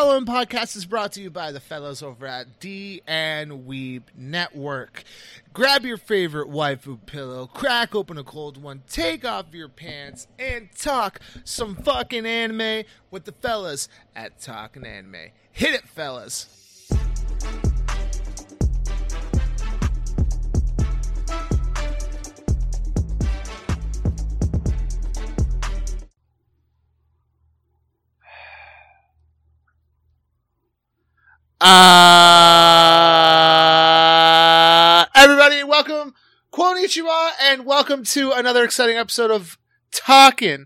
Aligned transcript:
following 0.00 0.24
podcast 0.24 0.76
is 0.76 0.86
brought 0.86 1.12
to 1.12 1.20
you 1.20 1.28
by 1.28 1.52
the 1.52 1.60
fellows 1.60 2.02
over 2.02 2.26
at 2.26 2.58
D 2.58 3.02
and 3.06 3.66
Weeb 3.66 4.04
Network. 4.16 5.04
Grab 5.52 5.84
your 5.84 5.98
favorite 5.98 6.48
waifu 6.48 7.04
pillow, 7.04 7.46
crack 7.46 7.94
open 7.94 8.16
a 8.16 8.24
cold 8.24 8.56
one, 8.56 8.82
take 8.88 9.26
off 9.26 9.52
your 9.52 9.68
pants, 9.68 10.26
and 10.38 10.70
talk 10.74 11.20
some 11.44 11.76
fucking 11.76 12.24
anime 12.24 12.84
with 13.10 13.24
the 13.24 13.32
fellas 13.32 13.90
at 14.16 14.40
Talking 14.40 14.86
Anime. 14.86 15.32
Hit 15.52 15.74
it, 15.74 15.86
fellas. 15.86 16.59
Uh, 31.62 31.66
everybody, 35.14 35.62
welcome, 35.62 36.14
Konnichiwa, 36.54 37.32
and 37.42 37.66
welcome 37.66 38.02
to 38.04 38.32
another 38.32 38.64
exciting 38.64 38.96
episode 38.96 39.30
of 39.30 39.58
Talking 39.92 40.64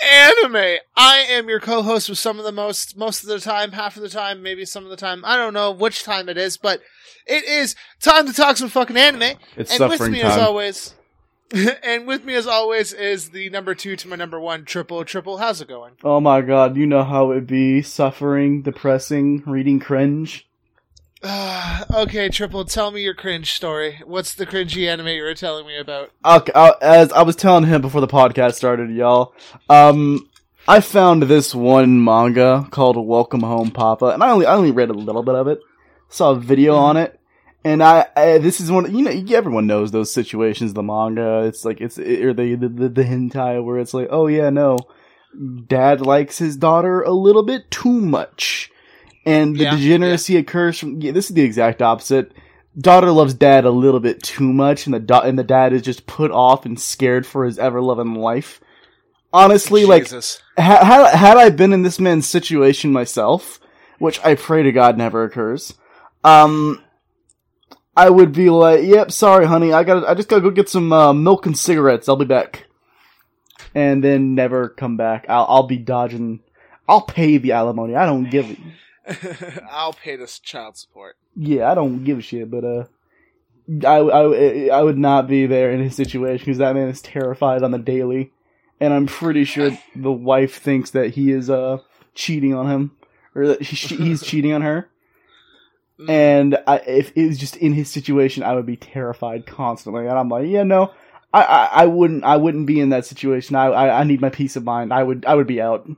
Anime. 0.00 0.78
I 0.96 1.26
am 1.28 1.48
your 1.48 1.58
co-host 1.58 2.08
with 2.08 2.18
some 2.18 2.38
of 2.38 2.44
the 2.44 2.52
most, 2.52 2.96
most 2.96 3.24
of 3.24 3.30
the 3.30 3.40
time, 3.40 3.72
half 3.72 3.96
of 3.96 4.02
the 4.02 4.08
time, 4.08 4.44
maybe 4.44 4.64
some 4.64 4.84
of 4.84 4.90
the 4.90 4.96
time. 4.96 5.24
I 5.24 5.36
don't 5.36 5.54
know 5.54 5.72
which 5.72 6.04
time 6.04 6.28
it 6.28 6.38
is, 6.38 6.56
but 6.56 6.80
it 7.26 7.42
is 7.42 7.74
time 8.00 8.28
to 8.28 8.32
talk 8.32 8.56
some 8.56 8.68
fucking 8.68 8.96
anime. 8.96 9.36
It's 9.56 9.72
and 9.72 9.90
with 9.90 10.08
me 10.08 10.20
time. 10.20 10.30
as 10.30 10.38
always, 10.38 10.94
and 11.82 12.06
with 12.06 12.24
me 12.24 12.34
as 12.34 12.46
always 12.46 12.94
is 12.94 13.30
the 13.30 13.50
number 13.50 13.74
two 13.74 13.94
to 13.94 14.08
my 14.08 14.16
number 14.16 14.40
one, 14.40 14.64
Triple 14.64 15.04
Triple. 15.04 15.36
How's 15.36 15.60
it 15.60 15.68
going? 15.68 15.92
Oh 16.02 16.18
my 16.18 16.40
god, 16.40 16.76
you 16.76 16.86
know 16.86 17.04
how 17.04 17.30
it 17.32 17.46
be 17.46 17.82
suffering, 17.82 18.62
depressing, 18.62 19.42
reading 19.46 19.78
cringe. 19.78 20.48
Uh, 21.22 21.84
okay, 21.94 22.30
Triple, 22.30 22.64
tell 22.64 22.90
me 22.90 23.02
your 23.02 23.14
cringe 23.14 23.52
story. 23.52 24.00
What's 24.06 24.34
the 24.34 24.46
cringy 24.46 24.88
anime 24.88 25.08
you 25.08 25.22
were 25.22 25.34
telling 25.34 25.66
me 25.66 25.78
about? 25.78 26.10
Okay, 26.24 26.52
uh, 26.54 26.72
as 26.80 27.12
I 27.12 27.22
was 27.22 27.36
telling 27.36 27.64
him 27.64 27.82
before 27.82 28.00
the 28.00 28.08
podcast 28.08 28.54
started, 28.54 28.90
y'all, 28.90 29.34
um, 29.68 30.26
I 30.66 30.80
found 30.80 31.24
this 31.24 31.54
one 31.54 32.02
manga 32.02 32.66
called 32.70 32.96
Welcome 32.96 33.42
Home 33.42 33.70
Papa, 33.70 34.06
and 34.06 34.24
I 34.24 34.30
only 34.30 34.46
I 34.46 34.54
only 34.54 34.70
read 34.70 34.88
a 34.88 34.94
little 34.94 35.22
bit 35.22 35.34
of 35.34 35.48
it, 35.48 35.60
saw 36.08 36.30
a 36.30 36.36
video 36.36 36.76
on 36.76 36.96
it, 36.96 37.20
and 37.64 37.82
I, 37.82 38.06
I 38.16 38.38
this 38.38 38.60
is 38.60 38.70
one 38.70 38.94
you 38.94 39.04
know 39.04 39.36
everyone 39.36 39.66
knows 39.66 39.90
those 39.90 40.12
situations 40.12 40.74
the 40.74 40.82
manga 40.82 41.44
it's 41.44 41.64
like 41.64 41.80
it's 41.80 41.98
or 41.98 42.32
the 42.34 42.54
the 42.54 42.68
the, 42.68 42.88
the 42.88 43.04
hentai 43.04 43.62
where 43.64 43.78
it's 43.78 43.94
like 43.94 44.08
oh 44.10 44.26
yeah 44.26 44.50
no, 44.50 44.78
dad 45.66 46.00
likes 46.00 46.38
his 46.38 46.56
daughter 46.56 47.02
a 47.02 47.12
little 47.12 47.42
bit 47.42 47.70
too 47.70 48.00
much. 48.00 48.70
And 49.24 49.58
the 49.58 49.64
Yeah, 49.64 49.76
degeneracy 49.76 50.36
occurs 50.36 50.78
from 50.78 51.00
yeah, 51.00 51.12
this 51.12 51.28
is 51.30 51.34
the 51.34 51.42
exact 51.42 51.80
opposite. 51.80 52.32
Daughter 52.78 53.10
loves 53.12 53.34
dad 53.34 53.64
a 53.64 53.70
little 53.70 54.00
bit 54.00 54.22
too 54.22 54.52
much, 54.52 54.86
and 54.86 54.94
the 54.94 55.00
da- 55.00 55.20
and 55.20 55.38
the 55.38 55.44
dad 55.44 55.72
is 55.72 55.82
just 55.82 56.06
put 56.06 56.30
off 56.30 56.64
and 56.66 56.80
scared 56.80 57.26
for 57.26 57.44
his 57.44 57.58
ever 57.58 57.80
loving 57.80 58.14
life. 58.14 58.60
Honestly, 59.32 59.84
like 59.84 60.04
Jesus. 60.04 60.42
ha- 60.58 60.84
had 60.84 61.14
had 61.14 61.36
I 61.36 61.50
been 61.50 61.72
in 61.72 61.82
this 61.82 62.00
man's 62.00 62.26
situation 62.28 62.92
myself, 62.92 63.60
which 63.98 64.20
I 64.24 64.34
pray 64.34 64.62
to 64.64 64.72
God 64.72 64.98
never 64.98 65.24
occurs, 65.24 65.74
um, 66.24 66.82
I 67.96 68.08
would 68.10 68.32
be 68.32 68.50
like, 68.50 68.84
"Yep, 68.84 69.12
sorry, 69.12 69.46
honey, 69.46 69.72
I 69.72 69.84
got, 69.84 70.08
I 70.08 70.14
just 70.14 70.28
gotta 70.28 70.42
go 70.42 70.50
get 70.50 70.68
some 70.68 70.92
uh, 70.92 71.12
milk 71.12 71.46
and 71.46 71.56
cigarettes. 71.56 72.08
I'll 72.08 72.16
be 72.16 72.24
back," 72.24 72.66
and 73.74 74.02
then 74.02 74.34
never 74.34 74.68
come 74.68 74.96
back. 74.96 75.26
I'll, 75.28 75.46
I'll 75.48 75.66
be 75.66 75.78
dodging. 75.78 76.40
I'll 76.88 77.02
pay 77.02 77.38
the 77.38 77.52
alimony. 77.52 77.94
I 77.94 78.06
don't 78.06 78.30
give. 78.30 78.50
it. 78.50 79.62
I'll 79.70 79.92
pay 79.92 80.16
this 80.16 80.38
child 80.38 80.76
support. 80.76 81.16
Yeah, 81.36 81.70
I 81.70 81.74
don't 81.74 82.04
give 82.04 82.18
a 82.18 82.22
shit, 82.22 82.50
but 82.50 82.64
uh, 82.64 82.84
I, 83.86 83.98
I, 83.98 84.68
I 84.68 84.82
would 84.82 84.98
not 84.98 85.28
be 85.28 85.46
there 85.46 85.70
in 85.70 85.80
his 85.80 85.96
situation 85.96 86.44
because 86.44 86.58
that 86.58 86.74
man 86.74 86.88
is 86.88 87.00
terrified 87.02 87.62
on 87.62 87.70
the 87.70 87.78
daily, 87.78 88.32
and 88.80 88.92
I'm 88.92 89.06
pretty 89.06 89.44
sure 89.44 89.76
the 89.94 90.12
wife 90.12 90.58
thinks 90.60 90.90
that 90.90 91.10
he 91.14 91.30
is 91.30 91.48
uh 91.50 91.78
cheating 92.14 92.54
on 92.54 92.70
him 92.70 92.96
or 93.34 93.48
that 93.48 93.62
he, 93.62 93.96
he's 93.96 94.22
cheating 94.26 94.52
on 94.52 94.62
her. 94.62 94.88
Mm. 96.02 96.10
And 96.10 96.58
I, 96.66 96.78
if 96.78 97.12
it 97.16 97.26
was 97.28 97.38
just 97.38 97.56
in 97.56 97.72
his 97.72 97.90
situation, 97.90 98.42
I 98.42 98.54
would 98.54 98.66
be 98.66 98.76
terrified 98.76 99.46
constantly. 99.46 100.06
And 100.06 100.18
I'm 100.18 100.28
like, 100.28 100.46
yeah, 100.48 100.62
no, 100.62 100.92
I, 101.32 101.42
I, 101.42 101.64
I 101.82 101.86
wouldn't, 101.86 102.24
I 102.24 102.36
wouldn't 102.36 102.66
be 102.66 102.80
in 102.80 102.90
that 102.90 103.06
situation. 103.06 103.56
I, 103.56 103.66
I, 103.66 104.00
I 104.00 104.04
need 104.04 104.20
my 104.20 104.30
peace 104.30 104.56
of 104.56 104.64
mind. 104.64 104.92
I 104.92 105.02
would, 105.02 105.24
I 105.26 105.34
would 105.34 105.46
be 105.46 105.60
out. 105.60 105.88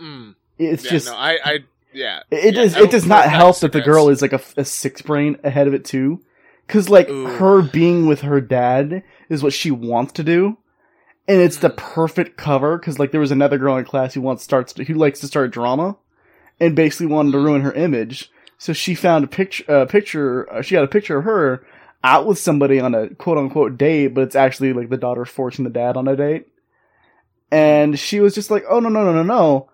Mm. 0.00 0.34
It's 0.58 0.84
yeah, 0.84 0.90
just, 0.90 1.06
no, 1.06 1.14
I, 1.16 1.38
I, 1.44 1.58
yeah. 1.92 2.20
it 2.30 2.54
Yeah, 2.54 2.62
does. 2.62 2.76
It 2.76 2.90
does 2.90 3.06
don't 3.06 3.28
help 3.28 3.58
that 3.60 3.72
the 3.72 3.80
girl 3.80 4.08
is 4.08 4.22
like 4.22 4.32
a, 4.32 4.40
a 4.56 4.64
six 4.64 5.02
brain 5.02 5.38
ahead 5.44 5.66
of 5.66 5.74
it 5.74 5.84
too, 5.84 6.20
because 6.66 6.88
like 6.88 7.08
Ooh. 7.08 7.26
her 7.26 7.62
being 7.62 8.06
with 8.06 8.20
her 8.22 8.40
dad 8.40 9.02
is 9.28 9.42
what 9.42 9.52
she 9.52 9.70
wants 9.70 10.12
to 10.14 10.24
do, 10.24 10.58
and 11.26 11.40
it's 11.40 11.56
the 11.58 11.70
Mhm. 11.70 11.76
perfect 11.76 12.36
cover. 12.36 12.76
Because 12.78 12.98
like 12.98 13.10
there 13.12 13.20
was 13.20 13.30
another 13.30 13.58
girl 13.58 13.76
in 13.76 13.84
class 13.84 14.14
who 14.14 14.20
wants 14.20 14.42
starts 14.44 14.72
to, 14.74 14.84
who 14.84 14.94
likes 14.94 15.20
to 15.20 15.26
start 15.26 15.50
drama, 15.50 15.96
and 16.60 16.74
basically 16.76 17.06
wanted 17.06 17.32
to 17.32 17.38
ruin 17.38 17.62
her 17.62 17.72
image. 17.72 18.30
So 18.58 18.72
she 18.72 18.94
found 18.94 19.24
a 19.24 19.28
picture. 19.28 19.64
A 19.68 19.86
picture. 19.86 20.52
Uh, 20.52 20.62
she 20.62 20.74
got 20.74 20.84
a 20.84 20.88
picture 20.88 21.18
of 21.18 21.24
her 21.24 21.64
out 22.02 22.26
with 22.26 22.38
somebody 22.38 22.80
on 22.80 22.94
a 22.94 23.10
quote 23.10 23.38
unquote 23.38 23.78
date, 23.78 24.08
but 24.08 24.22
it's 24.22 24.36
actually 24.36 24.72
like 24.72 24.88
the 24.88 24.96
daughter 24.96 25.24
forcing 25.24 25.64
the 25.64 25.70
dad 25.70 25.96
on 25.96 26.08
a 26.08 26.16
date. 26.16 26.48
And 27.50 27.98
she 27.98 28.20
was 28.20 28.34
just 28.34 28.50
like, 28.50 28.64
"Oh 28.68 28.80
no 28.80 28.88
no 28.88 29.04
no 29.04 29.12
no 29.12 29.22
no, 29.22 29.70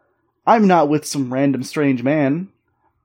I'm 0.47 0.67
not 0.67 0.89
with 0.89 1.07
some 1.07 1.33
random 1.33 1.63
strange 1.63 2.03
man. 2.03 2.49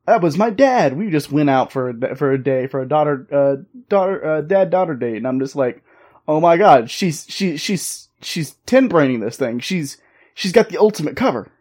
That 0.05 0.21
was 0.21 0.37
my 0.37 0.49
dad. 0.49 0.97
We 0.97 1.09
just 1.09 1.31
went 1.31 1.49
out 1.49 1.71
for 1.71 1.89
a, 1.89 2.15
for 2.15 2.31
a 2.31 2.43
day 2.43 2.67
for 2.67 2.81
a 2.81 2.87
daughter 2.87 3.27
uh 3.31 3.63
daughter 3.89 4.25
uh, 4.25 4.41
dad 4.41 4.69
daughter 4.69 4.95
date." 4.95 5.17
And 5.17 5.27
I'm 5.27 5.39
just 5.39 5.55
like, 5.55 5.81
"Oh 6.27 6.39
my 6.39 6.57
god, 6.57 6.91
she's 6.91 7.25
she 7.29 7.57
she's 7.57 8.09
she's 8.21 8.51
ten 8.65 8.89
braining 8.89 9.21
this 9.21 9.37
thing. 9.37 9.59
She's 9.59 9.97
she's 10.33 10.51
got 10.51 10.69
the 10.69 10.77
ultimate 10.77 11.15
cover. 11.15 11.51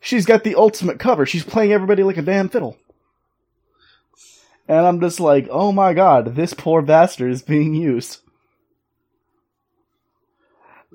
She's 0.00 0.26
got 0.26 0.44
the 0.44 0.54
ultimate 0.54 0.98
cover. 0.98 1.26
She's 1.26 1.44
playing 1.44 1.72
everybody 1.72 2.02
like 2.04 2.18
a 2.18 2.22
damn 2.22 2.48
fiddle." 2.48 2.78
And 4.66 4.86
I'm 4.86 5.00
just 5.00 5.20
like, 5.20 5.46
"Oh 5.50 5.72
my 5.72 5.92
god, 5.92 6.34
this 6.36 6.54
poor 6.54 6.80
bastard 6.82 7.30
is 7.30 7.42
being 7.42 7.74
used." 7.74 8.20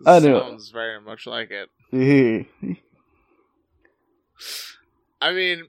I 0.06 0.20
know. 0.20 0.40
Sounds 0.40 0.70
very 0.72 1.00
much 1.02 1.28
like 1.28 1.52
it. 1.52 1.70
I 5.22 5.34
mean, 5.34 5.64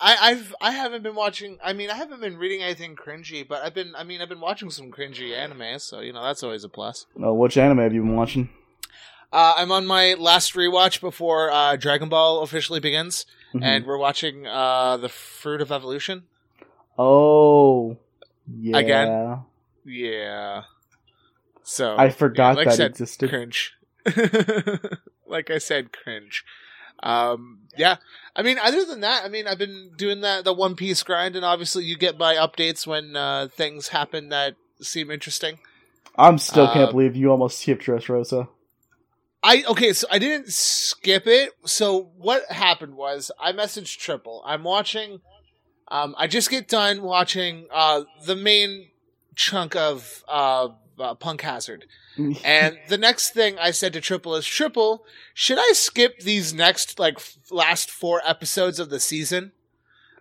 I, 0.00 0.16
I've 0.30 0.54
I 0.60 0.70
haven't 0.72 1.02
been 1.02 1.14
watching. 1.14 1.58
I 1.62 1.72
mean, 1.72 1.90
I 1.90 1.94
haven't 1.94 2.20
been 2.20 2.36
reading 2.36 2.62
anything 2.62 2.96
cringy, 2.96 3.46
but 3.46 3.62
I've 3.62 3.74
been. 3.74 3.94
I 3.96 4.04
mean, 4.04 4.20
I've 4.22 4.28
been 4.28 4.40
watching 4.40 4.70
some 4.70 4.90
cringy 4.90 5.36
anime, 5.36 5.78
so 5.78 6.00
you 6.00 6.12
know 6.12 6.22
that's 6.22 6.42
always 6.42 6.64
a 6.64 6.68
plus. 6.68 7.06
Oh, 7.22 7.34
which 7.34 7.56
anime 7.56 7.78
have 7.78 7.92
you 7.94 8.02
been 8.02 8.16
watching? 8.16 8.48
Uh, 9.32 9.54
I'm 9.56 9.72
on 9.72 9.86
my 9.86 10.14
last 10.14 10.54
rewatch 10.54 11.00
before 11.00 11.50
uh, 11.50 11.76
Dragon 11.76 12.08
Ball 12.08 12.42
officially 12.42 12.80
begins, 12.80 13.24
Mhm. 13.54 13.62
and 13.64 13.86
we're 13.86 13.96
watching 13.98 14.46
uh, 14.46 14.98
the 14.98 15.08
Fruit 15.08 15.60
of 15.60 15.72
Evolution. 15.72 16.24
Oh, 16.98 17.96
yeah. 18.46 18.76
Again? 18.78 19.38
Yeah. 19.84 20.62
So 21.62 21.96
I 21.96 22.10
forgot 22.10 22.50
yeah, 22.50 22.56
like 22.56 22.64
that 22.66 22.72
I 22.72 22.76
said, 22.76 22.90
existed. 22.90 23.30
cringe. 23.30 23.72
like 25.26 25.50
I 25.50 25.58
said, 25.58 25.92
cringe. 25.92 26.44
Um, 27.02 27.60
yeah. 27.76 27.96
I 28.36 28.42
mean, 28.42 28.58
other 28.58 28.84
than 28.84 29.00
that, 29.00 29.24
I 29.24 29.28
mean, 29.28 29.46
I've 29.46 29.58
been 29.58 29.92
doing 29.96 30.20
that 30.22 30.44
the 30.44 30.52
One 30.52 30.74
Piece 30.76 31.02
grind, 31.02 31.36
and 31.36 31.44
obviously, 31.44 31.84
you 31.84 31.96
get 31.96 32.18
my 32.18 32.34
updates 32.34 32.86
when 32.86 33.16
uh, 33.16 33.48
things 33.48 33.88
happen 33.88 34.28
that 34.30 34.56
seem 34.80 35.10
interesting. 35.10 35.58
I'm 36.16 36.38
still 36.38 36.66
can't 36.66 36.88
Uh, 36.88 36.92
believe 36.92 37.16
you 37.16 37.30
almost 37.30 37.60
skipped 37.60 37.84
Dressrosa. 37.84 38.48
I 39.42 39.64
okay, 39.68 39.92
so 39.92 40.06
I 40.10 40.18
didn't 40.18 40.48
skip 40.48 41.26
it. 41.26 41.52
So 41.64 42.10
what 42.16 42.44
happened 42.50 42.94
was 42.96 43.30
I 43.40 43.52
messaged 43.52 43.98
Triple. 43.98 44.42
I'm 44.46 44.62
watching. 44.62 45.20
Um, 45.92 46.14
I 46.16 46.26
just 46.26 46.48
get 46.50 46.68
done 46.68 47.02
watching 47.02 47.66
uh 47.70 48.02
the 48.24 48.34
main 48.34 48.88
chunk 49.36 49.76
of 49.76 50.24
uh, 50.26 50.68
uh 50.98 51.14
Punk 51.14 51.42
Hazard. 51.42 51.84
And 52.44 52.78
the 52.88 52.98
next 52.98 53.30
thing 53.30 53.58
I 53.58 53.70
said 53.70 53.94
to 53.94 54.00
Triple 54.00 54.34
is, 54.36 54.46
Triple, 54.46 55.04
should 55.32 55.58
I 55.58 55.72
skip 55.72 56.20
these 56.20 56.52
next 56.52 56.98
like 56.98 57.16
f- 57.16 57.38
last 57.50 57.90
four 57.90 58.20
episodes 58.26 58.78
of 58.78 58.90
the 58.90 59.00
season, 59.00 59.52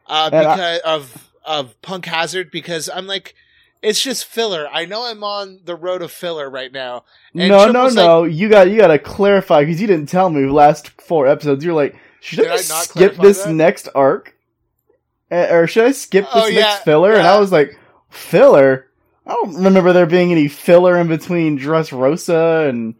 uh, 0.07 0.29
And 0.31 0.47
I- 0.47 0.55
because 0.55 0.79
of 0.85 1.31
of 1.45 1.81
Punk 1.81 2.05
Hazard? 2.05 2.49
Because 2.51 2.87
I'm 2.89 3.07
like, 3.07 3.35
it's 3.81 4.01
just 4.01 4.23
filler. 4.25 4.67
I 4.71 4.85
know 4.85 5.03
I'm 5.05 5.23
on 5.23 5.59
the 5.65 5.75
road 5.75 6.01
of 6.01 6.11
filler 6.13 6.49
right 6.49 6.71
now. 6.71 7.03
no, 7.33 7.47
no, 7.47 7.71
Triple's 7.71 7.95
no. 7.95 8.23
you 8.23 8.47
got 8.47 8.69
you 8.69 8.77
got 8.77 8.87
to 8.87 8.99
clarify 8.99 9.61
because 9.65 9.81
you 9.81 9.87
didn't 9.87 10.07
tell 10.07 10.29
me 10.29 10.45
last 10.49 10.89
four 11.01 11.27
episodes. 11.27 11.63
You're 11.65 11.73
like, 11.73 11.95
should 12.21 12.47
I, 12.47 12.53
I 12.53 12.57
skip 12.57 13.17
this 13.17 13.43
that? 13.43 13.53
next 13.53 13.89
arc, 13.95 14.33
or 15.31 15.67
should 15.67 15.85
I 15.85 15.91
skip 15.91 16.25
this 16.25 16.33
Oh, 16.35 16.39
next 16.49 16.53
yeah, 16.55 16.75
filler? 16.79 17.13
And. 17.13 17.25
I 17.27 17.39
was 17.39 17.51
like, 17.51 17.77
filler. 18.09 18.87
I 19.25 19.33
don't 19.33 19.55
remember 19.63 19.93
there 19.93 20.05
being 20.05 20.31
any 20.31 20.47
filler 20.47 20.97
in 20.97 21.07
between 21.07 21.57
Dressrosa 21.59 22.67
and 22.69 22.95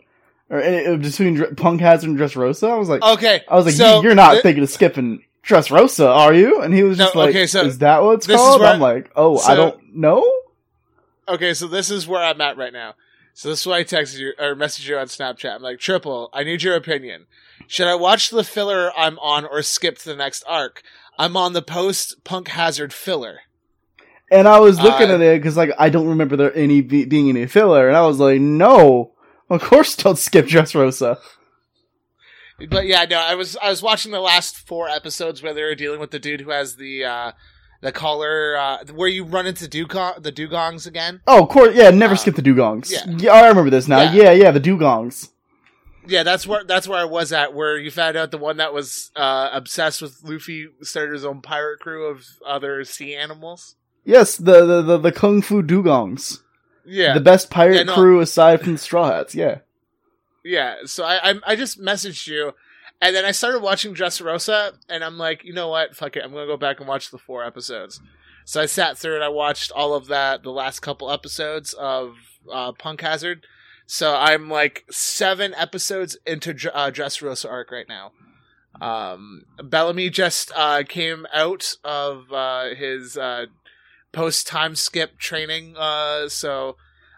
or 0.50 0.62
eh, 0.62 0.96
between 0.98 1.36
Dr- 1.36 1.56
Punk 1.58 1.82
Hazard 1.82 2.10
and 2.12 2.20
Dressrosa. 2.20 2.70
I 2.70 2.76
was 2.76 2.90
like, 2.90 3.02
Okay, 3.02 3.42
I 3.48 3.56
was 3.56 3.66
like, 3.66 3.74
so 3.76 3.98
you, 3.98 4.04
you're 4.04 4.16
not 4.16 4.36
thi- 4.38 4.42
thinking 4.44 4.64
of 4.64 4.70
skipping 4.70 5.24
Dressrosa, 5.46 6.08
are 6.08 6.34
you? 6.34 6.62
And 6.62 6.74
he 6.74 6.84
was 6.84 6.98
No, 6.98 7.06
just 7.06 7.16
like, 7.16 7.30
okay, 7.32 7.48
so 7.48 7.64
is 7.66 7.80
that 7.80 8.04
what 8.04 8.16
it's 8.16 8.28
called? 8.28 8.62
where- 8.62 8.70
I'm 8.70 8.80
like, 8.80 9.12
oh, 9.16 9.40
I 9.40 9.56
don't 9.56 9.96
know. 9.96 10.30
Okay, 11.28 11.54
so 11.54 11.68
this 11.68 11.90
is 11.90 12.08
where 12.08 12.22
I'm 12.24 12.42
at 12.42 12.58
right 12.58 12.74
now. 12.74 12.96
So 13.34 13.50
this 13.50 13.62
is 13.62 13.68
why 13.68 13.78
I 13.80 13.84
texted 13.84 14.20
you 14.20 14.34
or 14.38 14.56
messaged 14.56 14.88
you 14.88 14.98
on 14.98 15.08
Snapchat. 15.08 15.56
I'm 15.56 15.62
like, 15.62 15.80
Triple, 15.80 16.30
I 16.34 16.44
need 16.44 16.64
your 16.64 16.76
opinion. 16.76 17.28
Should 17.68 17.88
I 17.88 17.96
watch 17.96 18.30
the 18.30 18.44
filler 18.44 18.92
I'm 18.98 19.18
on 19.20 19.46
or 19.46 19.62
skip 19.62 19.98
to 20.00 20.06
the 20.10 20.16
next 20.16 20.44
arc? 20.48 20.84
I'm 21.22 21.38
on 21.38 21.54
the 21.54 21.62
post 21.62 22.24
Punk 22.24 22.48
Hazard 22.50 22.92
filler. 22.94 23.40
And 24.32 24.48
I 24.48 24.60
was 24.60 24.80
looking 24.82 25.12
Uh, 25.12 25.16
at 25.16 25.22
it 25.22 25.40
because 25.42 25.58
like 25.58 25.72
I 25.78 25.90
don't 25.90 26.08
remember 26.08 26.36
there 26.36 26.56
any 26.56 26.82
be- 26.82 27.06
being 27.06 27.30
any 27.30 27.46
filler, 27.48 27.88
and 27.88 27.98
I 27.98 28.02
was 28.08 28.18
like, 28.20 28.40
no, 28.42 29.12
of 29.50 29.62
course 29.62 29.96
don't 29.96 30.18
skip 30.18 30.48
Dressrosa. 30.48 31.18
But 32.70 32.86
yeah, 32.86 33.06
no, 33.10 33.18
I 33.20 33.36
was 33.36 33.58
I 33.62 33.70
was 33.70 33.82
watching 33.82 34.12
the 34.12 34.20
last 34.20 34.56
four 34.68 34.88
episodes 34.88 35.42
where 35.44 35.54
they 35.54 35.64
were 35.64 35.76
dealing 35.76 36.00
with 36.00 36.12
the 36.12 36.20
dude 36.20 36.42
who 36.42 36.52
has 36.52 36.76
the 36.76 37.04
uh 37.04 37.32
the 37.82 37.92
collar 37.92 38.56
uh 38.56 38.78
where 38.94 39.10
you 39.10 39.24
run 39.26 39.48
into 39.48 39.68
Dugong 39.68 40.22
the 40.22 40.32
Dugongs 40.32 40.86
again. 40.88 41.22
Oh, 41.28 41.44
of 41.44 41.50
course, 41.50 41.76
yeah, 41.76 41.90
never 41.90 42.14
Uh, 42.14 42.18
skip 42.18 42.36
the 42.36 42.42
dugongs. 42.44 42.92
yeah. 42.92 43.04
Yeah. 43.18 43.32
I 43.34 43.48
remember 43.48 43.70
this 43.72 43.88
now. 43.88 44.02
Yeah. 44.02 44.14
Yeah, 44.24 44.32
yeah, 44.32 44.52
the 44.52 44.60
dugongs. 44.62 45.30
Yeah, 46.08 46.24
that's 46.24 46.48
where 46.48 46.64
that's 46.64 46.88
where 46.88 47.00
I 47.00 47.06
was 47.06 47.32
at. 47.32 47.54
Where 47.54 47.78
you 47.78 47.92
found 47.92 48.18
out 48.18 48.32
the 48.32 48.38
one 48.38 48.58
that 48.58 48.74
was 48.74 49.12
uh, 49.16 49.50
obsessed 49.52 50.02
with 50.02 50.20
Luffy 50.24 50.68
started 50.82 51.14
his 51.14 51.26
own 51.26 51.42
pirate 51.42 51.80
crew 51.80 52.08
of 52.08 52.26
other 52.46 52.84
sea 52.84 53.16
animals. 53.16 53.76
Yes, 54.04 54.36
the 54.38 54.66
the 54.66 54.82
the, 54.82 54.98
the 54.98 55.12
kung 55.12 55.42
fu 55.42 55.62
dugongs. 55.62 56.40
Yeah, 56.84 57.14
The 57.14 57.20
best 57.20 57.52
pirate 57.52 57.76
Yeah, 57.76 57.84
no. 57.84 57.94
crew 57.94 58.20
aside 58.22 58.62
from 58.62 58.74
the 58.74 58.78
Straw 58.80 59.12
Hats. 59.12 59.36
Yeah. 59.36 59.60
yeah. 60.44 60.78
So 60.86 61.04
I, 61.04 61.32
I 61.32 61.40
I 61.46 61.56
just 61.56 61.80
messaged 61.80 62.26
you, 62.26 62.54
and 63.00 63.16
then 63.16 63.24
I 63.24 63.32
started 63.32 63.62
watching 63.62 63.94
Dressrosa, 63.94 64.74
and 64.90 65.04
I'm 65.04 65.20
like, 65.20 65.44
you 65.44 65.54
know 65.54 65.68
what? 65.68 65.96
Fuck 65.96 66.16
it, 66.18 66.24
I'm 66.24 66.32
gonna 66.34 66.48
go 66.48 66.58
back 66.58 66.80
and 66.80 66.90
watch 66.90 67.12
the 67.12 67.20
four 67.20 67.46
episodes. 67.46 68.02
So 68.46 68.60
I 68.60 68.66
sat 68.66 68.98
through 68.98 69.18
it. 69.18 69.22
I 69.22 69.30
watched 69.30 69.72
all 69.72 69.94
of 69.94 70.08
that, 70.08 70.42
the 70.42 70.50
last 70.50 70.80
couple 70.80 71.12
episodes 71.12 71.74
of 71.74 72.16
uh, 72.52 72.72
Punk 72.72 73.02
Hazard. 73.02 73.46
So 73.92 74.16
I'm 74.16 74.50
like 74.50 74.86
seven 74.90 75.54
episodes 75.54 76.16
into 76.26 76.52
uh, 76.74 76.92
Dressrosa 76.92 77.52
arc 77.52 77.72
right 77.72 77.90
now. 77.90 78.14
Um, 78.80 79.44
Bellamy 79.62 80.10
just 80.10 80.50
uh, 80.56 80.84
came 80.88 81.28
out 81.34 81.76
of 81.84 82.32
uh, 82.32 82.74
his 82.74 83.18
uh, 83.18 83.48
post 84.14 84.48
time 84.48 84.78
skip 84.78 85.20
training, 85.20 85.76
uh, 85.78 86.30
so 86.30 86.78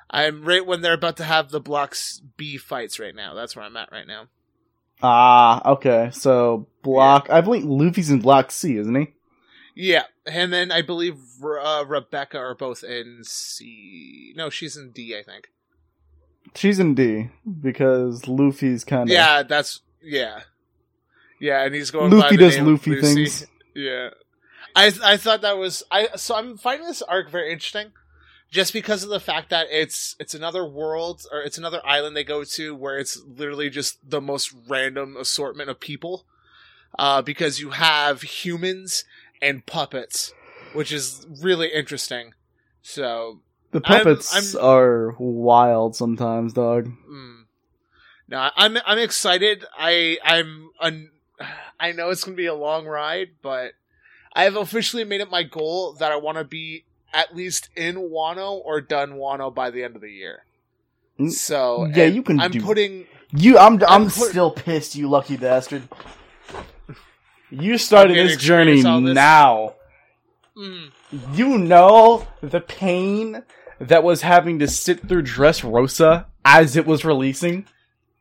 I'm 0.10 0.46
right 0.46 0.66
when 0.66 0.82
they're 0.82 0.94
about 0.94 1.18
to 1.18 1.26
have 1.26 1.52
the 1.52 1.60
blocks 1.60 2.24
B 2.38 2.58
fights 2.58 3.00
right 3.00 3.14
now. 3.14 3.36
That's 3.36 3.56
where 3.56 3.64
I'm 3.64 3.78
at 3.78 3.92
right 3.92 4.08
now. 4.08 4.30
Ah, 5.04 5.74
okay. 5.74 6.10
So 6.12 6.66
block. 6.82 7.30
I 7.30 7.42
believe 7.42 7.66
Luffy's 7.66 8.10
in 8.10 8.20
Block 8.20 8.50
C, 8.50 8.78
isn't 8.78 8.96
he? 8.96 9.14
Yeah, 9.76 10.06
him 10.26 10.56
and 10.56 10.74
I 10.74 10.82
believe 10.82 11.20
uh, 11.44 11.86
Rebecca 11.88 12.40
are 12.40 12.56
both 12.56 12.84
in 12.84 13.20
C. 13.22 14.34
No, 14.36 14.50
she's 14.50 14.76
in 14.76 14.90
D, 14.90 15.16
I 15.16 15.22
think. 15.22 15.50
She's 16.56 16.80
in 16.80 16.96
D 16.96 17.30
because 17.62 18.28
Luffy's 18.28 18.84
kind 18.84 19.10
of. 19.10 19.14
Yeah, 19.14 19.44
that's 19.44 19.82
yeah, 20.02 20.42
yeah, 21.40 21.64
and 21.64 21.74
he's 21.74 21.92
going. 21.92 22.12
by 22.12 22.18
Luffy 22.18 22.38
does 22.38 22.60
Luffy 22.60 23.02
things. 23.02 23.48
Yeah, 23.76 24.10
I 24.76 24.94
I 25.04 25.18
thought 25.18 25.42
that 25.42 25.58
was 25.58 25.82
I. 25.90 26.10
So 26.16 26.36
I'm 26.36 26.58
finding 26.58 26.86
this 26.86 27.02
arc 27.02 27.32
very 27.32 27.52
interesting, 27.52 27.92
just 28.52 28.72
because 28.72 29.04
of 29.04 29.10
the 29.10 29.20
fact 29.20 29.50
that 29.50 29.66
it's 29.72 30.16
it's 30.20 30.36
another 30.36 30.64
world 30.64 31.26
or 31.32 31.42
it's 31.42 31.58
another 31.58 31.82
island 31.84 32.16
they 32.16 32.24
go 32.24 32.44
to 32.44 32.76
where 32.76 33.00
it's 33.00 33.20
literally 33.26 33.72
just 33.72 33.98
the 34.08 34.22
most 34.22 34.54
random 34.70 35.18
assortment 35.18 35.72
of 35.72 35.80
people, 35.80 36.28
uh, 37.00 37.24
because 37.24 37.60
you 37.60 37.72
have 37.72 38.22
humans 38.22 39.06
and 39.42 39.66
puppets, 39.66 40.34
which 40.74 40.92
is 40.92 41.26
really 41.42 41.70
interesting. 41.70 42.36
So 42.84 43.40
The 43.74 43.82
I'm- 43.84 44.00
puppets 44.06 44.56
I'm- 44.56 44.64
are 44.66 45.16
wild 45.20 45.96
sometimes, 45.96 46.54
dog. 46.54 46.86
Mm. 47.10 47.44
No, 48.30 48.50
I'm 48.56 48.78
I'm 48.86 49.00
excited. 49.00 49.66
I 49.78 50.18
I'm 50.24 50.70
un, 50.80 51.10
I 51.80 51.92
know 51.92 52.10
it's 52.10 52.24
gonna 52.24 52.38
be 52.38 52.46
a 52.46 52.54
long 52.56 52.86
ride, 52.86 53.30
but 53.42 53.74
I 54.34 54.46
have 54.46 54.56
officially 54.56 55.04
made 55.04 55.22
it 55.22 55.30
my 55.30 55.44
goal 55.44 55.94
that 56.00 56.12
I 56.12 56.16
want 56.16 56.38
to 56.38 56.44
be 56.44 56.86
at 57.14 57.36
least 57.36 57.70
in 57.76 57.96
Wano 57.96 58.54
or 58.64 58.80
done 58.82 59.14
Wano 59.14 59.54
by 59.54 59.70
the 59.70 59.84
end 59.84 59.96
of 59.96 60.02
the 60.02 60.10
year. 60.12 60.46
Mm, 61.20 61.32
So 61.32 61.86
yeah, 61.94 62.06
you 62.06 62.24
can 62.24 62.40
I'm 62.40 62.52
putting 62.54 63.06
You, 63.32 63.58
I'm, 63.60 63.76
I'm, 63.76 63.84
I'm 63.90 64.04
put- 64.06 64.30
still 64.30 64.50
pissed. 64.52 64.96
You 64.96 65.10
lucky 65.10 65.38
bastard. 65.38 65.84
You 67.52 67.78
started 67.78 68.16
this 68.16 68.38
journey 68.38 68.82
this. 68.82 69.14
now. 69.14 69.76
mm, 70.58 70.92
You 71.34 71.58
know 71.60 72.26
the 72.42 72.62
pain 72.62 73.44
that 73.88 74.04
was 74.04 74.22
having 74.22 74.60
to 74.60 74.68
sit 74.68 75.08
through 75.08 75.24
Dressrosa 75.24 76.26
as 76.46 76.76
it 76.76 76.86
was 76.86 77.04
releasing. 77.06 77.66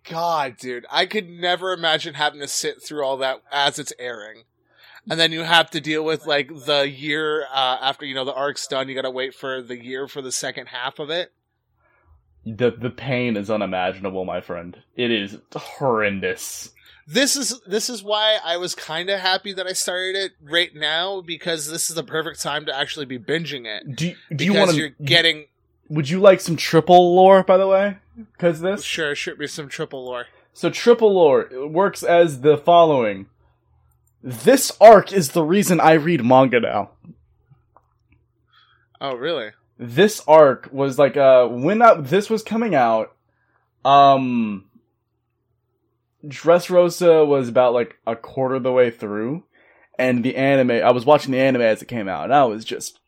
God, 0.09 0.57
dude, 0.57 0.87
I 0.91 1.07
could 1.07 1.29
never 1.29 1.73
imagine 1.73 2.15
having 2.15 2.41
to 2.41 2.49
sit 2.49 2.83
through 2.83 3.05
all 3.05 3.17
that 3.19 3.43
as 3.53 3.79
it's 3.79 3.93
airing. 3.99 4.43
And 5.11 5.19
then 5.19 5.33
you 5.33 5.43
have 5.43 5.71
to 5.71 5.81
deal 5.81 6.05
with 6.05 6.27
like 6.27 6.49
the 6.67 6.89
year 6.89 7.43
uh, 7.53 7.79
after 7.81 8.05
you 8.05 8.15
know 8.15 8.25
the 8.25 8.35
arc's 8.35 8.67
done. 8.69 8.89
You 8.89 8.95
got 8.95 9.03
to 9.03 9.11
wait 9.11 9.35
for 9.35 9.61
the 9.61 9.83
year 9.83 10.07
for 10.07 10.23
the 10.23 10.31
second 10.33 10.67
half 10.69 10.99
of 11.01 11.11
it. 11.11 11.33
The 12.47 12.71
the 12.71 12.91
pain 12.91 13.37
is 13.37 13.51
unimaginable, 13.51 14.25
my 14.25 14.41
friend. 14.41 14.77
It 14.97 15.11
is 15.11 15.39
horrendous. 15.55 16.71
this 17.07 17.35
is 17.37 17.61
this 17.67 17.91
is 17.91 18.03
why 18.05 18.39
I 18.45 18.57
was 18.59 18.75
kind 18.77 19.11
of 19.11 19.19
happy 19.21 19.53
that 19.55 19.67
I 19.67 19.73
started 19.73 20.15
it 20.17 20.33
right 20.41 20.71
now 20.75 21.21
because 21.21 21.69
this 21.69 21.91
is 21.91 21.97
the 21.97 22.05
perfect 22.05 22.41
time 22.41 22.67
to 22.67 22.77
actually 22.77 23.07
be 23.07 23.19
binging 23.19 23.67
it. 23.67 23.97
Do 23.97 24.15
do 24.15 24.15
Because 24.31 24.45
you 24.45 24.55
want 24.55 24.71
to? 24.71 24.77
you're 24.77 24.91
getting 25.05 25.47
Would 25.89 26.09
you 26.09 26.21
like 26.21 26.41
some 26.41 26.57
triple 26.57 27.15
lore, 27.15 27.43
by 27.43 27.57
the 27.57 27.67
way? 27.67 27.99
Because 28.17 28.61
this 28.61 28.83
sure 28.83 29.15
should 29.15 29.39
be 29.39 29.47
some 29.47 29.69
triple 29.69 30.05
lore. 30.05 30.27
So 30.53 30.71
triple 30.71 31.15
lore 31.15 31.49
works 31.67 32.03
as 32.03 32.41
the 32.43 32.57
following. 32.57 33.27
This 34.23 34.71
arc 34.81 35.13
is 35.13 35.31
the 35.31 35.43
reason 35.43 35.81
I 35.81 35.93
read 35.95 36.25
manga 36.25 36.61
now. 36.61 36.91
Oh 39.01 39.15
really? 39.15 39.51
This 39.79 40.23
arc 40.29 40.69
was 40.71 40.99
like 40.99 41.17
uh 41.17 41.47
when 41.49 41.83
I, 41.83 41.95
this 41.95 42.31
was 42.31 42.43
coming 42.43 42.75
out, 42.75 43.15
um 43.85 44.67
Dressrosa 46.25 47.27
was 47.27 47.49
about 47.49 47.75
like 47.75 47.97
a 48.07 48.15
quarter 48.15 48.57
of 48.57 48.63
the 48.63 48.73
way 48.73 48.91
through 48.91 49.43
and 49.99 50.23
the 50.23 50.37
anime 50.37 50.71
I 50.71 50.93
was 50.93 51.05
watching 51.05 51.33
the 51.33 51.41
anime 51.41 51.63
as 51.63 51.83
it 51.83 51.89
came 51.89 52.09
out 52.09 52.25
and 52.25 52.35
I 52.35 52.45
was 52.45 52.65
just 52.65 53.01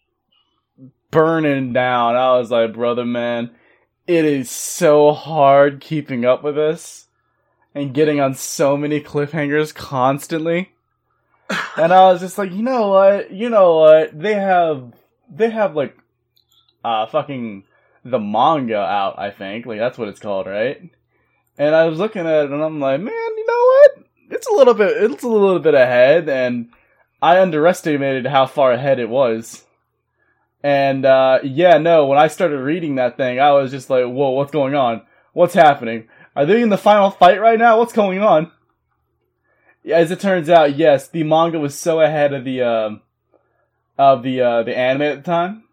burning 1.14 1.72
down. 1.72 2.16
I 2.16 2.36
was 2.36 2.50
like, 2.50 2.74
brother 2.74 3.04
man, 3.04 3.52
it 4.06 4.24
is 4.24 4.50
so 4.50 5.12
hard 5.12 5.80
keeping 5.80 6.24
up 6.24 6.42
with 6.42 6.56
this 6.56 7.06
and 7.72 7.94
getting 7.94 8.20
on 8.20 8.34
so 8.34 8.76
many 8.76 9.00
cliffhangers 9.00 9.72
constantly. 9.72 10.72
and 11.76 11.92
I 11.92 12.10
was 12.10 12.20
just 12.20 12.36
like, 12.36 12.50
you 12.50 12.62
know 12.62 12.88
what? 12.88 13.30
You 13.30 13.48
know 13.48 13.76
what? 13.78 14.18
They 14.18 14.34
have 14.34 14.92
they 15.30 15.50
have 15.50 15.76
like 15.76 15.96
uh 16.84 17.06
fucking 17.06 17.62
the 18.04 18.18
manga 18.18 18.78
out, 18.78 19.16
I 19.16 19.30
think. 19.30 19.66
Like 19.66 19.78
that's 19.78 19.96
what 19.96 20.08
it's 20.08 20.20
called, 20.20 20.48
right? 20.48 20.90
And 21.56 21.74
I 21.76 21.86
was 21.86 22.00
looking 22.00 22.26
at 22.26 22.46
it 22.46 22.50
and 22.50 22.60
I'm 22.62 22.80
like, 22.80 23.00
man, 23.00 23.14
you 23.14 23.46
know 23.46 23.52
what? 23.54 24.06
It's 24.30 24.48
a 24.48 24.54
little 24.54 24.74
bit 24.74 25.10
it's 25.10 25.22
a 25.22 25.28
little 25.28 25.60
bit 25.60 25.74
ahead 25.74 26.28
and 26.28 26.70
I 27.22 27.40
underestimated 27.40 28.26
how 28.26 28.46
far 28.46 28.72
ahead 28.72 28.98
it 28.98 29.08
was. 29.08 29.64
And 30.64 31.04
uh 31.04 31.40
yeah, 31.44 31.76
no, 31.76 32.06
when 32.06 32.18
I 32.18 32.28
started 32.28 32.58
reading 32.58 32.94
that 32.94 33.18
thing, 33.18 33.38
I 33.38 33.52
was 33.52 33.70
just 33.70 33.90
like, 33.90 34.06
whoa, 34.06 34.30
what's 34.30 34.50
going 34.50 34.74
on? 34.74 35.02
What's 35.34 35.52
happening? 35.52 36.08
Are 36.34 36.46
they 36.46 36.62
in 36.62 36.70
the 36.70 36.78
final 36.78 37.10
fight 37.10 37.38
right 37.38 37.58
now? 37.58 37.78
What's 37.78 37.92
going 37.92 38.20
on? 38.20 38.50
As 39.92 40.10
it 40.10 40.20
turns 40.20 40.48
out, 40.48 40.74
yes, 40.76 41.06
the 41.06 41.22
manga 41.22 41.60
was 41.60 41.78
so 41.78 42.00
ahead 42.00 42.32
of 42.32 42.44
the 42.44 42.62
um, 42.62 43.02
of 43.98 44.22
the 44.22 44.40
uh, 44.40 44.62
the 44.62 44.74
anime 44.76 45.02
at 45.02 45.16
the 45.16 45.30
time 45.30 45.64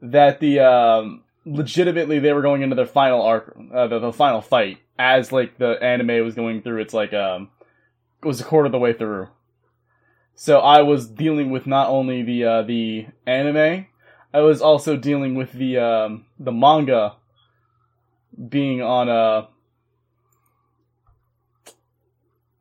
that 0.00 0.40
the 0.40 0.60
um, 0.60 1.22
legitimately 1.44 2.18
they 2.18 2.32
were 2.32 2.42
going 2.42 2.62
into 2.62 2.76
their 2.76 2.86
final 2.86 3.20
arc, 3.20 3.54
uh, 3.72 3.86
the, 3.86 3.98
the 3.98 4.12
final 4.12 4.40
fight 4.40 4.78
as 4.98 5.30
like 5.30 5.58
the 5.58 5.72
anime 5.82 6.24
was 6.24 6.34
going 6.34 6.62
through. 6.62 6.80
It's 6.80 6.94
like 6.94 7.12
um, 7.12 7.50
was 8.22 8.40
a 8.40 8.44
quarter 8.44 8.66
of 8.66 8.72
the 8.72 8.78
way 8.78 8.94
through. 8.94 9.28
So 10.36 10.60
I 10.60 10.82
was 10.82 11.08
dealing 11.08 11.50
with 11.50 11.66
not 11.66 11.88
only 11.88 12.22
the 12.22 12.44
uh, 12.44 12.62
the 12.62 13.06
anime, 13.26 13.86
I 14.32 14.40
was 14.40 14.60
also 14.60 14.96
dealing 14.96 15.34
with 15.34 15.52
the 15.52 15.78
um, 15.78 16.26
the 16.38 16.52
manga 16.52 17.16
being 18.48 18.82
on 18.82 19.08
a 19.08 19.48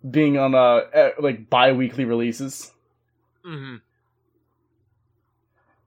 being 0.10 0.38
on 0.38 0.54
a 0.54 0.84
eh, 0.94 1.12
like 1.20 1.50
bi-weekly 1.50 2.06
releases. 2.06 2.72
hmm 3.44 3.76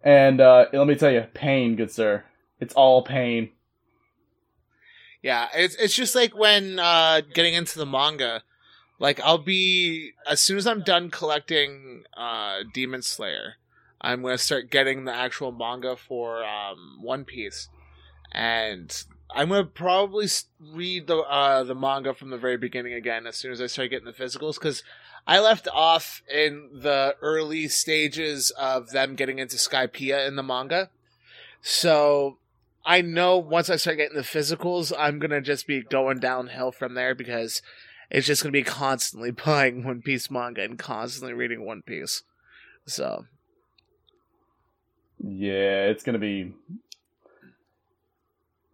And 0.02 0.40
uh, 0.40 0.66
let 0.73 0.87
me 0.87 0.95
tell 0.95 1.11
you, 1.11 1.23
pain, 1.35 1.76
good 1.76 1.90
sir. 1.90 2.25
It's 2.61 2.75
all 2.75 3.02
pain. 3.02 3.50
Yeah, 5.23 5.49
it's 5.55 5.75
it's 5.76 5.95
just 5.95 6.14
like 6.14 6.37
when 6.37 6.78
uh, 6.78 7.21
getting 7.35 7.55
into 7.55 7.78
the 7.78 7.87
manga, 7.87 8.43
Like 8.99 9.21
I'll 9.21 9.38
be 9.38 10.12
as 10.26 10.41
soon 10.41 10.57
as 10.59 10.67
I'm 10.67 10.83
done 10.83 11.11
collecting 11.11 12.05
uh 12.17 12.61
Demon 12.73 13.03
Slayer, 13.03 13.57
I'm 14.00 14.23
gonna 14.23 14.38
start 14.38 14.71
getting 14.71 15.05
the 15.05 15.15
actual 15.15 15.53
manga 15.53 15.97
for 15.97 16.45
um 16.45 16.99
One 17.03 17.25
Piece, 17.25 17.69
and 18.33 19.05
I'm 19.35 19.50
gonna 19.50 19.65
probably 19.65 20.29
read 20.61 21.07
the 21.09 21.19
uh 21.19 21.62
the 21.65 21.75
manga 21.75 22.15
from 22.15 22.31
the 22.31 22.38
very 22.38 22.57
beginning 22.57 22.95
again 22.95 23.26
as 23.26 23.37
soon 23.37 23.53
as 23.53 23.61
I 23.61 23.67
start 23.67 23.91
getting 23.91 24.07
the 24.07 24.12
physicals 24.12 24.55
because 24.55 24.83
I 25.26 25.41
left 25.41 25.69
off 25.73 26.23
in 26.33 26.71
the 26.73 27.17
early 27.21 27.69
stages 27.69 28.50
of 28.53 28.91
them 28.91 29.15
getting 29.15 29.38
into 29.38 29.57
Skypiea 29.57 30.26
in 30.26 30.37
the 30.37 30.43
manga, 30.43 30.88
so 31.61 32.38
I 32.87 33.03
know 33.03 33.37
once 33.37 33.69
I 33.69 33.76
start 33.76 33.97
getting 33.99 34.17
the 34.17 34.23
physicals, 34.23 34.93
I'm 34.97 35.19
gonna 35.19 35.43
just 35.43 35.67
be 35.67 35.83
going 35.83 36.21
downhill 36.21 36.73
from 36.73 36.95
there 36.95 37.15
because 37.15 37.61
it's 38.11 38.27
just 38.27 38.43
gonna 38.43 38.53
be 38.53 38.63
constantly 38.63 39.31
buying 39.45 39.85
One 39.85 40.03
Piece 40.03 40.31
manga 40.31 40.63
and 40.63 40.79
constantly 40.79 41.33
reading 41.33 41.65
One 41.65 41.83
Piece. 41.83 42.23
So 42.87 43.27
Yeah, 45.19 45.87
it's 45.87 46.03
gonna 46.05 46.19
be. 46.19 46.53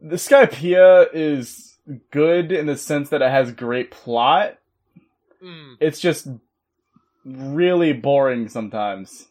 The 0.01 0.17
Skypiea 0.17 1.09
is 1.13 1.77
good 2.11 2.51
in 2.53 2.67
the 2.67 2.77
sense 2.77 3.09
that 3.11 3.23
it 3.23 3.31
has 3.31 3.53
great 3.53 3.91
plot. 3.91 4.59
mm, 5.43 5.77
It's 5.81 6.01
just 6.01 6.29
really 7.25 7.93
boring 7.93 8.49
sometimes. 8.49 9.29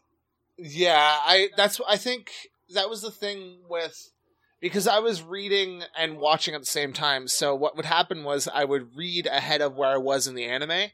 yeah, 0.58 1.18
I 1.26 1.50
that's 1.58 1.80
I 1.88 1.98
think 1.98 2.32
that 2.74 2.90
was 2.90 3.02
the 3.02 3.12
thing 3.12 3.60
with 3.70 4.12
because 4.62 4.88
I 4.88 5.00
was 5.00 5.24
reading 5.24 5.84
and 5.98 6.20
watching 6.20 6.54
at 6.54 6.62
the 6.62 6.68
same 6.68 6.94
time. 6.94 7.28
So 7.28 7.56
what 7.56 7.76
would 7.76 7.86
happen 7.86 8.24
was 8.24 8.48
I 8.48 8.64
would 8.64 8.96
read 8.96 9.26
ahead 9.26 9.62
of 9.62 9.76
where 9.76 9.90
I 9.90 9.98
was 9.98 10.28
in 10.28 10.36
the 10.36 10.46
anime. 10.46 10.92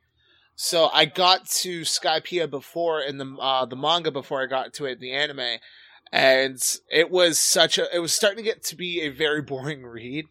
So 0.55 0.89
I 0.91 1.05
got 1.05 1.47
to 1.47 1.81
Skypiea 1.81 2.49
before 2.49 3.01
in 3.01 3.19
the 3.19 3.35
uh, 3.39 3.65
the 3.65 3.75
manga 3.75 4.09
before 4.09 4.41
I 4.41 4.47
got 4.47 4.73
to 4.75 4.85
it 4.85 4.93
in 4.93 4.99
the 5.01 5.11
anime, 5.11 5.59
and 6.11 6.59
it 6.89 7.11
was 7.11 7.37
such 7.37 7.77
a 7.77 7.95
it 7.95 7.99
was 7.99 8.11
starting 8.11 8.37
to 8.37 8.43
get 8.43 8.63
to 8.63 8.75
be 8.75 9.01
a 9.01 9.09
very 9.09 9.41
boring 9.43 9.85
read. 9.85 10.25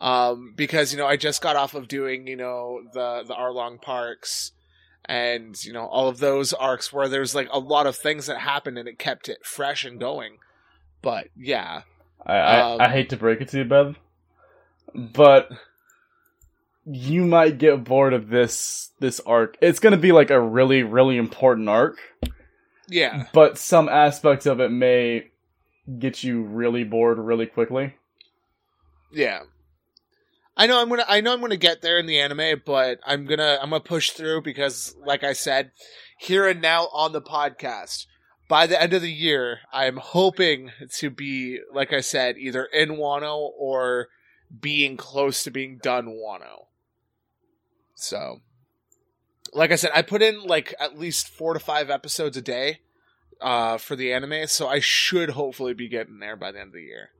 Um, 0.00 0.54
because 0.56 0.92
you 0.92 0.98
know 0.98 1.06
I 1.06 1.16
just 1.16 1.40
got 1.40 1.54
off 1.54 1.74
of 1.74 1.86
doing 1.86 2.26
you 2.26 2.34
know 2.34 2.80
the 2.94 3.22
the 3.24 3.34
Arlong 3.34 3.80
parks, 3.80 4.50
and 5.04 5.62
you 5.64 5.72
know 5.72 5.86
all 5.86 6.08
of 6.08 6.18
those 6.18 6.52
arcs 6.52 6.92
where 6.92 7.08
there's 7.08 7.36
like 7.36 7.48
a 7.52 7.60
lot 7.60 7.86
of 7.86 7.96
things 7.96 8.26
that 8.26 8.38
happened 8.38 8.76
and 8.76 8.88
it 8.88 8.98
kept 8.98 9.28
it 9.28 9.46
fresh 9.46 9.84
and 9.84 10.00
going. 10.00 10.38
But 11.00 11.28
yeah, 11.36 11.82
I, 12.26 12.34
I, 12.36 12.72
Um, 12.72 12.80
I 12.80 12.88
hate 12.88 13.10
to 13.10 13.16
break 13.16 13.40
it 13.40 13.48
to 13.48 13.58
you, 13.58 13.64
Bev, 13.64 13.98
but 14.94 15.50
you 16.86 17.24
might 17.24 17.58
get 17.58 17.84
bored 17.84 18.12
of 18.12 18.28
this 18.28 18.90
this 19.00 19.20
arc. 19.20 19.56
It's 19.60 19.78
gonna 19.80 19.96
be 19.96 20.12
like 20.12 20.30
a 20.30 20.40
really 20.40 20.82
really 20.82 21.16
important 21.16 21.68
arc, 21.68 21.98
yeah, 22.88 23.26
but 23.32 23.58
some 23.58 23.88
aspects 23.88 24.46
of 24.46 24.60
it 24.60 24.70
may 24.70 25.30
get 25.98 26.22
you 26.24 26.42
really 26.42 26.84
bored 26.84 27.18
really 27.18 27.46
quickly. 27.46 27.94
yeah. 29.12 29.40
I 30.56 30.68
know 30.68 30.80
I'm 30.80 30.88
gonna 30.88 31.04
I 31.08 31.20
know 31.20 31.32
I'm 31.32 31.40
gonna 31.40 31.56
get 31.56 31.82
there 31.82 31.98
in 31.98 32.06
the 32.06 32.20
anime, 32.20 32.62
but 32.64 33.00
I'm 33.04 33.24
gonna 33.24 33.58
I'm 33.60 33.70
gonna 33.70 33.80
push 33.80 34.10
through 34.10 34.42
because 34.42 34.94
like 35.04 35.24
I 35.24 35.32
said, 35.32 35.72
here 36.18 36.46
and 36.46 36.62
now 36.62 36.88
on 36.92 37.10
the 37.12 37.20
podcast, 37.20 38.06
by 38.48 38.66
the 38.66 38.80
end 38.80 38.92
of 38.92 39.02
the 39.02 39.12
year, 39.12 39.60
I'm 39.72 39.96
hoping 39.96 40.70
to 40.96 41.10
be, 41.10 41.60
like 41.72 41.92
I 41.92 42.00
said, 42.00 42.36
either 42.36 42.64
in 42.64 42.90
Wano 42.90 43.50
or 43.58 44.08
being 44.60 44.96
close 44.96 45.42
to 45.44 45.50
being 45.50 45.78
done 45.78 46.06
Wano. 46.06 46.66
So 47.94 48.40
like 49.54 49.70
I 49.70 49.76
said, 49.76 49.92
I 49.94 50.02
put 50.02 50.20
in 50.22 50.42
like 50.42 50.74
at 50.78 50.98
least 50.98 51.28
four 51.28 51.54
to 51.54 51.60
five 51.60 51.88
episodes 51.88 52.36
a 52.36 52.42
day 52.42 52.80
uh 53.40 53.78
for 53.78 53.96
the 53.96 54.12
anime, 54.12 54.46
so 54.46 54.68
I 54.68 54.80
should 54.80 55.30
hopefully 55.30 55.74
be 55.74 55.88
getting 55.88 56.18
there 56.18 56.36
by 56.36 56.52
the 56.52 56.60
end 56.60 56.68
of 56.68 56.74
the 56.74 56.82
year. 56.82 57.10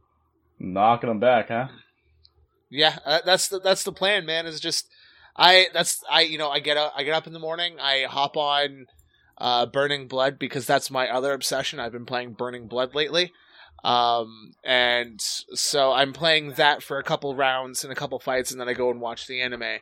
Knocking 0.59 1.09
them 1.09 1.21
back, 1.21 1.49
huh? 1.49 1.69
Yeah, 2.71 2.99
uh, 3.05 3.21
that's 3.25 3.49
the 3.49 3.61
that's 3.61 3.85
the 3.85 3.93
plan, 3.93 4.27
man. 4.27 4.47
Is 4.47 4.61
just 4.61 4.89
I 5.37 5.69
that's 5.73 6.03
I 6.11 6.23
you 6.23 6.39
know 6.39 6.51
I 6.51 6.61
get 6.61 6.77
up 6.77 6.93
I 6.97 7.03
get 7.05 7.15
up 7.15 7.27
in 7.27 7.33
the 7.33 7.39
morning, 7.39 7.79
I 7.81 8.07
hop 8.09 8.37
on 8.37 8.87
uh 9.39 9.67
Burning 9.67 10.07
Blood 10.09 10.39
because 10.39 10.67
that's 10.67 10.91
my 10.91 11.09
other 11.09 11.33
obsession. 11.33 11.81
I've 11.81 11.93
been 11.93 12.07
playing 12.07 12.33
Burning 12.35 12.67
Blood 12.67 12.95
lately. 12.95 13.33
Um 13.83 14.53
and 14.65 15.21
so 15.21 15.93
I'm 15.93 16.13
playing 16.13 16.53
that 16.53 16.83
for 16.83 16.99
a 16.99 17.03
couple 17.03 17.35
rounds 17.35 17.85
and 17.85 17.93
a 17.93 17.97
couple 17.97 18.19
fights 18.19 18.51
and 18.51 18.61
then 18.61 18.69
I 18.69 18.73
go 18.75 18.91
and 18.91 19.01
watch 19.01 19.27
the 19.27 19.41
anime. 19.41 19.79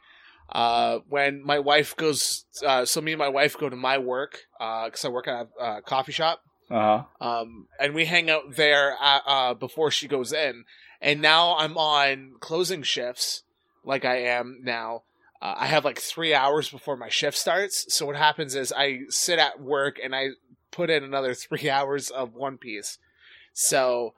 Uh 0.50 0.98
when 1.08 1.44
my 1.44 1.58
wife 1.58 1.96
goes 1.96 2.44
uh 2.66 2.84
so 2.84 3.00
me 3.00 3.12
and 3.12 3.18
my 3.18 3.28
wife 3.28 3.56
go 3.56 3.68
to 3.68 3.76
my 3.76 3.98
work 3.98 4.40
uh 4.60 4.90
cuz 4.90 5.04
I 5.04 5.08
work 5.08 5.28
at 5.28 5.48
a 5.58 5.62
uh, 5.62 5.80
coffee 5.82 6.12
shop 6.12 6.42
Uh 6.70 7.04
huh. 7.20 7.28
um, 7.28 7.68
and 7.78 7.94
we 7.94 8.06
hang 8.06 8.30
out 8.30 8.56
there 8.56 8.96
at, 9.00 9.22
uh, 9.26 9.54
before 9.54 9.90
she 9.90 10.08
goes 10.08 10.32
in. 10.32 10.64
And 11.00 11.20
now 11.20 11.56
I'm 11.58 11.76
on 11.76 12.34
closing 12.40 12.82
shifts, 12.82 13.42
like 13.84 14.04
I 14.04 14.18
am 14.22 14.60
now. 14.62 15.02
Uh, 15.42 15.56
I 15.58 15.66
have 15.66 15.84
like 15.84 15.98
three 15.98 16.32
hours 16.32 16.70
before 16.70 16.96
my 16.96 17.08
shift 17.08 17.36
starts. 17.36 17.92
So 17.92 18.06
what 18.06 18.14
happens 18.14 18.54
is 18.54 18.72
I 18.72 19.00
sit 19.08 19.40
at 19.40 19.60
work 19.60 19.98
and 20.02 20.14
I 20.14 20.28
put 20.70 20.88
in 20.88 21.02
another 21.02 21.34
three 21.34 21.68
hours 21.68 22.10
of 22.10 22.34
One 22.34 22.58
Piece. 22.58 22.98
So 23.52 24.14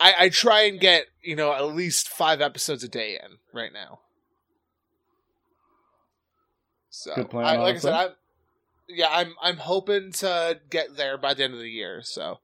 I, 0.00 0.14
I 0.18 0.28
try 0.28 0.62
and 0.62 0.80
get 0.80 1.06
you 1.22 1.36
know 1.36 1.52
at 1.54 1.72
least 1.72 2.08
five 2.08 2.40
episodes 2.40 2.82
a 2.82 2.88
day 2.88 3.18
in 3.22 3.38
right 3.54 3.72
now. 3.72 4.00
So 6.90 7.14
Good 7.14 7.30
plan, 7.30 7.46
I, 7.46 7.56
like 7.56 7.76
I 7.76 7.78
said, 7.78 7.94
I'm 7.94 8.10
yeah, 8.88 9.08
I'm 9.10 9.34
I'm 9.40 9.56
hoping 9.58 10.10
to 10.12 10.60
get 10.68 10.96
there 10.96 11.16
by 11.16 11.34
the 11.34 11.44
end 11.44 11.54
of 11.54 11.60
the 11.60 11.70
year. 11.70 12.00
So, 12.02 12.40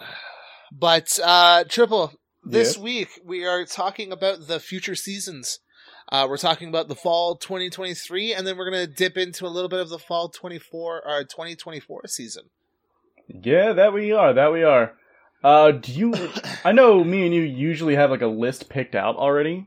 but 0.72 1.18
uh, 1.22 1.64
triple 1.68 2.14
this 2.50 2.76
Yeah. 2.76 2.82
week 2.82 3.20
we 3.24 3.44
are 3.44 3.64
talking 3.64 4.12
about 4.12 4.46
the 4.46 4.60
future 4.60 4.94
seasons. 4.94 5.60
Uh, 6.10 6.26
we're 6.28 6.38
talking 6.38 6.68
about 6.68 6.88
the 6.88 6.94
fall 6.94 7.36
2023, 7.36 8.32
and 8.32 8.46
then 8.46 8.56
we're 8.56 8.64
gonna 8.64 8.86
dip 8.86 9.18
into 9.18 9.46
a 9.46 9.48
little 9.48 9.68
bit 9.68 9.80
of 9.80 9.90
the 9.90 9.98
fall 9.98 10.28
24 10.28 11.02
or 11.06 11.24
2024 11.24 12.06
season. 12.06 12.44
Yeah, 13.28 13.72
that 13.74 13.92
we 13.92 14.12
are. 14.12 14.32
That 14.32 14.52
we 14.52 14.62
are. 14.62 14.94
Uh, 15.44 15.72
do 15.72 15.92
you? 15.92 16.14
I 16.64 16.72
know 16.72 17.04
me 17.04 17.26
and 17.26 17.34
you 17.34 17.42
usually 17.42 17.94
have 17.94 18.10
like 18.10 18.22
a 18.22 18.26
list 18.26 18.68
picked 18.70 18.94
out 18.94 19.16
already. 19.16 19.66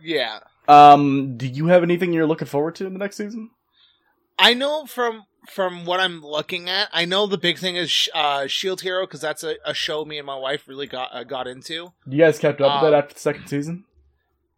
Yeah, 0.00 0.40
Um, 0.68 1.36
do 1.38 1.46
you 1.46 1.68
have 1.68 1.82
anything 1.82 2.12
you're 2.12 2.26
looking 2.26 2.46
forward 2.48 2.74
to 2.76 2.86
in 2.86 2.92
the 2.92 2.98
next 2.98 3.16
season? 3.16 3.50
I 4.38 4.52
know 4.52 4.84
from 4.84 5.24
from 5.48 5.84
what 5.84 6.00
I'm 6.00 6.22
looking 6.22 6.68
at, 6.68 6.88
I 6.92 7.04
know 7.04 7.26
the 7.26 7.38
big 7.38 7.58
thing 7.58 7.76
is 7.76 8.08
uh, 8.14 8.46
Shield 8.46 8.80
Hero 8.82 9.06
because 9.06 9.20
that's 9.20 9.42
a, 9.44 9.56
a 9.64 9.74
show 9.74 10.04
me 10.04 10.18
and 10.18 10.26
my 10.26 10.36
wife 10.36 10.66
really 10.68 10.86
got 10.86 11.10
uh, 11.14 11.24
got 11.24 11.46
into. 11.46 11.92
You 12.06 12.18
guys 12.18 12.38
kept 12.38 12.60
up 12.60 12.66
with 12.82 12.84
Um, 12.86 12.92
that 12.92 12.98
after 12.98 13.14
the 13.14 13.20
second 13.20 13.46
season? 13.48 13.84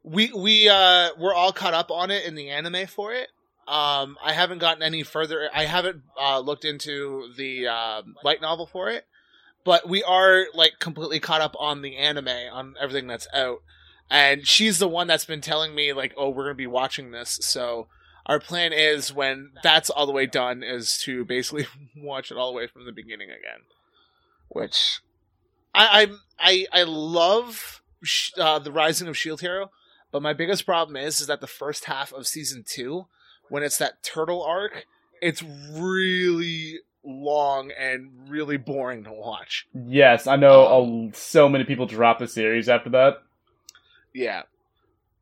we 0.04 0.32
we 0.32 0.68
uh 0.68 1.10
we're 1.18 1.34
all 1.34 1.52
caught 1.52 1.74
up 1.74 1.90
on 1.90 2.10
it 2.10 2.24
in 2.24 2.34
the 2.36 2.48
anime 2.48 2.86
for 2.86 3.12
it 3.12 3.28
um 3.66 4.16
i 4.24 4.32
haven't 4.32 4.58
gotten 4.58 4.82
any 4.82 5.02
further 5.02 5.50
i 5.52 5.64
haven't 5.64 6.02
uh 6.18 6.38
looked 6.38 6.64
into 6.64 7.30
the 7.36 7.66
um 7.66 8.14
light 8.22 8.40
novel 8.40 8.64
for 8.64 8.88
it 8.88 9.04
but 9.64 9.86
we 9.88 10.02
are 10.04 10.46
like 10.54 10.78
completely 10.78 11.18
caught 11.20 11.40
up 11.42 11.54
on 11.58 11.82
the 11.82 11.96
anime 11.96 12.28
on 12.28 12.74
everything 12.80 13.08
that's 13.08 13.26
out 13.34 13.58
and 14.08 14.46
she's 14.46 14.78
the 14.78 14.88
one 14.88 15.08
that's 15.08 15.26
been 15.26 15.40
telling 15.42 15.74
me 15.74 15.92
like 15.92 16.14
oh 16.16 16.30
we're 16.30 16.44
gonna 16.44 16.54
be 16.54 16.66
watching 16.66 17.10
this 17.10 17.38
so 17.42 17.88
our 18.28 18.38
plan 18.38 18.72
is 18.72 19.12
when 19.12 19.50
that's 19.62 19.90
all 19.90 20.06
the 20.06 20.12
way 20.12 20.26
done 20.26 20.62
is 20.62 20.98
to 20.98 21.24
basically 21.24 21.66
watch 21.96 22.30
it 22.30 22.36
all 22.36 22.52
the 22.52 22.56
way 22.56 22.66
from 22.66 22.84
the 22.84 22.92
beginning 22.92 23.30
again 23.30 23.60
which 24.48 25.00
i 25.74 26.02
i'm 26.02 26.20
i 26.38 26.66
i 26.72 26.82
love 26.82 27.82
sh- 28.02 28.32
uh, 28.38 28.58
the 28.58 28.72
rising 28.72 29.08
of 29.08 29.16
shield 29.16 29.40
hero 29.40 29.70
but 30.10 30.22
my 30.22 30.32
biggest 30.32 30.64
problem 30.64 30.96
is 30.96 31.20
is 31.20 31.26
that 31.26 31.40
the 31.40 31.46
first 31.46 31.84
half 31.84 32.12
of 32.12 32.26
season 32.26 32.64
two, 32.66 33.06
when 33.48 33.62
it's 33.62 33.78
that 33.78 34.02
turtle 34.02 34.42
arc, 34.42 34.86
it's 35.20 35.42
really 35.42 36.80
long 37.04 37.70
and 37.78 38.10
really 38.28 38.56
boring 38.56 39.04
to 39.04 39.12
watch. 39.12 39.66
Yes, 39.74 40.26
I 40.26 40.36
know. 40.36 40.82
um, 40.82 41.10
a, 41.12 41.16
so 41.16 41.48
many 41.48 41.64
people 41.64 41.86
drop 41.86 42.18
the 42.18 42.28
series 42.28 42.68
after 42.68 42.90
that. 42.90 43.22
Yeah. 44.14 44.42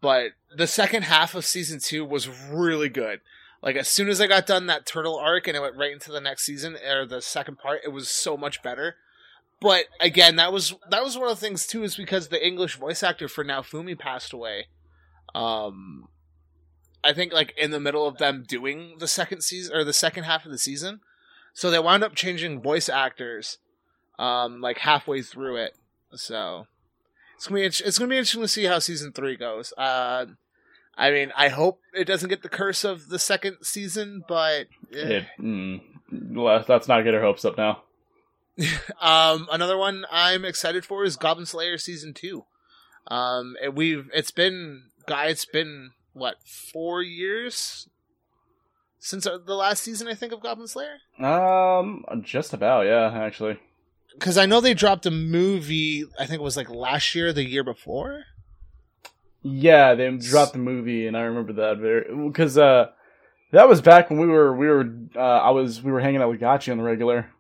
But 0.07 0.35
the 0.57 0.69
second 0.69 1.03
half 1.03 1.35
of 1.35 1.45
season 1.45 1.81
two 1.81 2.05
was 2.05 2.29
really 2.29 2.89
good. 2.89 3.23
Like 3.61 3.75
as 3.75 3.89
soon 3.89 4.09
as 4.09 4.21
I 4.21 4.29
got 4.29 4.47
done 4.47 4.69
that 4.69 4.87
turtle 4.87 5.19
arc 5.19 5.49
and 5.49 5.57
it 5.57 5.61
went 5.61 5.75
right 5.75 5.91
into 5.91 6.13
the 6.13 6.21
next 6.21 6.45
season 6.45 6.77
or 6.89 7.05
the 7.05 7.21
second 7.21 7.59
part, 7.59 7.81
it 7.83 7.89
was 7.89 8.09
so 8.09 8.37
much 8.37 8.63
better. 8.63 8.95
But 9.61 9.87
again, 9.99 10.37
that 10.37 10.53
was 10.53 10.77
that 10.91 11.03
was 11.03 11.19
one 11.19 11.29
of 11.29 11.41
the 11.41 11.45
things 11.45 11.67
too, 11.67 11.83
is 11.83 11.97
because 11.97 12.29
the 12.29 12.47
English 12.47 12.77
voice 12.77 13.03
actor 13.03 13.27
for 13.27 13.45
Naofumi 13.45 13.99
passed 13.99 14.33
away. 14.33 14.67
Um 15.35 16.07
I 17.03 17.13
think 17.13 17.33
like 17.33 17.53
in 17.59 17.73
the 17.73 17.81
middle 17.81 18.07
of 18.07 18.19
them 18.19 18.45
doing 18.47 18.99
the 19.01 19.09
second 19.09 19.41
season 19.41 19.75
or 19.75 19.83
the 19.83 19.93
second 19.93 20.23
half 20.23 20.47
of 20.47 20.53
the 20.53 20.59
season. 20.59 21.01
So 21.53 21.69
they 21.69 21.81
wound 21.81 22.05
up 22.05 22.15
changing 22.15 22.63
voice 22.63 22.89
actors 22.89 23.59
um 24.21 24.61
like 24.61 24.79
halfway 24.79 25.23
through 25.23 25.57
it. 25.57 25.77
So 26.15 26.69
it's 27.37 27.47
gonna 27.47 27.61
be 27.61 27.67
it's 27.67 27.99
gonna 27.99 28.09
be 28.09 28.17
interesting 28.17 28.43
to 28.43 28.49
see 28.49 28.65
how 28.65 28.79
season 28.79 29.13
three 29.13 29.37
goes. 29.37 29.73
Uh, 29.77 30.27
I 30.97 31.11
mean, 31.11 31.33
I 31.37 31.49
hope 31.49 31.81
it 31.95 32.07
doesn't 32.07 32.31
get 32.31 32.43
the 32.43 32.49
curse 32.49 32.83
of 32.85 33.09
the 33.09 33.19
second 33.19 33.59
season, 33.63 34.25
but 34.27 34.67
eh. 34.93 35.21
It, 35.21 35.27
mm, 35.39 35.81
let's 36.11 36.89
not 36.89 37.03
get 37.03 37.15
our 37.15 37.21
hopes 37.21 37.45
up 37.45 37.59
now. 37.59 37.83
um, 39.01 39.49
another 39.53 39.77
one 39.77 40.07
I'm 40.11 40.45
excited 40.45 40.85
for 40.85 41.05
is 41.05 41.17
Goblin 41.17 41.47
Slayer 41.47 41.77
season 41.77 42.15
two. 42.15 42.47
Um, 43.09 43.57
and 43.63 43.77
we've 43.77 44.09
it's 44.15 44.31
been 44.31 44.85
guy, 45.07 45.27
it's 45.27 45.45
been 45.45 45.91
what 46.15 46.37
four 46.45 47.03
years 47.03 47.89
since 48.99 49.27
uh, 49.27 49.39
the 49.39 49.55
last 49.55 49.83
season, 49.83 50.09
I 50.09 50.15
think, 50.15 50.33
of 50.33 50.43
Goblin 50.43 50.67
Slayer. 50.67 50.97
Um, 51.21 52.05
just 52.23 52.53
about, 52.53 52.87
yeah, 52.87 53.13
actually. 53.15 53.59
Because 54.19 54.39
I 54.39 54.47
know 54.47 54.61
they 54.61 54.75
dropped 54.75 55.07
a 55.07 55.11
movie. 55.11 56.05
I 56.19 56.27
think 56.27 56.41
it 56.41 56.45
was 56.45 56.57
like 56.57 56.71
last 56.71 57.15
year, 57.15 57.33
the 57.33 57.45
year 57.49 57.63
before. 57.65 58.25
Yeah, 59.43 59.95
they 59.95 60.11
dropped 60.17 60.55
the 60.55 60.59
movie, 60.59 61.07
and 61.07 61.17
I 61.17 61.21
remember 61.23 61.53
that 61.55 61.79
very 61.79 62.29
because 62.29 62.59
uh, 62.59 62.87
that 63.53 63.69
was 63.69 63.81
back 63.81 64.11
when 64.11 64.19
we 64.19 64.27
were 64.27 64.57
we 64.57 64.67
were 64.67 64.85
uh, 65.15 65.19
I 65.21 65.51
was 65.51 65.83
we 65.83 65.93
were 65.93 66.01
hanging 66.01 66.21
out 66.21 66.31
with 66.31 66.41
Gotchi 66.41 66.73
on 66.73 66.79
the 66.79 66.85
regular. 66.85 67.31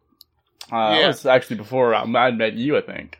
Uh, 0.71 0.97
Yeah. 1.01 1.07
Was 1.09 1.27
actually 1.27 1.57
before 1.57 1.95
I 1.95 2.03
I 2.03 2.31
met 2.31 2.55
you, 2.55 2.77
I 2.77 2.81
think. 2.83 3.19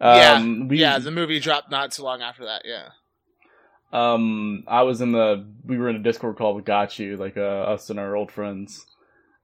yeah, 0.00 0.34
Um, 0.34 0.68
we, 0.68 0.78
yeah. 0.78 0.98
The 0.98 1.10
movie 1.10 1.40
dropped 1.40 1.70
not 1.70 1.90
too 1.92 2.02
long 2.02 2.22
after 2.22 2.44
that. 2.44 2.62
Yeah. 2.64 2.88
um, 3.92 4.64
I 4.68 4.82
was 4.82 5.00
in 5.00 5.12
the 5.12 5.46
we 5.64 5.76
were 5.78 5.88
in 5.88 5.96
a 5.96 6.00
Discord 6.02 6.36
call 6.36 6.54
with 6.54 6.64
Gotchi, 6.64 7.18
like 7.18 7.36
uh, 7.36 7.40
us 7.40 7.90
and 7.90 7.98
our 7.98 8.14
old 8.14 8.30
friends. 8.30 8.86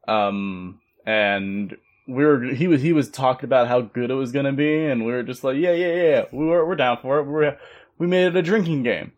Um, 0.07 0.81
and 1.05 1.77
we 2.07 2.25
were 2.25 2.43
he 2.43 2.69
was 2.69 2.83
he 2.83 2.93
was 2.93 3.11
talking 3.11 3.45
about 3.45 3.69
how 3.69 3.81
good 3.81 4.11
it 4.11 4.15
was 4.15 4.33
gonna 4.33 4.53
be, 4.53 4.87
and 4.87 5.05
we 5.05 5.13
were 5.13 5.23
just 5.23 5.45
like, 5.45 5.57
yeah, 5.57 5.73
yeah, 5.73 5.95
yeah, 5.95 6.25
we 6.33 6.47
were 6.47 6.67
we're 6.67 6.77
down 6.77 6.99
for 7.03 7.19
it. 7.19 7.25
We're 7.25 7.59
we 7.99 8.07
made 8.07 8.27
it 8.27 8.37
a 8.37 8.43
drinking 8.43 8.83
game. 8.83 9.13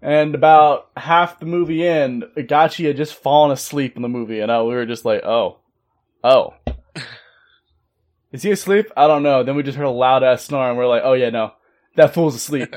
And 0.00 0.34
about 0.34 0.90
half 0.96 1.38
the 1.38 1.46
movie 1.46 1.86
in, 1.86 2.24
Gotchi 2.36 2.86
had 2.86 2.96
just 2.96 3.14
fallen 3.14 3.52
asleep 3.52 3.94
in 3.94 4.02
the 4.02 4.08
movie, 4.08 4.40
and 4.40 4.50
uh, 4.50 4.64
we 4.66 4.74
were 4.74 4.86
just 4.86 5.04
like, 5.04 5.22
oh, 5.24 5.58
oh. 6.24 6.54
Is 8.32 8.42
he 8.42 8.50
asleep? 8.50 8.86
I 8.96 9.06
don't 9.06 9.22
know. 9.22 9.44
Then 9.44 9.54
we 9.54 9.62
just 9.62 9.78
heard 9.78 9.84
a 9.84 9.90
loud 9.90 10.24
ass 10.24 10.44
snore, 10.44 10.68
and 10.68 10.76
we're 10.76 10.88
like, 10.88 11.02
oh 11.04 11.12
yeah, 11.12 11.30
no, 11.30 11.52
that 11.94 12.14
fool's 12.14 12.34
asleep. 12.34 12.74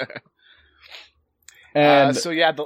and 1.74 2.12
uh, 2.12 2.14
so 2.14 2.30
yeah, 2.30 2.52
the, 2.52 2.66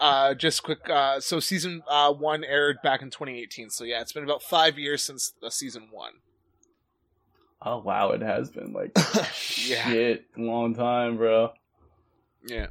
uh, 0.00 0.34
just 0.34 0.62
quick. 0.62 0.88
Uh, 0.88 1.20
so 1.20 1.40
season 1.40 1.82
uh, 1.88 2.12
one 2.12 2.44
aired 2.44 2.76
back 2.82 3.02
in 3.02 3.10
2018. 3.10 3.70
So 3.70 3.84
yeah, 3.84 4.00
it's 4.00 4.12
been 4.12 4.24
about 4.24 4.42
five 4.42 4.78
years 4.78 5.02
since 5.02 5.32
uh, 5.42 5.50
season 5.50 5.88
one. 5.90 6.12
oh 7.62 7.78
wow, 7.78 8.10
it 8.10 8.20
has 8.22 8.50
been 8.50 8.72
like 8.72 8.92
Yeah. 9.66 9.88
shit 9.88 10.24
long 10.36 10.74
time, 10.74 11.16
bro. 11.16 11.52
Yeah. 12.46 12.66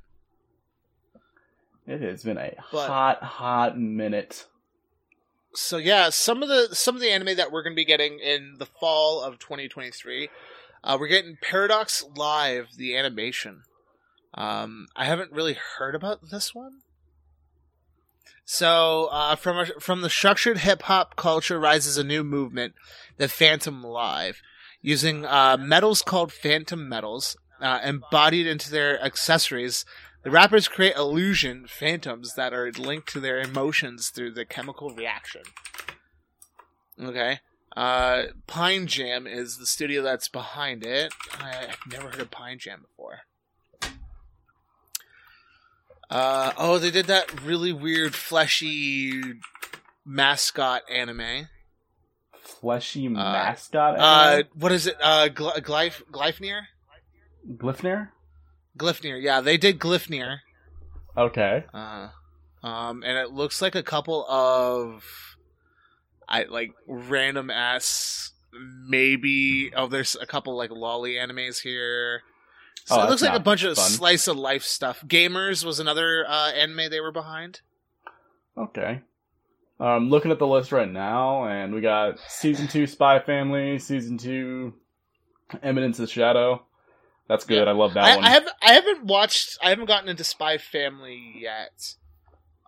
It 1.86 2.02
has 2.02 2.24
been 2.24 2.38
a 2.38 2.56
But- 2.72 2.88
hot, 2.88 3.24
hot 3.24 3.78
minute. 3.78 4.46
So 5.56 5.78
yeah, 5.78 6.10
some 6.10 6.42
of 6.42 6.50
the 6.50 6.70
some 6.76 6.96
of 6.96 7.02
the 7.02 7.12
anime 7.12 7.36
that 7.38 7.52
we're 7.52 7.62
going 7.62 7.74
to 7.76 7.80
be 7.80 7.86
getting 7.86 8.20
in 8.20 8.56
the 8.58 8.66
fall 8.66 9.22
of 9.22 9.38
2023, 9.38 10.30
uh, 10.84 10.98
we're 11.00 11.08
getting 11.08 11.38
Paradox 11.42 12.04
Live, 12.16 12.70
the 12.78 12.98
animation. 12.98 13.62
Um, 14.34 14.88
I 14.96 15.06
haven't 15.06 15.32
really 15.32 15.56
heard 15.78 15.94
about 15.94 16.32
this 16.32 16.56
one. 16.56 16.80
So 18.46 19.08
uh, 19.12 19.36
from 19.36 19.58
a, 19.58 19.66
from 19.80 20.02
the 20.02 20.10
structured 20.10 20.60
hip 20.60 20.84
hop 20.84 21.16
culture 21.16 21.60
rises 21.60 21.98
a 21.98 22.04
new 22.04 22.24
movement, 22.24 22.74
the 23.18 23.28
Phantom 23.28 23.84
Live, 23.84 24.42
using 24.82 25.26
uh, 25.26 25.58
metals 25.58 26.02
called 26.02 26.32
Phantom 26.32 26.88
metals 26.88 27.38
uh, 27.62 27.80
embodied 27.84 28.46
into 28.46 28.70
their 28.70 29.02
accessories. 29.02 29.86
The 30.24 30.32
rappers 30.32 30.68
create 30.68 30.96
illusion 30.96 31.66
phantoms 31.68 32.36
that 32.36 32.54
are 32.54 32.72
linked 32.72 33.10
to 33.10 33.20
their 33.20 33.40
emotions 33.40 34.10
through 34.10 34.32
the 34.32 34.46
chemical 34.46 34.94
reaction. 34.94 35.44
Okay. 37.02 37.40
Uh, 37.76 38.24
Pine 38.46 38.88
Jam 38.88 39.26
is 39.26 39.58
the 39.58 39.66
studio 39.66 40.02
that's 40.02 40.28
behind 40.28 40.86
it. 40.86 41.14
I've 41.40 41.78
never 41.90 42.10
heard 42.10 42.22
of 42.22 42.32
Pine 42.32 42.60
Jam 42.60 42.82
before. 42.82 43.22
Uh, 46.10 46.52
oh, 46.58 46.78
they 46.78 46.92
did 46.92 47.08
that 47.08 47.44
really 47.44 47.74
weird 47.74 48.14
fleshy 48.14 49.34
mascot 50.06 50.84
anime. 50.90 51.48
Fleshy 52.40 53.08
mascot. 53.08 53.96
Uh, 53.98 54.44
what 54.54 54.72
is 54.72 54.88
it? 54.88 54.98
Uh, 55.02 55.30
Gl- 55.30 55.60
Gleipnir? 56.12 56.62
Gleipnir. 58.78 59.22
Yeah, 59.22 59.42
they 59.42 59.58
did 59.58 59.80
Gleipnir. 59.80 60.40
Okay. 61.18 61.64
Uh, 61.74 62.10
um, 62.64 63.04
and 63.04 63.18
it 63.18 63.32
looks 63.32 63.62
like 63.62 63.76
a 63.76 63.84
couple 63.84 64.26
of, 64.28 65.38
I 66.28 66.44
like 66.44 66.74
random 66.88 67.50
ass 67.50 68.32
maybe. 68.88 69.72
Oh, 69.76 69.88
there's 69.88 70.16
a 70.20 70.26
couple 70.26 70.56
like 70.56 70.72
lolly 70.72 71.14
animes 71.14 71.62
here. 71.62 72.22
So 72.86 73.00
Oh, 73.00 73.04
it 73.06 73.10
looks 73.10 73.22
like 73.22 73.34
a 73.34 73.40
bunch 73.40 73.64
of 73.64 73.76
fun. 73.78 73.90
slice 73.90 74.28
of 74.28 74.36
life 74.38 74.64
stuff. 74.64 75.02
Gamers 75.08 75.64
was 75.66 75.80
another 75.80 76.26
uh, 76.28 76.52
anime 76.52 76.90
they 76.90 77.00
were 77.00 77.12
behind. 77.12 77.62
Okay. 78.58 79.02
Um, 79.80 80.10
looking 80.10 80.32
at 80.32 80.40
the 80.40 80.48
list 80.48 80.72
right 80.72 80.90
now, 80.90 81.46
and 81.46 81.74
we 81.74 81.82
got 81.82 82.20
season 82.28 82.68
two 82.68 82.86
Spy 82.88 83.20
Family, 83.20 83.80
season 83.80 84.18
two 84.18 84.74
Eminence 85.62 86.00
of 86.00 86.10
Shadow. 86.10 86.66
That's 87.28 87.46
good. 87.46 87.64
Yeah. 87.66 87.72
I 87.72 87.74
love 87.74 87.94
that 87.96 88.04
I, 88.04 88.16
one. 88.18 88.26
I 88.26 88.30
have 88.30 88.48
I 88.62 88.74
haven't 88.74 89.06
watched. 89.06 89.58
I 89.64 89.70
haven't 89.70 89.86
gotten 89.86 90.10
into 90.10 90.24
Spy 90.24 90.58
Family 90.58 91.36
yet. 91.40 91.96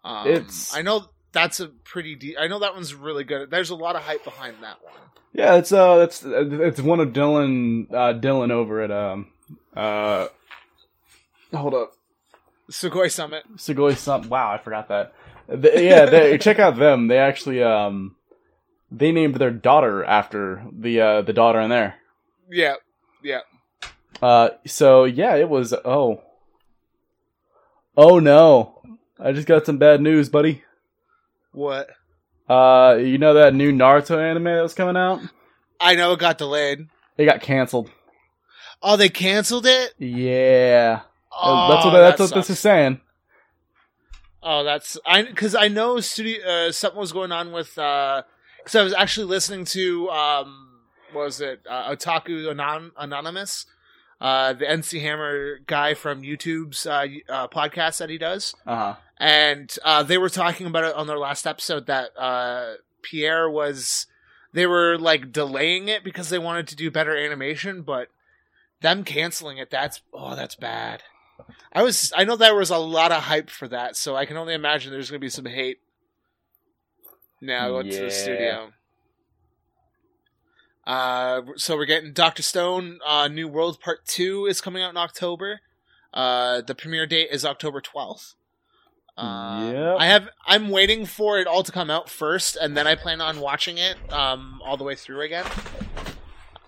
Um, 0.03 0.27
It's- 0.27 0.73
I 0.75 0.81
know 0.81 1.05
that's 1.33 1.59
a 1.59 1.67
pretty. 1.67 2.15
De- 2.15 2.37
I 2.37 2.47
know 2.47 2.59
that 2.59 2.73
one's 2.73 2.95
really 2.95 3.23
good. 3.25 3.51
There's 3.51 3.69
a 3.69 3.75
lot 3.75 3.95
of 3.95 4.01
hype 4.03 4.23
behind 4.23 4.55
that 4.61 4.77
one. 4.83 4.93
Yeah, 5.33 5.55
it's 5.55 5.71
uh, 5.73 5.99
it's 6.07 6.23
it's 6.25 6.79
one 6.81 6.99
of 7.01 7.09
Dylan 7.09 7.91
uh, 7.93 8.13
Dylan 8.19 8.51
over 8.51 8.81
at 8.81 8.91
um 8.91 9.27
uh. 9.75 10.27
Hold 11.53 11.73
up, 11.73 11.93
Sugoi 12.69 13.11
Summit. 13.11 13.43
Sugoi 13.55 13.95
Summit. 13.95 14.29
Wow, 14.29 14.51
I 14.51 14.57
forgot 14.57 14.89
that. 14.89 15.13
They, 15.47 15.87
yeah, 15.87 16.05
they, 16.05 16.37
check 16.39 16.59
out 16.59 16.77
them. 16.77 17.07
They 17.07 17.17
actually 17.17 17.63
um, 17.63 18.15
they 18.91 19.11
named 19.11 19.35
their 19.35 19.51
daughter 19.51 20.03
after 20.03 20.65
the 20.71 21.01
uh 21.01 21.21
the 21.21 21.33
daughter 21.33 21.59
in 21.59 21.69
there. 21.69 21.95
Yeah, 22.49 22.75
yeah. 23.23 23.41
Uh, 24.21 24.49
so 24.65 25.03
yeah, 25.05 25.35
it 25.35 25.49
was. 25.49 25.73
Oh, 25.73 26.21
oh 27.95 28.19
no! 28.19 28.81
I 29.19 29.31
just 29.31 29.47
got 29.47 29.65
some 29.65 29.77
bad 29.77 30.01
news, 30.01 30.29
buddy. 30.29 30.63
What? 31.51 31.89
Uh, 32.47 32.97
you 32.99 33.17
know 33.17 33.33
that 33.35 33.55
new 33.55 33.71
Naruto 33.71 34.17
anime 34.17 34.43
that 34.43 34.61
was 34.61 34.73
coming 34.73 34.97
out? 34.97 35.21
I 35.79 35.95
know 35.95 36.13
it 36.13 36.19
got 36.19 36.37
delayed. 36.37 36.87
It 37.17 37.25
got 37.25 37.41
canceled. 37.41 37.89
Oh, 38.87 38.97
they 38.97 39.09
canceled 39.09 39.65
it. 39.65 39.95
Yeah, 39.97 41.01
Oh, 41.31 41.69
that's 41.71 41.85
what 41.85 41.91
that's 41.93 42.17
that 42.19 42.23
what 42.23 42.33
this 42.35 42.49
is 42.51 42.59
saying. 42.59 43.01
Oh, 44.43 44.63
that's 44.63 44.97
I 45.05 45.23
because 45.23 45.55
I 45.55 45.67
know 45.69 45.99
studio 45.99 46.45
uh, 46.47 46.71
something 46.71 46.99
was 46.99 47.11
going 47.11 47.31
on 47.31 47.51
with 47.51 47.73
because 47.75 48.75
I 48.75 48.83
was 48.83 48.93
actually 48.93 49.25
listening 49.25 49.65
to 49.65 50.09
um 50.11 50.69
what 51.11 51.25
was 51.25 51.41
it 51.41 51.61
uh, 51.69 51.89
Otaku 51.95 52.51
Anon- 52.51 52.91
Anonymous, 52.97 53.65
uh 54.21 54.53
the 54.53 54.65
NC 54.65 55.01
Hammer 55.01 55.59
guy 55.65 55.95
from 55.95 56.21
YouTube's 56.21 56.85
uh, 56.85 57.07
uh, 57.27 57.47
podcast 57.47 57.97
that 57.97 58.09
he 58.11 58.19
does, 58.19 58.53
Uh 58.67 58.75
huh. 58.75 58.95
and 59.17 59.75
uh, 59.83 60.03
they 60.03 60.19
were 60.19 60.29
talking 60.29 60.67
about 60.67 60.83
it 60.83 60.93
on 60.95 61.07
their 61.07 61.17
last 61.19 61.47
episode 61.47 61.87
that 61.87 62.09
uh 62.17 62.73
Pierrot 63.01 63.51
was 63.51 64.05
they 64.53 64.67
were 64.67 64.97
like 64.99 65.31
delaying 65.31 65.87
it 65.87 66.03
because 66.03 66.29
they 66.29 66.39
wanted 66.39 66.67
to 66.67 66.75
do 66.75 66.91
better 66.91 67.17
animation, 67.17 67.81
but 67.81 68.09
them 68.81 69.03
canceling 69.03 69.57
it 69.57 69.69
that's 69.71 70.01
oh 70.13 70.35
that's 70.35 70.55
bad. 70.55 71.03
I 71.73 71.83
was 71.83 72.13
I 72.15 72.23
know 72.23 72.35
there 72.35 72.55
was 72.55 72.69
a 72.69 72.77
lot 72.77 73.11
of 73.11 73.23
hype 73.23 73.49
for 73.49 73.67
that, 73.67 73.95
so 73.95 74.15
I 74.15 74.25
can 74.25 74.37
only 74.37 74.53
imagine 74.53 74.91
there's 74.91 75.09
going 75.09 75.19
to 75.19 75.25
be 75.25 75.29
some 75.29 75.45
hate 75.45 75.79
now 77.41 77.69
going 77.69 77.89
to 77.89 77.99
the 78.05 78.11
studio. 78.11 78.71
Uh, 80.87 81.41
so 81.55 81.75
we're 81.75 81.85
getting 81.85 82.13
Doctor 82.13 82.43
Stone. 82.43 82.99
Uh, 83.05 83.27
New 83.27 83.47
World 83.47 83.79
Part 83.79 84.05
Two 84.05 84.45
is 84.45 84.61
coming 84.61 84.83
out 84.83 84.91
in 84.91 84.97
October. 84.97 85.59
Uh, 86.13 86.61
the 86.61 86.75
premiere 86.75 87.07
date 87.07 87.29
is 87.31 87.43
October 87.43 87.81
twelfth. 87.81 88.35
Um, 89.17 89.73
Yep. 89.73 89.95
I 89.99 90.05
have. 90.07 90.29
I'm 90.45 90.69
waiting 90.69 91.05
for 91.05 91.39
it 91.39 91.47
all 91.47 91.63
to 91.63 91.71
come 91.71 91.89
out 91.89 92.09
first, 92.09 92.55
and 92.55 92.77
then 92.77 92.85
I 92.85 92.95
plan 92.95 93.19
on 93.19 93.39
watching 93.39 93.77
it 93.77 93.97
um, 94.13 94.59
all 94.63 94.77
the 94.77 94.83
way 94.83 94.95
through 94.95 95.21
again. 95.21 95.45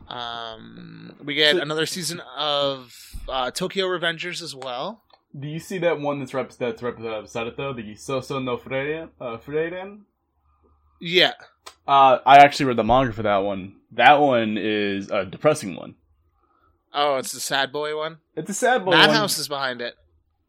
Um, 0.08 1.16
we 1.24 1.34
get 1.36 1.56
So- 1.56 1.62
another 1.62 1.86
season 1.86 2.22
of 2.38 2.94
uh, 3.28 3.52
Tokyo 3.52 3.86
Revengers 3.88 4.42
as 4.42 4.56
well. 4.56 5.04
Do 5.38 5.48
you 5.48 5.60
see 5.60 5.78
that 5.80 6.00
one 6.00 6.20
that's 6.20 6.34
rep- 6.34 6.54
that's 6.54 6.82
represented 6.82 7.54
it 7.54 7.58
though? 7.58 7.74
The 7.74 7.94
Soso 7.96 8.44
no 8.44 8.58
Frieren? 8.58 9.10
Uh, 9.20 9.38
Frieren? 9.38 10.02
Yeah, 11.00 11.34
Uh, 11.88 12.18
I 12.26 12.38
actually 12.38 12.66
read 12.68 12.78
the 12.78 12.84
manga 12.84 13.14
for 13.14 13.22
that 13.24 13.38
one. 13.38 13.76
That 13.92 14.14
one 14.20 14.58
is 14.58 15.12
a 15.12 15.26
depressing 15.26 15.76
one. 15.76 15.96
Oh, 16.94 17.18
it's 17.18 17.34
the 17.34 17.40
sad 17.40 17.72
boy 17.72 17.96
one. 17.96 18.18
It's 18.36 18.50
a 18.50 18.54
sad 18.54 18.84
boy. 18.84 18.92
Madhouse 18.92 19.38
is 19.38 19.48
behind 19.48 19.82
it. 19.82 19.94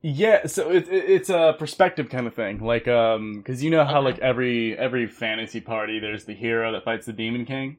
Yeah, 0.00 0.46
so 0.46 0.70
it, 0.70 0.88
it, 0.88 1.10
it's 1.10 1.28
a 1.28 1.54
perspective 1.58 2.08
kind 2.08 2.26
of 2.26 2.34
thing, 2.34 2.60
like 2.64 2.88
um, 2.88 3.34
because 3.38 3.62
you 3.62 3.68
know 3.70 3.84
how 3.84 3.98
Okay. 3.98 4.04
like 4.12 4.18
every 4.20 4.78
every 4.78 5.06
fantasy 5.08 5.60
party, 5.60 5.98
there's 5.98 6.24
the 6.24 6.34
hero 6.34 6.72
that 6.72 6.84
fights 6.84 7.04
the 7.06 7.12
demon 7.12 7.44
king. 7.44 7.78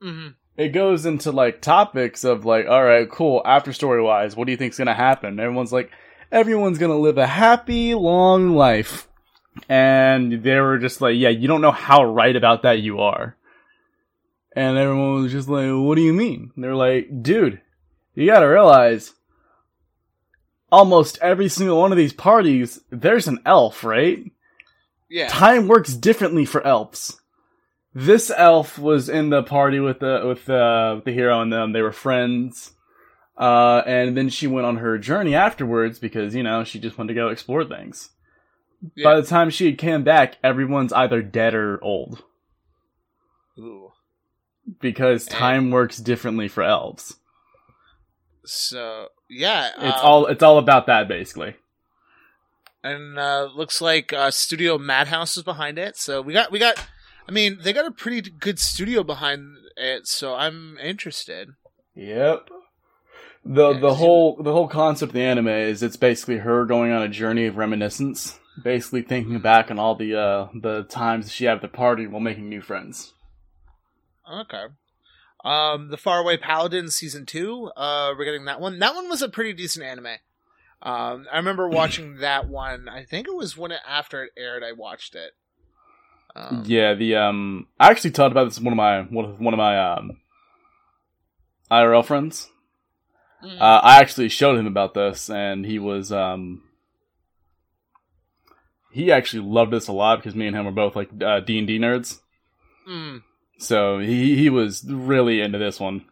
hmm 0.00 0.28
It 0.56 0.68
goes 0.68 1.06
into 1.06 1.32
like 1.32 1.62
topics 1.62 2.24
of 2.24 2.44
like, 2.44 2.66
all 2.66 2.84
right, 2.84 3.10
cool. 3.10 3.42
After 3.44 3.72
story 3.72 4.02
wise, 4.02 4.36
what 4.36 4.46
do 4.46 4.52
you 4.52 4.58
think's 4.58 4.78
gonna 4.78 4.94
happen? 4.94 5.40
Everyone's 5.40 5.72
like, 5.72 5.90
everyone's 6.30 6.78
gonna 6.78 6.98
live 6.98 7.18
a 7.18 7.26
happy 7.26 7.94
long 7.94 8.50
life, 8.50 9.08
and 9.68 10.42
they 10.42 10.60
were 10.60 10.78
just 10.78 11.00
like, 11.00 11.16
yeah, 11.16 11.30
you 11.30 11.48
don't 11.48 11.62
know 11.62 11.70
how 11.72 12.04
right 12.04 12.36
about 12.36 12.62
that 12.62 12.80
you 12.80 13.00
are. 13.00 13.36
And 14.54 14.76
everyone 14.76 15.22
was 15.22 15.32
just 15.32 15.48
like, 15.48 15.70
what 15.70 15.94
do 15.94 16.02
you 16.02 16.12
mean? 16.12 16.52
They're 16.56 16.74
like, 16.74 17.22
dude, 17.22 17.62
you 18.14 18.26
gotta 18.26 18.48
realize 18.48 19.14
almost 20.70 21.18
every 21.22 21.48
single 21.48 21.78
one 21.78 21.92
of 21.92 21.98
these 21.98 22.12
parties, 22.12 22.80
there's 22.90 23.28
an 23.28 23.40
elf, 23.46 23.84
right? 23.84 24.30
Yeah. 25.08 25.28
Time 25.28 25.68
works 25.68 25.94
differently 25.94 26.44
for 26.44 26.66
elves. 26.66 27.18
This 27.94 28.30
elf 28.34 28.78
was 28.78 29.08
in 29.08 29.28
the 29.30 29.42
party 29.42 29.78
with 29.80 30.00
the 30.00 30.22
with 30.24 30.46
the 30.46 31.02
the 31.04 31.12
hero 31.12 31.40
and 31.42 31.52
them. 31.52 31.72
They 31.72 31.82
were 31.82 31.92
friends. 31.92 32.72
Uh, 33.36 33.82
and 33.86 34.16
then 34.16 34.28
she 34.28 34.46
went 34.46 34.66
on 34.66 34.76
her 34.76 34.98
journey 34.98 35.34
afterwards 35.34 35.98
because 35.98 36.34
you 36.34 36.42
know 36.42 36.64
she 36.64 36.78
just 36.78 36.96
wanted 36.96 37.08
to 37.08 37.20
go 37.20 37.28
explore 37.28 37.64
things. 37.64 38.10
Yeah. 38.94 39.04
By 39.04 39.20
the 39.20 39.26
time 39.26 39.50
she 39.50 39.74
came 39.74 40.04
back, 40.04 40.36
everyone's 40.42 40.92
either 40.92 41.22
dead 41.22 41.54
or 41.54 41.82
old 41.82 42.22
Ooh. 43.58 43.92
because 44.80 45.26
And- 45.28 45.36
time 45.36 45.70
works 45.70 45.98
differently 45.98 46.48
for 46.48 46.62
elves. 46.62 47.16
So 48.44 49.08
yeah, 49.30 49.70
It's 49.76 49.98
um, 49.98 50.04
all 50.06 50.26
it's 50.26 50.42
all 50.42 50.58
about 50.58 50.86
that 50.86 51.08
basically. 51.08 51.54
and 52.82 53.18
uh, 53.18 53.48
looks 53.54 53.80
like 53.80 54.12
uh, 54.12 54.30
Studio 54.30 54.78
Madhouse 54.78 55.36
is 55.36 55.42
behind 55.42 55.78
it. 55.78 55.96
So 55.96 56.20
we 56.22 56.32
got 56.32 56.50
we 56.50 56.58
got. 56.58 56.76
I 57.32 57.34
mean, 57.34 57.60
they 57.62 57.72
got 57.72 57.86
a 57.86 57.90
pretty 57.90 58.30
good 58.30 58.58
studio 58.58 59.02
behind 59.02 59.56
it, 59.78 60.06
so 60.06 60.34
I'm 60.34 60.76
interested. 60.76 61.48
Yep. 61.94 62.50
The 63.42 63.72
Yeah, 63.72 63.80
the 63.80 63.94
whole 63.94 64.36
the 64.42 64.52
whole 64.52 64.68
concept 64.68 65.10
of 65.10 65.14
the 65.14 65.22
anime 65.22 65.48
is 65.48 65.82
it's 65.82 65.96
basically 65.96 66.36
her 66.36 66.66
going 66.66 66.92
on 66.92 67.00
a 67.00 67.08
journey 67.08 67.46
of 67.46 67.56
reminiscence, 67.56 68.38
basically 68.62 69.00
thinking 69.00 69.40
back 69.40 69.70
on 69.70 69.78
all 69.78 69.94
the 69.94 70.14
uh 70.14 70.48
the 70.60 70.82
times 70.82 71.32
she 71.32 71.46
had 71.46 71.56
at 71.56 71.62
the 71.62 71.68
party 71.68 72.06
while 72.06 72.20
making 72.20 72.50
new 72.50 72.60
friends. 72.60 73.14
Okay. 74.30 74.66
Um, 75.42 75.88
the 75.88 75.96
Faraway 75.96 76.36
Paladin 76.36 76.90
season 76.90 77.24
two. 77.24 77.70
Uh, 77.74 78.12
we're 78.14 78.26
getting 78.26 78.44
that 78.44 78.60
one. 78.60 78.78
That 78.78 78.94
one 78.94 79.08
was 79.08 79.22
a 79.22 79.30
pretty 79.30 79.54
decent 79.54 79.86
anime. 79.86 80.18
Um, 80.82 81.26
I 81.32 81.38
remember 81.38 81.66
watching 81.70 82.16
that 82.18 82.46
one. 82.46 82.90
I 82.90 83.04
think 83.04 83.26
it 83.26 83.34
was 83.34 83.56
when 83.56 83.72
it 83.72 83.80
after 83.88 84.22
it 84.22 84.32
aired. 84.36 84.62
I 84.62 84.72
watched 84.72 85.14
it. 85.14 85.32
Um, 86.34 86.64
yeah, 86.66 86.94
the 86.94 87.16
um 87.16 87.66
I 87.78 87.90
actually 87.90 88.12
talked 88.12 88.32
about 88.32 88.44
this 88.44 88.58
with 88.58 88.64
one 88.64 88.72
of 88.72 88.76
my 88.76 89.02
one 89.02 89.24
of, 89.24 89.40
one 89.40 89.54
of 89.54 89.58
my 89.58 89.78
um 89.94 90.18
IRL 91.70 92.04
friends. 92.04 92.48
mm, 93.44 93.60
Uh, 93.60 93.80
I 93.82 93.98
actually 94.00 94.28
showed 94.28 94.58
him 94.58 94.66
about 94.66 94.94
this, 94.94 95.28
and 95.28 95.66
he 95.66 95.78
was 95.78 96.10
um 96.12 96.62
he 98.92 99.10
actually 99.10 99.42
loved 99.46 99.72
this 99.72 99.88
a 99.88 99.92
lot 99.92 100.18
because 100.18 100.34
me 100.34 100.46
and 100.46 100.56
him 100.56 100.64
were 100.64 100.70
both 100.70 100.96
like 100.96 101.10
uh, 101.22 101.40
D 101.40 101.58
and 101.58 101.66
D 101.66 101.78
nerds. 101.78 102.20
mm. 102.88 103.22
So 103.58 103.98
he 103.98 104.36
he 104.36 104.50
was 104.50 104.84
really 104.88 105.40
into 105.40 105.58
this 105.58 105.78
one. 105.80 106.04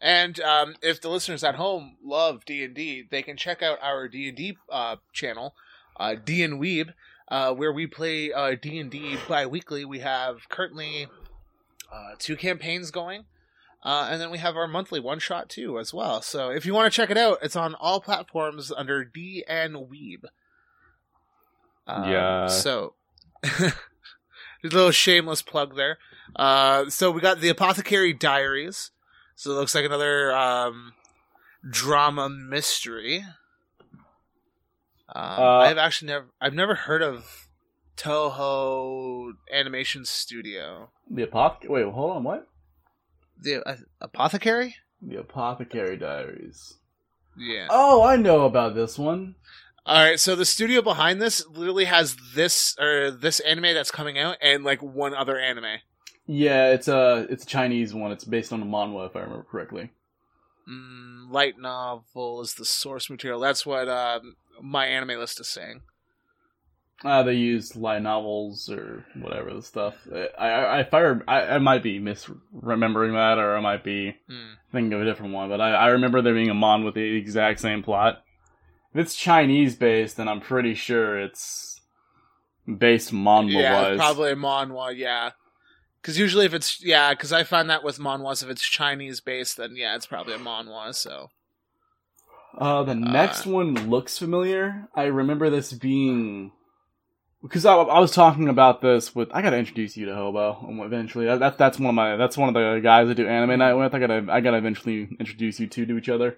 And 0.00 0.38
um, 0.40 0.76
if 0.82 1.00
the 1.00 1.08
listeners 1.08 1.42
at 1.42 1.54
home 1.54 1.96
love 2.04 2.44
D 2.44 2.62
and 2.62 2.74
D, 2.74 3.04
they 3.10 3.22
can 3.22 3.36
check 3.36 3.62
out 3.62 3.78
our 3.82 4.08
D 4.08 4.28
and 4.28 4.36
D 4.36 4.58
uh, 4.70 4.96
channel, 5.12 5.54
uh, 5.98 6.14
D 6.14 6.42
and 6.42 6.60
Weeb, 6.60 6.92
uh, 7.28 7.52
where 7.52 7.72
we 7.72 7.86
play 7.86 8.32
uh, 8.32 8.56
D 8.60 8.78
and 8.78 8.90
D 8.90 9.16
bi-weekly. 9.28 9.84
We 9.84 10.00
have 10.00 10.48
currently 10.48 11.08
uh, 11.92 12.14
two 12.18 12.36
campaigns 12.36 12.90
going, 12.90 13.24
uh, 13.82 14.08
and 14.10 14.20
then 14.20 14.30
we 14.30 14.38
have 14.38 14.56
our 14.56 14.68
monthly 14.68 15.00
one 15.00 15.18
shot 15.18 15.48
too 15.48 15.78
as 15.78 15.92
well. 15.92 16.22
So 16.22 16.50
if 16.50 16.66
you 16.66 16.74
want 16.74 16.92
to 16.92 16.96
check 16.96 17.10
it 17.10 17.18
out, 17.18 17.38
it's 17.42 17.56
on 17.56 17.74
all 17.74 18.00
platforms 18.00 18.72
under 18.76 19.04
D 19.04 19.44
and 19.48 19.74
Weeb. 19.74 20.24
Yeah. 21.88 22.46
So. 22.46 22.94
A 24.64 24.68
little 24.68 24.90
shameless 24.90 25.42
plug 25.42 25.76
there. 25.76 25.98
Uh, 26.34 26.88
so 26.90 27.10
we 27.10 27.20
got 27.20 27.40
the 27.40 27.48
Apothecary 27.48 28.12
Diaries. 28.12 28.90
So 29.34 29.50
it 29.50 29.54
looks 29.54 29.74
like 29.74 29.84
another 29.84 30.34
um, 30.34 30.94
drama 31.68 32.28
mystery. 32.28 33.24
Um, 35.16 35.42
Uh, 35.42 35.58
I've 35.60 35.78
actually 35.78 36.08
never 36.08 36.26
I've 36.40 36.54
never 36.54 36.74
heard 36.74 37.02
of 37.02 37.48
Toho 37.96 39.32
Animation 39.52 40.04
Studio. 40.04 40.90
The 41.10 41.22
apothecary. 41.22 41.70
Wait, 41.84 41.92
hold 41.92 42.16
on. 42.16 42.24
What? 42.24 42.48
The 43.40 43.66
uh, 43.66 43.76
Apothecary? 44.00 44.76
The 45.00 45.20
Apothecary 45.20 45.96
Diaries. 45.96 46.74
Yeah. 47.36 47.68
Oh, 47.70 48.02
I 48.02 48.16
know 48.16 48.44
about 48.44 48.74
this 48.74 48.98
one. 48.98 49.34
All 49.84 50.02
right, 50.02 50.18
so 50.18 50.34
the 50.34 50.44
studio 50.44 50.82
behind 50.82 51.22
this 51.22 51.46
literally 51.46 51.84
has 51.84 52.16
this 52.34 52.74
or 52.80 53.10
this 53.10 53.38
anime 53.40 53.74
that's 53.74 53.92
coming 53.92 54.18
out 54.18 54.36
and 54.42 54.64
like 54.64 54.82
one 54.82 55.14
other 55.14 55.38
anime. 55.38 55.78
Yeah, 56.26 56.70
it's 56.70 56.88
a 56.88 57.26
it's 57.30 57.44
a 57.44 57.46
Chinese 57.46 57.94
one. 57.94 58.10
It's 58.10 58.24
based 58.24 58.52
on 58.52 58.62
a 58.62 58.66
manhwa, 58.66 59.06
if 59.06 59.14
I 59.14 59.20
remember 59.20 59.46
correctly. 59.48 59.92
Mm, 60.68 61.30
light 61.30 61.54
novel 61.58 62.40
is 62.40 62.54
the 62.54 62.64
source 62.64 63.08
material. 63.08 63.38
That's 63.38 63.64
what 63.64 63.88
um, 63.88 64.34
my 64.62 64.86
anime 64.86 65.18
list 65.18 65.40
is 65.40 65.48
saying. 65.48 65.82
Uh, 67.04 67.22
they 67.22 67.34
used 67.34 67.76
light 67.76 68.00
novels 68.00 68.70
or 68.70 69.04
whatever 69.14 69.52
the 69.52 69.62
stuff. 69.62 69.94
I, 70.38 70.48
I, 70.48 70.80
if 70.80 70.94
I, 70.94 71.00
rem- 71.02 71.24
I, 71.28 71.40
I 71.42 71.58
might 71.58 71.82
be 71.82 72.00
misremembering 72.00 73.12
that, 73.12 73.38
or 73.38 73.54
I 73.56 73.60
might 73.60 73.84
be 73.84 74.16
Mm. 74.30 74.54
thinking 74.72 74.92
of 74.94 75.02
a 75.02 75.04
different 75.04 75.34
one. 75.34 75.50
But 75.50 75.60
I, 75.60 75.72
I 75.72 75.86
remember 75.88 76.22
there 76.22 76.32
being 76.34 76.48
a 76.48 76.54
mon 76.54 76.84
with 76.84 76.94
the 76.94 77.16
exact 77.16 77.60
same 77.60 77.82
plot. 77.82 78.22
If 78.94 79.00
it's 79.00 79.14
Chinese 79.14 79.76
based, 79.76 80.16
then 80.16 80.26
I'm 80.26 80.40
pretty 80.40 80.74
sure 80.74 81.20
it's 81.20 81.80
based 82.66 83.12
manhwa 83.12 83.60
yeah, 83.62 83.96
probably 83.96 84.32
a 84.32 84.36
manhwa. 84.36 84.96
Yeah, 84.96 85.32
because 86.00 86.18
usually 86.18 86.46
if 86.46 86.54
it's 86.54 86.82
yeah, 86.82 87.12
because 87.12 87.30
I 87.30 87.44
find 87.44 87.68
that 87.68 87.84
with 87.84 87.98
manhwas, 87.98 88.42
if 88.42 88.48
it's 88.48 88.66
Chinese 88.66 89.20
based, 89.20 89.58
then 89.58 89.76
yeah, 89.76 89.94
it's 89.96 90.06
probably 90.06 90.32
a 90.32 90.38
manhwa. 90.38 90.94
So 90.94 91.28
Uh, 92.56 92.82
the 92.84 92.94
next 92.94 93.44
one 93.44 93.90
looks 93.90 94.18
familiar. 94.18 94.88
I 94.94 95.04
remember 95.04 95.50
this 95.50 95.72
being 95.72 96.52
because 97.42 97.66
I, 97.66 97.74
I 97.74 97.98
was 98.00 98.12
talking 98.12 98.48
about 98.48 98.80
this 98.80 99.14
with. 99.14 99.28
I 99.32 99.42
gotta 99.42 99.58
introduce 99.58 99.96
you 99.96 100.06
to 100.06 100.14
Hobo 100.14 100.66
eventually. 100.84 101.26
That, 101.26 101.40
that 101.40 101.58
that's 101.58 101.78
one 101.78 101.90
of 101.90 101.94
my 101.94 102.16
that's 102.16 102.36
one 102.36 102.48
of 102.48 102.54
the 102.54 102.80
guys 102.82 103.08
I 103.08 103.12
do 103.12 103.28
anime 103.28 103.58
night 103.58 103.74
with. 103.74 103.94
I 103.94 103.98
gotta 103.98 104.26
I 104.30 104.40
gotta 104.40 104.56
eventually 104.56 105.08
introduce 105.20 105.60
you 105.60 105.66
two 105.66 105.86
to 105.86 105.98
each 105.98 106.08
other. 106.08 106.36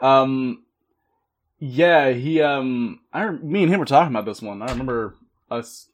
Um, 0.00 0.64
yeah, 1.58 2.10
he 2.10 2.42
um, 2.42 3.00
I 3.12 3.30
me 3.30 3.62
and 3.62 3.72
him 3.72 3.80
were 3.80 3.86
talking 3.86 4.14
about 4.14 4.26
this 4.26 4.42
one. 4.42 4.60
I 4.60 4.66
remember 4.66 5.14
us. 5.50 5.88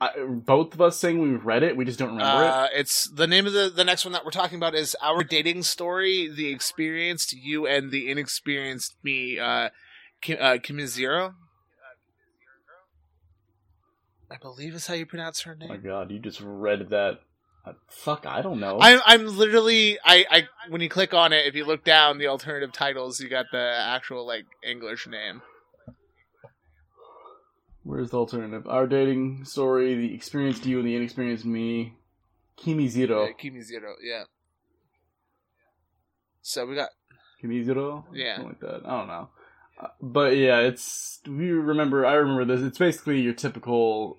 I, 0.00 0.10
both 0.26 0.74
of 0.74 0.80
us 0.80 0.98
saying 0.98 1.20
we 1.20 1.30
read 1.30 1.62
it, 1.62 1.76
we 1.76 1.84
just 1.84 1.98
don't 1.98 2.16
remember 2.16 2.42
it. 2.44 2.48
uh, 2.48 2.68
it's 2.74 3.08
the 3.08 3.26
name 3.26 3.46
of 3.46 3.52
the 3.52 3.70
the 3.74 3.84
next 3.84 4.04
one 4.04 4.12
that 4.12 4.24
we're 4.24 4.32
talking 4.32 4.56
about 4.56 4.74
is 4.74 4.96
our 5.00 5.22
dating 5.22 5.62
story: 5.62 6.28
the 6.28 6.48
experienced 6.48 7.32
you 7.32 7.66
and 7.66 7.90
the 7.90 8.10
inexperienced 8.10 8.96
me. 9.02 9.38
Uh, 9.38 9.70
Kim, 10.20 10.36
uh, 10.40 10.54
Kimizero. 10.54 11.34
I 14.30 14.36
believe 14.36 14.74
is 14.74 14.86
how 14.86 14.94
you 14.94 15.06
pronounce 15.06 15.42
her 15.42 15.56
Oh 15.60 15.66
my 15.66 15.74
name. 15.76 15.84
god, 15.84 16.10
you 16.10 16.18
just 16.18 16.40
read 16.42 16.88
that. 16.90 17.20
Uh, 17.64 17.72
fuck, 17.88 18.26
I 18.26 18.42
don't 18.42 18.58
know. 18.60 18.78
I'm 18.80 19.00
I'm 19.06 19.26
literally 19.38 19.98
I 20.04 20.24
I 20.30 20.42
when 20.68 20.80
you 20.80 20.88
click 20.88 21.14
on 21.14 21.32
it, 21.32 21.46
if 21.46 21.54
you 21.54 21.64
look 21.64 21.84
down 21.84 22.18
the 22.18 22.26
alternative 22.26 22.72
titles, 22.72 23.20
you 23.20 23.28
got 23.28 23.46
the 23.52 23.74
actual 23.78 24.26
like 24.26 24.44
English 24.62 25.06
name. 25.06 25.42
Where's 27.84 28.10
the 28.10 28.16
alternative? 28.18 28.66
Our 28.66 28.86
dating 28.86 29.44
story, 29.44 29.94
the 29.94 30.14
experienced 30.14 30.64
you 30.66 30.78
and 30.78 30.88
the 30.88 30.96
inexperienced 30.96 31.44
me. 31.44 31.94
Kimi 32.56 32.88
Zero. 32.88 33.26
Yeah, 33.26 33.32
Kimi 33.32 33.60
Zero, 33.60 33.94
yeah. 34.02 34.24
So 36.40 36.66
we 36.66 36.74
got 36.74 36.88
Kimi 37.40 37.62
Zero? 37.62 38.06
Yeah. 38.12 38.36
Something 38.36 38.52
like 38.52 38.60
that. 38.60 38.88
I 38.88 38.98
don't 38.98 39.06
know. 39.08 39.28
Uh, 39.80 39.88
but 40.00 40.36
yeah, 40.36 40.60
it's. 40.60 41.20
We 41.26 41.50
remember. 41.50 42.06
I 42.06 42.14
remember 42.14 42.44
this. 42.44 42.64
It's 42.64 42.78
basically 42.78 43.20
your 43.20 43.34
typical 43.34 44.18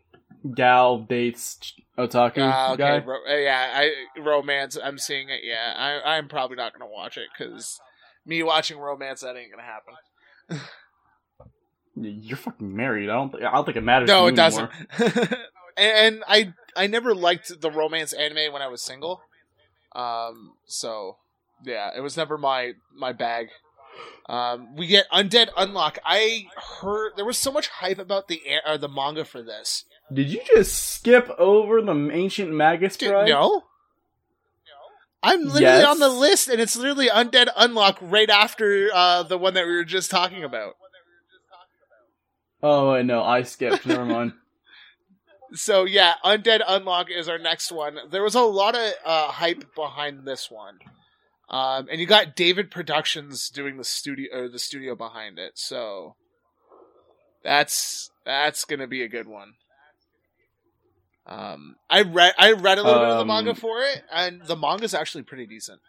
gal 0.53 0.99
dates 0.99 1.73
otaku 1.97 2.37
Ah, 2.39 2.73
okay, 2.73 2.77
guy. 2.77 2.97
ro- 3.03 3.25
uh, 3.27 3.35
yeah, 3.35 3.71
I 3.73 4.19
romance. 4.19 4.77
I'm 4.81 4.97
seeing 4.99 5.29
it. 5.29 5.41
Yeah, 5.43 5.73
I 5.75 6.17
I'm 6.17 6.27
probably 6.27 6.57
not 6.57 6.73
gonna 6.73 6.91
watch 6.91 7.17
it 7.17 7.29
because 7.35 7.79
me 8.25 8.43
watching 8.43 8.77
romance 8.77 9.21
that 9.21 9.37
ain't 9.37 9.49
gonna 9.51 9.63
happen. 9.63 9.93
You're 11.95 12.37
fucking 12.37 12.75
married. 12.75 13.09
I 13.09 13.13
don't. 13.13 13.31
Think, 13.31 13.43
I 13.43 13.51
don't 13.53 13.65
think 13.65 13.77
it 13.77 13.83
matters. 13.83 14.07
No, 14.07 14.27
it 14.27 14.35
doesn't. 14.35 14.69
and 15.77 16.23
I 16.27 16.53
I 16.75 16.87
never 16.87 17.15
liked 17.15 17.61
the 17.61 17.71
romance 17.71 18.13
anime 18.13 18.51
when 18.53 18.61
I 18.61 18.67
was 18.67 18.81
single. 18.81 19.21
Um, 19.93 20.53
so 20.65 21.17
yeah, 21.63 21.91
it 21.95 22.01
was 22.01 22.17
never 22.17 22.37
my 22.37 22.73
my 22.93 23.13
bag. 23.13 23.47
Um, 24.27 24.75
we 24.75 24.87
get 24.87 25.09
Undead 25.09 25.49
Unlock. 25.55 25.99
I 26.03 26.47
heard 26.81 27.13
there 27.15 27.23
was 27.25 27.37
so 27.37 27.51
much 27.51 27.69
hype 27.69 27.99
about 27.99 28.27
the 28.27 28.41
uh, 28.65 28.75
the 28.77 28.89
manga 28.89 29.23
for 29.23 29.41
this. 29.41 29.85
Did 30.11 30.29
you 30.29 30.41
just 30.53 30.75
skip 30.95 31.29
over 31.37 31.81
the 31.81 32.09
ancient 32.11 32.51
Magus 32.51 32.97
Dude, 32.97 33.09
bride? 33.11 33.29
no. 33.29 33.63
I'm 35.23 35.39
literally 35.45 35.61
Yes. 35.63 35.85
on 35.87 35.97
the 35.99 36.09
list, 36.09 36.49
and 36.49 36.61
it's 36.61 36.75
literally 36.75 37.07
Undead 37.07 37.47
Unlock 37.57 37.97
right 37.99 38.29
after 38.29 38.89
uh, 38.93 39.23
the 39.23 39.39
one 39.39 39.55
that 39.55 39.65
we 39.65 39.75
were 39.75 39.83
just 39.83 40.11
talking 40.11 40.43
about. 40.43 40.75
Oh 42.67 42.93
wait, 42.93 43.05
no, 43.05 43.21
I 43.23 43.43
skipped. 43.43 43.85
Never 43.85 44.05
mind. 44.05 44.33
So 45.53 45.85
yeah, 45.85 46.15
Undead 46.25 46.61
Unlock 46.67 47.09
is 47.11 47.29
our 47.29 47.37
next 47.37 47.71
one. 47.71 47.97
There 48.09 48.23
was 48.23 48.35
a 48.35 48.41
lot 48.41 48.75
of 48.75 48.91
uh, 49.05 49.27
hype 49.31 49.73
behind 49.75 50.25
this 50.25 50.49
one, 50.51 50.79
um, 51.49 51.87
and 51.89 52.01
you 52.01 52.07
got 52.07 52.35
David 52.35 52.71
Productions 52.71 53.49
doing 53.49 53.77
the 53.77 53.83
studio 53.85 54.27
or 54.37 54.49
the 54.49 54.59
studio 54.59 54.95
behind 54.95 55.37
it. 55.39 55.53
So 55.55 56.15
that's 57.43 58.09
that's 58.25 58.65
gonna 58.65 58.87
be 58.87 59.03
a 59.03 59.07
good 59.07 59.27
one. 59.27 59.53
Um, 61.27 61.75
I 61.89 62.01
read 62.01 62.33
I 62.37 62.51
read 62.53 62.79
a 62.79 62.83
little 62.83 62.99
bit 62.99 63.09
of 63.09 63.15
the 63.17 63.21
Um, 63.21 63.27
manga 63.27 63.55
for 63.55 63.81
it, 63.81 64.03
and 64.11 64.41
the 64.41 64.57
manga's 64.57 64.95
actually 64.95 65.23
pretty 65.23 65.45
decent. 65.45 65.79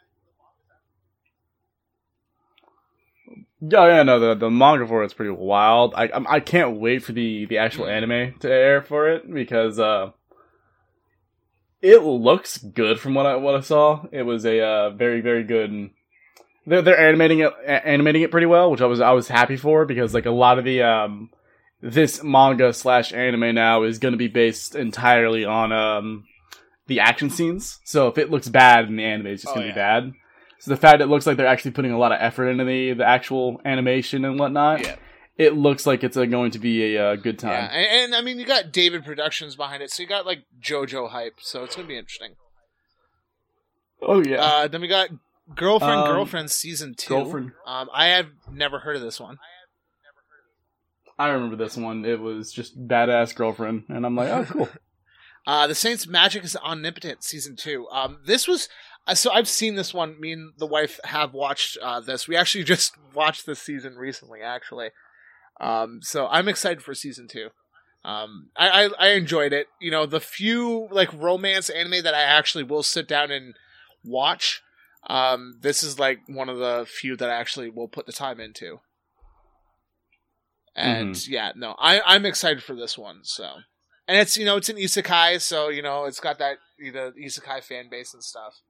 Yeah, 3.61 3.87
yeah, 3.87 4.03
no, 4.03 4.21
the 4.21 4.35
the 4.35 4.51
manga 4.51 4.87
for 4.87 5.03
it's 5.03 5.15
pretty 5.15 5.31
wild. 5.31 5.95
I 5.95 6.09
I'm- 6.09 6.27
I 6.29 6.41
can't 6.41 6.79
wait 6.79 7.03
for 7.03 7.13
the 7.13 7.47
the 7.47 7.59
actual 7.59 7.87
anime 7.87 8.35
to 8.41 8.51
air 8.53 8.83
for 8.83 9.09
it 9.09 9.33
because 9.33 9.79
uh, 9.81 10.11
it 11.81 12.03
looks 12.03 12.59
good 12.59 12.99
from 13.01 13.15
what 13.15 13.27
I 13.27 13.37
what 13.37 13.55
I 13.55 13.61
saw. 13.61 14.05
It 14.13 14.23
was 14.23 14.45
a 14.45 14.61
uh, 14.61 14.91
very 14.91 15.21
very 15.21 15.43
good. 15.45 15.91
They're 16.67 16.83
they're 16.83 16.99
animating 16.99 17.41
it 17.41 17.53
a- 17.67 17.87
animating 17.87 18.23
it 18.23 18.31
pretty 18.31 18.47
well, 18.47 18.71
which 18.71 18.81
I 18.81 18.87
was 18.87 19.01
I 19.01 19.13
was 19.13 19.29
happy 19.29 19.57
for 19.57 19.85
because 19.87 20.13
like 20.15 20.27
a 20.27 20.31
lot 20.31 20.59
of 20.59 20.65
the 20.65 20.83
um 20.83 21.31
this 21.81 22.23
manga 22.23 22.73
slash 22.73 23.13
anime 23.13 23.55
now 23.55 23.85
is 23.85 23.99
going 23.99 24.13
to 24.13 24.19
be 24.19 24.29
based 24.29 24.75
entirely 24.75 25.45
on 25.45 25.73
um 25.73 26.25
the 26.89 27.01
action 27.01 27.31
scenes. 27.31 27.79
So 27.85 28.09
if 28.09 28.19
it 28.19 28.31
looks 28.31 28.49
bad 28.49 28.87
in 28.87 28.97
the 28.97 29.05
anime, 29.05 29.29
it's 29.29 29.43
just 29.43 29.53
Oh, 29.53 29.61
going 29.61 29.73
to 29.73 29.79
yeah. 29.81 30.01
be 30.01 30.07
bad. 30.09 30.13
So 30.59 30.71
the 30.71 30.77
fact 30.77 31.01
it 31.03 31.07
looks 31.07 31.27
like 31.27 31.37
they're 31.37 31.47
actually 31.47 31.73
putting 31.73 31.93
a 31.93 31.99
lot 31.99 32.13
of 32.13 32.19
effort 32.21 32.49
into 32.49 32.65
the 32.65 32.93
the 32.95 33.07
actual 33.07 33.61
animation 33.65 34.25
and 34.25 34.39
whatnot, 34.39 34.81
Yeah. 34.85 34.97
it 35.37 35.55
looks 35.57 35.87
like 35.87 36.03
it's 36.03 36.17
uh 36.17 36.25
going 36.25 36.51
to 36.53 36.59
be 36.59 36.97
a 36.97 37.13
uh, 37.13 37.17
good 37.17 37.39
time. 37.39 37.51
Yeah, 37.53 37.67
and, 37.73 38.05
and 38.05 38.15
I 38.15 38.21
mean 38.23 38.39
you 38.39 38.47
got 38.47 38.73
David 38.73 39.05
Productions 39.05 39.55
behind 39.57 39.83
it, 39.83 39.91
so 39.91 40.03
you 40.03 40.09
got 40.09 40.25
like 40.27 40.45
JoJo 40.61 41.11
hype, 41.11 41.35
so 41.41 41.63
it's 41.65 41.77
gonna 41.77 41.89
be 41.89 41.99
interesting. 41.99 42.35
Oh 44.03 44.23
yeah, 44.23 44.43
Uh, 44.43 44.69
then 44.69 44.81
we 44.81 44.89
got 44.89 45.11
Girlfriend 45.55 46.01
Um, 46.01 46.07
Girlfriend 46.07 46.51
season 46.51 46.95
two. 46.97 47.15
girlfriend. 47.15 47.53
Um, 47.67 47.89
I 47.93 48.07
have 48.07 48.29
never 48.51 48.81
heard 48.81 48.97
of 48.97 49.03
this 49.03 49.21
one. 49.21 49.39
I 51.19 51.29
remember 51.29 51.57
this 51.57 51.77
one. 51.77 52.05
It 52.05 52.21
was 52.21 52.53
just 52.53 52.79
badass 52.89 53.35
girlfriend, 53.35 53.85
and 53.89 54.05
I'm 54.05 54.17
like, 54.17 54.29
oh 54.29 54.45
cool. 54.45 54.69
Uh, 55.49 55.69
the 55.69 55.77
Saints 55.77 56.09
Magic 56.09 56.43
is 56.43 56.57
Omnipotent 56.57 57.23
season 57.23 57.55
two. 57.55 57.87
Um, 57.93 58.19
this 58.27 58.49
was 58.49 58.69
so 59.15 59.31
I've 59.31 59.49
seen 59.49 59.77
this 59.77 59.95
one. 59.95 60.21
Me 60.21 60.33
and 60.33 60.53
the 60.59 60.67
wife 60.67 60.99
have 61.05 61.33
watched 61.33 61.79
uh, 61.83 62.01
this. 62.01 62.27
We 62.27 62.37
actually 62.37 62.65
just 62.75 62.95
watched 63.15 63.47
this 63.47 63.61
season 63.61 63.97
recently, 63.97 64.41
actually. 64.41 64.91
Um, 65.61 66.01
so 66.03 66.27
I'm 66.29 66.49
excited 66.49 66.83
for 66.83 66.95
season 66.95 67.29
two. 67.29 67.49
Um, 68.05 68.51
I, 68.57 68.85
I 68.85 68.91
I 68.99 69.09
enjoyed 69.11 69.53
it. 69.53 69.67
You 69.81 69.91
know, 69.91 70.07
the 70.07 70.21
few 70.21 70.89
like 70.91 71.13
romance 71.13 71.71
anime 71.71 72.03
that 72.05 72.15
I 72.15 72.23
actually 72.23 72.65
will 72.65 72.83
sit 72.83 73.09
down 73.09 73.31
and 73.31 73.55
watch. 74.05 74.63
Um, 75.09 75.59
this 75.61 75.83
is 75.83 75.99
like 75.99 76.21
one 76.29 76.49
of 76.49 76.59
the 76.59 76.87
few 76.89 77.17
that 77.17 77.31
I 77.31 77.35
actually 77.35 77.71
will 77.71 77.89
put 77.89 78.07
the 78.07 78.13
time 78.13 78.41
into. 78.41 78.81
And 80.75 81.27
yeah, 81.27 81.53
no, 81.57 81.75
I 81.79 82.01
I'm 82.05 82.27
excited 82.27 82.63
for 82.63 82.77
this 82.77 82.99
one. 82.99 83.21
So, 83.23 83.49
and 84.07 84.19
it's 84.19 84.37
you 84.37 84.45
know 84.45 84.57
it's 84.57 84.69
an 84.69 84.77
isekai, 84.77 85.41
so 85.41 85.69
you 85.69 85.83
know 85.83 86.05
it's 86.05 86.21
got 86.21 86.39
that 86.39 86.59
you 86.79 86.93
know 86.93 87.13
isekai 87.13 87.65
fan 87.65 87.89
base 87.91 88.13
and 88.13 88.23
stuff. 88.23 88.61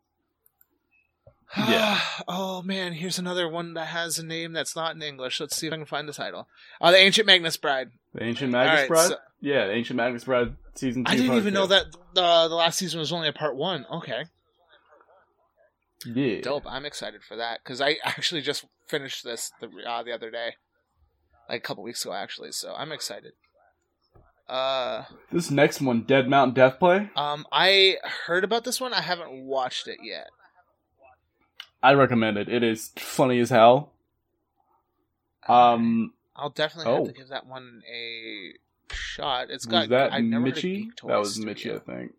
Yeah. 1.57 2.01
oh 2.29 2.63
man, 2.63 2.95
here's 2.95 3.19
another 3.19 3.49
one 3.49 3.75
that 3.75 3.87
has 3.89 4.19
a 4.19 4.25
name 4.27 4.53
that's 4.53 4.75
not 4.77 4.95
in 4.95 5.03
English. 5.03 5.41
Let's 5.41 5.57
see 5.57 5.67
if 5.67 5.73
I 5.73 5.77
can 5.77 5.85
find 5.87 6.09
the 6.09 6.13
title. 6.13 6.49
Uh, 6.81 6.91
the 6.91 6.97
Ancient 6.99 7.27
Magnus 7.27 7.57
Bride. 7.57 7.91
The 8.15 8.23
Ancient 8.25 8.53
Magnus 8.53 8.71
Alright, 8.71 8.89
Bride. 8.89 9.09
so- 9.09 9.17
yeah, 9.41 9.67
the 9.67 9.73
Ancient 9.73 9.97
Magnus 9.99 10.25
Bride 10.25 10.57
season 10.75 11.05
two. 11.05 11.13
I 11.13 11.17
didn't 11.17 11.37
even 11.37 11.53
two. 11.53 11.61
know 11.61 11.67
that 11.67 11.87
uh, 12.17 12.49
the 12.49 12.55
last 12.55 12.79
season 12.79 12.99
was 13.01 13.13
only 13.13 13.29
a 13.29 13.33
part 13.33 13.55
one. 13.57 13.85
Okay, 13.93 14.25
Yeah, 16.07 16.41
dope. 16.41 16.65
I'm 16.67 16.85
excited 16.87 17.23
for 17.23 17.37
that 17.37 17.61
because 17.63 17.81
I 17.81 17.97
actually 18.05 18.41
just 18.41 18.65
finished 18.87 19.25
this 19.25 19.53
the 19.61 19.69
uh, 19.87 20.03
the 20.03 20.13
other 20.13 20.31
day, 20.31 20.55
like 21.49 21.59
a 21.59 21.61
couple 21.61 21.83
weeks 21.85 22.05
ago 22.05 22.15
actually. 22.15 22.53
So 22.53 22.75
I'm 22.77 22.93
excited. 22.93 23.33
Uh, 24.49 25.05
This 25.33 25.51
next 25.51 25.81
one, 25.81 26.03
Dead 26.03 26.29
Mountain 26.29 26.55
Death 26.55 26.79
Play. 26.79 27.11
um, 27.17 27.47
I 27.51 27.97
heard 28.27 28.45
about 28.45 28.65
this 28.65 28.81
one. 28.81 28.95
I 28.95 29.01
haven't 29.03 29.33
watched 29.45 29.89
it 29.89 29.99
yet. 30.03 30.29
I 31.87 31.95
recommend 31.95 32.37
it. 32.37 32.49
It 32.49 32.65
is 32.65 32.91
funny 32.97 33.39
as 33.39 33.51
hell. 33.51 33.93
Um, 35.49 36.13
I'll 36.35 36.51
definitely 36.51 36.93
have 36.93 37.01
oh. 37.03 37.07
to 37.07 37.13
give 37.13 37.29
that 37.29 37.47
one 37.47 37.83
a 37.89 38.55
shot. 38.93 39.51
It's 39.51 39.67
got 39.67 39.89
that 39.91 40.13
I 40.13 40.21
never 40.21 40.47
Mitchie? 40.47 40.89
That 41.07 41.17
was 41.19 41.35
Studio. 41.35 41.55
Mitchie, 41.55 41.77
I 41.77 41.79
think. 41.79 42.13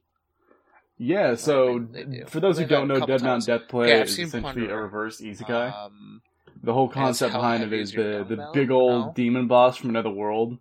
Yeah. 0.98 1.36
So 1.36 1.80
do. 1.80 2.24
for 2.28 2.40
those 2.40 2.58
who 2.58 2.66
don't 2.66 2.88
know, 2.88 3.00
Dead 3.00 3.22
Mountain 3.22 3.28
times. 3.28 3.46
Death 3.46 3.68
Play 3.68 3.90
Yeah, 3.90 4.04
is 4.04 4.18
essentially 4.18 4.40
a 4.40 4.70
Plunderer. 4.70 4.82
reverse 4.84 5.20
isekai. 5.20 5.74
Um, 5.74 6.22
the 6.64 6.74
whole 6.74 6.88
concept 6.88 7.34
behind 7.34 7.62
it 7.64 7.74
is, 7.74 7.92
the 7.92 8.26
the 8.28 8.50
big 8.54 8.72
old 8.72 9.08
No? 9.08 9.14
demon 9.14 9.48
boss 9.48 9.76
from 9.76 9.90
another 9.90 10.10
world 10.10 10.58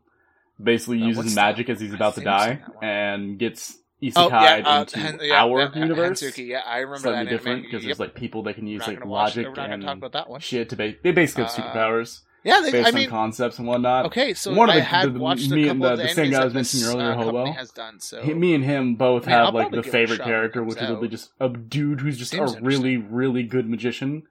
basically 0.61 1.01
Uh, 1.03 1.07
uses 1.07 1.35
magic 1.35 1.67
the- 1.67 1.73
as 1.75 1.81
he's 1.81 1.95
about 1.95 2.17
to 2.17 2.29
I've 2.29 2.43
seen 2.43 2.59
die 2.59 2.87
and 2.87 3.39
gets 3.39 3.79
oh 4.03 4.07
isekai 4.07 4.31
yeah, 4.31 4.69
uh, 4.69 4.81
into 4.81 4.99
Hen- 4.99 5.19
yeah, 5.23 5.35
our 5.43 5.61
yeah, 5.61 5.79
universe. 5.79 6.21
Hensuki, 6.23 6.47
yeah, 6.49 6.61
I 6.67 6.79
remember 6.79 6.99
Slightly 6.99 7.25
that 7.25 7.31
different 7.31 7.63
because 7.65 7.83
Yep. 7.83 7.89
there's 7.89 8.01
like 8.01 8.15
people 8.15 8.43
that 8.45 8.55
can 8.55 8.67
use 8.67 8.87
like 8.87 9.05
watch 9.05 9.37
logic 9.37 9.47
We're 9.47 9.51
not 9.51 9.57
gonna 9.57 9.73
and 9.75 9.83
talk 9.83 9.97
about 9.97 10.13
that 10.13 10.29
one. 10.29 10.41
shit 10.41 10.69
to 10.71 10.77
ba- 10.77 10.95
they 11.03 11.13
basically 11.13 11.45
have 11.45 11.53
Uh, 11.59 11.63
superpowers 11.63 12.21
Yeah, 12.45 12.61
they, 12.61 12.71
based 12.73 12.89
I 12.89 12.91
mean, 12.93 13.05
on 13.07 13.11
concepts 13.11 13.59
and 13.59 13.67
whatnot. 13.67 14.07
okay, 14.07 14.35
so 14.35 14.53
one 14.55 14.69
of 14.69 14.75
I 14.77 14.79
the- 14.79 14.85
had 14.85 15.15
the- 15.15 15.19
watched 15.19 15.51
me 15.51 15.67
a 15.67 15.71
and 15.71 15.83
the- 15.83 15.93
of 15.93 15.97
the, 15.99 16.03
the 16.05 16.09
same 16.11 16.31
guy 16.31 16.43
I 16.43 16.45
was 16.45 16.55
mentioning 16.55 16.87
earlier, 16.87 17.11
uh, 17.13 17.17
Hobo. 17.17 17.53
has 17.53 17.71
done. 17.73 17.99
So 18.01 18.23
He- 18.23 18.35
me 18.35 18.55
and 18.55 18.63
him 18.65 18.95
both 18.97 19.27
I 19.27 19.31
mean, 19.31 19.39
I'll 19.39 19.45
have 19.47 19.55
like 19.55 19.71
the 19.71 19.77
give 19.79 19.87
it 19.87 19.89
a 19.89 19.93
favorite 19.93 20.17
shot 20.19 20.27
when 20.27 20.29
it 20.29 20.39
character, 20.39 20.63
which 20.63 20.77
is 20.77 20.83
literally 20.83 21.09
just 21.09 21.31
a 21.41 21.49
dude 21.49 22.01
who's 22.03 22.19
just 22.19 22.31
Seems 22.33 22.55
a 22.55 22.61
really, 22.61 22.97
really 22.99 23.43
good 23.43 23.69
magician 23.69 24.25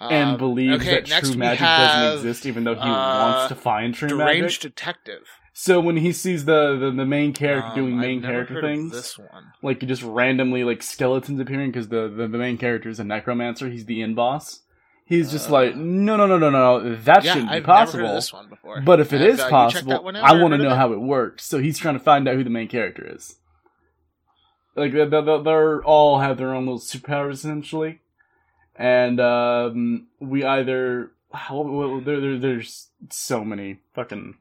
and 0.00 0.30
Um, 0.30 0.36
believes 0.38 0.82
okay, 0.82 1.00
that 1.02 1.06
true 1.06 1.34
magic 1.34 1.60
have, 1.60 1.90
doesn't 2.02 2.28
exist, 2.28 2.46
even 2.46 2.64
though 2.64 2.74
he 2.74 2.80
uh, 2.80 2.86
wants 2.86 3.48
to 3.48 3.54
find 3.54 3.94
true 3.94 4.08
Deranged 4.08 4.42
magic. 4.42 4.60
Detective. 4.62 5.28
So 5.54 5.80
when 5.80 5.98
he 5.98 6.12
sees 6.12 6.44
the 6.46 6.76
the, 6.78 6.90
the 6.90 7.04
main 7.06 7.32
character 7.32 7.68
Um, 7.70 7.74
doing 7.76 7.94
I've 7.94 8.00
main 8.00 8.22
character 8.22 8.60
things, 8.60 8.90
This 8.92 9.18
one. 9.18 9.52
like 9.62 9.80
just 9.80 10.02
randomly 10.02 10.64
like 10.64 10.82
skeletons 10.82 11.38
appearing 11.40 11.70
because 11.70 11.88
the, 11.88 12.08
the 12.08 12.26
the 12.28 12.38
main 12.38 12.56
character 12.58 12.88
is 12.88 12.98
a 13.00 13.04
necromancer. 13.04 13.68
He's 13.68 13.84
the 13.84 14.00
in 14.02 14.14
boss. 14.14 14.60
He's 15.04 15.30
just 15.30 15.50
Uh, 15.50 15.52
like, 15.52 15.76
no, 15.76 16.16
no, 16.16 16.26
no, 16.26 16.38
no, 16.38 16.48
no, 16.48 16.94
that 16.96 17.22
Yeah, 17.24 17.32
shouldn't 17.34 17.50
be 17.50 17.56
I've 17.56 17.66
never 17.66 17.68
heard 17.68 17.86
possible. 17.86 18.14
this 18.14 18.32
one 18.32 18.48
before. 18.48 18.80
But 18.80 19.00
if 19.00 19.12
it 19.12 19.20
Have, 19.20 19.28
is 19.30 19.40
uh, 19.40 19.42
you 19.44 19.48
checked 19.70 19.86
that 19.88 20.02
possible, 20.02 20.16
I 20.22 20.40
want 20.40 20.52
to 20.52 20.58
know 20.58 20.72
it? 20.72 20.76
how 20.76 20.92
it 20.92 21.00
works. 21.00 21.44
So 21.44 21.58
he's 21.58 21.76
trying 21.78 21.94
to 21.98 22.00
find 22.04 22.26
out 22.26 22.36
who 22.36 22.44
the 22.44 22.50
main 22.50 22.68
character 22.68 23.06
is. 23.14 23.36
Like 24.74 24.92
they 24.92 25.04
they 25.04 25.20
they're 25.44 25.84
all 25.84 26.20
have 26.20 26.38
their 26.38 26.54
own 26.54 26.64
little 26.64 26.78
superpowers 26.78 27.32
essentially, 27.34 28.00
and 28.74 29.20
um, 29.20 30.06
we 30.18 30.44
either 30.44 31.10
well, 31.50 32.00
there, 32.00 32.20
there 32.20 32.38
there's 32.38 32.88
so 33.10 33.44
many 33.44 33.80
fucking 33.94 34.36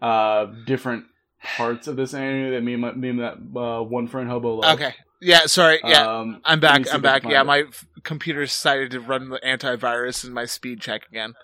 uh 0.00 0.46
different 0.66 1.04
parts 1.42 1.86
of 1.86 1.96
this 1.96 2.14
anime 2.14 2.50
that 2.52 2.62
me 2.62 2.72
and 2.74 2.82
my, 2.82 2.92
me 2.92 3.08
and 3.10 3.20
that 3.20 3.34
uh, 3.58 3.82
one 3.82 4.06
friend 4.08 4.28
hobo. 4.28 4.62
Okay. 4.72 4.94
Yeah. 5.20 5.46
Sorry. 5.46 5.80
Yeah. 5.84 6.18
Um, 6.18 6.40
I'm 6.44 6.60
back. 6.60 6.74
I'm 6.76 6.82
if 6.82 6.88
I 6.88 6.92
can 6.92 7.00
back. 7.02 7.24
Yeah, 7.24 7.42
my 7.42 7.60
f- 7.68 7.86
computer 8.04 8.42
decided 8.44 8.90
to 8.92 9.00
run 9.00 9.30
the 9.30 9.40
antivirus 9.40 10.24
and 10.24 10.32
my 10.34 10.44
speed 10.46 10.80
check 10.80 11.06
again. 11.08 11.34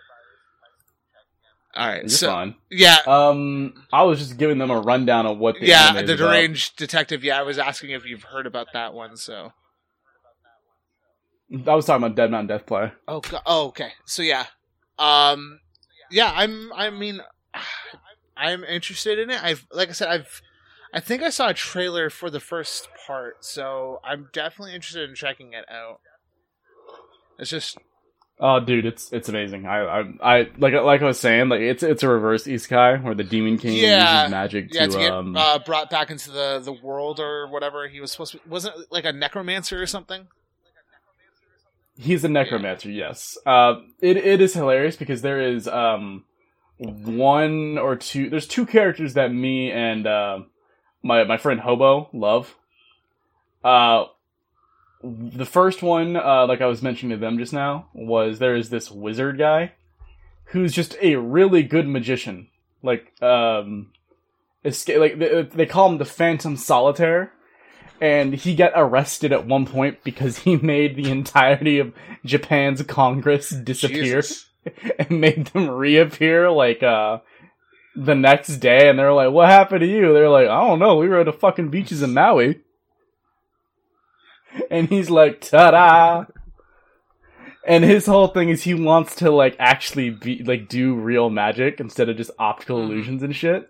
All 1.77 1.89
right. 1.89 2.03
You're 2.03 2.09
so 2.09 2.29
fine. 2.29 2.55
yeah, 2.71 2.99
Um, 3.05 3.75
I 3.93 4.05
was 4.05 4.21
just 4.21 4.37
giving 4.37 4.59
them 4.59 4.71
a 4.71 4.79
rundown 4.81 5.27
of 5.27 5.39
what 5.39 5.57
the 5.59 5.67
yeah, 5.67 5.93
the 5.93 6.05
about. 6.05 6.17
deranged 6.19 6.77
detective. 6.77 7.25
Yeah, 7.25 7.39
I 7.39 7.43
was 7.43 7.59
asking 7.59 7.91
if 7.91 8.05
you've 8.05 8.23
heard 8.23 8.47
about 8.47 8.69
that 8.75 8.95
one. 8.95 9.17
So 9.17 9.53
I 11.67 11.75
was 11.75 11.85
talking 11.87 12.05
about 12.05 12.15
Dead 12.17 12.31
Mountain 12.31 12.47
Death 12.57 12.67
Play. 12.67 12.93
oh, 13.09 13.21
oh 13.45 13.67
okay. 13.69 13.93
So 14.07 14.23
yeah, 14.23 14.47
um, 15.01 15.59
yeah. 16.13 16.33
I'm. 16.35 16.73
I 16.73 16.91
mean, 16.91 17.21
I'm 18.37 18.65
interested 18.65 19.19
in 19.19 19.31
it. 19.31 19.43
I've 19.43 19.67
like 19.73 19.89
I 19.89 19.93
said, 19.93 20.09
I've. 20.09 20.43
I 20.93 21.01
think 21.01 21.23
I 21.23 21.31
saw 21.31 21.49
a 21.49 21.55
trailer 21.55 22.09
for 22.09 22.31
the 22.31 22.39
first 22.39 22.89
part, 23.07 23.45
so 23.45 24.01
I'm 24.05 24.29
definitely 24.33 24.75
interested 24.77 25.09
in 25.09 25.17
checking 25.17 25.53
it 25.53 25.65
out. 25.69 25.99
It's 27.39 27.51
just 27.51 27.79
Oh, 28.41 28.59
dude, 28.59 28.85
it's 28.85 29.13
it's 29.13 29.29
amazing. 29.29 29.65
I 29.67 29.79
I, 29.81 30.05
I 30.23 30.51
like 30.59 30.73
like 30.75 31.03
I 31.03 31.05
was 31.05 31.21
saying, 31.21 31.49
like 31.49 31.61
it's 31.61 31.83
it's 31.85 32.03
a 32.03 32.09
reverse 32.09 32.45
isekai 32.47 33.03
where 33.03 33.15
the 33.15 33.23
Demon 33.25 33.59
King 33.59 33.77
Yeah. 33.77 34.23
uses 34.23 34.31
magic 34.33 34.71
to. 34.71 34.75
yeah 34.77 34.87
to, 34.87 34.93
to 34.93 34.99
get 34.99 35.13
um. 35.13 35.37
uh, 35.37 35.59
brought 35.61 35.89
back 35.89 36.11
into 36.11 36.31
the 36.33 36.61
the 36.65 36.73
world 36.73 37.21
or 37.21 37.47
whatever 37.49 37.87
he 37.89 38.01
was 38.01 38.11
supposed 38.13 38.33
to. 38.33 38.41
Wasn't 38.49 38.77
it 38.77 38.87
like 38.91 39.05
a 39.05 39.13
necromancer 39.13 39.81
or 39.81 39.87
something? 39.87 40.27
He's 41.97 42.25
a 42.25 42.29
necromancer, 42.29 42.91
yes. 42.91 43.39
Uh, 43.47 43.77
it 44.01 44.17
it 44.17 44.41
is 44.41 44.53
hilarious 44.53 44.97
because 44.97 45.23
there 45.23 45.41
is 45.41 45.69
um 45.69 46.25
one 46.79 47.79
or 47.79 47.97
two. 47.97 48.31
There's 48.31 48.47
two 48.47 48.67
characters 48.67 49.15
that 49.15 49.33
me 49.33 49.71
and 49.71 50.07
uh, 50.07 50.41
my 51.03 51.25
my 51.25 51.37
friend 51.37 51.61
Hobo 51.61 52.09
love. 52.13 52.55
Uh, 53.63 54.07
the 55.03 55.47
first 55.47 55.83
one, 55.83 56.17
uh, 56.17 56.47
like 56.47 56.61
I 56.61 56.67
was 56.67 56.83
mentioning 56.83 57.17
to 57.17 57.21
them 57.21 57.39
just 57.39 57.53
now, 57.53 57.89
was 57.93 58.39
there 58.39 58.57
is 58.57 58.71
this 58.71 58.91
wizard 58.91 59.39
guy 59.39 59.73
who's 60.47 60.73
just 60.73 60.97
a 61.01 61.17
really 61.17 61.63
good 61.63 61.87
magician. 61.87 62.49
Like 62.83 63.13
um, 63.23 63.93
escape 64.65 64.99
like 64.99 65.19
they, 65.19 65.43
they 65.43 65.67
call 65.67 65.91
him 65.91 65.99
the 65.99 66.05
Phantom 66.05 66.57
Solitaire 66.57 67.33
and 68.01 68.35
he 68.35 68.55
got 68.55 68.73
arrested 68.75 69.33
at 69.33 69.47
one 69.47 69.67
point 69.67 70.03
because 70.05 70.39
he 70.39 70.57
made 70.63 70.97
the 70.97 71.11
entirety 71.11 71.79
of 71.79 71.93
Japan's 72.25 72.83
Congress 72.83 73.51
disappear 73.51 74.21
Jesus. 74.21 74.47
and 74.99 75.21
made 75.21 75.47
them 75.49 75.71
reappear 75.71 76.51
like 76.51 76.83
uh 76.83 77.19
the 77.97 78.15
next 78.15 78.57
day 78.57 78.89
and 78.89 78.99
they're 78.99 79.13
like, 79.13 79.31
What 79.31 79.49
happened 79.49 79.81
to 79.81 79.87
you? 79.87 80.13
They're 80.13 80.31
like, 80.31 80.49
I 80.49 80.67
don't 80.67 80.79
know, 80.79 80.97
we 80.97 81.09
were 81.09 81.21
at 81.21 81.27
the 81.27 81.33
fucking 81.33 81.69
beaches 81.71 82.03
in 82.03 82.15
Maui. 82.15 82.61
And 84.71 84.89
he's 84.89 85.11
like, 85.11 85.41
ta 85.41 85.73
da 85.73 86.25
And 87.67 87.83
his 87.83 88.07
whole 88.07 88.29
thing 88.29 88.51
is 88.51 88.63
he 88.63 88.75
wants 88.75 89.17
to 89.17 89.31
like 89.31 89.57
actually 89.59 90.11
be 90.11 90.45
like 90.45 90.69
do 90.69 90.95
real 90.95 91.29
magic 91.29 91.81
instead 91.81 92.09
of 92.09 92.17
just 92.17 92.31
optical 92.39 92.79
Mhm. 92.79 92.85
illusions 92.85 93.23
and 93.23 93.35
shit. 93.35 93.69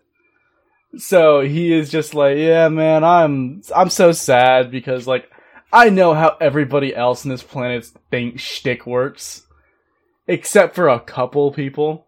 So 0.97 1.41
he 1.41 1.73
is 1.73 1.91
just 1.91 2.15
like, 2.15 2.37
yeah, 2.37 2.69
man, 2.69 3.03
I'm 3.03 3.63
I'm 3.75 3.91
so 3.91 4.13
sad 4.13 4.71
because 4.71 5.07
like 5.07 5.29
I 5.73 5.89
know 5.89 6.13
how 6.15 6.37
everybody 6.41 6.95
else 6.95 7.25
in 7.25 7.31
this 7.31 7.43
planet's 7.43 7.93
thing 8.11 8.37
shtick 8.37 8.87
works, 8.87 9.47
except 10.27 10.75
for 10.75 10.89
a 10.89 11.01
couple 11.01 11.53
people. 11.53 12.07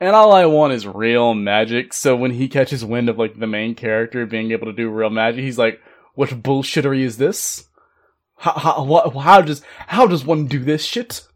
And 0.00 0.16
all 0.16 0.32
I 0.32 0.46
want 0.46 0.72
is 0.72 0.86
real 0.86 1.34
magic. 1.34 1.92
So 1.92 2.16
when 2.16 2.30
he 2.32 2.48
catches 2.48 2.84
wind 2.84 3.08
of 3.08 3.18
like 3.18 3.38
the 3.38 3.46
main 3.46 3.74
character 3.74 4.24
being 4.24 4.50
able 4.50 4.66
to 4.66 4.72
do 4.72 4.88
real 4.88 5.10
magic, 5.10 5.44
he's 5.44 5.58
like, 5.58 5.80
"What 6.14 6.30
bullshittery 6.30 7.00
is 7.00 7.18
this? 7.18 7.68
How 8.36 8.52
how, 8.52 9.10
how 9.20 9.42
does 9.42 9.62
how 9.88 10.06
does 10.06 10.24
one 10.24 10.46
do 10.46 10.58
this 10.58 10.84
shit?" 10.84 11.26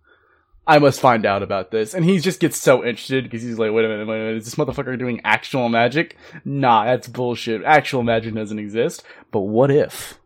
I 0.67 0.79
must 0.79 1.01
find 1.01 1.27
out 1.27 1.43
about 1.43 1.71
this. 1.71 1.93
And 1.93 2.05
he 2.05 2.19
just 2.19 2.41
gets 2.41 2.59
so 2.59 2.85
interested 2.85 3.25
because 3.25 3.43
he's 3.43 3.59
like, 3.59 3.73
wait 3.73 3.85
a 3.85 3.89
minute, 3.89 4.07
wait 4.07 4.17
a 4.17 4.19
minute, 4.21 4.37
is 4.39 4.45
this 4.47 4.55
motherfucker 4.55 4.99
doing 4.99 5.21
actual 5.25 5.69
magic? 5.69 6.17
Nah, 6.45 6.87
that's 6.87 7.07
bullshit. 7.07 7.63
Actual 7.65 8.03
magic 8.03 8.35
doesn't 8.35 8.59
exist. 8.59 9.03
But 9.31 9.41
what 9.41 9.71
if? 9.71 10.19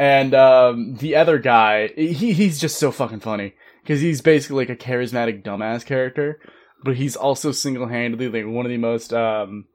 And 0.00 0.32
um, 0.34 0.94
the 0.94 1.14
other 1.16 1.38
guy, 1.38 1.88
he 1.88 2.32
he's 2.32 2.58
just 2.58 2.78
so 2.78 2.90
fucking 2.90 3.20
funny 3.20 3.52
because 3.82 4.00
he's 4.00 4.22
basically 4.22 4.64
like 4.64 4.70
a 4.70 4.82
charismatic 4.82 5.42
dumbass 5.42 5.84
character, 5.84 6.40
but 6.82 6.96
he's 6.96 7.16
also 7.16 7.52
single 7.52 7.86
handedly 7.86 8.30
like 8.30 8.50
one 8.50 8.64
of 8.64 8.70
the 8.70 8.78
most 8.78 9.12
um, 9.12 9.66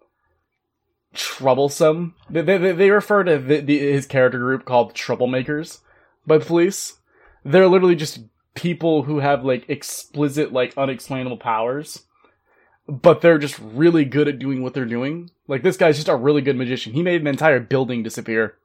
troublesome. 1.13 2.15
They, 2.27 2.41
they, 2.41 2.71
they 2.71 2.89
refer 2.89 3.23
to 3.23 3.38
the, 3.38 3.61
the, 3.61 3.77
his 3.77 4.07
character 4.07 4.39
group 4.39 4.65
called 4.65 4.95
troublemakers 4.95 5.81
by 6.25 6.39
the 6.39 6.45
police. 6.45 6.97
They're 7.43 7.67
literally 7.67 7.95
just 7.95 8.21
people 8.55 9.03
who 9.03 9.19
have 9.19 9.45
like 9.45 9.69
explicit 9.69 10.51
like 10.51 10.75
unexplainable 10.75 11.38
powers 11.38 12.01
but 12.88 13.19
they're 13.19 13.38
just 13.38 13.59
really 13.59 14.05
good 14.05 14.27
at 14.27 14.39
doing 14.39 14.63
what 14.63 14.73
they're 14.73 14.85
doing 14.85 15.29
like 15.49 15.61
this 15.61 15.75
guy's 15.75 15.97
just 15.97 16.07
a 16.07 16.15
really 16.15 16.41
good 16.41 16.55
magician 16.55 16.93
he 16.93 17.03
made 17.03 17.19
an 17.19 17.27
entire 17.27 17.59
building 17.59 18.01
disappear 18.01 18.55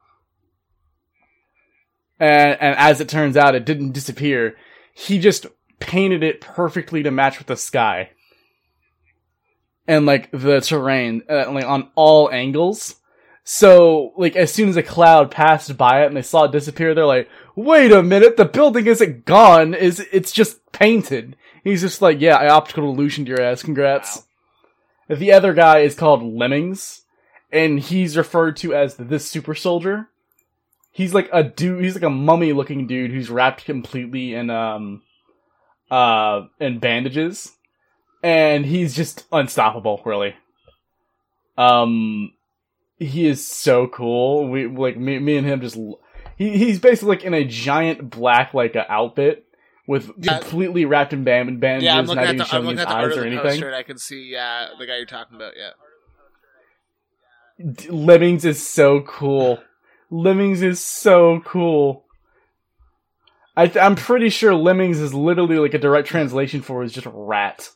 and 2.20 2.56
and 2.60 2.76
as 2.78 3.00
it 3.00 3.08
turns 3.08 3.36
out 3.36 3.54
it 3.54 3.64
didn't 3.64 3.92
disappear 3.92 4.56
he 4.94 5.18
just 5.18 5.46
painted 5.80 6.22
it 6.22 6.40
perfectly 6.40 7.02
to 7.02 7.10
match 7.10 7.38
with 7.38 7.46
the 7.46 7.56
sky 7.56 8.10
and 9.88 10.06
like 10.06 10.30
the 10.30 10.60
terrain 10.60 11.22
uh, 11.28 11.50
like 11.50 11.64
on 11.64 11.90
all 11.94 12.30
angles 12.30 12.96
so 13.42 14.12
like 14.16 14.36
as 14.36 14.52
soon 14.52 14.68
as 14.68 14.76
a 14.76 14.82
cloud 14.82 15.30
passed 15.30 15.76
by 15.76 16.02
it 16.02 16.06
and 16.06 16.16
they 16.16 16.22
saw 16.22 16.44
it 16.44 16.52
disappear 16.52 16.94
they're 16.94 17.06
like 17.06 17.28
wait 17.60 17.92
a 17.92 18.02
minute, 18.02 18.36
the 18.36 18.44
building 18.44 18.86
isn't 18.86 19.24
gone, 19.24 19.74
is 19.74 20.00
it's 20.12 20.32
just 20.32 20.72
painted. 20.72 21.36
He's 21.62 21.82
just 21.82 22.02
like, 22.02 22.20
yeah, 22.20 22.36
I 22.36 22.48
optical 22.48 22.90
illusioned 22.90 23.28
your 23.28 23.40
ass, 23.40 23.62
congrats. 23.62 24.26
The 25.08 25.32
other 25.32 25.52
guy 25.52 25.80
is 25.80 25.94
called 25.94 26.22
Lemmings, 26.22 27.02
and 27.52 27.80
he's 27.80 28.16
referred 28.16 28.56
to 28.58 28.74
as 28.74 28.96
the 28.96 29.18
super 29.18 29.54
soldier. 29.54 30.08
He's 31.00 31.14
like 31.14 31.30
a 31.32 31.42
dude, 31.42 31.82
he's 31.82 31.94
like 31.94 32.02
a 32.04 32.10
mummy 32.10 32.52
looking 32.52 32.86
dude 32.86 33.10
who's 33.10 33.30
wrapped 33.30 33.64
completely 33.64 34.34
in, 34.34 34.50
um, 34.50 35.00
uh, 35.90 36.42
in 36.60 36.78
bandages. 36.78 37.52
And 38.22 38.66
he's 38.66 38.94
just 38.94 39.24
unstoppable, 39.32 40.02
really. 40.04 40.34
Um, 41.56 42.32
he 42.98 43.26
is 43.26 43.46
so 43.46 43.86
cool. 43.86 44.48
We, 44.50 44.66
like, 44.66 44.98
me, 44.98 45.18
me 45.18 45.38
and 45.38 45.46
him 45.46 45.62
just, 45.62 45.76
he, 46.36 46.58
he's 46.58 46.78
basically 46.78 47.08
like 47.16 47.24
in 47.24 47.32
a 47.32 47.44
giant 47.44 48.10
black 48.10 48.52
like 48.52 48.76
uh, 48.76 48.84
outfit 48.90 49.46
with 49.86 50.10
Yeah. 50.18 50.38
completely 50.38 50.84
wrapped 50.84 51.14
in 51.14 51.24
band- 51.24 51.60
bandages, 51.60 51.86
Yeah, 51.86 51.98
I'm 51.98 52.04
not 52.04 52.18
at 52.18 52.24
even 52.24 52.36
the 52.36 52.44
I'm 52.44 52.48
showing 52.50 52.64
looking 52.64 52.78
his 52.78 52.86
eyes 52.86 53.16
or 53.16 53.24
anything. 53.24 53.42
poster, 53.46 53.66
and 53.68 53.74
I 53.76 53.82
can 53.82 53.96
see 53.96 54.30
yeah 54.30 54.68
the 54.78 54.86
guy 54.86 54.98
you're 54.98 55.06
talking 55.06 55.36
about. 55.36 55.54
Yeah, 55.56 55.70
D- 57.72 57.88
Lemmings 57.88 58.44
is 58.44 58.64
so 58.66 59.00
cool. 59.00 59.62
Lemmings 60.10 60.62
is 60.62 60.84
so 60.84 61.40
cool. 61.40 62.04
I 63.56 63.66
th- 63.66 63.82
I'm 63.82 63.96
pretty 63.96 64.28
sure 64.28 64.54
Lemmings 64.54 65.00
is 65.00 65.14
literally 65.14 65.58
like 65.58 65.74
a 65.74 65.78
direct 65.78 66.08
translation 66.08 66.62
for 66.62 66.82
is 66.82 66.92
just 66.92 67.06
rat. 67.12 67.70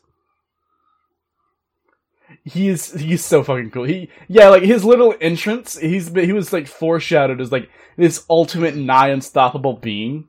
He 2.43 2.67
is 2.69 2.91
he's 2.91 3.23
so 3.23 3.43
fucking 3.43 3.71
cool. 3.71 3.85
He 3.85 4.09
yeah, 4.27 4.49
like 4.49 4.63
his 4.63 4.83
little 4.83 5.15
entrance, 5.21 5.77
he's 5.77 6.13
he 6.13 6.33
was 6.33 6.51
like 6.51 6.67
foreshadowed 6.67 7.41
as 7.41 7.51
like 7.51 7.69
this 7.97 8.25
ultimate 8.29 8.75
nigh 8.75 9.09
unstoppable 9.09 9.73
being 9.73 10.27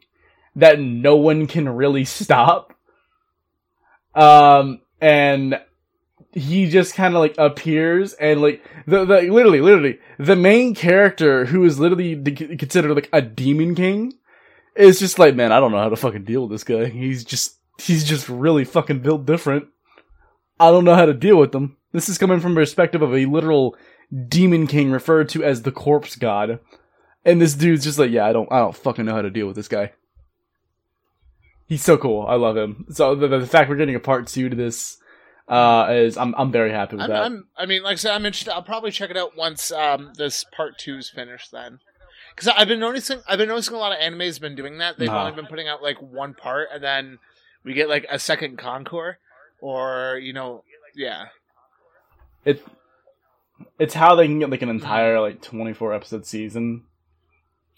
that 0.55 0.81
no 0.81 1.17
one 1.17 1.47
can 1.47 1.69
really 1.69 2.05
stop. 2.05 2.73
Um 4.15 4.81
and 5.01 5.61
he 6.37 6.69
just 6.69 6.95
kind 6.95 7.15
of 7.15 7.21
like 7.21 7.35
appears 7.39 8.13
and 8.15 8.43
like 8.43 8.63
the, 8.87 9.05
the 9.05 9.23
literally 9.23 9.61
literally 9.61 9.99
the 10.19 10.37
main 10.37 10.75
character 10.75 11.47
who 11.47 11.65
is 11.65 11.79
literally 11.79 12.15
de- 12.15 12.57
considered 12.57 12.95
like 12.95 13.09
a 13.13 13.23
demon 13.23 13.75
king 13.75 14.13
is 14.77 14.99
just 14.99 15.19
like 15.19 15.35
man 15.35 15.51
I 15.51 15.61
don't 15.61 15.73
know 15.73 15.83
how 15.83 15.89
to 15.89 15.97
fucking 15.97 16.25
deal 16.25 16.43
with 16.43 16.51
this 16.51 16.65
guy. 16.65 16.87
He's 16.87 17.25
just 17.25 17.57
he's 17.79 18.05
just 18.05 18.29
really 18.29 18.65
fucking 18.65 19.01
built 19.01 19.25
different. 19.25 19.69
I 20.61 20.71
don't 20.71 20.85
know 20.85 20.95
how 20.95 21.07
to 21.07 21.15
deal 21.15 21.39
with 21.39 21.53
them 21.53 21.77
this 21.97 22.11
is 22.11 22.19
coming 22.19 22.41
from 22.41 22.55
the 22.55 22.61
perspective 22.61 23.01
of 23.01 23.15
a 23.15 23.25
literal 23.25 23.75
demon 24.29 24.67
king 24.67 24.91
referred 24.91 25.31
to 25.31 25.43
as 25.43 25.63
the 25.63 25.73
corpse 25.73 26.15
god. 26.15 26.61
And 27.25 27.41
this 27.41 27.55
dude's 27.55 27.85
just 27.85 27.99
like 27.99 28.11
yeah 28.11 28.27
I 28.27 28.35
don't 28.35 28.53
I 28.53 28.59
don't 28.59 28.77
fucking 28.77 29.07
know 29.07 29.15
how 29.15 29.23
to 29.23 29.31
deal 29.31 29.47
with 29.47 29.57
this 29.57 29.69
guy. 29.69 29.93
He's 31.67 31.83
so 31.83 31.97
cool. 31.97 32.27
I 32.27 32.35
love 32.35 32.57
him. 32.57 32.87
So 32.91 33.15
the, 33.15 33.27
the 33.27 33.47
fact 33.47 33.69
we're 33.69 33.77
getting 33.77 33.97
a 33.97 34.01
part 34.01 34.27
two 34.29 34.49
to 34.49 34.55
this 34.55 34.99
uh, 35.49 35.87
is 35.91 36.17
I'm 36.17 36.35
I'm 36.37 36.51
very 36.53 36.71
happy 36.73 36.97
with 36.97 37.05
I'm, 37.05 37.11
that. 37.11 37.23
I'm. 37.23 37.49
I 37.57 37.67
mean, 37.67 37.83
like 37.83 37.93
I 37.93 37.97
said, 37.97 38.13
I'm 38.15 38.27
interested. 38.27 38.53
I'll 38.53 38.63
probably 38.63 38.91
check 38.91 39.11
it 39.11 39.17
out 39.17 39.37
once 39.37 39.71
um 39.71 40.13
this 40.17 40.45
part 40.57 40.79
two's 40.79 41.09
finished. 41.09 41.53
Then, 41.53 41.79
because 42.35 42.49
I've 42.49 42.69
been 42.69 42.81
noticing, 42.81 43.21
I've 43.29 43.39
been 43.39 43.49
noticing 43.49 43.75
a 43.75 43.79
lot 43.79 43.93
of 43.93 43.99
animes 43.99 44.41
been 44.41 44.55
doing 44.57 44.79
that. 44.79 44.99
They've 44.99 45.09
Uh-huh. 45.09 45.21
only 45.21 45.33
been 45.33 45.47
putting 45.47 45.69
out 45.69 45.83
like 45.83 45.99
one 46.03 46.35
part, 46.35 46.69
and 46.73 46.83
then 46.83 47.19
we 47.65 47.75
get 47.75 47.89
like 47.89 48.07
a 48.11 48.19
second 48.19 48.59
concours, 48.59 49.17
or 49.61 50.19
you 50.23 50.33
know, 50.33 50.65
yeah, 50.95 51.27
it 52.45 52.63
it's 53.79 53.95
how 53.95 54.15
they 54.15 54.27
can 54.27 54.39
get 54.39 54.51
like 54.51 54.63
an 54.63 54.69
entire 54.69 55.21
like 55.21 55.41
24 55.43 55.95
episode 55.95 56.27
season, 56.27 56.85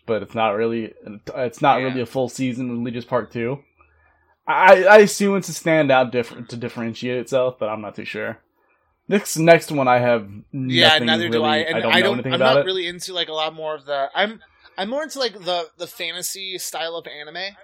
but 0.07 0.23
it's 0.23 0.35
not 0.35 0.51
really 0.57 0.95
it's 1.37 1.61
not 1.63 1.79
Yeah. 1.81 1.85
really 1.87 2.01
a 2.01 2.07
full 2.07 2.29
season. 2.29 2.79
Really, 2.79 2.91
just 2.93 3.09
part 3.09 3.31
two. 3.31 3.62
I 4.49 4.84
I 4.84 4.99
assume 4.99 5.36
it's 5.36 5.46
to 5.49 5.53
stand 5.53 5.92
out 5.92 6.11
different 6.11 6.49
to 6.51 6.57
differentiate 6.57 7.18
itself, 7.18 7.57
but 7.61 7.68
I'm 7.68 7.82
not 7.82 7.94
too 7.94 8.05
sure. 8.07 8.38
This 9.07 9.36
next 9.38 9.70
one 9.70 9.88
I 9.88 9.99
have 9.99 10.28
nothing 10.53 10.70
yeah. 10.70 10.99
Neither 10.99 11.24
really, 11.24 11.38
do 11.38 11.44
I, 11.44 11.57
and 11.59 11.76
I 11.76 11.80
don't 11.80 11.92
I 11.92 12.01
know 12.01 12.03
don't. 12.07 12.14
anything 12.14 12.32
I'm 12.34 12.40
about 12.40 12.55
not 12.55 12.62
it. 12.62 12.66
really 12.66 12.86
into 12.86 13.12
like 13.12 13.28
a 13.28 13.32
lot 13.34 13.55
more 13.55 13.74
of 13.74 13.84
the. 13.84 14.09
I'm. 14.14 14.40
I'm 14.76 14.90
more 14.90 15.03
into 15.03 15.18
like 15.18 15.32
the 15.32 15.70
the 15.76 15.86
fantasy 15.88 16.57
style 16.59 16.94
of 16.94 17.07
anime. 17.07 17.57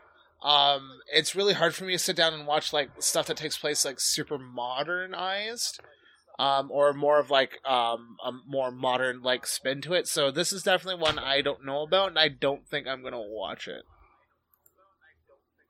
Um, 0.42 0.98
it's 1.12 1.36
really 1.36 1.54
hard 1.54 1.74
for 1.74 1.84
me 1.84 1.92
to 1.92 1.98
sit 1.98 2.16
down 2.16 2.34
and 2.34 2.46
watch 2.46 2.72
like 2.72 2.90
stuff 2.98 3.28
that 3.28 3.36
takes 3.36 3.56
place 3.56 3.84
like 3.84 4.00
super 4.00 4.36
modernized, 4.36 5.80
um, 6.38 6.70
or 6.72 6.92
more 6.92 7.20
of 7.20 7.30
like 7.30 7.60
um 7.64 8.16
a 8.24 8.32
more 8.46 8.70
modern 8.72 9.22
like 9.22 9.46
spin 9.46 9.80
to 9.82 9.94
it. 9.94 10.08
So 10.08 10.30
this 10.32 10.52
is 10.52 10.64
definitely 10.64 11.00
one 11.00 11.18
I 11.20 11.40
don't 11.40 11.64
know 11.64 11.82
about, 11.82 12.08
and 12.08 12.18
I 12.18 12.28
don't 12.28 12.66
think 12.66 12.86
I'm 12.88 13.02
gonna 13.02 13.22
watch 13.22 13.68
it. 13.68 13.84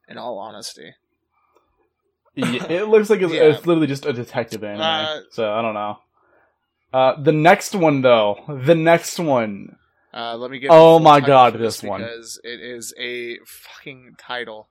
In 0.09 0.17
all 0.19 0.39
honesty, 0.39 0.95
Yeah, 2.35 2.65
it 2.69 2.89
looks 2.89 3.11
like 3.11 3.21
it's, 3.23 3.33
Yeah. 3.33 3.43
it's 3.45 3.67
literally 3.67 3.87
just 3.87 4.07
a 4.07 4.13
detective 4.13 4.65
anime. 4.65 4.81
Uh, 4.81 5.21
so 5.31 5.53
I 5.53 5.63
don't 5.63 5.75
know. 5.75 5.99
Uh, 6.93 7.21
the 7.21 7.33
next 7.33 7.75
one 7.75 8.03
though, 8.03 8.37
the 8.49 8.75
next 8.75 9.19
one, 9.19 9.77
Uh, 10.13 10.37
let 10.37 10.51
me 10.51 10.59
get. 10.61 10.71
Oh 10.73 10.99
my 10.99 11.21
God, 11.21 11.53
for 11.53 11.59
this 11.59 11.83
one. 11.83 12.01
because 12.01 12.41
it 12.45 12.61
is 12.61 12.95
a 12.99 13.39
fucking 13.45 14.15
title. 14.19 14.69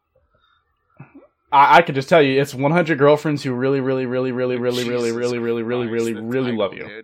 I, 1.52 1.78
I 1.78 1.82
could 1.84 1.96
just 1.96 2.10
tell 2.10 2.22
you, 2.22 2.42
it's 2.42 2.56
100 2.56 2.98
girlfriends 2.98 3.44
who 3.44 3.54
really, 3.54 3.80
really, 3.80 4.06
really, 4.06 4.32
really, 4.32 4.58
really, 4.58 4.84
really, 4.84 5.10
Jesus 5.10 5.16
really, 5.16 5.38
really, 5.38 5.64
really, 5.64 5.88
really, 5.88 6.14
really 6.14 6.52
love 6.52 6.74
you. 6.74 7.04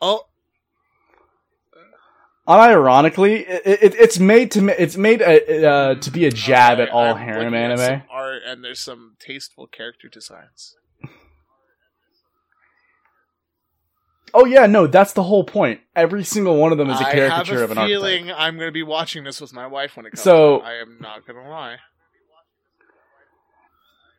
Oh, 0.00 0.22
Unironically, 2.48 3.44
it, 3.46 3.82
it, 3.82 3.94
it's 3.94 4.18
made 4.18 4.50
to 4.52 4.82
it's 4.82 4.96
made 4.96 5.20
uh, 5.20 5.26
uh, 5.68 5.94
to 5.96 6.10
be 6.10 6.24
a 6.24 6.30
jab 6.30 6.80
at 6.80 6.88
I- 6.88 6.92
all 6.92 7.14
I'm 7.14 7.18
harem 7.18 7.52
at 7.54 7.70
anime. 7.72 7.78
some 7.78 8.02
art 8.10 8.42
and 8.46 8.64
there's 8.64 8.80
some 8.80 9.16
tasteful 9.20 9.66
character 9.66 10.08
designs. 10.08 10.74
Oh 14.34 14.44
yeah, 14.44 14.66
no, 14.66 14.86
that's 14.86 15.12
the 15.14 15.22
whole 15.22 15.44
point. 15.44 15.80
Every 15.96 16.22
single 16.24 16.56
one 16.56 16.70
of 16.72 16.78
them 16.78 16.90
is 16.90 17.00
a 17.00 17.04
caricature 17.04 17.62
of 17.62 17.70
an 17.70 17.78
archetype. 17.78 17.88
feeling 17.88 18.30
I'm 18.30 18.56
going 18.56 18.68
to 18.68 18.72
be 18.72 18.82
watching 18.82 19.24
this 19.24 19.40
with 19.40 19.52
my 19.54 19.66
wife 19.66 19.96
when 19.96 20.06
it 20.06 20.10
comes. 20.10 20.20
So- 20.22 20.56
out. 20.60 20.64
I 20.66 20.74
am 20.80 20.98
not 21.00 21.26
going 21.26 21.42
to 21.42 21.48
lie. 21.50 21.76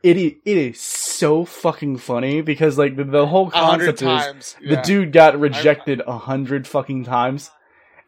It 0.02 0.18
i- 0.18 0.38
it 0.46 0.58
is 0.58 0.80
so 0.80 1.46
fucking 1.46 1.98
funny 1.98 2.42
because 2.42 2.78
like 2.78 2.96
the, 2.96 3.04
the 3.04 3.28
whole 3.28 3.50
concept 3.52 4.02
is 4.02 4.08
times. 4.08 4.56
the 4.66 4.78
dude 4.78 5.12
got 5.12 5.38
rejected 5.40 6.02
a 6.08 6.18
hundred 6.18 6.68
fucking 6.68 7.04
times. 7.04 7.52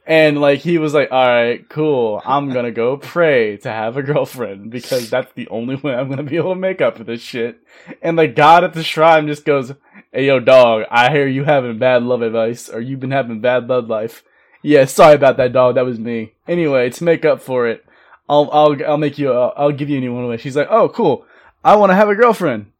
And 0.05 0.41
like 0.41 0.59
he 0.59 0.77
was 0.77 0.93
like, 0.93 1.11
all 1.11 1.27
right, 1.27 1.67
cool. 1.69 2.21
I'm 2.25 2.51
gonna 2.51 2.71
go 2.71 2.97
pray 2.97 3.57
to 3.57 3.69
have 3.69 3.97
a 3.97 4.03
girlfriend 4.03 4.71
because 4.71 5.09
that's 5.09 5.31
the 5.33 5.47
only 5.49 5.75
way 5.75 5.93
I'm 5.93 6.09
gonna 6.09 6.23
be 6.23 6.37
able 6.37 6.53
to 6.53 6.59
make 6.59 6.81
up 6.81 6.97
for 6.97 7.03
this 7.03 7.21
shit. 7.21 7.59
And 8.01 8.17
the 8.17 8.27
god 8.27 8.63
at 8.63 8.73
the 8.73 8.83
shrine 8.83 9.27
just 9.27 9.45
goes, 9.45 9.73
"Hey 10.11 10.25
yo, 10.25 10.39
dog, 10.39 10.85
I 10.89 11.11
hear 11.11 11.27
you 11.27 11.43
having 11.43 11.77
bad 11.77 12.03
love 12.03 12.23
advice, 12.23 12.67
or 12.67 12.81
you've 12.81 12.99
been 12.99 13.11
having 13.11 13.41
bad 13.41 13.67
love 13.67 13.87
life. 13.89 14.23
Yeah, 14.63 14.85
sorry 14.85 15.15
about 15.15 15.37
that, 15.37 15.53
dog. 15.53 15.75
That 15.75 15.85
was 15.85 15.99
me. 15.99 16.33
Anyway, 16.47 16.89
to 16.89 17.03
make 17.03 17.23
up 17.23 17.41
for 17.41 17.67
it, 17.67 17.85
I'll 18.27 18.49
I'll 18.51 18.75
I'll 18.85 18.97
make 18.97 19.19
you. 19.19 19.31
i 19.31 19.49
I'll 19.49 19.71
give 19.71 19.89
you 19.89 19.97
a 19.97 20.01
new 20.01 20.15
one 20.15 20.25
away." 20.25 20.37
She's 20.37 20.57
like, 20.57 20.67
"Oh, 20.71 20.89
cool. 20.89 21.25
I 21.63 21.75
want 21.75 21.91
to 21.91 21.95
have 21.95 22.09
a 22.09 22.15
girlfriend," 22.15 22.71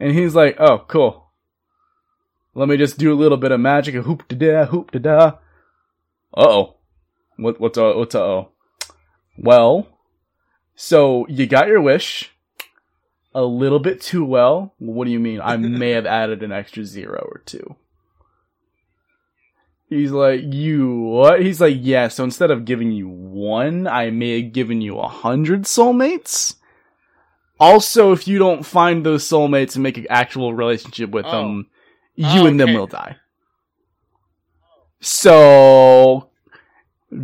and 0.00 0.12
he's 0.12 0.34
like, 0.34 0.56
"Oh, 0.58 0.78
cool." 0.88 1.24
Let 2.54 2.68
me 2.68 2.76
just 2.76 2.98
do 2.98 3.12
a 3.12 3.16
little 3.18 3.36
bit 3.36 3.52
of 3.52 3.60
magic, 3.60 3.94
a 3.96 4.02
hoop 4.02 4.28
da 4.28 4.36
da, 4.36 4.64
hoop 4.66 4.92
da 4.92 4.98
da. 4.98 5.32
Uh 6.36 6.48
oh. 6.48 6.76
What 7.36 7.60
what's 7.60 7.78
uh 7.78 7.92
what's 7.94 8.14
uh 8.14 8.22
oh? 8.22 8.48
Well, 9.36 9.88
so 10.74 11.26
you 11.28 11.46
got 11.46 11.68
your 11.68 11.80
wish. 11.80 12.30
A 13.36 13.42
little 13.42 13.80
bit 13.80 14.00
too 14.00 14.24
well. 14.24 14.74
What 14.78 15.06
do 15.06 15.10
you 15.10 15.18
mean? 15.18 15.40
I 15.42 15.56
may 15.56 15.90
have 15.90 16.06
added 16.06 16.42
an 16.44 16.52
extra 16.52 16.84
zero 16.84 17.18
or 17.32 17.42
two. 17.44 17.74
He's 19.88 20.12
like, 20.12 20.40
you 20.44 21.00
what? 21.00 21.42
He's 21.42 21.60
like, 21.60 21.76
yeah. 21.80 22.08
So 22.08 22.24
instead 22.24 22.50
of 22.50 22.64
giving 22.64 22.92
you 22.92 23.08
one, 23.08 23.86
I 23.86 24.10
may 24.10 24.42
have 24.42 24.52
given 24.52 24.80
you 24.80 24.98
a 24.98 25.08
hundred 25.08 25.62
soulmates. 25.64 26.54
Also, 27.60 28.12
if 28.12 28.26
you 28.26 28.38
don't 28.38 28.64
find 28.64 29.04
those 29.04 29.24
soulmates 29.28 29.74
and 29.74 29.82
make 29.82 29.96
an 29.98 30.06
actual 30.10 30.54
relationship 30.54 31.10
with 31.10 31.24
Oh. 31.26 31.30
them, 31.30 31.66
you 32.16 32.42
Oh, 32.42 32.46
and 32.46 32.58
them 32.58 32.74
will 32.74 32.86
die. 32.86 33.16
So, 35.04 36.30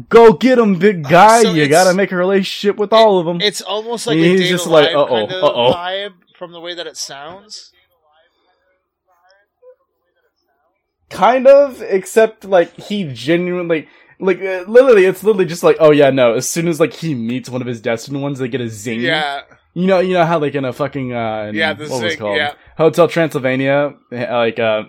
go 0.08 0.34
get 0.34 0.56
them, 0.56 0.78
big 0.78 1.02
guy. 1.02 1.42
So 1.42 1.52
you 1.52 1.66
gotta 1.66 1.94
make 1.94 2.12
a 2.12 2.16
relationship 2.16 2.76
with 2.76 2.92
all 2.92 3.18
of 3.18 3.26
them. 3.26 3.40
It's 3.40 3.62
almost 3.62 4.06
like 4.06 4.18
He's 4.18 4.48
just 4.48 4.66
like, 4.66 4.94
uh-oh, 4.94 5.06
kind 5.06 5.32
of 5.32 5.42
uh-oh. 5.44 5.72
vibe 5.74 6.12
from 6.36 6.52
the 6.52 6.60
way 6.60 6.74
that 6.74 6.86
it 6.86 6.96
sounds. 6.96 7.72
kind 11.08 11.46
of, 11.46 11.82
except 11.82 12.44
like 12.44 12.72
he 12.76 13.04
genuinely, 13.12 13.88
like 14.20 14.38
uh, 14.40 14.64
literally, 14.68 15.06
it's 15.06 15.24
literally 15.24 15.46
just 15.46 15.62
like, 15.62 15.76
oh 15.80 15.90
yeah, 15.90 16.10
no. 16.10 16.34
As 16.34 16.48
soon 16.48 16.68
as 16.68 16.78
like 16.78 16.92
he 16.92 17.14
meets 17.14 17.48
one 17.48 17.60
of 17.62 17.66
his 17.66 17.80
destined 17.80 18.22
ones, 18.22 18.38
they 18.38 18.48
get 18.48 18.60
a 18.60 18.68
zing. 18.68 19.00
Yeah, 19.00 19.40
You 19.74 19.86
know, 19.86 20.00
you 20.00 20.14
know 20.14 20.24
how 20.24 20.38
like 20.38 20.54
in 20.54 20.64
a 20.64 20.72
fucking 20.72 21.12
uh, 21.14 21.46
in- 21.48 21.54
yeah, 21.56 21.72
the 21.72 21.84
what 21.88 21.90
was 21.90 22.02
it 22.02 22.10
zing, 22.10 22.18
called? 22.18 22.36
yeah. 22.36 22.52
Hotel 22.76 23.08
Transylvania, 23.08 23.94
eh, 24.12 24.32
like 24.36 24.58
uh, 24.60 24.84
yeah, 24.84 24.88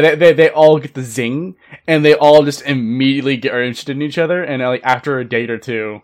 they, 0.00 0.14
they 0.14 0.32
they 0.32 0.50
all 0.50 0.78
get 0.78 0.94
the 0.94 1.02
zing, 1.02 1.56
and 1.86 2.04
they 2.04 2.14
all 2.14 2.44
just 2.44 2.62
immediately 2.62 3.36
get 3.36 3.54
are 3.54 3.62
interested 3.62 3.96
in 3.96 4.02
each 4.02 4.18
other, 4.18 4.42
and 4.42 4.62
uh, 4.62 4.68
like 4.68 4.84
after 4.84 5.18
a 5.18 5.28
date 5.28 5.50
or 5.50 5.58
two, 5.58 6.00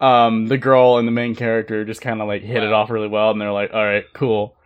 um, 0.00 0.46
the 0.46 0.58
girl 0.58 0.98
and 0.98 1.06
the 1.06 1.12
main 1.12 1.34
character 1.34 1.84
just 1.84 2.00
kind 2.00 2.20
of 2.20 2.28
like 2.28 2.42
hit 2.42 2.62
it 2.62 2.72
off 2.72 2.90
really 2.90 3.08
well, 3.08 3.30
and 3.30 3.40
they're 3.40 3.52
like, 3.52 3.72
all 3.72 3.84
right, 3.84 4.04
cool. 4.12 4.56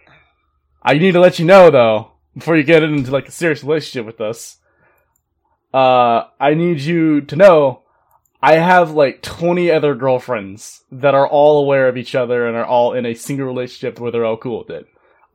I 0.83 0.95
need 0.95 1.13
to 1.13 1.21
let 1.21 1.39
you 1.39 1.45
know 1.45 1.71
though, 1.71 2.13
before 2.35 2.57
you 2.57 2.63
get 2.63 2.83
into 2.83 3.11
like 3.11 3.29
a 3.29 3.33
serious 3.33 3.63
relationship 3.63 4.07
with 4.07 4.21
us. 4.21 4.59
Uh, 5.75 6.29
I 6.41 6.55
need 6.55 6.81
you 6.81 7.21
to 7.23 7.37
know 7.37 7.83
I 8.43 8.59
have 8.59 8.93
like 8.93 9.23
20 9.23 9.71
other 9.71 9.95
girlfriends 9.95 10.85
that 10.93 11.15
are 11.15 11.27
all 11.27 11.65
aware 11.65 11.89
of 11.89 11.97
each 11.97 12.15
other 12.15 12.47
and 12.47 12.57
are 12.57 12.65
all 12.65 12.93
in 12.93 13.05
a 13.05 13.15
single 13.15 13.47
relationship 13.47 13.99
where 13.99 14.13
they're 14.13 14.25
all 14.25 14.37
cool 14.37 14.59
with 14.59 14.71
it. 14.71 14.87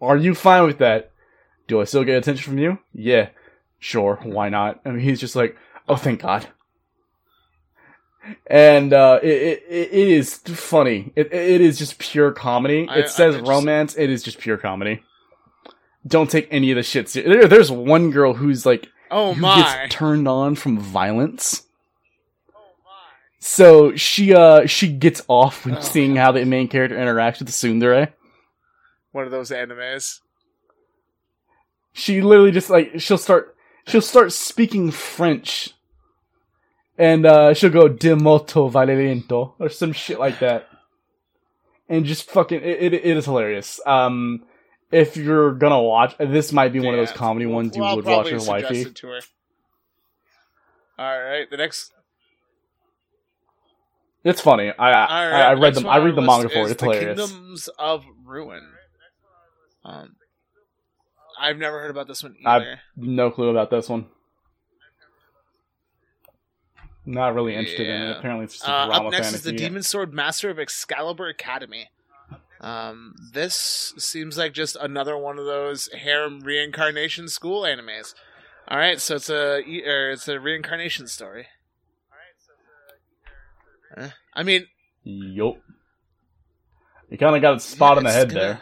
Are 0.01 0.17
you 0.17 0.33
fine 0.33 0.65
with 0.65 0.77
that? 0.77 1.10
Do 1.71 1.79
I 1.79 1.85
still 1.85 2.03
get 2.03 2.17
attention 2.17 2.43
from 2.43 2.57
you? 2.57 2.79
Yeah. 2.93 3.29
Sure, 3.79 4.19
why 4.23 4.49
not? 4.49 4.81
I 4.83 4.89
mean, 4.89 4.99
he's 4.99 5.21
just 5.21 5.37
like, 5.37 5.55
oh, 5.87 5.95
thank 5.95 6.21
God. 6.21 6.45
And, 8.45 8.91
uh, 8.91 9.21
it, 9.23 9.29
it, 9.29 9.63
it 9.69 10.07
is 10.09 10.35
funny. 10.35 11.13
It, 11.15 11.33
it 11.33 11.61
is 11.61 11.79
just 11.79 11.97
pure 11.97 12.33
comedy. 12.33 12.87
I- 12.89 12.97
it 12.99 13.09
says 13.09 13.35
I'm 13.35 13.41
just- 13.43 13.49
romance. 13.49 13.95
It 13.95 14.09
is 14.09 14.21
just 14.21 14.39
pure 14.39 14.57
comedy. 14.57 15.01
Don't 16.05 16.29
take 16.29 16.49
any 16.51 16.71
of 16.71 16.75
the 16.75 16.83
shit. 16.83 17.07
There, 17.13 17.47
there's 17.47 17.71
one 17.71 18.11
girl 18.11 18.33
who's 18.33 18.65
like, 18.65 18.87
Oh 19.09 19.33
who 19.33 19.39
my! 19.41 19.61
gets 19.61 19.95
turned 19.95 20.27
on 20.27 20.55
from 20.55 20.77
violence. 20.77 21.63
Oh 22.53 22.59
my. 22.83 22.91
So 23.39 23.95
she 23.95 24.33
uh 24.33 24.65
she 24.65 24.87
gets 24.89 25.21
off 25.29 25.65
when 25.65 25.77
Oh, 25.77 25.79
seeing 25.81 26.15
how 26.17 26.31
the 26.33 26.43
main 26.43 26.67
character 26.67 26.97
interacts 26.97 27.39
with 27.39 27.47
the 27.47 27.53
tsundere. 27.53 28.11
One 29.13 29.25
of 29.25 29.31
those 29.31 29.51
animes. 29.51 30.19
She 31.93 32.21
literally 32.21 32.51
just 32.51 32.69
like 32.69 32.99
she'll 32.99 33.17
start 33.17 33.55
she'll 33.87 34.01
start 34.01 34.31
speaking 34.31 34.91
French. 34.91 35.71
And 36.97 37.25
uh 37.25 37.53
she'll 37.53 37.69
go 37.69 37.87
de 37.87 38.15
moto 38.15 38.69
valento 38.69 39.53
or 39.59 39.69
some 39.69 39.91
shit 39.91 40.19
like 40.19 40.39
that. 40.39 40.67
And 41.89 42.05
just 42.05 42.29
fucking 42.29 42.61
it, 42.61 42.81
it, 42.81 42.93
it 42.93 43.17
is 43.17 43.25
hilarious. 43.25 43.79
Um 43.85 44.43
if 44.91 45.15
you're 45.17 45.53
gonna 45.53 45.81
watch 45.81 46.15
this 46.19 46.51
might 46.51 46.73
be 46.73 46.79
one 46.79 46.93
of 46.93 46.99
those 46.99 47.09
Yeah, 47.11 47.15
comedy 47.17 47.45
well- 47.45 47.55
ones 47.55 47.75
you 47.75 47.81
well, 47.81 47.95
would 47.95 48.05
watch 48.05 48.31
with 48.31 48.47
wifey. 48.47 48.85
to 48.85 49.07
her. 49.07 49.19
All 50.99 51.19
right, 51.23 51.49
the 51.49 51.57
next. 51.57 51.91
It's 54.23 54.39
funny. 54.39 54.71
I 54.77 54.91
I, 54.91 55.31
right, 55.31 55.41
I, 55.41 55.51
read 55.53 55.73
them. 55.73 55.87
I 55.87 55.97
read 55.97 56.15
the 56.15 56.21
manga 56.21 56.47
for 56.47 56.59
it. 56.67 56.71
It's 56.71 56.79
the 56.81 56.91
hilarious. 56.91 57.31
Kingdoms 57.31 57.69
of 57.79 58.05
Ruin. 58.23 58.61
Um, 59.83 60.15
I've 61.41 61.57
never 61.57 61.79
heard 61.81 61.91
about 61.91 62.07
this 62.07 62.23
one 62.23 62.35
I've- 62.45 62.65
No 62.95 63.31
clue 63.31 63.49
about 63.49 63.69
this 63.69 63.89
one. 63.89 64.07
Not 67.05 67.33
really 67.33 67.55
interested 67.55 67.87
in 67.87 68.01
it. 68.01 68.17
Apparently, 68.17 68.45
it's 68.45 68.53
just 68.55 68.67
a 68.67 68.71
Uh, 68.71 68.85
drama 68.85 69.05
up 69.07 69.11
next 69.11 69.27
fantasy. 69.29 69.35
is 69.37 69.43
the 69.43 69.53
Demon 69.53 69.81
Sword 69.83 70.13
Master 70.13 70.49
of 70.51 70.59
Excalibur 70.59 71.27
Academy. 71.27 71.89
Um, 72.59 73.15
this 73.33 73.93
seems 73.97 74.37
like 74.37 74.53
just 74.53 74.75
another 74.75 75.17
one 75.17 75.39
of 75.39 75.45
those 75.45 75.87
harem 75.93 76.41
reincarnation 76.41 77.27
school 77.27 77.63
animes. 77.63 78.13
All 78.67 78.77
right, 78.77 79.01
so 79.01 79.15
it's 79.15 79.31
a 79.31 79.63
it's 79.65 80.27
a 80.27 80.39
reincarnation 80.39 81.07
story. 81.07 81.47
Alright, 82.11 82.35
so 82.37 82.51
it's 83.97 84.13
uh, 84.13 84.15
I 84.35 84.43
mean, 84.43 84.67
Yup. 85.03 85.55
You 87.09 87.17
kind 87.17 87.35
of 87.35 87.41
got 87.41 87.55
it 87.55 87.61
spot 87.61 87.93
Yeah, 87.93 87.97
on 87.97 88.03
the 88.03 88.11
head 88.11 88.29
gonna- 88.29 88.39
there. 88.39 88.61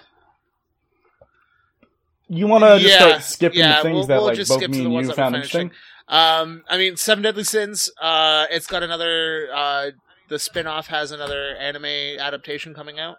You 2.29 2.47
want 2.47 2.63
to 2.63 2.77
just 2.79 2.85
Yeah, 2.99 3.07
start 3.07 3.23
skipping 3.23 3.59
yeah, 3.59 3.77
the 3.77 3.83
things 3.83 3.93
we'll- 3.95 4.07
that 4.07 4.15
we'll 4.17 4.25
like 4.25 4.35
just 4.35 4.49
both 4.49 4.59
skip 4.59 4.71
me 4.71 4.77
to 4.77 4.83
the 4.83 4.85
and 4.85 4.93
ones 4.93 5.07
you 5.07 5.13
found 5.15 5.35
finishing. 5.35 5.61
interesting? 5.61 5.83
Um, 6.07 6.63
I 6.69 6.77
mean, 6.77 6.95
Seven 6.95 7.23
Deadly 7.23 7.43
Sins. 7.43 7.91
Uh, 7.99 8.45
it's 8.49 8.67
got 8.67 8.83
another. 8.83 9.49
Uh, 9.53 9.91
the 10.27 10.37
spin-off 10.39 10.87
has 10.87 11.11
another 11.11 11.55
anime 11.55 11.85
adaptation 11.85 12.73
coming 12.75 12.99
out. 12.99 13.17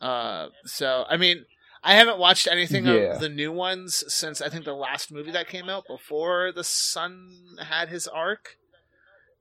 Uh, 0.00 0.48
so 0.64 1.04
I 1.08 1.16
mean, 1.16 1.44
I 1.84 1.94
haven't 1.94 2.18
watched 2.18 2.46
anything 2.48 2.86
Yeah. 2.86 2.92
of 3.14 3.20
the 3.20 3.28
new 3.28 3.50
ones 3.52 4.04
since 4.12 4.40
I 4.40 4.48
think 4.48 4.64
the 4.64 4.74
last 4.74 5.10
movie 5.12 5.30
that 5.32 5.48
came 5.48 5.68
out 5.68 5.84
before 5.88 6.52
the 6.52 6.64
son 6.64 7.56
had 7.60 7.88
his 7.88 8.06
arc. 8.08 8.56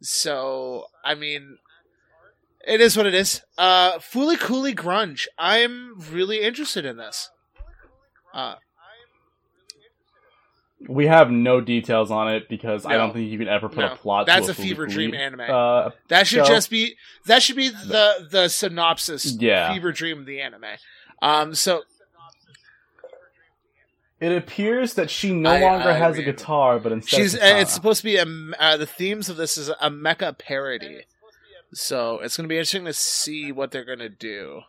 So 0.01 0.85
I 1.03 1.15
mean, 1.15 1.57
it 2.67 2.81
is 2.81 2.95
what 2.97 3.05
it 3.05 3.13
is. 3.13 3.41
Uh, 3.57 3.97
Fooly 3.99 4.39
Cooly 4.39 4.73
Grunge. 4.73 5.27
I'm 5.37 5.99
really 6.11 6.41
interested 6.41 6.85
in 6.85 6.97
this. 6.97 7.29
Uh, 8.33 8.55
We 10.87 11.05
have 11.05 11.29
no 11.29 11.61
details 11.61 12.09
on 12.09 12.33
it 12.33 12.49
because 12.49 12.85
I 12.87 12.93
don't 12.97 13.13
think 13.13 13.29
you 13.31 13.37
can 13.37 13.47
ever 13.47 13.69
put 13.69 13.79
No. 13.85 13.93
a 13.93 13.95
plot. 13.95 14.25
That's 14.25 14.47
to 14.47 14.51
a 14.51 14.55
fever 14.55 14.87
dream 14.87 15.13
anime. 15.13 15.41
Uh, 15.41 15.91
That 16.07 16.25
should 16.25 16.45
show. 16.47 16.53
just 16.53 16.69
be 16.71 16.95
that 17.25 17.43
should 17.43 17.55
be 17.55 17.69
the 17.69 18.27
the 18.31 18.47
synopsis 18.49 19.35
Yeah. 19.39 19.71
fever 19.73 19.91
dream 19.91 20.19
of 20.19 20.25
the 20.25 20.41
anime. 20.41 20.65
Um 21.21 21.53
so 21.53 21.83
It 24.19 24.31
appears 24.35 24.95
that 24.95 25.09
she 25.11 25.33
no 25.33 25.51
I- 25.51 25.61
longer 25.61 25.89
I 25.89 25.93
has 25.93 26.17
a 26.17 26.23
guitar, 26.23 26.79
but 26.79 26.91
instead 26.91 27.17
She's. 27.17 27.35
a 27.35 27.55
Uh, 27.55 27.57
it's 27.59 27.73
supposed 27.73 27.99
to 28.01 28.05
be 28.05 28.17
a. 28.17 28.25
Uh, 28.59 28.77
the 28.77 28.85
themes 28.85 29.29
of 29.29 29.37
this 29.37 29.57
is 29.57 29.69
a 29.69 29.89
mecha 29.89 30.37
parody, 30.37 31.03
so 31.73 32.19
it's 32.19 32.37
going 32.37 32.45
to 32.45 32.49
be 32.49 32.55
interesting 32.57 32.85
to 32.85 32.93
see 32.93 33.51
what 33.51 33.71
they're 33.71 33.85
going 33.85 33.97
to 33.99 34.09
do. 34.09 34.61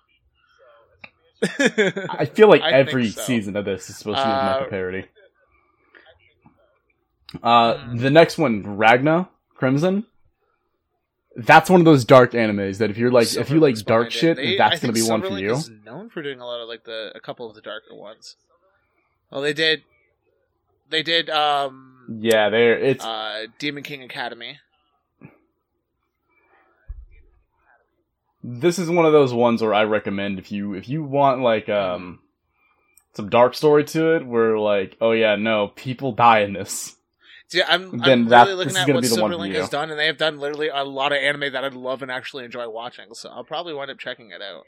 I 2.11 2.24
feel 2.26 2.49
like 2.49 2.62
I 2.62 2.70
every 2.72 3.09
so. 3.11 3.20
season 3.22 3.57
of 3.57 3.64
this 3.64 3.88
is 3.90 3.97
supposed 3.97 4.18
to 4.18 4.24
be 4.24 4.30
a 4.30 4.32
Uh, 4.32 4.61
mecha 4.64 4.70
parody. 4.70 5.05
Uh, 7.43 7.74
Hmm. 7.78 7.97
the 7.97 8.11
next 8.11 8.38
one, 8.38 8.62
Ragna 8.76 9.28
Crimson. 9.55 10.05
That's 11.34 11.70
one 11.70 11.80
of 11.80 11.86
those 11.86 12.05
dark 12.05 12.32
animes 12.32 12.78
that 12.78 12.90
if 12.90 12.99
you're 12.99 13.11
like, 13.11 13.34
if 13.34 13.49
you 13.49 13.59
like 13.59 13.76
dark 13.86 14.09
it. 14.09 14.12
shit, 14.12 14.36
They- 14.36 14.57
that's 14.59 14.80
gonna 14.80 14.93
be 14.93 15.03
one 15.03 15.22
for 15.22 15.28
Silverlink 15.30 15.40
you. 15.40 15.53
Is 15.55 15.70
known 15.84 16.11
for 16.11 16.22
doing 16.22 16.40
a 16.40 16.45
lot 16.47 16.61
of 16.61 16.68
like 16.68 16.84
the 16.84 17.11
a 17.14 17.20
couple 17.20 17.49
of 17.49 17.55
the 17.55 17.62
darker 17.62 17.95
ones. 17.95 18.36
Well, 19.30 19.40
they 19.40 19.55
did. 19.55 19.82
They 20.90 21.03
did. 21.03 21.30
Um. 21.30 22.18
Yeah, 22.20 22.51
there. 22.51 22.78
It's 22.78 23.03
Uh, 23.03 23.47
Demon 23.59 23.82
King 23.82 24.03
Academy. 24.03 24.59
This 28.43 28.78
is 28.78 28.88
one 28.90 29.07
of 29.07 29.12
those 29.12 29.32
ones 29.32 29.62
where 29.62 29.74
I 29.74 29.84
recommend 29.84 30.38
if 30.38 30.51
you 30.53 30.74
if 30.74 30.88
you 30.88 31.03
want 31.03 31.40
like 31.43 31.68
um 31.68 32.20
some 33.14 33.28
dark 33.28 33.55
story 33.55 33.84
to 33.84 34.16
it, 34.16 34.26
where 34.26 34.59
like, 34.59 34.97
oh 35.01 35.12
yeah, 35.12 35.36
no, 35.36 35.68
people 35.68 36.12
die 36.12 36.40
in 36.40 36.53
this. 36.55 36.97
Yeah, 37.53 37.64
I'm, 37.68 37.99
Then 37.99 38.11
I'm 38.22 38.28
that- 38.28 38.47
really 38.47 38.64
looking 38.64 38.76
at 38.78 38.88
what 38.88 39.03
be 39.03 39.09
the 39.09 39.20
one 39.20 39.30
for 39.30 39.36
Silverlink 39.36 39.55
has 39.57 39.68
done, 39.68 39.90
and 39.90 39.99
they 39.99 40.07
have 40.07 40.16
done 40.16 40.40
literally 40.40 40.68
a 40.68 40.84
lot 40.84 41.12
of 41.12 41.18
anime 41.18 41.53
that 41.53 41.62
I'd 41.64 41.74
love 41.74 42.01
and 42.01 42.11
actually 42.11 42.45
enjoy 42.47 42.66
watching. 42.68 43.12
So 43.12 43.28
I'll 43.28 43.45
probably 43.45 43.74
wind 43.74 43.90
up 43.90 43.99
checking 43.99 44.30
it 44.30 44.40
out. 44.40 44.64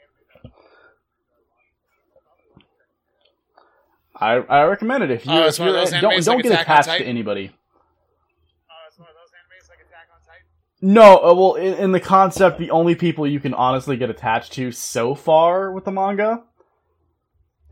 I 4.15 4.33
I 4.35 4.63
recommend 4.63 5.03
it 5.03 5.11
if 5.11 5.25
you 5.25 5.31
Oh, 5.33 5.41
if 5.41 5.47
it's 5.49 5.59
one 5.59 5.69
of 5.69 5.75
you're- 5.75 5.99
don't 5.99 6.23
don't 6.23 6.41
get 6.43 6.61
attached 6.61 6.87
to 6.87 7.03
anybody. 7.03 7.51
Oh, 8.69 8.73
it's 8.87 8.97
one 8.99 9.09
of 9.09 9.15
those 9.15 9.31
animes 9.31 9.67
like 9.69 9.79
Attack 9.79 10.07
on 10.13 10.19
Titan. 10.25 10.45
No, 10.87 11.17
uh, 11.17 11.33
well, 11.33 11.53
in, 11.55 11.73
in 11.75 11.91
the 11.93 11.99
concept, 11.99 12.59
the 12.59 12.69
only 12.69 12.93
people 12.93 13.25
you 13.25 13.39
can 13.39 13.53
honestly 13.55 13.97
get 13.97 14.09
attached 14.11 14.53
to 14.53 14.71
so 14.71 15.15
far 15.15 15.71
with 15.71 15.85
the 15.85 15.91
manga 15.91 16.43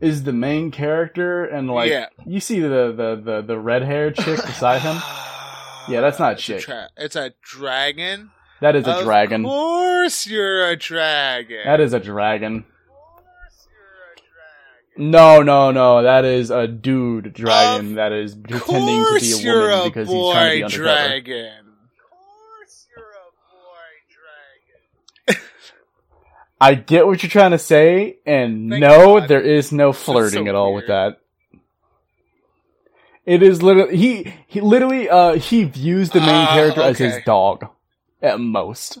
is 0.00 0.24
the 0.24 0.32
main 0.32 0.70
character, 0.72 1.44
and 1.44 1.70
like 1.70 1.90
Yeah. 1.90 2.06
you 2.26 2.40
see 2.40 2.58
the 2.60 2.92
the 2.92 3.20
the, 3.24 3.42
the 3.42 3.58
red 3.58 3.82
haired 3.82 4.16
chick 4.16 4.40
beside 4.44 4.82
him. 4.82 4.96
Yeah, 5.86 6.00
that's 6.00 6.18
not 6.18 6.30
a 6.30 6.32
it's 6.32 6.42
chick. 6.42 6.60
tra- 6.62 6.88
it's 6.96 7.14
a 7.14 7.34
dragon. 7.42 8.30
That 8.62 8.74
is 8.74 8.86
a 8.86 8.96
Of 9.00 9.04
dragon. 9.04 9.44
Of 9.44 9.50
course, 9.50 10.26
you're 10.26 10.66
a 10.70 10.76
dragon. 10.76 11.60
That 11.66 11.78
is 11.78 11.92
a 11.92 12.00
dragon. 12.00 12.56
Of 12.56 12.64
course 12.88 13.68
you're 13.68 14.14
a 14.14 14.16
dragon. 14.96 15.10
No, 15.10 15.42
no, 15.42 15.70
no. 15.72 16.02
That 16.02 16.24
is 16.24 16.50
a 16.50 16.66
dude 16.66 17.34
dragon 17.34 17.90
Of 17.90 17.94
that 17.96 18.12
is 18.12 18.34
pretending 18.34 19.04
to 19.04 19.18
be 19.20 19.32
a 19.46 19.52
woman 19.52 19.80
a 19.80 19.84
because 19.84 20.08
he's 20.08 20.32
trying 20.32 20.50
to 20.50 20.56
be 20.56 20.62
undercover. 20.64 20.84
dragon. 20.84 21.52
Of 21.60 22.10
course 22.10 22.86
you're 22.96 23.04
a 23.04 23.28
boy 23.52 25.34
dragon. 25.36 25.42
I 26.64 26.76
get 26.76 27.06
what 27.06 27.22
you're 27.22 27.28
trying 27.28 27.50
to 27.50 27.58
say, 27.58 28.16
and 28.24 28.70
Thank 28.70 28.80
no, 28.80 29.20
God. 29.20 29.28
there 29.28 29.42
is 29.42 29.70
no 29.70 29.92
flirting 29.92 30.46
so 30.46 30.48
at 30.48 30.54
all 30.54 30.72
with 30.72 30.86
that. 30.86 31.20
It 33.26 33.42
is 33.42 33.62
literally 33.62 33.96
he 33.98 34.32
he 34.46 34.62
literally 34.62 35.10
uh 35.10 35.34
he 35.34 35.64
views 35.64 36.08
the 36.08 36.20
main 36.20 36.30
Ah, 36.30 36.54
character 36.54 36.80
as 36.80 36.96
his 36.96 37.22
dog 37.26 37.66
at 38.22 38.40
most. 38.40 38.98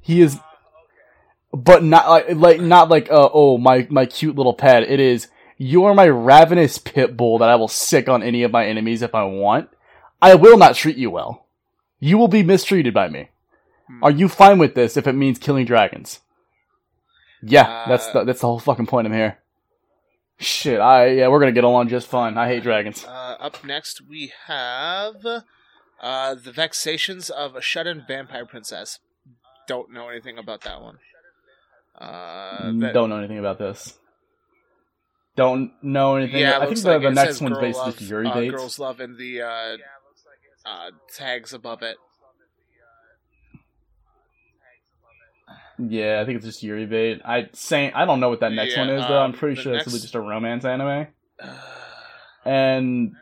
He 0.00 0.22
is 0.22 0.38
but 1.52 1.84
not 1.84 2.08
like 2.08 2.30
like 2.30 2.60
not 2.62 2.88
like 2.88 3.10
uh, 3.10 3.28
oh 3.30 3.58
my 3.58 3.86
my 3.90 4.06
cute 4.06 4.36
little 4.36 4.54
pet. 4.54 4.82
It 4.82 4.98
is 4.98 5.28
you 5.58 5.84
are 5.84 5.94
my 5.94 6.08
ravenous 6.08 6.78
pit 6.78 7.14
bull 7.14 7.36
that 7.38 7.50
I 7.50 7.56
will 7.56 7.68
sick 7.68 8.08
on 8.08 8.22
any 8.22 8.42
of 8.42 8.52
my 8.52 8.64
enemies 8.64 9.02
if 9.02 9.14
I 9.14 9.24
want. 9.24 9.68
I 10.22 10.34
will 10.34 10.56
not 10.56 10.76
treat 10.76 10.96
you 10.96 11.10
well. 11.10 11.44
You 12.00 12.16
will 12.16 12.28
be 12.28 12.42
mistreated 12.42 12.94
by 12.94 13.10
me. 13.10 13.28
Hmm. 13.86 14.02
Are 14.02 14.10
you 14.10 14.30
fine 14.30 14.58
with 14.58 14.74
this 14.74 14.96
if 14.96 15.06
it 15.06 15.12
means 15.12 15.38
killing 15.38 15.66
dragons? 15.66 16.20
Yeah, 17.42 17.84
that's 17.88 18.08
Uh, 18.08 18.12
the 18.12 18.24
that's 18.24 18.40
the 18.40 18.46
whole 18.46 18.58
fucking 18.60 18.86
point 18.86 19.06
I'm 19.06 19.12
here. 19.12 19.38
Shit, 20.38 20.80
I 20.80 21.06
yeah, 21.08 21.28
we're 21.28 21.38
gonna 21.40 21.52
get 21.52 21.64
along 21.64 21.88
just 21.88 22.08
fine. 22.08 22.36
I 22.36 22.48
hate 22.48 22.62
dragons. 22.62 23.04
Uh, 23.04 23.36
up 23.40 23.64
next, 23.64 24.00
we 24.08 24.32
have 24.46 25.24
uh, 26.00 26.34
the 26.34 26.52
Vexations 26.52 27.30
of 27.30 27.54
a 27.54 27.60
Shut-in 27.60 28.04
Vampire 28.06 28.46
Princess. 28.46 28.98
Don't 29.68 29.92
know 29.92 30.08
anything 30.08 30.38
about 30.38 30.62
that 30.62 30.82
one. 30.82 30.98
Uh, 31.98 32.72
that- 32.80 32.92
Don't 32.94 33.10
know 33.10 33.18
anything 33.18 33.38
about 33.38 33.58
this. 33.58 33.98
Don't 35.36 35.72
know 35.82 36.16
anything. 36.16 36.40
yeah, 36.40 36.58
I 36.58 36.66
think 36.66 36.80
the, 36.80 36.90
like 36.98 37.02
the 37.02 37.10
next 37.10 37.40
one's 37.40 37.58
based 37.58 37.78
basically 37.78 38.06
love, 38.06 38.08
Fury 38.08 38.26
uh, 38.26 38.34
dates. 38.34 38.54
Girls 38.54 38.78
Love 38.78 39.00
in 39.00 39.16
the 39.16 39.40
uh, 39.42 39.76
uh, 40.66 40.90
tags 41.14 41.54
above 41.54 41.82
it. 41.82 41.96
Yeah, 45.88 46.20
I 46.20 46.24
think 46.24 46.36
it's 46.36 46.46
just 46.46 46.62
Yuri 46.62 46.86
bait. 46.86 47.20
I 47.24 47.48
saying 47.52 47.92
I 47.94 48.04
don't 48.04 48.20
know 48.20 48.28
what 48.28 48.40
that 48.40 48.52
next 48.52 48.74
Yeah, 48.74 48.80
one 48.80 48.90
is 48.90 49.06
though. 49.08 49.18
I'm 49.18 49.32
um, 49.32 49.38
pretty 49.38 49.60
sure 49.60 49.72
it's 49.74 49.80
next- 49.80 49.86
really 49.88 50.00
just 50.00 50.14
a 50.14 50.20
romance 50.20 50.64
anime. 50.64 51.08
Uh, 51.42 51.48
And 52.44 53.12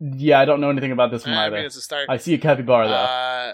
yeah, 0.00 0.38
I 0.38 0.44
don't 0.44 0.60
know 0.60 0.70
anything 0.70 0.92
about 0.92 1.10
this 1.10 1.24
one 1.26 1.34
I 1.34 1.46
either. 1.46 1.56
mean, 1.56 1.64
it's 1.66 1.76
a 1.76 1.80
start. 1.80 2.06
I 2.08 2.18
see 2.18 2.34
a 2.34 2.38
capybara 2.38 2.86
though. 2.86 2.94
Uh, 2.94 3.52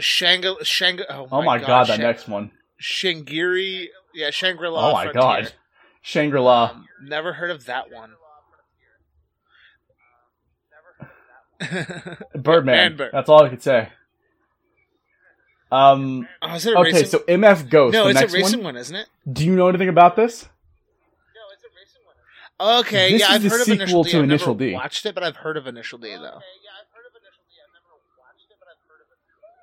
Shanga, 0.00 0.58
Shanga. 0.62 1.04
Oh, 1.08 1.28
oh 1.30 1.42
my 1.42 1.58
god, 1.58 1.66
god, 1.66 1.86
that 1.86 1.96
Shang- 1.96 2.02
next 2.02 2.28
one. 2.28 2.50
Shingiri. 2.82 3.86
Yeah, 4.14 4.30
Shangri 4.30 4.68
La. 4.68 4.90
Oh 4.90 4.92
my 4.94 5.12
god, 5.12 5.52
Shangri 6.02 6.40
La. 6.40 6.70
Um, 6.70 6.86
never 7.02 7.34
heard 7.34 7.50
of 7.50 7.66
that 7.66 7.92
one. 7.92 8.12
Birdman. 12.34 12.96
Bird. 12.96 13.10
That's 13.12 13.28
all 13.28 13.44
I 13.44 13.48
could 13.48 13.62
say. 13.62 13.88
Um. 15.72 16.28
Oh, 16.42 16.54
is 16.54 16.66
it 16.66 16.74
a 16.74 16.78
Okay, 16.78 16.92
racing? 16.92 17.06
so 17.08 17.18
MF 17.20 17.68
Ghost. 17.68 17.92
no, 17.94 18.04
the 18.04 18.10
it's 18.10 18.18
a 18.18 18.22
next 18.22 18.34
racing 18.34 18.58
one. 18.60 18.74
one, 18.74 18.76
isn't 18.76 18.94
it? 18.96 19.06
Do 19.32 19.44
you 19.44 19.54
know 19.56 19.68
anything 19.68 19.88
about 19.88 20.14
this? 20.16 20.44
No, 21.34 21.40
it's 21.52 21.64
a 21.64 21.68
racing 21.76 22.02
one. 22.04 22.78
Okay, 22.80 23.12
This 23.12 23.20
yeah, 23.22 23.34
is 23.36 23.44
I've 23.44 23.50
heard 23.50 23.60
of 23.62 23.68
Initial 23.68 24.04
D. 24.04 24.10
to 24.12 24.18
I've 24.18 24.24
Initial 24.24 24.54
never 24.54 24.64
D. 24.70 24.74
watched 24.74 25.06
it, 25.06 25.14
but 25.14 25.24
I've 25.24 25.36
heard 25.36 25.56
of 25.56 25.66
Initial 25.66 25.98
D 25.98 26.14
though. 26.14 26.38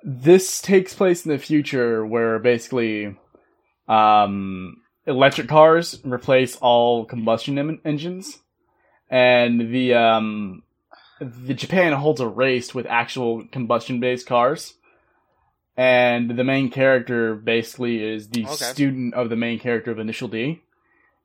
this 0.02 0.60
takes 0.60 0.92
place 0.94 1.24
in 1.24 1.32
the 1.32 1.38
future 1.38 2.04
where 2.04 2.38
basically 2.38 3.16
um 3.88 4.82
electric 5.06 5.48
cars 5.48 5.98
replace 6.04 6.56
all 6.56 7.04
combustion 7.04 7.58
em- 7.58 7.80
engines 7.84 8.38
and 9.10 9.72
the 9.72 9.94
um 9.94 10.62
the 11.20 11.54
Japan 11.54 11.92
holds 11.94 12.20
a 12.20 12.28
race 12.28 12.74
with 12.74 12.86
actual 12.86 13.44
combustion 13.46 14.00
based 14.00 14.26
cars 14.26 14.74
and 15.76 16.30
the 16.36 16.44
main 16.44 16.70
character 16.70 17.34
basically 17.34 18.02
is 18.02 18.28
the 18.28 18.44
Okay. 18.44 18.54
student 18.54 19.14
of 19.14 19.28
the 19.28 19.36
main 19.36 19.58
character 19.58 19.90
of 19.90 19.98
Initial 19.98 20.28
D 20.28 20.62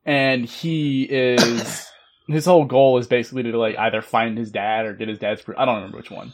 and 0.05 0.45
he 0.45 1.03
is 1.03 1.87
his 2.27 2.45
whole 2.45 2.65
goal 2.65 2.97
is 2.97 3.07
basically 3.07 3.43
to 3.43 3.57
like 3.57 3.77
either 3.77 4.01
find 4.01 4.37
his 4.37 4.51
dad 4.51 4.85
or 4.85 4.93
get 4.93 5.07
his 5.07 5.19
dad's 5.19 5.41
proof. 5.41 5.57
I 5.57 5.65
don't 5.65 5.75
remember 5.75 5.97
which 5.97 6.11
one. 6.11 6.33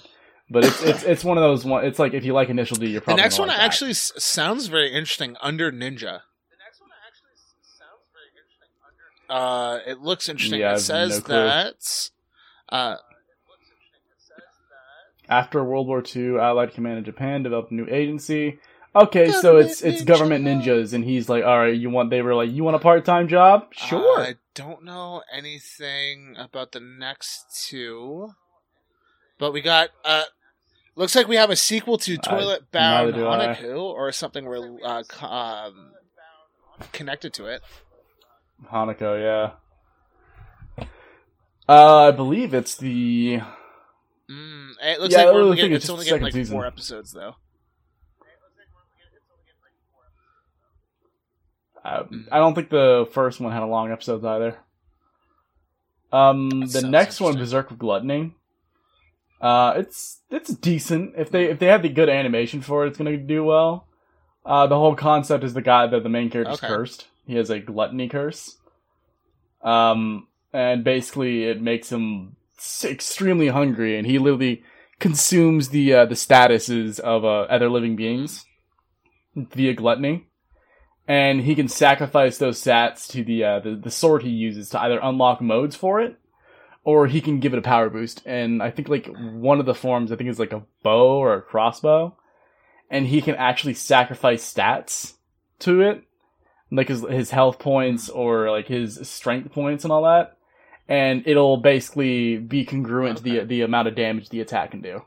But 0.50 0.64
it's 0.66 0.84
it's 0.84 1.04
it's 1.04 1.24
one 1.24 1.38
of 1.38 1.42
those 1.42 1.66
one. 1.66 1.84
It's 1.86 1.98
like 1.98 2.14
if 2.14 2.24
you 2.24 2.34
like 2.34 2.50
Initial 2.50 2.78
D, 2.78 2.86
you're 2.88 3.02
probably 3.02 3.20
The 3.22 3.26
next 3.26 3.40
one 3.40 3.48
like 3.48 3.58
that. 3.58 3.64
actually 3.64 3.92
s- 3.92 4.12
sounds 4.18 4.68
very 4.68 4.94
interesting. 4.94 5.36
Under 5.42 5.72
Ninja. 5.72 6.22
The 6.22 6.58
next 6.64 6.80
one 6.82 6.92
actually 7.08 7.34
sounds 7.64 8.06
very 8.14 8.30
interesting. 8.38 8.70
Under 8.86 9.34
Ninja. 9.34 9.88
Uh, 9.88 9.90
it 9.92 10.02
looks 10.02 10.30
interesting. 10.30 10.60
Yeah, 10.60 10.76
it 10.76 10.80
says 10.82 11.28
no 11.28 11.34
that. 11.34 12.10
Uh, 12.70 12.98
After 15.30 15.64
World 15.64 15.88
War 15.88 16.04
II, 16.16 16.38
Allied 16.38 16.74
Command 16.74 17.00
in 17.00 17.04
Japan 17.04 17.44
developed 17.44 17.72
a 17.72 17.76
new 17.76 17.88
agency. 17.90 18.60
Okay, 18.96 19.32
so 19.32 19.58
it's 19.58 19.82
it's 19.82 20.04
ninja. 20.04 20.06
government 20.06 20.46
ninjas, 20.46 20.94
and 20.94 21.04
he's 21.04 21.28
like, 21.28 21.44
all 21.44 21.60
right, 21.60 21.76
you 21.76 21.90
want? 21.90 22.10
They 22.10 22.22
were 22.22 22.34
like, 22.34 22.50
you 22.52 22.64
want 22.64 22.78
a 22.78 22.80
part 22.80 23.04
time 23.04 23.28
job? 23.28 23.68
Sure. 23.72 24.22
I 24.22 24.36
don't 24.54 24.86
know 24.86 25.22
anything 25.34 26.36
about 26.38 26.72
the 26.72 26.80
next 26.80 27.68
two, 27.68 28.30
but 29.38 29.52
we 29.52 29.62
got. 29.62 29.90
Uh, 30.06 30.24
looks 30.96 31.14
like 31.14 31.28
we 31.28 31.36
have 31.36 31.50
a 31.50 31.58
sequel 31.58 31.98
to 32.00 32.18
Toilet 32.18 32.72
Bound 32.72 33.08
neither 33.08 33.24
do 33.24 33.28
I. 33.28 33.48
Hanako 33.48 33.80
or 33.80 34.14
something 34.14 34.48
re- 34.48 34.80
uh, 34.82 35.04
um, 35.26 35.92
connected 36.94 37.34
to 37.34 37.48
it. 37.48 37.62
Hanako, 38.72 39.22
yeah. 40.80 40.86
Uh, 41.68 42.08
I 42.08 42.12
believe 42.12 42.54
it's 42.54 42.76
the. 42.78 43.42
Mm, 44.30 44.72
it 44.82 45.00
looks 45.00 45.14
Yeah, 45.14 45.26
like 45.26 45.36
we're 45.36 45.56
getting, 45.56 45.74
it's 45.74 45.86
it's 45.86 45.90
only 45.90 46.06
getting 46.06 46.24
like 46.24 46.34
season. 46.34 46.54
four 46.56 46.66
episodes 46.66 47.12
though. 47.12 47.36
Uh, 51.84 52.04
I 52.32 52.40
don't 52.40 52.56
think 52.56 52.70
the 52.70 53.08
first 53.12 53.40
one 53.40 53.52
had 53.52 53.62
a 53.62 53.68
long 53.68 53.92
episode 53.92 54.26
either. 54.26 54.58
Um, 56.12 56.50
That 56.62 56.82
the 56.82 56.88
next 56.88 57.22
one. 57.22 57.38
Berserk 57.38 57.70
of 57.72 57.78
Gluttony. 57.78 58.34
Uh, 59.40 59.74
it's 59.78 60.22
it's 60.32 60.50
decent. 60.56 61.14
If 61.18 61.30
they 61.30 61.46
if 61.46 61.60
they 61.60 61.68
have 61.68 61.84
the 61.84 61.90
good 61.90 62.10
animation 62.10 62.62
for 62.62 62.84
it, 62.86 62.90
it's 62.90 62.98
gonna 62.98 63.18
do 63.18 63.44
well. 63.44 63.88
Uh, 64.46 64.66
the 64.68 64.78
whole 64.78 64.96
concept 64.96 65.44
is 65.44 65.54
the 65.54 65.62
guy 65.62 65.86
that 65.88 66.04
the 66.04 66.10
main 66.10 66.30
character's 66.30 66.58
Okay. 66.58 66.68
cursed. 66.68 67.08
He 67.28 67.36
has 67.36 67.50
a 67.50 67.60
gluttony 67.60 68.08
curse. 68.10 68.58
Um, 69.62 70.28
and 70.54 70.84
basically 70.84 71.44
it 71.46 71.62
makes 71.62 71.92
him 71.92 72.36
extremely 72.84 73.48
hungry, 73.48 73.98
and 73.98 74.08
he 74.08 74.20
literally 74.20 74.64
consumes 75.00 75.70
the 75.70 75.94
uh, 75.94 76.06
the 76.06 76.16
statuses 76.16 77.00
of 77.00 77.26
uh, 77.26 77.42
other 77.42 77.70
living 77.70 77.96
beings 77.96 78.46
via 79.36 79.74
gluttony, 79.74 80.28
and 81.08 81.42
he 81.42 81.56
can 81.56 81.68
sacrifice 81.68 82.38
those 82.38 82.62
sats 82.62 83.08
to 83.08 83.24
the 83.24 83.44
uh, 83.44 83.60
the, 83.60 83.76
the 83.76 83.92
sword 83.92 84.24
he 84.24 84.30
uses 84.30 84.70
to 84.70 84.82
either 84.82 85.00
unlock 85.02 85.42
modes 85.42 85.76
for 85.76 86.00
it, 86.00 86.18
or 86.84 87.08
he 87.08 87.22
can 87.22 87.40
give 87.40 87.54
it 87.54 87.60
a 87.60 87.64
power 87.64 87.90
boost. 87.90 88.22
And 88.26 88.64
I 88.64 88.72
think 88.72 88.88
like 88.88 89.10
one 89.18 89.60
of 89.60 89.66
the 89.66 89.76
forms, 89.76 90.12
I 90.12 90.16
think 90.16 90.30
is 90.30 90.40
like 90.40 90.54
a 90.54 90.64
bow 90.84 91.18
or 91.18 91.34
a 91.34 91.42
crossbow, 91.42 92.16
and 92.90 93.08
he 93.08 93.22
can 93.22 93.36
actually 93.36 93.74
sacrifice 93.74 94.54
stats 94.54 95.16
to 95.60 95.82
it, 95.82 96.04
like 96.72 96.88
his 96.88 97.02
his 97.02 97.32
health 97.32 97.60
points 97.60 98.10
or 98.10 98.50
like 98.50 98.68
his 98.68 99.08
strength 99.08 99.52
points 99.52 99.84
and 99.84 99.92
all 99.92 100.04
that, 100.04 100.38
and 100.88 101.24
it'll 101.28 101.58
basically 101.58 102.38
be 102.38 102.66
congruent 102.66 103.18
to 103.18 103.24
the 103.24 103.40
the 103.42 103.62
amount 103.62 103.88
of 103.88 103.96
damage 103.96 104.30
the 104.30 104.42
attack 104.42 104.72
can 104.72 104.82
do. 104.82 105.04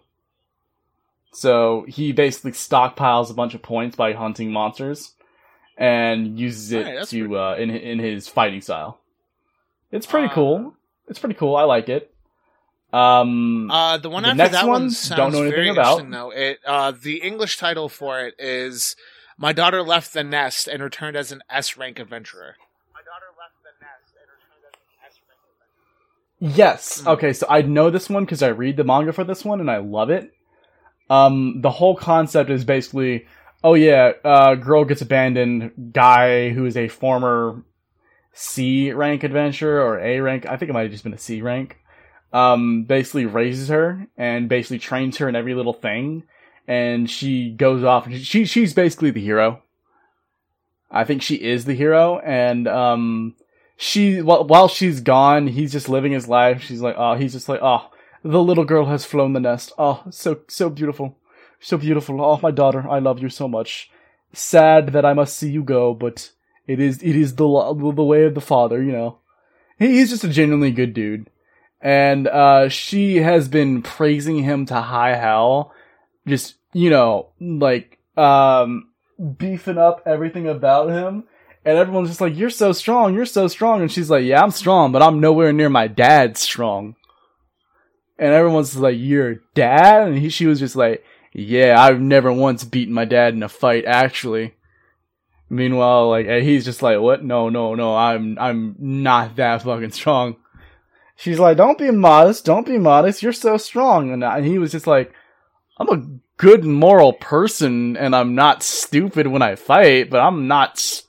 So 1.32 1.84
he 1.88 2.12
basically 2.12 2.52
stockpiles 2.52 3.30
a 3.30 3.34
bunch 3.34 3.54
of 3.54 3.62
points 3.62 3.96
by 3.96 4.12
hunting 4.14 4.50
monsters, 4.50 5.12
and 5.76 6.38
uses 6.38 6.72
it 6.72 6.84
pretty 6.84 7.06
to 7.28 7.38
uh, 7.38 7.54
in 7.58 7.70
in 7.70 7.98
his 7.98 8.28
fighting 8.28 8.60
style. 8.60 8.98
It's 9.92 10.06
pretty 10.06 10.28
Uh, 10.28 10.34
cool. 10.34 10.74
It's 11.08 11.18
pretty 11.18 11.34
cool. 11.36 11.56
I 11.56 11.62
like 11.64 11.88
it. 11.88 12.12
Um, 12.92 13.70
Uh, 13.70 13.98
the 13.98 14.08
one 14.10 14.22
The 14.22 14.30
after 14.30 14.36
next 14.38 14.52
that 14.52 14.66
one, 14.66 14.90
sounds 14.90 15.16
don't 15.18 15.32
know 15.32 15.42
anything 15.42 15.56
very 15.56 15.68
about. 15.70 16.00
interesting, 16.00 16.10
though. 16.10 16.30
It 16.30 16.58
uh, 16.66 16.90
the 16.92 17.20
English 17.22 17.58
title 17.58 17.88
for 17.90 18.20
it 18.20 18.34
is 18.38 18.96
"My 19.36 19.52
Daughter 19.52 19.82
Left 19.82 20.12
the 20.14 20.24
Nest 20.24 20.66
and 20.68 20.82
Returned 20.82 21.16
as 21.16 21.30
an 21.30 21.42
S 21.50 21.76
rank 21.76 21.98
Adventurer." 21.98 22.56
My 22.94 23.00
daughter 23.00 23.28
left 23.38 23.60
the 23.62 23.76
nest 23.84 24.16
and 24.16 24.28
returned 24.32 24.64
as 24.64 24.72
an 24.74 24.88
S 25.06 25.20
rank 25.28 25.40
adventurer. 25.52 26.27
Yes. 26.40 27.00
Hmm. 27.00 27.08
Okay, 27.08 27.32
so 27.32 27.46
I 27.48 27.62
know 27.62 27.90
this 27.90 28.08
one 28.08 28.24
because 28.24 28.42
I 28.42 28.48
read 28.48 28.76
the 28.76 28.84
manga 28.84 29.12
for 29.12 29.24
this 29.24 29.44
one 29.44 29.60
and 29.60 29.70
I 29.70 29.78
love 29.78 30.10
it. 30.10 30.32
Um, 31.10 31.60
the 31.62 31.70
whole 31.70 31.96
concept 31.96 32.50
is 32.50 32.64
basically, 32.64 33.26
oh 33.64 33.74
yeah, 33.74 34.12
uh, 34.24 34.54
girl 34.54 34.84
gets 34.84 35.00
abandoned, 35.00 35.92
guy 35.92 36.50
who 36.50 36.66
is 36.66 36.76
a 36.76 36.88
former 36.88 37.62
C 38.32 38.92
rank 38.92 39.24
adventurer 39.24 39.80
or 39.80 39.98
A 39.98 40.20
rank, 40.20 40.46
I 40.46 40.56
think 40.56 40.68
it 40.68 40.74
might 40.74 40.82
have 40.82 40.92
just 40.92 41.04
been 41.04 41.14
a 41.14 41.18
C 41.18 41.40
rank, 41.40 41.78
um, 42.32 42.84
basically 42.84 43.26
raises 43.26 43.68
her 43.68 44.06
and 44.16 44.48
basically 44.48 44.78
trains 44.78 45.16
her 45.16 45.28
in 45.28 45.34
every 45.34 45.54
little 45.54 45.72
thing, 45.72 46.24
and 46.66 47.10
she 47.10 47.50
goes 47.50 47.82
off 47.82 48.06
and 48.06 48.20
she 48.20 48.44
she's 48.44 48.74
basically 48.74 49.10
the 49.10 49.22
hero. 49.22 49.62
I 50.90 51.04
think 51.04 51.22
she 51.22 51.36
is 51.36 51.64
the 51.64 51.74
hero, 51.74 52.18
and 52.18 52.68
um, 52.68 53.34
she 53.80 54.20
while, 54.20 54.66
she's 54.66 55.00
gone, 55.00 55.46
he's 55.46 55.70
just 55.70 55.88
living 55.88 56.10
his 56.10 56.28
life. 56.28 56.62
She's 56.62 56.80
like, 56.80 56.96
oh, 56.98 57.14
he's 57.14 57.32
just 57.32 57.48
like, 57.48 57.60
oh, 57.62 57.88
the 58.24 58.42
little 58.42 58.64
girl 58.64 58.86
has 58.86 59.04
flown 59.04 59.34
the 59.34 59.40
nest. 59.40 59.72
Oh, 59.78 60.02
so 60.10 60.40
so 60.48 60.68
beautiful, 60.68 61.16
so 61.60 61.78
beautiful. 61.78 62.20
Oh, 62.20 62.40
my 62.42 62.50
daughter, 62.50 62.88
I 62.90 62.98
love 62.98 63.20
you 63.20 63.28
so 63.28 63.46
much. 63.46 63.88
Sad 64.32 64.88
that 64.88 65.04
I 65.04 65.12
must 65.12 65.38
see 65.38 65.50
you 65.50 65.62
go, 65.62 65.94
but 65.94 66.32
it 66.66 66.80
is 66.80 67.00
it 67.04 67.14
is 67.14 67.36
the 67.36 67.44
the 67.46 68.04
way 68.04 68.24
of 68.24 68.34
the 68.34 68.40
father, 68.40 68.82
you 68.82 68.90
know. 68.90 69.18
He's 69.78 70.10
just 70.10 70.24
a 70.24 70.28
genuinely 70.28 70.72
good 70.72 70.92
dude, 70.92 71.30
and 71.80 72.26
uh, 72.26 72.68
she 72.68 73.18
has 73.18 73.46
been 73.46 73.82
praising 73.82 74.42
him 74.42 74.66
to 74.66 74.74
high 74.74 75.14
hell, 75.14 75.72
just 76.26 76.56
you 76.72 76.90
know, 76.90 77.28
like 77.40 78.00
um, 78.16 78.88
beefing 79.38 79.78
up 79.78 80.02
everything 80.04 80.48
about 80.48 80.90
him 80.90 81.28
and 81.68 81.76
everyone's 81.76 82.08
just 82.08 82.22
like, 82.22 82.34
"You're 82.34 82.48
so 82.48 82.72
strong, 82.72 83.14
you're 83.14 83.26
so 83.26 83.46
strong," 83.46 83.82
and 83.82 83.92
she's 83.92 84.08
like, 84.08 84.24
"Yeah, 84.24 84.42
I'm 84.42 84.50
strong, 84.50 84.90
but 84.90 85.02
I'm 85.02 85.20
nowhere 85.20 85.52
near 85.52 85.68
my 85.68 85.86
dad 85.86 86.38
strong." 86.38 86.96
And 88.18 88.32
everyone's 88.32 88.74
like, 88.74 88.96
"Your 88.98 89.42
dad?" 89.52 90.08
And 90.08 90.16
he, 90.16 90.30
she 90.30 90.46
was 90.46 90.60
just 90.60 90.76
like, 90.76 91.04
"Yeah, 91.34 91.76
I've 91.78 92.00
never 92.00 92.32
once 92.32 92.64
beaten 92.64 92.94
my 92.94 93.04
dad 93.04 93.34
in 93.34 93.42
a 93.42 93.50
fight, 93.50 93.84
actually." 93.84 94.54
Meanwhile, 95.50 96.08
like 96.08 96.26
he's 96.26 96.64
just 96.64 96.80
like, 96.82 97.00
"What? 97.00 97.22
No, 97.22 97.50
no, 97.50 97.74
no, 97.74 97.94
I'm 97.94 98.38
I'm 98.40 98.74
not 98.78 99.36
that 99.36 99.62
fucking 99.62 99.90
strong." 99.90 100.36
She's 101.16 101.38
like, 101.38 101.58
"Don't 101.58 101.76
be 101.76 101.90
modest, 101.90 102.46
don't 102.46 102.66
be 102.66 102.78
modest. 102.78 103.22
You're 103.22 103.34
so 103.34 103.58
strong." 103.58 104.10
And, 104.10 104.24
and 104.24 104.46
he 104.46 104.56
was 104.58 104.72
just 104.72 104.86
like, 104.86 105.12
"I'm 105.76 105.90
a 105.90 106.06
good 106.38 106.64
moral 106.64 107.12
person, 107.12 107.94
and 107.98 108.16
I'm 108.16 108.34
not 108.34 108.62
stupid 108.62 109.26
when 109.26 109.42
I 109.42 109.54
fight, 109.56 110.08
but 110.08 110.20
I'm 110.20 110.48
not." 110.48 111.02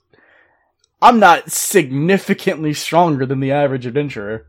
I'm 1.01 1.19
not 1.19 1.51
significantly 1.51 2.73
stronger 2.73 3.25
than 3.25 3.39
the 3.39 3.51
average 3.51 3.85
adventurer. 3.85 4.45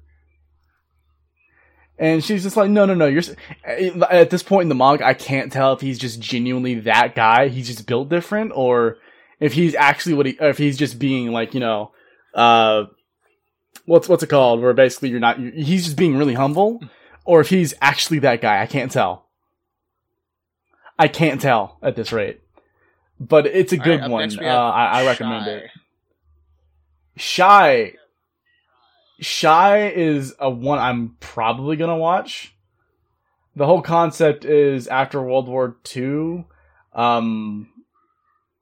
And 1.98 2.24
she's 2.24 2.42
just 2.42 2.56
like, 2.56 2.70
no, 2.70 2.86
no, 2.86 2.94
no. 2.94 3.06
You're 3.06 3.22
at 3.64 4.30
this 4.30 4.42
point 4.42 4.62
in 4.62 4.68
the 4.70 4.74
manga, 4.74 5.06
I 5.06 5.12
can't 5.12 5.52
tell 5.52 5.74
if 5.74 5.82
he's 5.82 5.98
just 5.98 6.18
genuinely 6.18 6.80
that 6.80 7.14
guy. 7.14 7.48
He's 7.48 7.66
just 7.66 7.86
built 7.86 8.08
different, 8.08 8.52
or 8.54 8.96
if 9.38 9.52
he's 9.52 9.74
actually 9.74 10.14
what 10.14 10.26
he, 10.26 10.38
or 10.40 10.48
if 10.48 10.56
he's 10.56 10.78
just 10.78 10.98
being 10.98 11.30
like, 11.30 11.52
you 11.52 11.60
know, 11.60 11.92
uh, 12.34 12.84
what's 13.84 14.08
what's 14.08 14.22
it 14.22 14.28
called? 14.28 14.62
Where 14.62 14.72
basically 14.72 15.10
you're 15.10 15.20
not, 15.20 15.38
you 15.38 15.50
he's 15.50 15.84
just 15.84 15.98
being 15.98 16.16
really 16.16 16.32
humble, 16.32 16.80
or 17.26 17.42
if 17.42 17.50
he's 17.50 17.74
actually 17.82 18.20
that 18.20 18.40
guy. 18.40 18.62
I 18.62 18.66
can't 18.66 18.90
tell. 18.90 19.26
I 20.98 21.06
can't 21.06 21.40
tell 21.40 21.78
at 21.82 21.96
this 21.96 22.12
rate, 22.12 22.40
but 23.18 23.46
it's 23.46 23.72
a 23.72 23.76
good 23.76 24.00
right, 24.00 24.10
one. 24.10 24.38
Uh, 24.38 24.44
I, 24.44 25.02
I 25.02 25.06
recommend 25.06 25.46
it. 25.48 25.70
Shy. 27.16 27.94
Shy 29.20 29.88
is 29.88 30.34
a 30.38 30.48
one 30.48 30.78
I'm 30.78 31.16
probably 31.20 31.76
gonna 31.76 31.96
watch. 31.96 32.54
The 33.56 33.66
whole 33.66 33.82
concept 33.82 34.44
is 34.44 34.86
after 34.86 35.20
World 35.20 35.48
War 35.48 35.76
II, 35.94 36.46
um, 36.94 37.68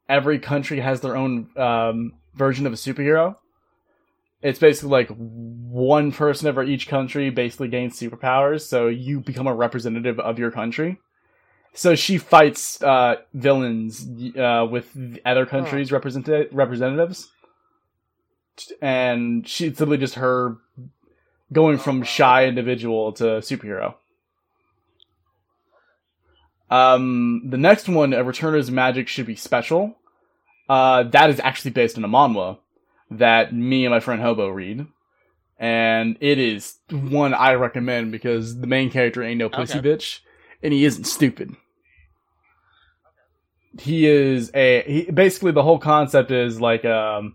every 0.08 0.38
country 0.38 0.80
has 0.80 1.00
their 1.00 1.16
own 1.16 1.50
um, 1.56 2.14
version 2.34 2.66
of 2.66 2.72
a 2.72 2.76
superhero. 2.76 3.36
It's 4.40 4.58
basically 4.58 4.90
like 4.90 5.08
one 5.08 6.12
person 6.12 6.48
over 6.48 6.62
each 6.62 6.88
country 6.88 7.30
basically 7.30 7.68
gains 7.68 7.98
superpowers, 7.98 8.62
so 8.62 8.86
you 8.86 9.20
become 9.20 9.46
a 9.46 9.54
representative 9.54 10.18
of 10.20 10.38
your 10.38 10.50
country. 10.50 11.00
So 11.74 11.94
she 11.94 12.18
fights 12.18 12.82
uh, 12.82 13.16
villains 13.34 14.08
uh, 14.36 14.66
with 14.70 14.92
the 14.94 15.20
other 15.24 15.44
countries' 15.44 15.92
represent- 15.92 16.52
representatives 16.52 17.30
and 18.80 19.46
she, 19.46 19.66
it's 19.66 19.80
literally 19.80 19.98
just 19.98 20.14
her 20.14 20.56
going 21.52 21.78
from 21.78 22.02
shy 22.02 22.46
individual 22.46 23.12
to 23.12 23.24
superhero. 23.40 23.94
Um, 26.70 27.42
the 27.48 27.56
next 27.56 27.88
one, 27.88 28.12
A 28.12 28.22
Returner's 28.22 28.70
Magic 28.70 29.08
Should 29.08 29.26
Be 29.26 29.36
Special. 29.36 29.96
Uh, 30.68 31.04
that 31.04 31.30
is 31.30 31.40
actually 31.40 31.70
based 31.70 31.96
on 31.96 32.04
a 32.04 32.08
manhwa 32.08 32.58
that 33.10 33.54
me 33.54 33.86
and 33.86 33.92
my 33.92 34.00
friend 34.00 34.20
Hobo 34.20 34.48
read. 34.48 34.86
And 35.58 36.16
it 36.20 36.38
is 36.38 36.76
one 36.90 37.34
I 37.34 37.54
recommend 37.54 38.12
because 38.12 38.60
the 38.60 38.66
main 38.66 38.90
character 38.90 39.22
ain't 39.22 39.38
no 39.38 39.48
pussy 39.48 39.78
Okay. 39.78 39.88
bitch, 39.88 40.20
and 40.62 40.72
he 40.72 40.84
isn't 40.84 41.04
stupid. 41.04 41.56
He 43.80 44.06
is 44.06 44.50
a, 44.54 44.82
he, 44.86 45.10
basically 45.10 45.52
the 45.52 45.62
whole 45.62 45.78
concept 45.78 46.30
is 46.30 46.60
like, 46.60 46.84
um, 46.84 47.34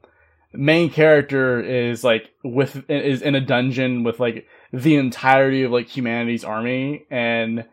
main 0.53 0.89
character 0.89 1.59
is 1.59 2.03
like 2.03 2.29
with 2.43 2.89
is 2.89 3.21
in 3.21 3.35
a 3.35 3.41
dungeon 3.41 4.03
with 4.03 4.19
like 4.19 4.47
the 4.71 4.95
entirety 4.95 5.63
of 5.63 5.71
like 5.71 5.87
humanity's 5.87 6.43
army 6.43 7.05
and 7.09 7.65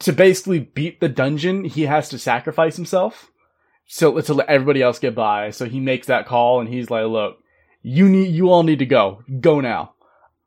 to 0.00 0.12
basically 0.12 0.60
beat 0.60 1.00
the 1.00 1.08
dungeon 1.08 1.64
he 1.64 1.82
has 1.82 2.08
to 2.08 2.18
sacrifice 2.18 2.76
himself. 2.76 3.30
So 3.86 4.20
to 4.20 4.34
let 4.34 4.48
everybody 4.48 4.82
else 4.82 4.98
get 4.98 5.14
by. 5.14 5.50
So 5.50 5.64
he 5.64 5.80
makes 5.80 6.08
that 6.08 6.26
call 6.26 6.60
and 6.60 6.68
he's 6.68 6.90
like 6.90 7.06
look 7.06 7.38
you 7.82 8.08
need 8.08 8.34
you 8.34 8.50
all 8.50 8.64
need 8.64 8.80
to 8.80 8.86
go. 8.86 9.22
Go 9.40 9.60
now. 9.60 9.94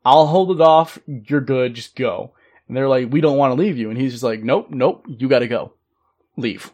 I'll 0.04 0.26
hold 0.26 0.50
it 0.50 0.60
off. 0.60 0.98
You're 1.06 1.40
good. 1.40 1.74
Just 1.74 1.96
go. 1.96 2.32
And 2.68 2.76
they're 2.76 2.88
like 2.88 3.10
we 3.10 3.20
don't 3.20 3.38
want 3.38 3.56
to 3.56 3.60
leave 3.60 3.78
you. 3.78 3.88
And 3.88 3.98
he's 3.98 4.12
just 4.12 4.24
like 4.24 4.42
nope 4.42 4.68
nope. 4.70 5.06
You 5.08 5.28
gotta 5.28 5.48
go. 5.48 5.72
Leave. 6.36 6.70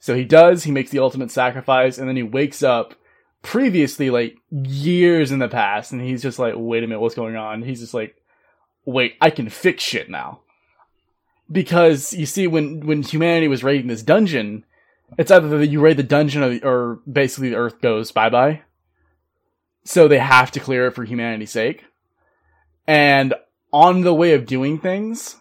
So 0.00 0.14
he 0.14 0.24
does. 0.24 0.64
He 0.64 0.72
makes 0.72 0.90
the 0.90 1.00
ultimate 1.00 1.30
sacrifice 1.30 1.98
and 1.98 2.08
then 2.08 2.16
he 2.16 2.22
wakes 2.22 2.62
up 2.62 2.94
previously 3.42 4.10
like 4.10 4.36
years 4.50 5.30
in 5.30 5.38
the 5.38 5.48
past 5.48 5.92
and 5.92 6.00
he's 6.00 6.22
just 6.22 6.38
like 6.38 6.54
wait 6.56 6.82
a 6.82 6.86
minute 6.86 7.00
what's 7.00 7.14
going 7.14 7.36
on? 7.36 7.62
He's 7.62 7.80
just 7.80 7.94
like 7.94 8.16
wait 8.84 9.14
i 9.20 9.30
can 9.30 9.48
fix 9.48 9.82
shit 9.82 10.10
now. 10.10 10.40
Because 11.50 12.12
you 12.12 12.26
see 12.26 12.46
when 12.46 12.86
when 12.86 13.02
humanity 13.02 13.48
was 13.48 13.64
raiding 13.64 13.88
this 13.88 14.02
dungeon 14.02 14.64
it's 15.16 15.30
either 15.30 15.48
that 15.58 15.68
you 15.68 15.80
raid 15.80 15.96
the 15.96 16.02
dungeon 16.02 16.42
or, 16.42 16.68
or 16.68 17.00
basically 17.10 17.50
the 17.50 17.56
earth 17.56 17.80
goes 17.80 18.12
bye-bye. 18.12 18.62
So 19.84 20.06
they 20.06 20.18
have 20.18 20.50
to 20.50 20.60
clear 20.60 20.88
it 20.88 20.94
for 20.94 21.04
humanity's 21.04 21.50
sake. 21.50 21.84
And 22.86 23.32
on 23.72 24.02
the 24.02 24.12
way 24.12 24.34
of 24.34 24.44
doing 24.44 24.78
things 24.78 25.36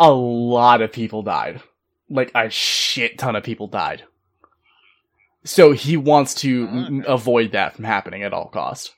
a 0.00 0.10
lot 0.10 0.80
of 0.80 0.92
people 0.92 1.22
died. 1.22 1.60
Like 2.08 2.32
a 2.34 2.48
shit 2.50 3.18
ton 3.18 3.36
of 3.36 3.44
people 3.44 3.68
died 3.68 4.02
so 5.44 5.72
he 5.72 5.96
wants 5.96 6.34
to 6.34 6.68
Oh, 6.70 6.84
okay. 6.84 7.02
avoid 7.06 7.52
that 7.52 7.74
from 7.74 7.84
happening 7.84 8.22
at 8.22 8.32
all 8.32 8.48
cost. 8.48 8.94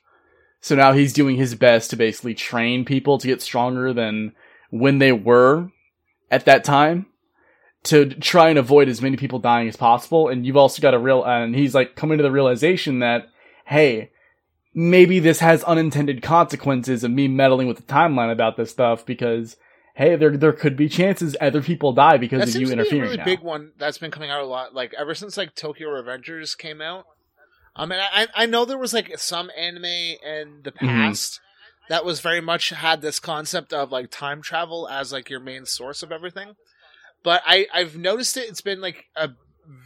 So 0.61 0.75
now 0.75 0.93
he's 0.93 1.13
doing 1.13 1.35
his 1.35 1.55
best 1.55 1.89
to 1.89 1.95
basically 1.97 2.33
train 2.33 2.85
people 2.85 3.17
to 3.17 3.27
get 3.27 3.41
stronger 3.41 3.93
than 3.93 4.33
when 4.69 4.99
they 4.99 5.11
were 5.11 5.69
at 6.31 6.45
that 6.45 6.63
time 6.63 7.05
to 7.83 8.05
try 8.05 8.49
and 8.49 8.57
avoid 8.57 8.87
as 8.87 9.01
many 9.01 9.17
people 9.17 9.39
dying 9.39 9.67
as 9.67 9.75
possible. 9.75 10.29
And 10.29 10.45
you've 10.45 10.55
also 10.57 10.81
got 10.81 10.93
a 10.93 10.99
real, 10.99 11.23
and 11.25 11.53
he's 11.53 11.75
like 11.75 11.95
coming 11.95 12.17
to 12.17 12.23
the 12.23 12.31
realization 12.31 12.99
that, 12.99 13.27
hey, 13.65 14.11
maybe 14.73 15.19
this 15.19 15.39
has 15.39 15.63
unintended 15.65 16.21
consequences 16.21 17.03
of 17.03 17.11
me 17.11 17.27
meddling 17.27 17.67
with 17.67 17.77
the 17.77 17.83
timeline 17.83 18.31
about 18.31 18.55
this 18.55 18.71
stuff 18.71 19.05
because 19.05 19.57
hey, 19.93 20.15
there 20.15 20.35
there 20.37 20.53
could 20.53 20.75
be 20.75 20.89
chances 20.89 21.35
other 21.39 21.61
people 21.61 21.93
die 21.93 22.17
because 22.17 22.39
That 22.39 22.47
of 22.47 22.53
seems 22.53 22.69
you 22.69 22.75
to 22.75 22.75
be 22.75 22.79
a 22.79 22.83
interfering. 22.83 23.01
really 23.03 23.17
now. 23.17 23.25
big 23.25 23.39
one 23.41 23.71
that's 23.77 23.97
been 23.97 24.11
coming 24.11 24.29
out 24.31 24.41
a 24.41 24.45
lot. 24.45 24.73
Like 24.73 24.93
ever 24.97 25.13
since 25.15 25.37
like 25.37 25.55
Tokyo 25.55 25.89
Revengers 25.89 26.57
came 26.57 26.81
out. 26.81 27.05
I 27.75 27.85
mean, 27.85 27.99
I 27.99 28.27
I 28.35 28.45
know 28.45 28.65
there 28.65 28.77
was 28.77 28.93
like 28.93 29.17
some 29.17 29.49
anime 29.57 29.85
in 29.85 30.61
the 30.63 30.71
Mm-hmm. 30.71 30.87
past 30.87 31.39
that 31.89 32.05
was 32.05 32.21
very 32.21 32.39
much 32.41 32.69
had 32.69 33.01
this 33.01 33.19
concept 33.19 33.73
of 33.73 33.91
like 33.91 34.09
time 34.11 34.41
travel 34.41 34.87
as 34.87 35.11
like 35.11 35.29
your 35.29 35.39
main 35.39 35.65
source 35.65 36.01
of 36.03 36.11
everything. 36.11 36.55
But 37.23 37.41
I 37.45 37.67
I've 37.73 37.97
noticed 37.97 38.37
it. 38.37 38.49
It's 38.49 38.61
been 38.61 38.79
like 38.81 39.05
a 39.15 39.31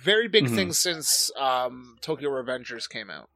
very 0.03 0.27
big 0.27 0.45
Mhm. 0.45 0.55
thing 0.55 0.73
since 0.73 1.31
um 1.37 1.97
Tokyo 2.01 2.29
Revengers 2.29 2.89
came 2.89 3.09
out. 3.09 3.29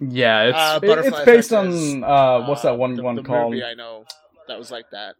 Yeah, 0.00 0.42
it's 0.44 0.58
Uh, 0.58 0.80
it- 0.82 0.98
it's 1.06 1.20
based 1.24 1.52
on 1.52 2.04
uh, 2.04 2.46
what's 2.46 2.62
that 2.62 2.78
one 2.78 2.94
the, 2.96 3.02
one 3.02 3.16
the 3.16 3.22
called? 3.22 3.52
Movie 3.54 3.64
I 3.64 3.74
know 3.74 4.04
that 4.46 4.58
was 4.58 4.70
like 4.70 4.90
that. 4.90 5.16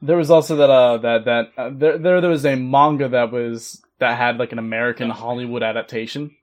There 0.00 0.16
was 0.16 0.30
also 0.30 0.56
that 0.56 0.70
uh 0.70 0.96
that 0.98 1.24
that 1.24 1.52
uh, 1.56 1.70
there 1.72 1.96
there 1.98 2.20
there 2.20 2.30
was 2.30 2.44
a 2.44 2.56
manga 2.56 3.08
that 3.08 3.30
was 3.30 3.80
that 3.98 4.18
had 4.18 4.38
like 4.38 4.50
an 4.52 4.58
American 4.58 5.10
Hollywood 5.10 5.62
adaptation, 5.62 6.36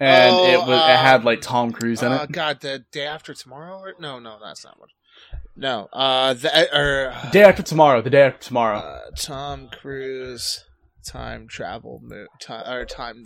and 0.00 0.36
Oh, 0.36 0.44
it 0.44 0.58
was 0.66 0.80
uh, 0.80 0.90
it 0.90 0.96
had 0.96 1.24
like 1.24 1.40
Tom 1.40 1.70
Cruise 1.72 2.02
in 2.02 2.10
Uh, 2.12 2.24
it. 2.24 2.32
God, 2.32 2.60
the 2.60 2.84
day 2.90 3.06
after 3.06 3.32
tomorrow? 3.34 3.78
Or, 3.78 3.94
no, 4.00 4.18
no, 4.18 4.38
that's 4.42 4.64
not 4.64 4.80
what. 4.80 4.90
No, 5.54 5.88
uh, 5.92 6.34
the 6.34 6.76
or 6.76 7.14
Day 7.30 7.44
after 7.44 7.62
tomorrow, 7.62 8.02
the 8.02 8.10
day 8.10 8.22
after 8.22 8.48
tomorrow. 8.48 8.78
uh, 8.78 9.10
Tom 9.16 9.68
Cruise 9.68 10.64
time 11.04 11.48
travel 11.48 12.00
mo- 12.02 12.26
time 12.40 12.70
or 12.72 12.84
time 12.84 13.24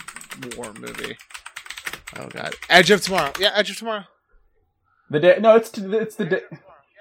war 0.56 0.72
movie. 0.74 1.16
Oh 2.16 2.28
God, 2.28 2.54
Edge 2.68 2.90
of 2.90 3.02
Tomorrow. 3.02 3.32
Yeah, 3.38 3.50
Edge 3.54 3.70
of 3.70 3.76
Tomorrow. 3.78 4.04
The 5.10 5.20
day 5.20 5.38
no, 5.40 5.56
it's 5.56 5.76
it's 5.76 6.16
the 6.16 6.24
day, 6.24 6.40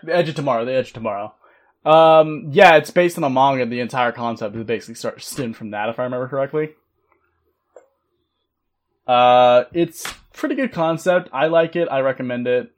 the 0.03 0.15
edge 0.15 0.29
of 0.29 0.35
tomorrow. 0.35 0.65
The 0.65 0.73
edge 0.73 0.87
of 0.87 0.93
tomorrow. 0.93 1.33
Um, 1.85 2.49
yeah, 2.51 2.77
it's 2.77 2.91
based 2.91 3.17
on 3.17 3.23
a 3.23 3.29
manga. 3.29 3.65
The 3.65 3.79
entire 3.79 4.11
concept 4.11 4.55
is 4.55 4.63
basically 4.63 4.95
start 4.95 5.21
stemmed 5.21 5.55
from 5.55 5.71
that, 5.71 5.89
if 5.89 5.99
I 5.99 6.03
remember 6.03 6.27
correctly. 6.27 6.71
Uh, 9.07 9.65
it's 9.73 10.11
pretty 10.33 10.55
good 10.55 10.71
concept. 10.71 11.29
I 11.31 11.47
like 11.47 11.75
it. 11.75 11.87
I 11.89 11.99
recommend 11.99 12.47
it. 12.47 12.71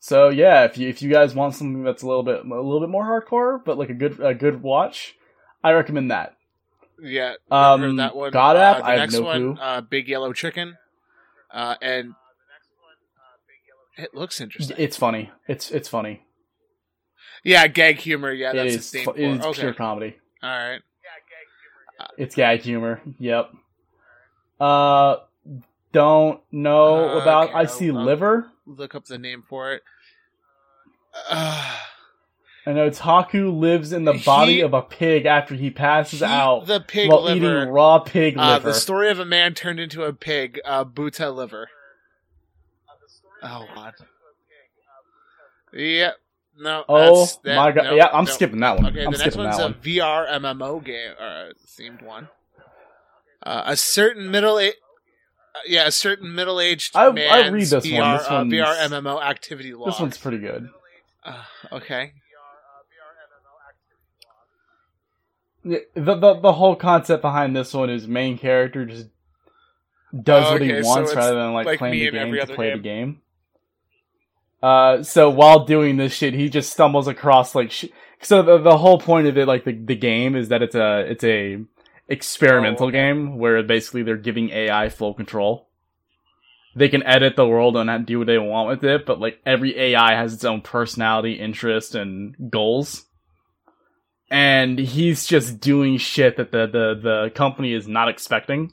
So 0.00 0.28
yeah, 0.28 0.64
if 0.64 0.76
you 0.76 0.88
if 0.88 1.02
you 1.02 1.10
guys 1.10 1.34
want 1.34 1.54
something 1.54 1.82
that's 1.82 2.02
a 2.02 2.06
little 2.06 2.22
bit 2.22 2.44
a 2.44 2.48
little 2.48 2.80
bit 2.80 2.90
more 2.90 3.04
hardcore, 3.04 3.64
but 3.64 3.78
like 3.78 3.90
a 3.90 3.94
good 3.94 4.20
a 4.20 4.34
good 4.34 4.62
watch, 4.62 5.14
I 5.62 5.72
recommend 5.72 6.10
that. 6.10 6.33
Yeah, 7.02 7.34
Um, 7.50 7.96
that 7.96 8.14
one. 8.16 8.30
God 8.32 8.56
uh, 8.56 8.60
app, 8.60 8.76
the 8.78 8.84
I 8.84 8.90
have 8.92 8.98
next 9.00 9.14
no 9.14 9.22
one, 9.22 9.54
clue. 9.56 9.62
Uh, 9.62 9.80
Big 9.82 10.08
Yellow 10.08 10.32
Chicken. 10.32 10.76
Uh, 11.50 11.74
and 11.82 12.14
it 13.96 14.14
looks 14.14 14.40
interesting. 14.40 14.76
It's 14.78 14.96
funny. 14.96 15.30
It's 15.48 15.70
it's 15.70 15.88
funny. 15.88 16.22
yeah, 17.44 17.66
gag 17.68 17.96
humor. 17.98 18.32
Yeah, 18.32 18.52
that's 18.52 18.68
is. 18.70 18.76
its 18.76 18.94
name 18.94 19.04
fu- 19.04 19.10
It 19.12 19.20
is 19.38 19.44
Okay, 19.44 19.60
pure 19.60 19.74
comedy. 19.74 20.16
all 20.42 20.48
right. 20.50 20.80
Yeah, 21.02 21.20
gag 21.28 22.00
humor. 22.00 22.14
It's 22.18 22.34
gag 22.34 22.60
humor. 22.62 23.02
Yep. 23.18 23.50
Uh, 24.60 25.16
don't 25.92 26.40
know 26.50 27.10
Uh, 27.18 27.22
about 27.22 27.48
okay, 27.50 27.54
I 27.58 27.66
see 27.66 27.90
I'll- 27.90 27.98
I'll- 27.98 28.04
liver. 28.04 28.50
Look 28.66 28.94
up 28.94 29.04
the 29.04 29.18
name 29.18 29.42
for 29.48 29.72
it. 29.74 29.82
Uh, 31.30 31.76
I 32.66 32.72
know 32.72 32.88
Taku 32.88 33.50
lives 33.50 33.92
in 33.92 34.04
the 34.04 34.14
body 34.24 34.54
He- 34.54 34.60
of 34.62 34.72
a 34.72 34.80
pig 34.82 35.26
after 35.26 35.54
he 35.54 35.70
passes 35.70 36.20
he- 36.20 36.24
out 36.24 36.64
the 36.66 36.80
pig 36.80 37.10
while 37.10 37.22
liver. 37.22 37.36
eating 37.60 37.68
raw 37.72 37.98
pig 37.98 38.38
Uh, 38.38 38.54
liver. 38.54 38.68
the 38.68 38.74
story 38.74 39.10
of 39.10 39.18
a 39.18 39.24
man 39.26 39.52
turned 39.54 39.78
into 39.80 40.02
a 40.04 40.12
pig, 40.14 40.60
uh, 40.64 40.84
Buta 40.84 41.34
liver. 41.34 41.68
Oh 43.42 43.66
god. 43.74 43.94
Yep. 45.74 46.16
No. 46.56 46.84
oh 46.88 47.04
that's- 47.04 47.36
that- 47.44 47.56
my 47.56 47.72
god! 47.72 47.82
no, 47.84 47.94
yeah, 47.96 48.08
I'm 48.12 48.24
no. 48.24 48.30
skipping 48.30 48.60
that 48.60 48.76
one. 48.76 48.86
Okay, 48.86 49.04
I'm 49.04 49.12
the 49.12 49.18
next 49.18 49.36
one's 49.36 49.56
that 49.56 49.62
a 49.62 49.66
one. 49.66 49.74
VR 49.82 50.26
MMO 50.28 50.82
game 50.84 51.12
uh, 51.20 51.46
themed 51.66 52.00
one. 52.02 52.28
Uh, 53.42 53.62
a 53.66 53.76
certain 53.76 54.30
middle 54.30 54.58
age. 54.58 54.74
Uh, 55.54 55.58
yeah, 55.66 55.86
a 55.86 55.90
certain 55.92 56.34
middle-aged 56.34 56.96
I- 56.96 57.06
I 57.08 57.12
man's 57.12 57.50
read 57.52 57.66
this 57.66 57.86
VR, 57.86 58.00
one. 58.30 58.48
This 58.48 58.62
uh, 58.62 58.64
VR 58.66 58.88
MMO 58.88 59.22
activity 59.22 59.74
log. 59.74 59.88
This 59.90 60.00
one's 60.00 60.16
pretty 60.18 60.38
good. 60.38 60.68
Uh, 61.24 61.42
okay. 61.72 62.12
Yeah, 62.14 62.14
The, 65.64 65.86
the 65.94 66.34
the 66.40 66.52
whole 66.54 66.76
concept 66.76 67.22
behind 67.22 67.56
this 67.56 67.74
one 67.74 67.90
is 67.90 68.08
main 68.08 68.38
character 68.38 68.86
just 68.86 69.08
does 70.22 70.50
Oh, 70.50 70.52
what 70.52 70.62
he 70.62 70.72
okay, 70.72 70.82
so 70.82 71.10
wants 71.10 71.10
it's 71.10 71.16
rather 71.16 71.36
than 71.36 71.52
like, 71.54 71.66
like 71.66 71.72
playing 71.72 72.00
the 72.00 72.08
game 72.08 72.38
to 72.40 72.46
play 72.46 72.70
game. 72.70 72.72
the 72.72 72.78
game. 72.78 73.22
Uh, 74.62 75.02
so 75.02 75.30
while 75.30 75.64
doing 75.64 75.96
this 75.96 76.14
shit, 76.14 76.34
he 76.34 76.48
just 76.48 76.72
stumbles 76.72 77.08
across 77.08 77.54
like 77.54 77.70
sh- 77.70 77.86
so 78.22 78.42
the 78.42 78.58
the 78.58 78.78
whole 78.78 78.98
point 78.98 79.26
of 79.26 79.38
it, 79.38 79.46
like 79.48 79.64
the 79.64 79.72
the 79.72 79.96
game, 79.96 80.36
is 80.36 80.48
that 80.48 80.62
it's 80.62 80.74
a 80.74 81.00
it's 81.10 81.24
a 81.24 81.64
experimental 82.08 82.90
Oh, 82.90 82.92
okay. 82.92 83.10
game 83.10 83.38
where 83.38 83.62
basically 83.62 84.02
they're 84.02 84.16
giving 84.16 84.50
AI 84.50 84.88
full 84.90 85.14
control. 85.14 85.68
They 86.76 86.88
can 86.88 87.02
edit 87.04 87.36
the 87.36 87.46
world 87.46 87.76
and 87.76 88.06
do 88.06 88.18
what 88.18 88.26
they 88.26 88.38
want 88.38 88.68
with 88.68 88.84
it, 88.84 89.06
but 89.06 89.20
like 89.20 89.40
every 89.46 89.78
AI 89.78 90.14
has 90.14 90.34
its 90.34 90.44
own 90.44 90.62
personality, 90.62 91.34
interest, 91.34 91.94
and 91.94 92.34
goals. 92.50 93.06
And 94.34 94.80
he's 94.80 95.26
just 95.26 95.60
doing 95.60 95.96
shit 95.96 96.38
that 96.38 96.50
the, 96.50 96.66
the, 96.66 97.00
the 97.00 97.30
company 97.36 97.72
is 97.72 97.86
not 97.86 98.08
expecting. 98.08 98.72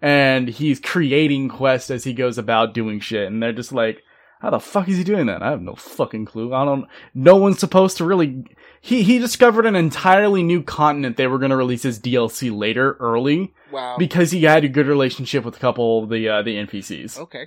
And 0.00 0.48
he's 0.48 0.80
creating 0.80 1.50
quests 1.50 1.90
as 1.90 2.04
he 2.04 2.14
goes 2.14 2.38
about 2.38 2.72
doing 2.72 3.00
shit. 3.00 3.26
And 3.26 3.42
they're 3.42 3.52
just 3.52 3.70
like, 3.72 4.02
how 4.40 4.48
the 4.48 4.60
fuck 4.60 4.88
is 4.88 4.96
he 4.96 5.04
doing 5.04 5.26
that? 5.26 5.42
I 5.42 5.50
have 5.50 5.60
no 5.60 5.74
fucking 5.74 6.24
clue. 6.24 6.54
I 6.54 6.64
don't, 6.64 6.86
no 7.14 7.36
one's 7.36 7.58
supposed 7.58 7.98
to 7.98 8.04
really, 8.06 8.44
he, 8.80 9.02
he 9.02 9.18
discovered 9.18 9.66
an 9.66 9.76
entirely 9.76 10.42
new 10.42 10.62
continent 10.62 11.18
they 11.18 11.26
were 11.26 11.38
going 11.38 11.50
to 11.50 11.56
release 11.56 11.84
as 11.84 12.00
DLC 12.00 12.50
later, 12.56 12.96
early, 12.98 13.52
Wow. 13.70 13.96
because 13.98 14.30
he 14.30 14.42
had 14.44 14.64
a 14.64 14.68
good 14.68 14.86
relationship 14.86 15.44
with 15.44 15.56
a 15.56 15.60
couple 15.60 16.02
of 16.04 16.08
the, 16.08 16.28
uh, 16.30 16.42
the 16.42 16.56
NPCs. 16.56 17.18
okay. 17.18 17.46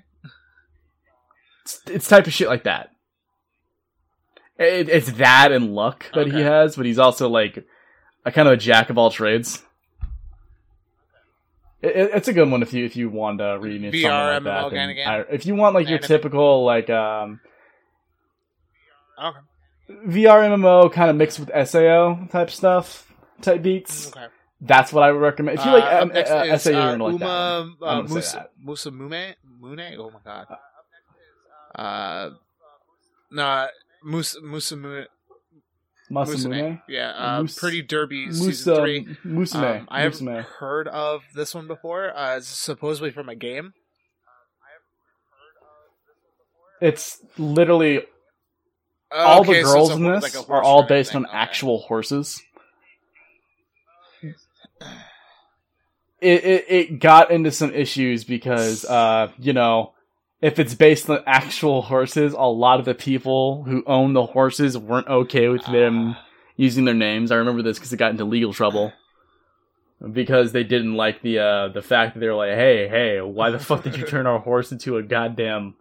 It's, 1.64 1.82
it's 1.88 2.08
type 2.08 2.28
of 2.28 2.34
shit 2.34 2.48
like 2.50 2.64
that. 2.66 2.90
It, 4.60 4.90
it's 4.90 5.12
that 5.14 5.52
and 5.52 5.74
luck 5.76 6.06
that 6.14 6.28
he 6.32 6.42
has, 6.42 6.76
but 6.76 6.86
he's 6.86 6.98
also 7.00 7.30
like 7.30 7.66
a 8.26 8.32
kind 8.32 8.48
of 8.48 8.54
a 8.56 8.58
jack 8.58 8.90
of 8.90 8.98
all 8.98 9.12
trades. 9.12 9.62
It, 11.82 11.96
it- 11.96 12.12
it's 12.16 12.28
a 12.28 12.34
good 12.34 12.50
one 12.50 12.64
if 12.64 12.74
you 12.74 12.86
if 12.86 12.96
you 12.96 13.10
want 13.10 13.38
to 13.40 13.58
read 13.60 13.82
something 13.84 14.02
like 14.04 14.44
that. 14.44 14.72
MMO 14.72 14.72
again. 14.92 15.08
I- 15.08 15.26
if 15.34 15.46
you 15.46 15.56
want 15.56 15.76
like 15.76 15.88
your 15.90 16.00
typical 16.00 16.66
like 16.66 16.90
um, 16.90 17.40
Okay. 19.24 19.40
VR 20.08 20.44
MMO 20.58 20.92
kind 20.92 21.10
of 21.10 21.16
mixed 21.16 21.40
with 21.40 21.50
Sao 21.68 22.28
type 22.32 22.50
stuff, 22.52 23.12
type 23.42 23.62
beats, 23.62 24.08
Okay. 24.10 24.26
that's 24.62 24.92
what 24.92 25.04
I 25.04 25.12
would 25.12 25.22
recommend. 25.22 25.60
If 25.60 25.66
you 25.66 25.72
Uh, 25.72 25.74
like 25.76 25.84
up 25.84 26.02
um, 26.04 26.08
next 26.10 26.32
uh, 26.32 26.44
is, 26.48 26.62
Sao, 26.64 26.70
you're 26.72 26.80
uh, 26.82 26.92
gonna 26.98 27.04
like 27.06 27.20
that. 27.20 27.26
uh, 27.28 27.62
I'm 27.62 27.78
gonna 27.80 28.08
say 28.08 28.14
Musa, 28.14 28.38
that. 28.38 28.52
Musa 28.64 28.92
Mume? 28.92 29.36
Mune? 29.62 29.96
Oh 30.00 30.12
my 30.12 30.20
god. 30.26 30.48
Uh, 31.76 32.30
no, 33.32 33.68
Musa, 34.04 34.42
Musa 34.42 34.76
Mune. 34.78 35.06
Masamune, 36.10 36.82
Yeah, 36.88 37.10
uh, 37.12 37.42
Mus- 37.42 37.60
Pretty 37.60 37.82
Derby 37.82 38.32
season 38.32 38.76
three. 38.78 39.06
Musume, 39.26 39.80
Um, 39.82 39.88
I 39.92 40.04
haven't 40.04 40.26
Musume. 40.26 40.42
heard 40.44 40.88
of 40.88 41.24
this 41.36 41.54
one 41.54 41.68
before. 41.68 42.16
Uh, 42.16 42.38
it's 42.38 42.48
supposedly 42.48 43.12
from 43.12 43.28
a 43.28 43.36
game. 43.36 43.74
It's 46.82 47.20
literally 47.38 48.04
Oh, 49.12 49.18
all 49.26 49.42
okay, 49.42 49.58
the 49.58 49.64
girls 49.64 49.90
a 49.90 49.94
in 49.96 50.04
this 50.04 50.36
like 50.36 50.50
are 50.50 50.62
all 50.64 50.84
based 50.84 51.12
thing. 51.12 51.24
on 51.24 51.26
Okay. 51.26 51.38
actual 51.38 51.80
horses. 51.80 52.42
It, 56.20 56.44
it 56.46 56.66
it 56.70 57.00
got 57.00 57.32
into 57.32 57.52
some 57.52 57.72
issues 57.74 58.24
because 58.24 58.84
uh 58.86 59.32
you 59.38 59.54
know 59.54 59.94
if 60.42 60.60
it's 60.60 60.76
based 60.76 61.10
on 61.10 61.20
actual 61.26 61.82
horses, 61.84 62.34
a 62.34 62.42
lot 62.44 62.80
of 62.80 62.86
the 62.86 62.94
people 62.94 63.64
who 63.64 63.84
own 63.88 64.14
the 64.14 64.26
horses 64.26 64.78
weren't 64.78 65.08
okay 65.08 65.48
with 65.50 65.66
them 65.66 66.16
Ah. 66.18 66.26
using 66.56 66.86
their 66.86 66.94
names. 66.94 67.32
I 67.32 67.36
remember 67.36 67.62
this 67.64 67.78
because 67.80 67.92
it 67.94 67.98
got 67.98 68.12
into 68.12 68.26
legal 68.26 68.54
trouble 68.54 68.94
because 70.12 70.52
they 70.52 70.64
didn't 70.64 70.94
like 70.96 71.22
the 71.24 71.40
uh 71.40 71.68
the 71.70 71.82
fact 71.82 72.14
that 72.14 72.20
they 72.20 72.28
were 72.28 72.36
like, 72.36 72.52
hey 72.54 72.88
hey, 72.88 73.22
why 73.22 73.50
the 73.50 73.60
fuck 73.60 73.84
did 73.84 73.98
you 73.98 74.06
turn 74.06 74.28
our 74.28 74.40
horse 74.40 74.72
into 74.72 74.98
a 74.98 75.04
goddamn 75.04 75.74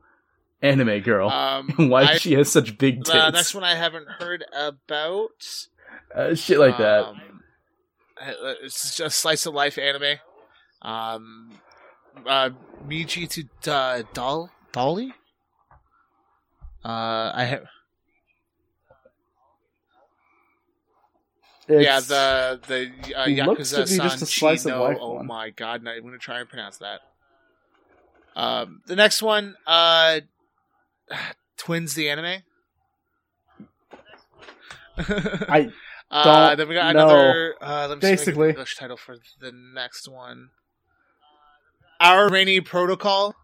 anime 0.62 1.00
girl? 1.00 1.28
Um, 1.28 1.68
why 1.90 2.02
I- 2.04 2.16
she 2.16 2.32
has 2.34 2.50
such 2.50 2.78
big 2.78 2.98
tits? 3.04 3.10
the 3.10 3.30
next 3.30 3.54
one 3.54 3.64
I 3.64 3.74
haven't 3.74 4.08
heard 4.08 4.44
about. 4.54 5.66
Uh, 6.14 6.34
shit 6.34 6.58
like 6.58 6.78
that. 6.78 7.04
Um, 7.04 7.42
uh, 8.18 8.32
it's 8.62 8.96
just 8.96 9.00
a 9.00 9.10
slice 9.10 9.44
of 9.44 9.52
life 9.52 9.76
anime. 9.76 10.18
Um, 10.80 11.50
uh, 12.24 12.50
Miji 12.86 13.28
to 13.62 13.72
uh, 13.72 14.02
Doll 14.14 14.50
Dolly. 14.72 15.12
Uh, 16.84 17.32
I 17.34 17.44
have 17.44 17.66
yeah 21.68 21.98
the 22.00 22.60
the 22.68 23.16
uh, 23.16 23.26
Yakuza 23.26 23.88
be 23.88 23.96
just 23.98 24.22
a 24.22 24.26
San 24.26 24.26
slice 24.26 24.64
of 24.66 24.72
Chino. 24.72 24.96
Oh 25.00 25.14
one. 25.14 25.26
my 25.26 25.50
god! 25.50 25.82
No, 25.82 25.90
I'm 25.90 26.02
gonna 26.02 26.18
try 26.18 26.40
and 26.40 26.48
pronounce 26.48 26.78
that. 26.78 27.00
Um, 28.36 28.82
the 28.86 28.96
next 28.96 29.22
one, 29.22 29.56
uh, 29.66 30.20
Twins 31.56 31.94
the 31.94 32.08
anime. 32.10 32.42
I 34.98 35.70
uh, 36.10 36.54
then 36.54 36.68
we 36.68 36.74
got 36.74 36.94
know. 36.94 37.08
another. 37.08 37.54
Uh, 37.60 37.86
let 37.88 37.98
me 37.98 38.02
see 38.02 38.12
if 38.12 38.20
I 38.20 38.24
can 38.24 38.24
get 38.24 38.24
the 38.24 38.30
Basically. 38.30 38.48
English 38.50 38.76
title 38.76 38.96
for 38.96 39.16
the 39.40 39.52
next 39.52 40.08
one. 40.08 40.50
Our 42.00 42.28
Rainy 42.28 42.60
Protocol. 42.60 43.34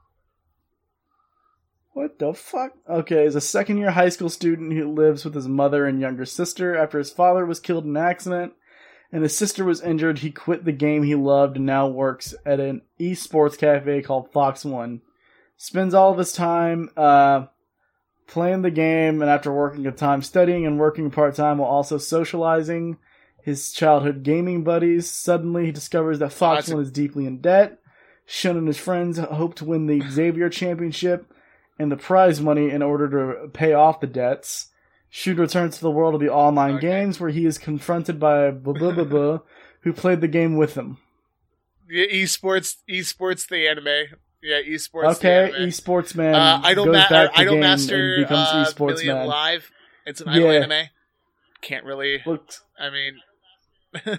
What 1.94 2.18
the 2.18 2.34
fuck? 2.34 2.72
Okay, 2.88 3.24
is 3.24 3.34
a 3.34 3.40
second 3.40 3.78
year 3.78 3.90
high 3.90 4.08
school 4.08 4.30
student 4.30 4.72
who 4.72 4.92
lives 4.92 5.24
with 5.24 5.34
his 5.34 5.48
mother 5.48 5.86
and 5.86 6.00
younger 6.00 6.24
sister 6.24 6.76
after 6.76 6.98
his 6.98 7.10
father 7.10 7.44
was 7.44 7.60
killed 7.60 7.84
in 7.84 7.96
an 7.96 8.02
accident 8.02 8.54
and 9.10 9.22
his 9.22 9.36
sister 9.36 9.64
was 9.64 9.82
injured. 9.82 10.18
He 10.18 10.30
quit 10.30 10.64
the 10.64 10.72
game 10.72 11.02
he 11.02 11.14
loved 11.14 11.56
and 11.56 11.66
now 11.66 11.88
works 11.88 12.34
at 12.46 12.60
an 12.60 12.82
esports 12.98 13.58
cafe 13.58 14.00
called 14.02 14.32
Fox 14.32 14.64
One. 14.64 15.02
Spends 15.58 15.94
all 15.94 16.12
of 16.12 16.18
his 16.18 16.32
time 16.32 16.90
uh, 16.96 17.46
playing 18.26 18.62
the 18.62 18.70
game 18.70 19.20
and 19.20 19.30
after 19.30 19.52
working 19.52 19.86
a 19.86 19.92
time 19.92 20.22
studying 20.22 20.66
and 20.66 20.78
working 20.78 21.10
part 21.10 21.34
time 21.34 21.58
while 21.58 21.70
also 21.70 21.98
socializing 21.98 22.96
his 23.42 23.70
childhood 23.70 24.22
gaming 24.22 24.64
buddies. 24.64 25.10
Suddenly, 25.10 25.66
he 25.66 25.72
discovers 25.72 26.18
that 26.20 26.32
Fox 26.32 26.68
One 26.68 26.82
is 26.82 26.90
deeply 26.90 27.26
in 27.26 27.40
debt. 27.40 27.78
Shun 28.26 28.56
and 28.56 28.66
his 28.66 28.78
friends 28.78 29.18
hope 29.18 29.54
to 29.56 29.64
win 29.64 29.86
the 29.86 30.00
Xavier 30.08 30.48
Championship 30.48 31.32
and 31.78 31.90
the 31.90 31.96
prize 31.96 32.40
money 32.40 32.70
in 32.70 32.82
order 32.82 33.08
to 33.10 33.48
pay 33.48 33.72
off 33.72 34.00
the 34.00 34.06
debts. 34.06 34.68
Shun 35.10 35.36
returns 35.36 35.76
to 35.76 35.82
the 35.82 35.90
world 35.90 36.14
of 36.14 36.20
the 36.20 36.30
online 36.30 36.76
Okay. 36.76 36.86
games 36.88 37.20
where 37.20 37.30
he 37.30 37.44
is 37.46 37.58
confronted 37.58 38.18
by 38.18 38.50
blah 38.50 38.72
blah 38.74 38.92
blah 38.92 39.04
blah, 39.04 39.38
who 39.80 39.92
played 39.92 40.20
the 40.20 40.28
game 40.28 40.56
with 40.56 40.74
him. 40.74 40.98
Yeah, 41.90 42.06
esports, 42.06 42.76
esports 42.88 43.46
the 43.48 43.68
anime. 43.68 44.16
Yeah, 44.42 44.60
esports. 44.62 45.16
okay, 45.16 45.52
esports 45.58 46.14
man 46.16 46.34
uh, 46.34 46.60
Idol, 46.64 46.86
goes 46.86 46.94
Ma- 46.96 47.08
back 47.10 47.32
to 47.34 47.38
Idol 47.40 47.54
game 47.54 47.60
Master 47.60 48.14
and 48.14 48.24
becomes 48.24 48.48
uh, 48.48 48.64
esports 48.64 48.96
Million 48.96 49.16
man. 49.18 49.26
Live. 49.26 49.70
It's 50.06 50.20
an 50.20 50.28
idol 50.30 50.52
Yeah. 50.52 50.58
anime. 50.60 50.88
Can't 51.60 51.84
really. 51.84 52.22
Looks 52.26 52.62
I 52.78 52.90
mean, 52.90 54.18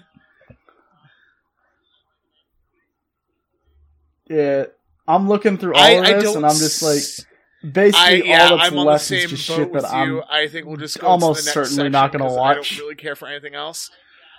yeah. 4.28 4.64
I'm 5.06 5.28
looking 5.28 5.58
through 5.58 5.74
all 5.74 5.82
I, 5.82 5.90
of 5.90 6.22
this 6.22 6.34
and 6.34 6.46
I'm 6.46 6.56
just 6.56 6.82
like 6.82 6.96
s- 6.96 7.26
I, 7.62 7.68
basically 7.68 8.28
yeah, 8.28 8.48
all 8.50 8.56
that's 8.58 8.72
I'm 8.72 8.78
on 8.78 8.86
the 8.86 8.92
left 8.92 9.04
same 9.04 9.18
is 9.24 9.30
just 9.30 9.42
shit 9.44 9.72
that. 9.74 9.84
I'm 9.84 10.22
I 10.30 10.48
think 10.48 10.66
we'll 10.66 10.76
just 10.78 10.98
go 10.98 11.06
almost 11.08 11.44
the 11.44 11.48
next 11.60 11.70
certainly 11.70 11.90
not 11.90 12.12
gonna 12.12 12.24
'cause 12.24 12.36
I 12.38 12.54
don't 12.54 12.78
really 12.78 12.94
care 12.94 13.16
for 13.16 13.28
anything 13.28 13.54
else. 13.54 13.90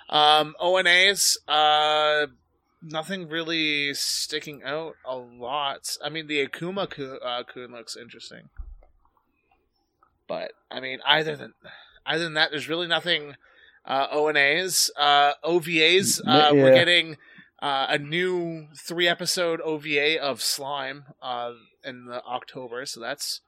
Um, 0.08 0.54
ONAs, 0.60 1.36
uh, 1.48 2.26
nothing 2.82 3.28
really 3.28 3.92
sticking 3.94 4.62
out 4.64 4.94
a 5.04 5.16
lot. 5.16 5.96
I 6.04 6.08
mean, 6.08 6.26
the 6.28 6.46
Akuma 6.46 6.88
Ku- 6.88 7.18
uh, 7.24 7.42
Kun 7.44 7.72
looks 7.72 7.96
interesting, 7.96 8.48
but 10.28 10.52
I 10.70 10.80
mean, 10.80 10.98
either 11.06 11.36
than 11.36 11.54
other 12.04 12.24
than 12.24 12.34
that, 12.34 12.50
there's 12.50 12.68
really 12.68 12.86
nothing. 12.88 13.34
Uh, 13.84 14.08
ONAs, 14.16 14.90
uh, 14.98 15.34
OVAs. 15.44 16.20
Uh, 16.26 16.50
We're 16.52 16.74
getting 16.74 17.16
uh, 17.62 17.86
a 17.88 17.98
new 17.98 18.66
three 18.86 19.08
episode 19.08 19.60
OVA 19.60 20.20
of 20.20 20.42
Slime 20.42 21.04
uh, 21.22 21.52
in 21.84 22.06
the 22.06 22.22
October, 22.24 22.84
so 22.86 23.00
that's 23.00 23.40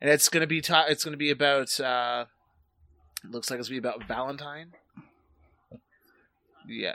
and 0.00 0.08
it's 0.10 0.28
gonna 0.28 0.46
be 0.46 0.60
ta- 0.60 0.86
it's 0.88 1.04
gonna 1.04 1.16
be 1.16 1.30
about 1.30 1.78
uh, 1.80 2.26
looks 3.28 3.50
like 3.50 3.58
it's 3.58 3.68
gonna 3.68 3.80
be 3.80 3.86
about 3.88 4.04
Valentine. 4.04 4.72
Yeah. 6.68 6.94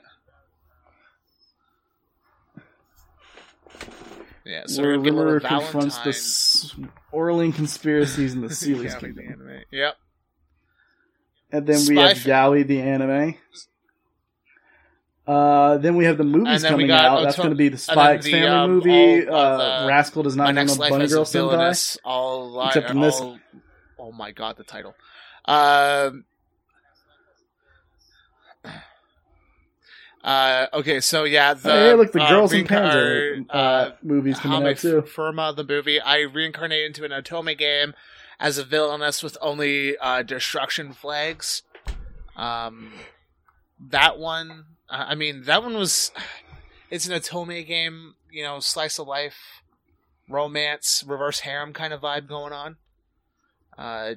Yeah, 4.45 4.63
so 4.67 4.83
where 4.83 4.91
we're 4.91 4.97
gonna 4.97 5.03
get 5.05 5.13
a 5.13 5.17
little 5.17 5.33
Rimuru 5.39 5.47
confronts 5.47 5.97
the 5.99 6.09
s- 6.09 6.75
Orling 7.11 7.51
conspiricies 7.51 8.33
in 8.35 8.41
the 8.41 8.49
Sealy's 8.53 8.93
Kingdom. 8.95 9.15
the 9.25 9.31
anime. 9.31 9.63
Yep. 9.71 9.95
And 11.51 11.67
then 11.67 11.79
we 11.87 11.95
have 11.97 12.11
F- 12.11 12.23
Yowie 12.23 12.65
the 12.67 12.81
anime. 12.81 13.35
Uh, 15.27 15.77
then 15.77 15.95
we 15.95 16.05
have 16.05 16.17
the 16.17 16.23
movies 16.23 16.63
And 16.63 16.63
then 16.63 16.77
we 16.77 16.83
coming 16.83 16.91
out. 16.91 17.23
That's 17.23 17.35
going 17.37 17.49
to 17.49 17.55
be 17.55 17.69
the 17.69 17.77
Spy 17.79 18.13
X 18.13 18.25
the, 18.25 18.31
Family 18.31 18.47
um, 18.47 18.71
movie. 18.71 19.27
all 19.27 19.35
Uh, 19.35 19.81
the- 19.81 19.87
Rascal 19.87 20.23
does 20.23 20.35
not 20.35 20.45
know 20.53 20.61
next 20.61 20.75
no 20.75 20.81
life 20.81 20.89
Bunny 20.91 21.07
Girl 21.07 21.25
Senpai. 21.25 22.67
Except 22.67 22.91
in 22.91 23.01
this- 23.01 23.19
all- 23.19 23.39
Oh 23.97 24.11
my 24.11 24.31
god, 24.31 24.57
the 24.57 24.63
title. 24.63 24.93
Um. 25.45 26.25
Uh, 30.23 30.65
okay, 30.73 30.99
so 31.01 31.23
yeah, 31.23 31.53
the 31.53 31.71
hey, 31.71 31.93
look, 31.93 32.11
the 32.11 32.21
uh, 32.21 32.29
Girls 32.29 32.51
in 32.51 32.65
reincar- 32.65 33.45
Panzer 33.45 33.45
uh, 33.51 33.91
movies 34.01 34.39
coming 34.39 34.67
out 34.67 34.77
too. 34.77 35.03
Firma, 35.03 35.53
the 35.55 35.63
movie. 35.63 36.01
I 36.01 36.21
reincarnate 36.21 36.83
into 36.83 37.03
an 37.05 37.11
Otome 37.11 37.55
game 37.55 37.93
as 38.39 38.57
a 38.57 38.63
villainess 38.63 39.21
with 39.21 39.37
only 39.39 39.95
uh, 39.99 40.23
destruction 40.23 40.93
flags. 40.93 41.61
Um, 42.35 42.91
that 43.79 44.17
one, 44.17 44.65
uh, 44.89 45.05
I 45.09 45.15
mean, 45.15 45.43
that 45.43 45.63
one 45.63 45.75
was. 45.75 46.11
It's 46.91 47.07
an 47.07 47.19
Otome 47.19 47.65
game, 47.65 48.13
you 48.31 48.43
know, 48.43 48.59
slice 48.59 48.99
of 48.99 49.07
life, 49.07 49.35
romance, 50.29 51.03
reverse 51.05 51.39
harem 51.39 51.73
kind 51.73 51.91
of 51.91 52.01
vibe 52.01 52.27
going 52.27 52.53
on. 52.53 52.77
Uh, 53.75 54.13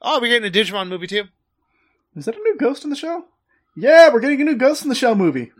oh, 0.00 0.20
we're 0.20 0.28
getting 0.28 0.48
a 0.48 0.52
Digimon 0.52 0.88
movie 0.88 1.08
too. 1.08 1.24
Is 2.14 2.26
that 2.26 2.36
a 2.36 2.38
new 2.38 2.56
Ghost 2.56 2.84
in 2.84 2.90
the 2.90 2.96
Shell? 2.96 3.26
Yeah, 3.76 4.12
we're 4.12 4.20
getting 4.20 4.40
a 4.42 4.44
new 4.44 4.54
Ghost 4.54 4.84
in 4.84 4.88
the 4.88 4.94
Shell 4.94 5.16
movie. 5.16 5.50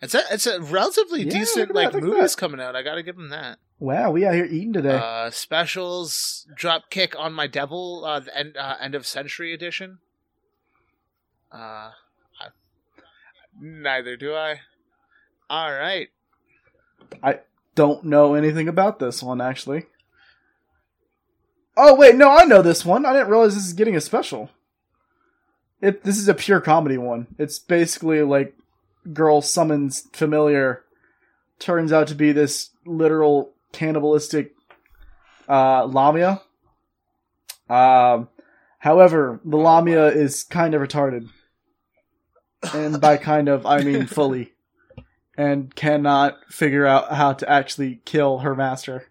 It's 0.00 0.14
a 0.14 0.22
it's 0.30 0.46
a 0.46 0.60
relatively 0.60 1.24
Yeah, 1.24 1.30
decent 1.30 1.74
like 1.74 1.92
that, 1.92 2.02
movies 2.02 2.34
that. 2.34 2.40
coming 2.40 2.60
out. 2.60 2.74
I 2.74 2.82
gotta 2.82 3.02
give 3.02 3.16
them 3.16 3.28
that. 3.28 3.58
Wow, 3.78 4.10
we 4.12 4.24
out 4.24 4.34
here 4.34 4.46
eating 4.46 4.72
today. 4.72 4.96
Uh, 4.96 5.30
specials, 5.30 6.46
drop 6.56 6.88
kick 6.88 7.14
on 7.18 7.32
my 7.34 7.46
devil, 7.46 8.04
uh, 8.06 8.20
the 8.20 8.36
end 8.36 8.56
uh, 8.56 8.76
end 8.80 8.94
of 8.94 9.06
century 9.06 9.52
edition. 9.52 9.98
Uh, 11.52 11.90
I, 11.90 12.48
neither 13.60 14.16
do 14.16 14.34
I. 14.34 14.60
All 15.50 15.72
right. 15.72 16.08
I 17.22 17.40
don't 17.74 18.04
know 18.04 18.34
anything 18.34 18.68
about 18.68 18.98
this 18.98 19.22
one 19.22 19.40
actually. 19.40 19.86
Oh 21.76 21.94
wait, 21.94 22.16
no, 22.16 22.30
I 22.30 22.44
know 22.44 22.60
this 22.60 22.84
one. 22.84 23.06
I 23.06 23.12
didn't 23.12 23.28
realize 23.28 23.54
this 23.54 23.66
is 23.66 23.72
getting 23.72 23.96
a 23.96 24.00
special. 24.00 24.50
It 25.80 26.02
this 26.02 26.18
is 26.18 26.28
a 26.28 26.34
pure 26.34 26.60
comedy 26.60 26.98
one. 26.98 27.28
It's 27.38 27.58
basically 27.58 28.22
like 28.22 28.54
girl 29.12 29.40
summons 29.40 30.08
familiar, 30.12 30.82
turns 31.58 31.92
out 31.92 32.08
to 32.08 32.14
be 32.14 32.32
this 32.32 32.70
literal 32.84 33.52
cannibalistic 33.72 34.54
uh, 35.48 35.84
lamia. 35.84 36.42
Um, 37.70 38.28
however, 38.80 39.40
the 39.44 39.56
lamia 39.56 40.06
is 40.06 40.42
kind 40.42 40.74
of 40.74 40.82
retarded, 40.82 41.28
and 42.74 43.00
by 43.00 43.16
kind 43.16 43.48
of 43.48 43.64
I 43.66 43.82
mean 43.82 44.06
fully, 44.08 44.52
and 45.36 45.74
cannot 45.74 46.38
figure 46.48 46.86
out 46.86 47.12
how 47.12 47.32
to 47.34 47.48
actually 47.48 48.00
kill 48.04 48.38
her 48.38 48.54
master. 48.54 49.08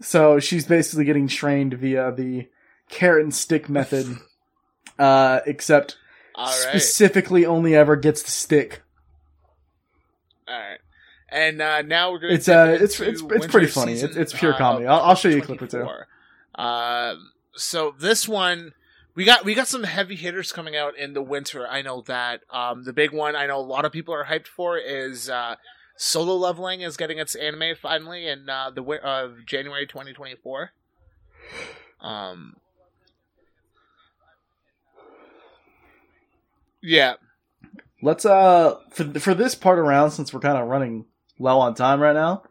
So 0.00 0.40
she's 0.40 0.66
basically 0.66 1.04
getting 1.04 1.28
trained 1.28 1.74
via 1.74 2.12
the 2.12 2.48
carrot 2.88 3.22
and 3.22 3.34
stick 3.34 3.68
method, 3.68 4.16
uh, 4.98 5.40
except 5.46 5.96
right. 6.36 6.48
specifically 6.50 7.46
only 7.46 7.74
ever 7.76 7.94
gets 7.96 8.22
the 8.22 8.30
stick. 8.32 8.82
All 10.48 10.58
right. 10.58 10.78
And 11.28 11.62
uh, 11.62 11.82
now 11.82 12.10
we're 12.12 12.18
going. 12.18 12.34
It's, 12.34 12.48
uh, 12.48 12.72
it's- 12.74 13.00
it's- 13.00 13.22
it's 13.22 13.46
pretty 13.46 13.68
funny. 13.68 13.92
It's- 13.94 14.16
it's 14.16 14.32
pure 14.34 14.52
comedy. 14.54 14.86
I'll- 14.86 15.00
I'll 15.00 15.14
show 15.14 15.28
you 15.28 15.38
a 15.38 15.40
clip 15.40 15.62
or 15.62 15.66
two. 15.66 15.88
Uh, 16.60 17.14
so 17.54 17.94
this 17.98 18.28
one, 18.28 18.72
we 19.14 19.24
got 19.24 19.44
we 19.44 19.54
got 19.54 19.68
some 19.68 19.84
heavy 19.84 20.16
hitters 20.16 20.52
coming 20.52 20.76
out 20.76 20.96
in 20.96 21.12
the 21.12 21.22
winter. 21.22 21.66
I 21.66 21.82
know 21.82 22.02
that. 22.02 22.42
Um, 22.50 22.84
the 22.84 22.92
big 22.92 23.12
one 23.12 23.36
I 23.36 23.46
know 23.46 23.58
a 23.58 23.60
lot 23.60 23.84
of 23.84 23.92
people 23.92 24.14
are 24.14 24.24
hyped 24.24 24.46
for 24.46 24.78
is 24.78 25.28
uh, 25.28 25.56
Solo 25.96 26.34
Leveling 26.34 26.80
is 26.80 26.96
getting 26.96 27.18
its 27.18 27.34
anime 27.34 27.76
finally 27.80 28.26
in 28.26 28.48
uh, 28.48 28.70
the 28.70 28.82
of 29.02 29.46
January 29.46 29.86
2024. 29.86 30.70
Um. 32.00 32.56
Yeah, 36.84 37.14
Let's 38.02 38.26
uh 38.26 38.78
for 38.90 39.04
for 39.20 39.32
this 39.32 39.54
part 39.54 39.78
around 39.78 40.10
since 40.10 40.34
we're 40.34 40.40
kind 40.40 40.58
of 40.58 40.66
running 40.66 41.06
low 41.38 41.60
on 41.60 41.74
time 41.74 42.00
right 42.00 42.14
now. 42.14 42.42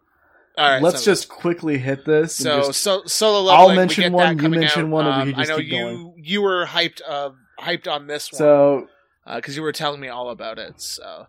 All 0.58 0.70
right, 0.70 0.82
let's 0.82 1.00
so- 1.04 1.12
just 1.12 1.30
quickly 1.30 1.78
hit 1.78 2.06
this. 2.06 2.36
So, 2.36 2.72
so 2.72 3.04
solo 3.06 3.50
I'll 3.52 3.68
leveling. 3.68 3.76
mention 3.78 4.04
we 4.04 4.10
get 4.10 4.12
one, 4.16 4.38
That 4.38 4.44
you 4.44 4.50
mention 4.50 4.82
out. 4.86 4.90
one, 4.90 5.08
and 5.08 5.16
we 5.16 5.22
Um, 5.22 5.28
can 5.34 5.40
just 5.40 5.50
I 5.50 5.54
know 5.54 5.60
keep 5.60 5.72
you 5.72 5.80
going. 5.80 6.14
you 6.18 6.42
were 6.42 6.66
hyped 6.66 7.02
uh, 7.08 7.30
hyped 7.60 7.88
on 7.92 8.08
this 8.08 8.32
one 8.32 8.38
so 8.38 8.88
because 9.36 9.56
you 9.56 9.62
were 9.62 9.72
telling 9.72 10.00
me 10.02 10.08
all 10.10 10.30
about 10.30 10.60
it. 10.60 10.82
So 10.82 11.28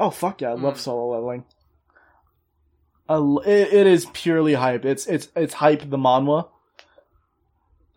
oh 0.00 0.10
fuck 0.10 0.40
yeah, 0.40 0.50
I 0.50 0.54
love 0.54 0.74
Hmm. 0.74 0.80
solo 0.80 1.08
leveling. 1.14 1.44
It, 3.46 3.72
it 3.74 3.86
is 3.86 4.06
purely 4.14 4.54
hype. 4.54 4.84
It's 4.84 5.06
it's 5.06 5.28
it's 5.36 5.54
hype 5.54 5.88
the 5.90 5.98
manhwa. 5.98 6.48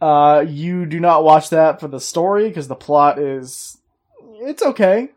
Uh, 0.02 0.46
you 0.48 0.86
do 0.86 1.00
not 1.00 1.24
watch 1.24 1.50
that 1.50 1.80
for 1.80 1.88
the 1.88 2.00
story 2.00 2.48
because 2.50 2.68
the 2.68 2.76
plot 2.76 3.18
is 3.18 3.78
it's 4.42 4.62
okay. 4.62 5.10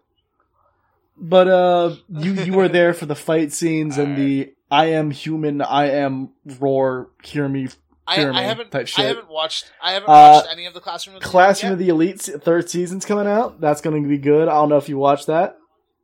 But 1.20 1.48
uh, 1.48 1.94
you 2.08 2.32
you 2.32 2.52
were 2.54 2.68
there 2.68 2.94
for 2.94 3.06
the 3.06 3.14
fight 3.14 3.52
scenes 3.52 3.98
and 3.98 4.16
the 4.16 4.52
I 4.70 4.86
am 4.86 5.10
human, 5.10 5.60
I 5.62 5.90
am 5.90 6.30
roar, 6.58 7.10
hear 7.22 7.48
me. 7.48 7.68
I, 8.06 8.16
Fear 8.16 8.30
I 8.32 8.40
Me 8.40 8.42
haven't 8.42 8.70
type 8.72 8.88
I 8.98 9.02
haven't 9.02 9.28
watched 9.28 9.70
I 9.80 9.92
haven't 9.92 10.08
Uh, 10.08 10.12
watched 10.42 10.48
any 10.50 10.66
of 10.66 10.74
the 10.74 10.80
classroom 10.80 11.16
of 11.16 11.22
the 11.22 11.28
Classroom 11.28 11.72
of 11.74 11.78
the 11.78 11.88
Elite 11.90 12.20
third 12.20 12.68
season's 12.68 13.04
coming 13.04 13.28
out. 13.28 13.60
That's 13.60 13.80
going 13.80 14.02
to 14.02 14.08
be 14.08 14.18
good. 14.18 14.48
I 14.48 14.52
don't 14.54 14.68
know 14.68 14.78
if 14.78 14.88
you 14.88 14.98
watched 14.98 15.26
that. 15.28 15.56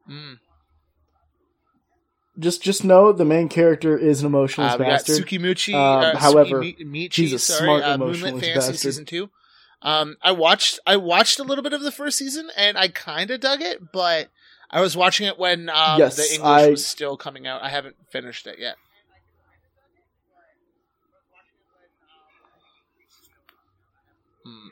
Mm. 0.09 0.39
Just 2.39 2.63
just 2.63 2.85
know 2.85 3.13
the 3.13 3.25
main 3.25 3.49
character 3.49 3.97
is 3.99 4.21
an 4.21 4.27
emotionless 4.27 4.75
Uh, 4.75 4.79
bastard. 4.79 5.17
Sukimuchi. 5.27 5.73
Um, 5.75 6.15
uh, 6.15 6.19
however, 6.19 6.63
Tsukimichi, 6.63 7.13
he's 7.15 7.33
a 7.33 7.39
sorry, 7.39 7.65
smart, 7.81 7.83
uh, 7.83 7.95
emotionless 7.95 8.23
Moonlit 8.33 8.45
Fantasy 8.45 8.55
bastard. 8.73 8.77
season 8.79 9.05
two. 9.07 9.31
Um, 9.83 10.17
I 10.23 10.33
watched 10.33 10.79
I 10.87 10.97
watched 10.97 11.39
a 11.39 11.45
little 11.45 11.65
bit 11.65 11.73
of 11.73 11.83
the 11.83 11.91
first 11.93 12.19
season 12.19 12.51
and 12.57 12.77
I 12.77 12.89
kind 12.89 13.31
of 13.31 13.41
dug 13.41 13.63
it, 13.63 13.91
but 13.93 14.29
I 14.71 14.81
was 14.81 14.97
watching 14.97 15.27
it 15.27 15.39
when 15.39 15.69
um, 15.69 15.99
Yes, 15.99 16.17
the 16.17 16.35
English 16.35 16.63
I- 16.63 16.71
was 16.71 16.87
still 16.87 17.17
coming 17.17 17.47
out. 17.47 17.63
I 17.63 17.69
haven't 17.69 17.97
finished 18.11 18.47
it 18.47 18.59
yet. 18.59 18.77
Hmm. 24.45 24.69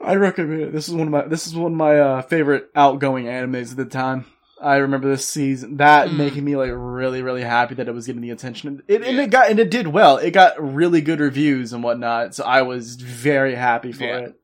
I 0.00 0.14
recommend 0.16 0.60
it. 0.62 0.72
This 0.72 0.88
is 0.88 0.94
one 0.94 1.06
of 1.08 1.12
my 1.12 1.22
this 1.26 1.46
is 1.46 1.54
one 1.54 1.72
of 1.72 1.78
my 1.78 1.98
uh, 1.98 2.22
favorite 2.22 2.70
outgoing 2.74 3.26
animes 3.26 3.70
at 3.72 3.76
the 3.76 3.84
time. 3.84 4.26
I 4.60 4.76
remember 4.76 5.08
this 5.08 5.26
season 5.26 5.76
that 5.78 6.08
Mm. 6.08 6.16
making 6.16 6.44
me 6.44 6.56
like 6.56 6.70
really 6.72 7.22
really 7.22 7.42
happy 7.42 7.74
that 7.76 7.88
it 7.88 7.94
was 7.94 8.06
getting 8.06 8.22
the 8.22 8.30
attention. 8.30 8.82
It, 8.86 9.02
and 9.02 9.18
it 9.18 9.30
got 9.30 9.50
and 9.50 9.58
it 9.58 9.70
did 9.70 9.88
well. 9.88 10.16
It 10.18 10.30
got 10.32 10.62
really 10.62 11.00
good 11.00 11.20
reviews 11.20 11.72
and 11.72 11.82
whatnot. 11.82 12.34
So 12.34 12.44
I 12.44 12.62
was 12.62 12.96
very 12.96 13.54
happy 13.54 13.92
for 13.92 14.04
Yeah. 14.04 14.18
it. 14.18 14.40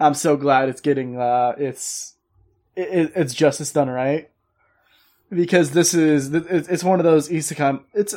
I'm 0.00 0.14
so 0.14 0.36
glad 0.36 0.68
it's 0.68 0.80
getting 0.80 1.18
uh 1.18 1.54
it's 1.58 2.14
it, 2.78 2.88
it- 2.88 3.12
it's 3.16 3.34
justice 3.34 3.72
done 3.72 3.88
right 3.90 4.30
because 5.30 5.72
this 5.72 5.92
is 5.94 6.32
it's 6.32 6.82
one 6.84 7.00
of 7.00 7.04
those 7.04 7.28
isekai. 7.28 7.82
It's 7.94 8.14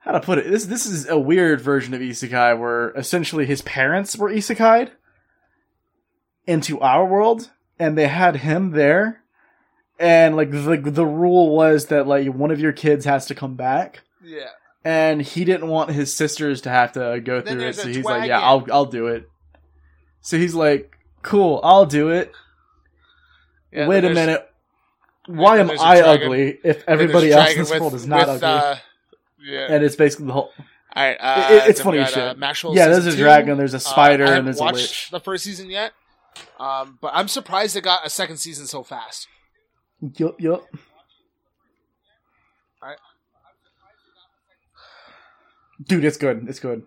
how 0.00 0.12
to 0.12 0.20
put 0.20 0.38
it. 0.38 0.50
This 0.50 0.64
this 0.66 0.86
is 0.86 1.08
a 1.08 1.18
weird 1.18 1.60
version 1.60 1.94
of 1.94 2.00
isekai 2.00 2.58
where 2.58 2.90
essentially 2.90 3.46
his 3.46 3.62
parents 3.62 4.16
were 4.16 4.30
isekai'd 4.30 4.90
into 6.46 6.80
our 6.80 7.04
world, 7.06 7.50
and 7.78 7.96
they 7.96 8.08
had 8.08 8.36
him 8.36 8.70
there, 8.72 9.22
and 9.98 10.34
like 10.36 10.50
the 10.50 10.76
the 10.82 11.06
rule 11.06 11.54
was 11.54 11.86
that 11.86 12.06
like 12.06 12.26
one 12.34 12.50
of 12.50 12.60
your 12.60 12.72
kids 12.72 13.04
has 13.04 13.26
to 13.26 13.34
come 13.34 13.54
back, 13.54 14.00
Yeah. 14.24 14.48
and 14.84 15.22
he 15.22 15.44
didn't 15.44 15.68
want 15.68 15.90
his 15.90 16.12
sisters 16.12 16.62
to 16.62 16.70
have 16.70 16.92
to 16.92 17.20
go 17.24 17.40
Then 17.40 17.54
through 17.58 17.68
it, 17.68 17.76
so 17.76 17.86
he's 17.88 18.04
like, 18.04 18.26
yeah. 18.28 18.40
I'll 18.40 18.66
I'll 18.72 18.86
do 18.86 19.06
it. 19.06 19.28
So 20.20 20.36
he's 20.36 20.54
like, 20.54 20.96
cool, 21.22 21.60
I'll 21.62 21.86
do 21.86 22.08
it. 22.08 22.32
Yeah 23.72 23.88
Wait 23.88 24.04
a 24.04 24.10
minute. 24.10 24.48
Why 25.26 25.58
am 25.58 25.70
I 25.70 26.00
dragon. 26.00 26.04
ugly 26.26 26.58
if 26.64 26.84
everybody 26.88 27.32
else 27.32 27.52
in 27.52 27.58
this 27.60 27.70
with- 27.70 27.80
world 27.80 27.94
is 27.94 28.06
not 28.06 28.26
with, 28.28 28.42
ugly? 28.42 28.48
Uh, 28.48 28.76
yeah. 29.44 29.66
and 29.70 29.84
it's 29.84 29.96
basically 29.96 30.26
the 30.26 30.32
whole. 30.32 30.50
All 30.94 31.04
right. 31.04 31.16
Uh, 31.18 31.48
it- 31.50 31.70
it's 31.70 31.80
funny 31.80 31.98
got, 31.98 32.12
Uh, 32.12 32.30
shit. 32.32 32.38
Mashle 32.40 32.74
Yeah, 32.74 32.88
there's 32.88 33.06
a 33.06 33.16
dragon, 33.16 33.56
there's 33.56 33.72
a 33.74 33.80
spider, 33.80 34.24
Uh, 34.24 34.30
I 34.30 34.36
and 34.36 34.46
there's 34.46 34.60
a 34.60 34.64
witch. 34.64 35.10
the 35.10 35.20
first 35.20 35.44
season 35.44 35.70
yet, 35.70 35.92
um, 36.60 36.98
but 37.00 37.12
I'm 37.14 37.28
surprised 37.28 37.76
it 37.76 37.82
got 37.82 38.04
a 38.04 38.10
second 38.10 38.38
season 38.38 38.66
so 38.66 38.82
fast. 38.82 39.28
Yup, 40.18 40.40
yup. 40.40 40.66
Dude, 45.84 46.04
it's 46.04 46.16
good. 46.16 46.46
It's 46.48 46.60
good. 46.60 46.84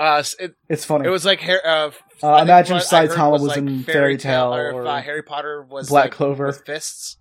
Uh, 0.00 0.22
it, 0.38 0.54
It's 0.70 0.84
funny. 0.86 1.06
it 1.06 1.10
was 1.10 1.26
like 1.26 1.46
uh, 1.46 1.90
Uh, 2.22 2.38
imagine 2.42 2.76
what 2.76 2.90
I 2.92 3.00
heard 3.06 3.10
Saitama 3.10 3.32
was 3.40 3.56
in 3.56 3.82
Fairy 3.82 3.92
Fairy 3.94 4.16
Tail 4.16 4.54
or, 4.54 4.68
if, 4.70 4.74
or 4.74 4.86
uh, 4.86 5.02
Harry 5.02 5.22
Potter 5.22 5.62
was 5.62 5.90
Black 5.90 6.04
like, 6.04 6.12
Clover. 6.12 6.46
with 6.46 6.64
fists. 6.64 7.18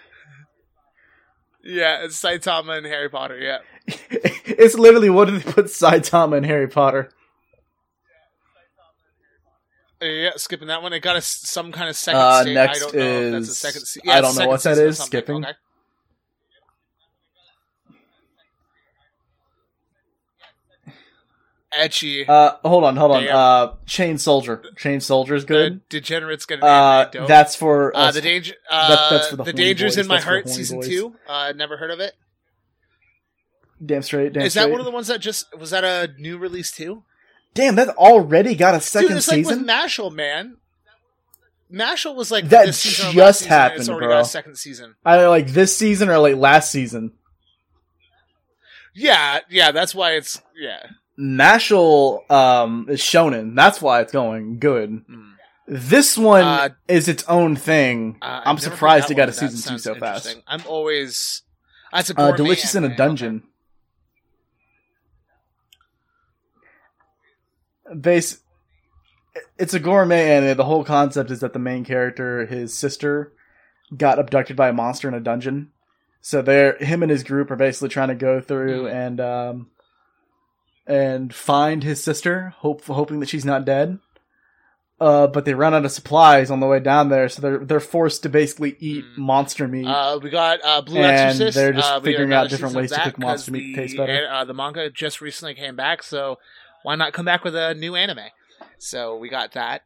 yeah, 1.64 2.04
it's 2.04 2.20
Saitama 2.22 2.78
and 2.78 2.86
Harry 2.88 3.10
Potter. 3.10 3.38
Yeah, 3.38 3.60
it's 4.10 4.76
literally 4.76 5.10
what 5.10 5.26
did 5.26 5.42
they 5.42 5.52
put 5.52 5.66
Saitama 5.66 6.38
and 6.38 6.46
Harry 6.46 6.68
Potter? 6.68 7.12
Yeah. 10.02 10.32
Skipping 10.38 10.70
that 10.70 10.82
one, 10.82 10.94
it 10.94 11.02
got 11.02 11.16
a, 11.16 11.22
some 11.22 11.72
kind 11.72 11.88
of 11.88 11.96
second. 11.96 12.20
Uh, 12.20 12.42
state. 12.42 12.54
next 12.56 12.82
I 12.84 12.90
don't 12.90 12.96
know 12.96 13.02
if 13.28 13.32
that's 13.34 13.48
a 13.48 13.52
is- 13.52 13.58
second. 13.60 13.82
Se- 13.86 14.02
I 14.08 14.22
don't 14.22 14.36
know 14.36 14.48
what 14.48 14.64
that 14.64 14.78
is, 14.80 14.98
skipping. 14.98 15.46
Okay. 15.46 15.54
Ecchi. 21.80 22.28
Uh, 22.28 22.56
hold 22.64 22.84
on, 22.84 22.96
hold 22.98 23.12
on. 23.12 23.24
Damn. 23.24 23.36
Uh, 23.36 23.74
Chain 23.86 24.18
Soldier. 24.18 24.62
Chain 24.78 25.00
Soldier 25.00 25.36
is 25.36 25.46
The 25.46 25.48
good. 25.54 25.90
degenerates 25.90 26.46
get 26.46 26.60
an 26.60 26.66
Uh, 26.66 27.06
dope. 27.06 27.28
that's 27.28 27.56
for 27.56 27.96
Uh, 27.96 28.08
us. 28.10 28.16
the 28.16 28.22
danger. 28.22 28.54
Uh, 28.70 29.10
that's 29.10 29.30
for 29.30 29.36
the 29.38 29.44
the 29.46 29.54
dangers 29.54 29.96
boys. 29.96 30.04
in 30.04 30.08
my 30.08 30.16
That's 30.16 30.26
heart, 30.26 30.50
season 30.50 30.80
boys. 30.80 30.88
two. 30.90 31.16
Uh, 31.28 31.54
never 31.56 31.78
heard 31.78 31.92
of 31.92 32.00
it. 32.00 32.14
damn 33.84 34.02
straight. 34.02 34.34
Damn 34.34 34.44
Is 34.44 34.54
that 34.54 34.62
straight. 34.62 34.72
one 34.72 34.80
of 34.82 34.86
the 34.86 34.92
ones 34.92 35.08
that 35.08 35.22
just 35.22 35.58
was 35.58 35.70
that 35.72 35.84
a 35.84 36.14
new 36.20 36.38
release 36.38 36.72
too? 36.72 37.04
Damn, 37.54 37.76
that 37.76 37.90
already 37.90 38.54
got 38.56 38.74
a 38.76 38.78
Dude, 38.78 38.84
second 38.84 39.18
it's 39.18 39.28
like 39.28 39.38
with 39.46 39.48
season. 39.48 39.66
Mashle, 39.66 40.14
man. 40.14 40.58
Mashle 41.74 42.16
was 42.16 42.32
like 42.32 42.50
That 42.50 42.66
this 42.68 42.80
season 42.80 43.14
just 43.14 43.40
season, 43.40 43.50
happened, 43.50 43.90
already 43.90 44.08
bro. 44.08 44.16
got 44.18 44.22
a 44.22 44.26
second 44.26 44.58
season. 44.58 44.96
I 45.06 45.26
like 45.28 45.48
this 45.48 45.76
season 45.76 46.10
or 46.10 46.18
like 46.20 46.36
last 46.36 46.70
season. 46.72 47.14
Yeah, 48.94 49.40
yeah, 49.50 49.72
that's 49.72 49.96
why 49.96 50.12
it's 50.14 50.42
yeah. 50.60 50.86
Mashle 51.20 52.30
um 52.32 52.88
is 52.90 53.00
shonen. 53.02 53.56
That's 53.56 53.82
why 53.82 54.02
it's 54.02 54.12
going 54.12 54.60
good. 54.60 54.90
Mm. 55.10 55.28
This 55.68 56.18
one 56.18 56.44
Uh, 56.44 56.70
is 56.88 57.08
its 57.08 57.24
own 57.28 57.56
thing. 57.56 58.18
Uh, 58.22 58.42
I'm 58.46 58.58
surprised 58.58 59.10
it 59.12 59.16
got 59.16 59.30
a 59.30 59.34
season 59.34 59.74
two 59.74 59.78
so 59.80 59.96
fast. 59.96 60.36
I'm 60.48 60.64
always 60.68 61.44
that's 61.94 62.10
a 62.10 62.20
Uh, 62.20 62.32
Delicious 62.36 62.76
in 62.76 62.84
a 62.84 62.96
Dungeon. 62.96 63.44
Base. 68.00 68.40
It's 69.58 69.74
a 69.74 69.80
gourmet 69.80 70.30
anime. 70.32 70.58
The 70.58 70.66
whole 70.66 70.84
concept 70.84 71.32
is 71.32 71.40
that 71.42 71.54
the 71.54 71.60
main 71.60 71.84
character, 71.86 72.46
his 72.46 72.74
sister, 72.78 73.34
got 73.96 74.20
abducted 74.20 74.56
by 74.56 74.70
a 74.70 74.74
monster 74.74 75.08
in 75.08 75.14
a 75.14 75.20
dungeon. 75.20 75.72
So 76.22 76.42
they're 76.42 76.78
him 76.78 77.02
and 77.04 77.12
his 77.12 77.24
group 77.24 77.50
are 77.52 77.56
basically 77.56 77.90
trying 77.90 78.10
to 78.10 78.16
go 78.16 78.40
through 78.40 78.84
Mm. 78.84 78.94
and 78.94 79.20
um 79.22 79.68
and 80.88 81.34
find 81.34 81.84
his 81.84 82.04
sister, 82.04 82.54
hope 82.58 82.84
hoping 82.86 83.20
that 83.20 83.30
she's 83.30 83.46
not 83.46 83.66
dead. 83.66 84.00
Uh, 85.00 85.26
but 85.26 85.46
they 85.46 85.54
run 85.56 85.74
out 85.74 85.84
of 85.84 85.92
supplies 85.92 86.52
on 86.52 86.60
the 86.60 86.68
way 86.68 86.80
down 86.80 87.10
there, 87.10 87.28
so 87.28 87.42
they're 87.42 87.66
they're 87.66 87.80
forced 87.80 88.22
to 88.22 88.30
basically 88.30 88.76
eat 88.80 89.04
Mm. 89.04 89.18
monster 89.18 89.68
meat. 89.68 89.88
Uh, 89.88 90.20
we 90.22 90.30
got 90.30 90.60
uh, 90.64 90.82
Blue 90.82 91.00
And 91.02 91.08
Exorcist. 91.32 91.56
they're 91.56 91.74
just 91.74 91.92
uh, 91.92 92.00
figuring 92.02 92.32
out 92.34 92.50
different 92.52 92.76
ways 92.76 92.92
to 92.92 93.02
cook 93.02 93.18
monster 93.18 93.50
'cause 93.50 93.52
meat 93.52 93.76
the, 93.76 93.82
taste 93.82 93.98
better. 93.98 94.28
Uh, 94.32 94.46
the 94.46 94.54
manga 94.54 94.92
just 94.92 95.20
recently 95.20 95.56
came 95.56 95.76
back, 95.76 96.04
so 96.04 96.38
why 96.84 96.94
not 96.96 97.14
come 97.14 97.26
back 97.26 97.44
with 97.44 97.56
a 97.56 97.74
new 97.74 97.96
anime? 97.96 98.20
So 98.78 99.18
we 99.18 99.28
got 99.28 99.54
that. 99.54 99.82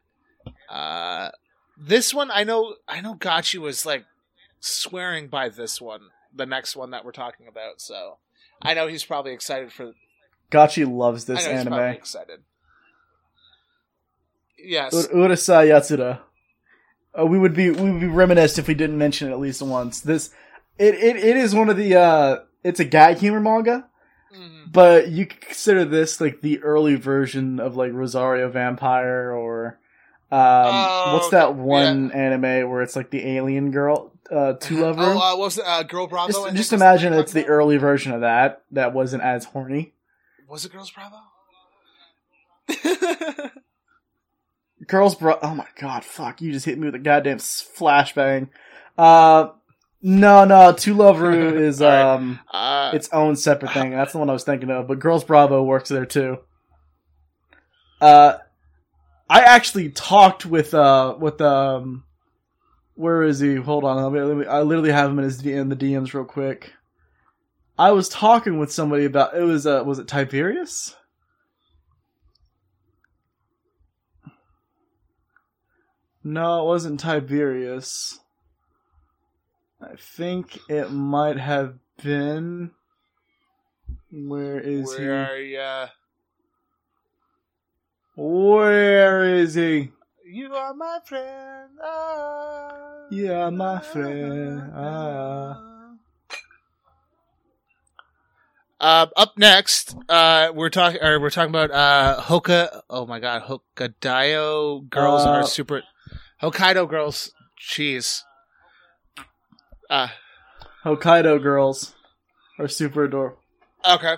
Uh, 0.68 1.30
this 1.78 2.12
one, 2.12 2.30
I 2.30 2.44
know, 2.44 2.74
I 2.86 3.00
know. 3.00 3.14
Gachi 3.14 3.58
was 3.58 3.86
like 3.86 4.04
swearing 4.60 5.28
by 5.28 5.48
this 5.48 5.80
one, 5.80 6.00
the 6.34 6.44
next 6.46 6.76
one 6.76 6.90
that 6.90 7.06
we're 7.06 7.12
talking 7.12 7.48
about. 7.48 7.80
So 7.80 8.18
I 8.60 8.74
know 8.74 8.86
he's 8.86 9.04
probably 9.04 9.32
excited 9.32 9.72
for. 9.72 9.92
Gachi 10.50 10.90
loves 10.90 11.24
this 11.24 11.44
know 11.44 11.50
anime. 11.52 11.78
excited. 11.94 12.40
Yes. 14.58 14.94
Ur- 14.94 15.08
Urusei 15.14 15.68
Yatsura. 15.68 16.20
Uh, 17.18 17.26
we 17.26 17.38
would 17.38 17.54
be 17.54 17.70
we 17.70 17.90
would 17.90 18.00
be 18.00 18.06
reminisced 18.06 18.58
if 18.58 18.68
we 18.68 18.74
didn't 18.74 18.98
mention 18.98 19.28
it 19.28 19.32
at 19.32 19.38
least 19.40 19.62
once. 19.62 20.00
This 20.00 20.30
it 20.78 20.94
it, 20.94 21.16
it 21.16 21.36
is 21.36 21.54
one 21.54 21.68
of 21.70 21.76
the 21.76 21.94
uh 21.96 22.36
it's 22.62 22.80
a 22.80 22.84
gag 22.84 23.18
humor 23.18 23.40
manga, 23.40 23.86
Mhm. 24.36 24.72
but 24.72 25.08
you 25.08 25.24
could 25.26 25.40
consider 25.40 25.84
this 25.84 26.20
like 26.20 26.40
the 26.42 26.62
early 26.62 26.96
version 26.96 27.58
of 27.60 27.76
like 27.76 27.92
Rosario 27.92 28.50
Vampire 28.50 29.30
or 29.32 29.78
um 30.30 30.38
Oh, 30.74 31.10
what's 31.14 31.30
that 31.30 31.54
one 31.54 32.10
anime 32.12 32.68
where 32.68 32.82
it's 32.82 32.96
like 32.96 33.10
the 33.10 33.26
alien 33.36 33.70
girl 33.70 34.12
uh 34.30 34.54
two 34.54 34.78
lover? 34.80 35.02
Oh, 35.02 35.12
uh, 35.12 35.14
what 35.36 35.38
was 35.38 35.58
it? 35.58 35.64
Uh, 35.66 35.82
Girl 35.84 36.06
Bravo? 36.06 36.32
Just 36.32 36.56
just 36.56 36.72
imagine 36.74 37.12
it's 37.14 37.32
the 37.32 37.46
early 37.46 37.76
version 37.78 38.12
of 38.12 38.20
that 38.22 38.62
that 38.72 38.92
wasn't 38.92 39.22
as 39.22 39.44
horny. 39.44 39.94
Was 40.48 40.64
it 40.64 40.72
Girls 40.72 40.90
Bravo? 40.90 41.16
Girls, 44.86 45.14
bro. 45.14 45.38
Oh 45.42 45.54
my 45.54 45.66
god, 45.80 46.04
fuck! 46.04 46.40
You 46.40 46.52
just 46.52 46.66
hit 46.66 46.78
me 46.78 46.86
with 46.86 46.94
a 46.94 46.98
goddamn 47.00 47.38
flashbang. 47.38 48.48
Uh, 48.96 49.48
no, 50.02 50.44
no. 50.44 50.72
To 50.72 50.94
Love 50.94 51.20
Ru 51.20 51.56
is 51.58 51.80
All 51.82 51.88
right. 51.88 52.14
um 52.14 52.38
Uh, 52.50 52.90
its 52.94 53.08
own 53.12 53.36
separate 53.36 53.72
thing. 53.72 53.90
That's 53.90 54.12
the 54.12 54.18
one 54.18 54.30
I 54.30 54.34
was 54.34 54.44
thinking 54.44 54.70
of. 54.70 54.86
But 54.86 54.98
Girls 55.00 55.24
Bravo 55.24 55.62
works 55.62 55.88
there 55.88 56.06
too. 56.06 56.38
Uh, 58.00 58.34
I 59.28 59.40
actually 59.40 59.88
talked 59.90 60.44
with 60.46 60.74
uh 60.74 61.16
with 61.18 61.40
um, 61.40 62.04
where 62.94 63.22
is 63.22 63.40
he? 63.40 63.56
Hold 63.56 63.84
on, 63.84 64.02
let 64.02 64.12
me, 64.12 64.20
let 64.20 64.36
me, 64.36 64.46
I 64.46 64.60
literally 64.62 64.92
have 64.92 65.10
him 65.10 65.18
in 65.18 65.24
his 65.24 65.44
in 65.44 65.68
the 65.70 65.76
DMs 65.76 66.12
real 66.12 66.24
quick. 66.24 66.72
I 67.78 67.90
was 67.92 68.08
talking 68.08 68.58
with 68.58 68.72
somebody 68.72 69.04
about 69.04 69.36
it 69.36 69.42
was 69.42 69.66
uh 69.66 69.82
was 69.84 69.98
it 69.98 70.08
Tiberius? 70.08 70.96
No, 76.24 76.62
it 76.62 76.66
wasn't 76.66 77.00
Tiberius. 77.00 78.18
I 79.80 79.94
think 79.96 80.58
it 80.68 80.90
might 80.90 81.38
have 81.38 81.74
been. 82.02 82.72
Where 84.10 84.58
is 84.58 84.88
where 84.88 84.98
he? 84.98 85.08
are 85.08 85.38
ya? 85.38 85.86
Where 88.16 89.34
is 89.36 89.54
he? 89.54 89.92
You 90.24 90.54
are 90.54 90.74
my 90.74 90.98
friend. 91.04 91.70
Ah, 91.80 93.06
You 93.10 93.32
are 93.32 93.50
my 93.50 93.80
friend. 93.80 94.72
Ah. 94.74 95.75
Uh, 98.78 99.06
up 99.16 99.38
next, 99.38 99.96
uh, 100.08 100.50
we're 100.54 100.68
talking, 100.68 101.02
or 101.02 101.18
we're 101.18 101.30
talking 101.30 101.48
about 101.50 101.70
uh, 101.70 102.20
Hoka. 102.20 102.82
Oh 102.90 103.06
my 103.06 103.20
God, 103.20 103.42
Hokkaido 103.42 104.88
girls 104.90 105.22
Uh, 105.24 105.30
are 105.30 105.46
super. 105.46 105.82
Hokkaido 106.42 106.88
girls, 106.88 107.32
jeez. 107.60 108.20
Uh, 109.88 110.08
Hokkaido 110.84 111.42
girls 111.42 111.94
are 112.58 112.68
super 112.68 113.04
adorable. 113.04 113.38
okay. 113.88 114.16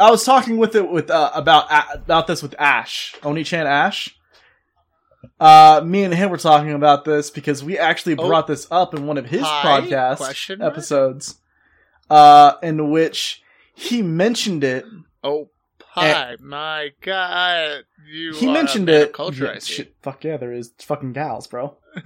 I 0.00 0.10
was 0.10 0.24
talking 0.24 0.56
with 0.58 0.74
it 0.74 0.90
with 0.90 1.10
uh, 1.10 1.30
about 1.34 1.66
about 1.94 2.26
this 2.26 2.42
with 2.42 2.54
Ash, 2.58 3.14
Oni-chan 3.22 3.66
Ash. 3.66 4.14
Uh, 5.38 5.80
me 5.84 6.02
and 6.02 6.12
him 6.12 6.28
were 6.30 6.36
talking 6.38 6.72
about 6.72 7.04
this 7.04 7.30
because 7.30 7.62
we 7.62 7.78
actually 7.78 8.16
Oh. 8.18 8.26
brought 8.26 8.46
this 8.48 8.66
up 8.70 8.94
in 8.94 9.06
one 9.06 9.16
of 9.16 9.26
his 9.26 9.42
Hi? 9.42 9.80
podcast 9.80 10.60
episodes, 10.60 11.38
uh, 12.12 12.58
in 12.62 12.90
which 12.90 13.42
he 13.74 14.02
mentioned 14.02 14.62
it. 14.64 14.84
Oh, 15.24 15.48
hi, 15.80 16.36
my 16.40 16.90
God! 17.00 17.84
You 18.06 18.34
He 18.34 18.48
are 18.48 18.52
mentioned 18.52 18.88
a 18.88 18.92
man 18.92 19.02
of 19.02 19.08
it. 19.08 19.12
Culture, 19.14 19.44
Yeah, 19.46 19.52
I 19.52 19.58
see. 19.60 19.74
shit, 19.74 19.94
fuck 20.02 20.22
yeah, 20.24 20.36
there 20.36 20.52
is. 20.52 20.68
It's 20.74 20.84
fucking 20.84 21.12
gals, 21.14 21.46
bro. 21.46 21.76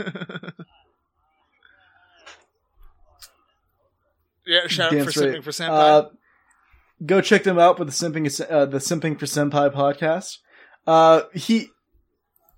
yeah, 4.46 4.66
shout 4.68 4.94
out 4.94 5.04
for 5.04 5.11
straight. 5.11 5.34
simping 5.36 5.42
for 5.44 5.50
senpai. 5.50 5.70
Uh, 5.70 6.09
go 7.04 7.20
check 7.20 7.42
them 7.42 7.59
out 7.59 7.78
with 7.78 7.88
the 7.88 7.94
simping 7.94 8.26
uh, 8.50 8.66
the 8.66 8.78
simping 8.78 9.18
for 9.18 9.26
senpai 9.26 9.72
podcast. 9.72 10.38
Uh, 10.86 11.22
he 11.34 11.70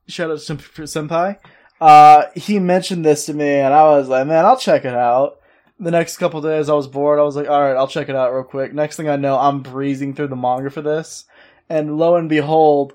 shout 0.06 0.30
out 0.30 0.38
to 0.40 0.54
simping 0.54 0.60
for 0.60 0.82
senpai. 0.82 1.38
Uh, 1.80 2.24
he 2.34 2.58
mentioned 2.58 3.04
this 3.04 3.26
to 3.26 3.34
me, 3.34 3.48
and 3.48 3.72
I 3.72 3.84
was 3.84 4.08
like, 4.08 4.26
man, 4.26 4.44
I'll 4.44 4.58
check 4.58 4.84
it 4.84 4.94
out. 4.94 5.38
The 5.80 5.90
next 5.90 6.16
couple 6.16 6.40
days, 6.40 6.68
I 6.68 6.74
was 6.74 6.88
bored. 6.88 7.18
I 7.18 7.22
was 7.22 7.36
like, 7.36 7.48
all 7.48 7.60
right, 7.60 7.76
I'll 7.76 7.86
check 7.86 8.08
it 8.08 8.16
out 8.16 8.32
real 8.32 8.42
quick. 8.44 8.74
Next 8.74 8.96
thing 8.96 9.08
I 9.08 9.16
know, 9.16 9.38
I'm 9.38 9.60
breezing 9.62 10.14
through 10.14 10.28
the 10.28 10.36
manga 10.36 10.70
for 10.70 10.82
this, 10.82 11.24
and 11.68 11.98
lo 11.98 12.16
and 12.16 12.28
behold, 12.28 12.94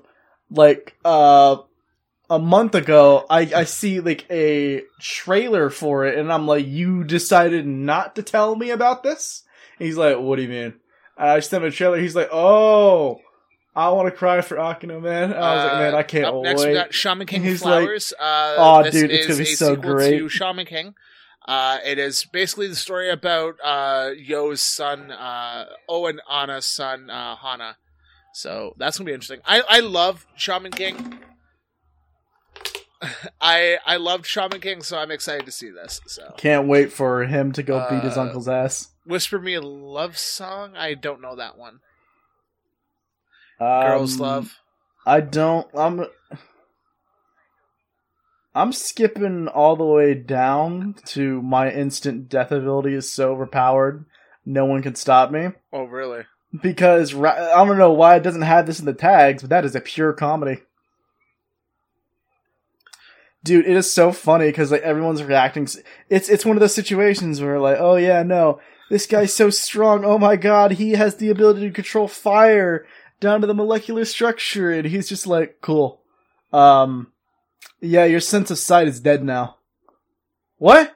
like 0.50 0.96
uh. 1.04 1.56
A 2.30 2.38
month 2.38 2.74
ago, 2.74 3.26
I, 3.28 3.40
I 3.54 3.64
see 3.64 4.00
like 4.00 4.24
a 4.30 4.82
trailer 4.98 5.68
for 5.68 6.06
it, 6.06 6.18
and 6.18 6.32
I'm 6.32 6.46
like, 6.46 6.66
"You 6.66 7.04
decided 7.04 7.66
not 7.66 8.16
to 8.16 8.22
tell 8.22 8.56
me 8.56 8.70
about 8.70 9.02
this?" 9.02 9.42
He's 9.78 9.98
like, 9.98 10.18
"What 10.18 10.36
do 10.36 10.42
you 10.42 10.48
mean?" 10.48 10.72
And 11.18 11.28
I 11.28 11.40
sent 11.40 11.62
him 11.62 11.68
a 11.68 11.70
trailer. 11.70 11.98
He's 11.98 12.16
like, 12.16 12.30
"Oh, 12.32 13.20
I 13.76 13.90
want 13.90 14.06
to 14.06 14.10
cry 14.10 14.40
for 14.40 14.56
Akino, 14.56 15.02
man." 15.02 15.32
And 15.32 15.34
I 15.34 15.54
was 15.54 15.64
like, 15.64 15.72
"Man, 15.74 15.94
I 15.94 16.02
can't 16.02 16.24
Uh, 16.24 16.38
up 16.38 16.44
next, 16.44 16.62
we 16.62 16.68
wait." 16.68 16.74
got 16.74 16.94
Shaman 16.94 17.26
King 17.26 17.42
He's 17.42 17.62
like, 17.62 17.84
Flowers. 17.84 18.14
uh, 18.18 18.56
"Aw, 18.58 18.82
this 18.84 18.94
dude, 18.94 19.10
it's 19.10 19.26
gonna 19.26 19.38
be 19.38 19.44
so 19.44 19.76
great." 19.76 20.30
Shaman 20.30 20.64
King. 20.64 20.94
Uh, 21.46 21.78
it 21.84 21.98
is 21.98 22.24
basically 22.32 22.68
the 22.68 22.74
story 22.76 23.10
about 23.10 23.56
uh, 23.62 24.10
Yoh's 24.16 24.62
son, 24.62 25.10
uh, 25.10 25.66
Owen 25.88 26.20
Anna's 26.30 26.66
son, 26.66 27.10
uh, 27.10 27.36
Hana. 27.36 27.76
So 28.32 28.74
that's 28.78 28.96
gonna 28.98 29.06
be 29.06 29.12
interesting. 29.12 29.40
I, 29.44 29.62
I 29.68 29.80
love 29.80 30.26
Shaman 30.36 30.72
King. 30.72 31.18
I 33.40 33.78
I 33.84 33.96
loved 33.96 34.26
Shaman 34.26 34.60
King, 34.60 34.82
so 34.82 34.98
I'm 34.98 35.10
excited 35.10 35.44
to 35.46 35.52
see 35.52 35.70
this. 35.70 36.00
So 36.06 36.32
Can't 36.38 36.66
wait 36.66 36.92
for 36.92 37.24
him 37.24 37.52
to 37.52 37.62
go 37.62 37.86
beat 37.90 38.02
his 38.02 38.16
Uh, 38.16 38.22
uncle's 38.22 38.48
ass. 38.48 38.88
Whisper 39.04 39.38
Me 39.38 39.54
a 39.54 39.60
Love 39.60 40.16
Song. 40.16 40.74
I 40.76 40.94
don't 40.94 41.20
know 41.20 41.36
that 41.36 41.58
one. 41.58 41.80
Um, 43.60 43.82
Girls 43.82 44.18
Love. 44.18 44.54
I 45.06 45.20
don't. 45.20 45.66
I'm. 45.74 46.06
I'm 48.54 48.72
skipping 48.72 49.48
all 49.48 49.74
the 49.74 49.84
way 49.84 50.14
down 50.14 50.94
to 51.06 51.42
my 51.42 51.70
instant 51.70 52.28
death 52.28 52.52
ability 52.52 52.94
is 52.94 53.12
so 53.12 53.32
overpowered, 53.32 54.04
no 54.46 54.64
one 54.64 54.82
can 54.82 54.94
stop 54.94 55.30
me. 55.30 55.48
Oh 55.72 55.84
really? 55.84 56.24
Because 56.62 57.14
I 57.14 57.64
don't 57.64 57.78
know 57.78 57.92
why 57.92 58.14
it 58.16 58.22
doesn't 58.22 58.42
have 58.42 58.66
this 58.66 58.78
in 58.78 58.86
the 58.86 58.92
tags, 58.92 59.42
but 59.42 59.50
that 59.50 59.64
is 59.64 59.74
a 59.74 59.80
pure 59.80 60.12
comedy. 60.12 60.62
Dude, 63.42 63.66
it 63.66 63.76
is 63.76 63.92
so 63.92 64.12
funny 64.12 64.46
because 64.46 64.70
like 64.70 64.82
everyone's 64.82 65.22
reacting. 65.22 65.68
It's 66.08 66.28
it's 66.28 66.46
one 66.46 66.56
of 66.56 66.60
those 66.60 66.74
situations 66.74 67.40
where 67.40 67.58
like, 67.58 67.78
oh 67.80 67.96
yeah, 67.96 68.22
no, 68.22 68.60
this 68.88 69.06
guy's 69.06 69.34
so 69.34 69.50
strong. 69.50 70.04
Oh 70.04 70.16
my 70.16 70.36
god, 70.36 70.72
he 70.72 70.92
has 70.92 71.16
the 71.16 71.28
ability 71.28 71.62
to 71.62 71.74
control 71.74 72.06
fire 72.06 72.86
down 73.18 73.40
to 73.40 73.46
the 73.46 73.54
molecular 73.54 74.04
structure, 74.04 74.70
and 74.70 74.86
he's 74.86 75.08
just 75.08 75.26
like, 75.26 75.58
cool. 75.60 76.00
Um, 76.52 77.08
yeah, 77.84 78.04
your 78.04 78.20
sense 78.20 78.50
of 78.50 78.58
sight 78.58 78.88
is 78.88 79.00
dead 79.00 79.24
now. 79.24 79.56
What? 80.58 80.94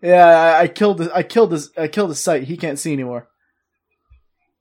Yeah, 0.00 0.26
I, 0.26 0.62
I 0.62 0.68
killed. 0.68 0.98
His, 0.98 1.08
I 1.10 1.22
killed 1.22 1.52
his. 1.52 1.70
I 1.76 1.88
killed 1.88 2.10
his 2.10 2.18
sight. 2.18 2.44
He 2.44 2.56
can't 2.56 2.78
see 2.78 2.92
anymore. 2.92 3.28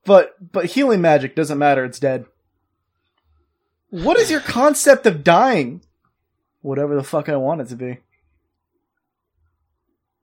But 0.06 0.52
but 0.52 0.66
healing 0.66 1.02
magic 1.02 1.36
doesn't 1.36 1.58
matter. 1.58 1.84
It's 1.84 2.00
dead. 2.00 2.26
What 3.90 4.18
is 4.18 4.32
your 4.32 4.40
concept 4.40 5.06
of 5.06 5.24
dying? 5.24 5.82
Whatever 6.62 6.96
the 6.96 7.04
fuck 7.04 7.28
I 7.28 7.36
want 7.36 7.62
it 7.62 7.68
to 7.70 7.76
be. 7.76 7.98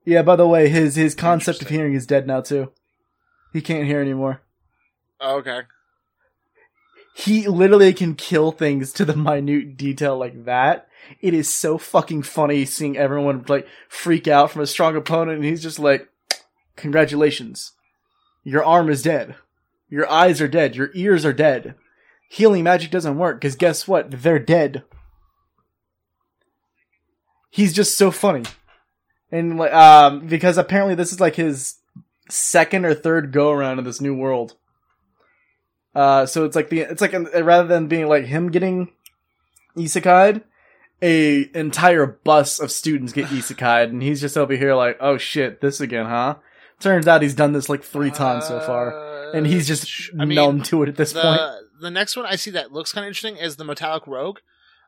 Yeah. 0.05 0.23
By 0.23 0.37
the 0.37 0.49
way, 0.49 0.69
his 0.69 0.95
his 0.95 1.14
concept 1.14 1.62
of 1.62 1.69
hearing 1.69 1.95
is 1.95 2.07
dead 2.07 2.27
now 2.27 2.41
too. 2.41 2.73
He 3.53 3.61
can't 3.61 3.87
hear 3.87 4.01
anymore. 4.01 4.43
Oh, 5.21 5.39
okay. 5.39 5.62
He 7.16 7.49
literally 7.49 7.93
can 7.93 8.14
kill 8.14 8.53
things 8.53 8.93
to 8.93 9.05
the 9.05 9.16
minute 9.16 9.77
detail 9.77 10.16
like 10.16 10.45
that. 10.45 10.88
It 11.20 11.35
is 11.35 11.53
so 11.53 11.79
fucking 11.79 12.23
funny 12.23 12.65
seeing 12.65 12.97
everyone 12.97 13.45
like 13.49 13.66
freak 13.89 14.29
out 14.29 14.51
from 14.51 14.62
a 14.62 14.66
strong 14.66 14.97
opponent, 14.97 15.37
and 15.37 15.45
he's 15.45 15.62
just 15.62 15.79
like, 15.79 16.09
"Congratulations, 16.77 17.73
your 18.45 18.65
arm 18.65 18.91
is 18.91 19.03
dead, 19.03 19.37
your 19.89 20.09
eyes 20.11 20.41
are 20.41 20.49
dead, 20.49 20.77
your 20.77 20.91
ears 20.95 21.25
are 21.25 21.33
dead. 21.33 21.75
Healing 22.29 22.65
magic 22.65 22.91
doesn't 22.91 23.19
work 23.19 23.41
because 23.41 23.57
guess 23.57 23.89
what? 23.89 24.11
They're 24.11 24.39
dead." 24.39 24.85
He's 27.51 27.73
just 27.73 27.97
so 27.97 28.11
funny, 28.11 28.45
and 29.33 29.59
like, 29.59 29.73
um, 29.73 30.27
because 30.27 30.59
apparently 30.59 30.95
this 30.95 31.12
is 31.12 31.20
like 31.20 31.37
his 31.37 31.77
second 32.29 32.85
or 32.85 32.95
third 32.95 33.33
go 33.33 33.51
around 33.51 33.79
in 33.79 33.85
this 33.85 34.01
new 34.01 34.15
world. 34.15 34.55
Uh, 35.95 36.27
so 36.27 36.45
it's 36.45 36.55
like 36.55 36.69
the 36.69 36.81
it's 36.81 37.01
like 37.01 37.12
rather 37.12 37.66
than 37.66 37.89
being 37.89 38.07
like 38.07 38.27
him 38.27 38.51
getting 38.51 38.93
isekai'd, 39.77 40.43
a 41.03 41.49
entire 41.55 42.07
bus 42.07 42.59
of 42.61 42.70
students 42.70 43.12
get 43.12 43.27
isekai'd, 43.27 43.91
and 43.91 44.03
he's 44.03 44.20
just 44.20 44.37
over 44.37 44.55
here 44.55 44.75
like, 44.75 44.97
oh 45.01 45.16
shit, 45.19 45.61
this 45.61 45.81
again, 45.81 46.07
huh? 46.07 46.37
Turns 46.81 47.07
out 47.09 47.23
he's 47.23 47.35
done 47.35 47.53
this 47.53 47.69
like 47.69 47.83
three 47.83 48.11
times 48.11 48.47
so 48.47 48.61
far, 48.61 48.93
Uh, 48.95 49.33
and 49.33 49.47
he's 49.47 49.66
just 49.66 49.87
sh- 49.89 50.11
I 50.19 50.25
mean, 50.25 50.37
numb 50.37 50.62
to 50.65 50.83
it 50.85 50.89
at 50.89 50.97
this 50.97 51.12
the 51.12 51.20
point. 51.23 51.41
the 51.81 51.91
next 51.91 52.16
one 52.16 52.27
I 52.27 52.37
see 52.37 52.51
that 52.53 52.73
looks 52.73 52.93
kind 52.93 53.05
of 53.05 53.09
interesting 53.09 53.37
is 53.37 53.57
the 53.57 53.65
Metallic 53.65 54.07
Rogue. 54.07 54.39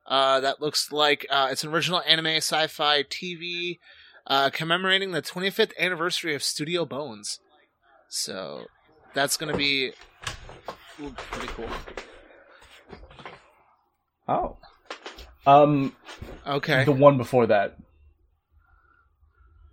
Uh, 0.07 0.41
that 0.41 0.61
looks 0.61 0.91
like 0.93 1.27
uh, 1.31 1.49
it's 1.51 1.62
an 1.62 1.70
original 1.73 2.01
anime 2.07 2.27
sci-fi 2.39 3.03
TV 3.05 3.78
uh, 4.27 4.51
commemorating 4.51 5.11
the 5.12 5.23
25th 5.23 5.73
anniversary 5.78 6.35
of 6.35 6.43
Studio 6.43 6.85
Bones. 6.85 7.39
So 8.09 8.65
that's 9.15 9.37
gonna 9.37 9.57
be 9.57 9.93
ooh, 11.01 11.15
pretty 11.31 11.49
cool. 11.55 11.69
Oh, 14.28 14.57
um, 15.46 15.94
Okay. 16.46 16.84
the 16.84 16.92
one 16.92 17.16
before 17.16 17.46
that, 17.46 17.76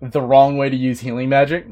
the 0.02 0.22
wrong 0.22 0.58
way 0.58 0.70
to 0.70 0.76
use 0.76 1.00
healing 1.02 1.30
magic. 1.30 1.68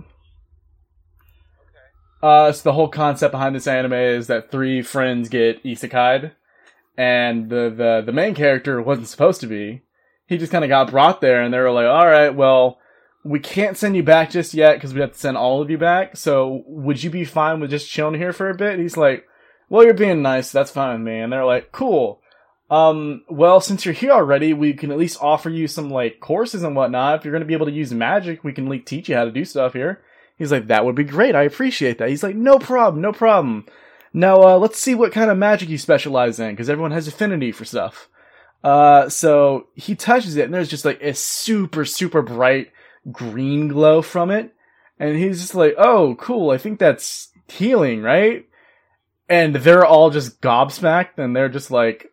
Uh, 2.24 2.52
so 2.52 2.64
the 2.64 2.74
whole 2.74 2.88
concept 2.88 3.32
behind 3.32 3.56
this 3.56 3.68
anime 3.68 3.94
is 3.94 4.28
that 4.28 4.50
three 4.50 4.82
friends 4.82 5.30
get 5.30 5.64
isekai'd, 5.64 6.32
and 6.98 7.50
the, 7.50 7.72
the, 7.76 8.02
the 8.06 8.12
main 8.12 8.34
character 8.34 8.82
wasn't 8.82 9.08
supposed 9.08 9.42
to 9.42 9.48
be. 9.48 9.84
He 10.28 10.38
just 10.38 10.52
kind 10.52 10.64
of 10.64 10.70
got 10.70 10.90
brought 10.90 11.22
there, 11.22 11.42
and 11.44 11.54
they 11.54 11.60
were 11.60 11.72
like, 11.72 11.86
alright, 11.86 12.34
well, 12.34 12.80
we 13.24 13.40
can't 13.40 13.78
send 13.78 13.96
you 13.96 14.02
back 14.02 14.32
just 14.32 14.54
yet 14.54 14.76
because 14.76 14.94
we 14.94 15.02
have 15.02 15.12
to 15.14 15.20
send 15.20 15.38
all 15.38 15.62
of 15.62 15.70
you 15.70 15.78
back. 15.78 16.18
So 16.18 16.64
would 16.68 17.04
you 17.04 17.10
be 17.10 17.26
fine 17.26 17.60
with 17.60 17.70
just 17.70 17.90
chilling 17.90 18.20
here 18.20 18.34
for 18.34 18.50
a 18.50 18.56
bit? 18.56 18.74
And 18.74 18.82
he's 18.82 18.98
like, 18.98 19.26
well, 19.70 19.84
you're 19.84 19.94
being 19.96 20.22
nice. 20.22 20.52
That's 20.52 20.72
fine 20.72 21.00
with 21.00 21.08
me. 21.08 21.20
And 21.20 21.34
they're 21.34 21.46
like, 21.46 21.72
cool. 21.72 22.22
Um, 22.70 23.24
well, 23.30 23.62
since 23.62 23.86
you're 23.86 23.94
here 23.94 24.12
already, 24.12 24.54
we 24.54 24.74
can 24.74 24.92
at 24.92 24.98
least 24.98 25.22
offer 25.22 25.50
you 25.50 25.68
some 25.68 25.90
like 25.90 26.20
courses 26.20 26.64
and 26.64 26.76
whatnot. 26.76 27.20
If 27.20 27.26
you're 27.26 27.38
to 27.38 27.46
be 27.46 27.54
able 27.54 27.68
to 27.68 27.72
use 27.72 27.94
magic, 27.94 28.44
we 28.44 28.54
can 28.54 28.68
like 28.68 28.86
teach 28.86 29.08
you 29.08 29.16
how 29.16 29.26
to 29.26 29.32
do 29.32 29.46
stuff 29.46 29.74
here. 29.74 30.02
He's 30.38 30.52
like, 30.52 30.68
that 30.68 30.84
would 30.84 30.96
be 30.96 31.04
great. 31.04 31.36
I 31.36 31.44
appreciate 31.44 32.00
that. 32.00 32.10
He's 32.10 32.24
like, 32.24 32.36
no 32.36 32.60
problem, 32.60 33.02
no 33.02 33.14
problem. 33.14 33.66
Now, 34.14 34.42
uh, 34.42 34.58
let's 34.58 34.80
see 34.80 34.96
what 34.96 35.12
kind 35.12 35.30
of 35.30 35.38
magic 35.38 35.70
you 35.70 35.78
specialize 35.78 36.40
in, 36.40 36.52
because 36.52 36.70
everyone 36.70 36.92
has 36.92 37.08
affinity 37.08 37.52
for 37.52 37.66
stuff. 37.66 38.10
Uh, 38.64 39.10
so 39.10 39.68
he 39.76 39.94
touches 39.94 40.36
it, 40.36 40.46
and 40.46 40.54
there's 40.54 40.70
just 40.70 40.86
like 40.86 41.02
a 41.02 41.14
super, 41.14 41.86
super 41.86 42.22
bright 42.22 42.72
green 43.12 43.68
glow 43.68 44.02
from 44.02 44.32
it. 44.32 44.54
And 45.00 45.18
he's 45.18 45.42
just 45.42 45.54
like, 45.54 45.76
oh, 45.78 46.16
cool. 46.16 46.50
I 46.50 46.58
think 46.58 46.80
that's 46.80 47.30
healing, 47.48 48.02
right? 48.02 48.48
And 49.30 49.56
they're 49.56 49.86
all 49.86 50.10
just 50.10 50.42
gobsmacked, 50.42 51.18
and 51.18 51.36
they're 51.36 51.50
just 51.50 51.70
like, 51.70 52.12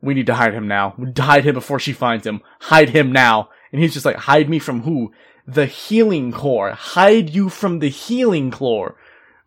we 0.00 0.14
need 0.14 0.26
to 0.26 0.34
hide 0.34 0.54
him 0.54 0.68
now. 0.68 0.94
Hide 1.16 1.44
him 1.44 1.54
before 1.54 1.80
she 1.80 1.92
finds 1.92 2.26
him. 2.26 2.42
Hide 2.60 2.90
him 2.90 3.12
now. 3.12 3.50
And 3.72 3.80
he's 3.80 3.94
just 3.94 4.06
like, 4.06 4.16
hide 4.16 4.48
me 4.48 4.58
from 4.58 4.82
who? 4.82 5.12
The 5.46 5.66
healing 5.66 6.32
core. 6.32 6.72
Hide 6.72 7.30
you 7.30 7.48
from 7.48 7.78
the 7.78 7.88
healing 7.88 8.50
core. 8.50 8.96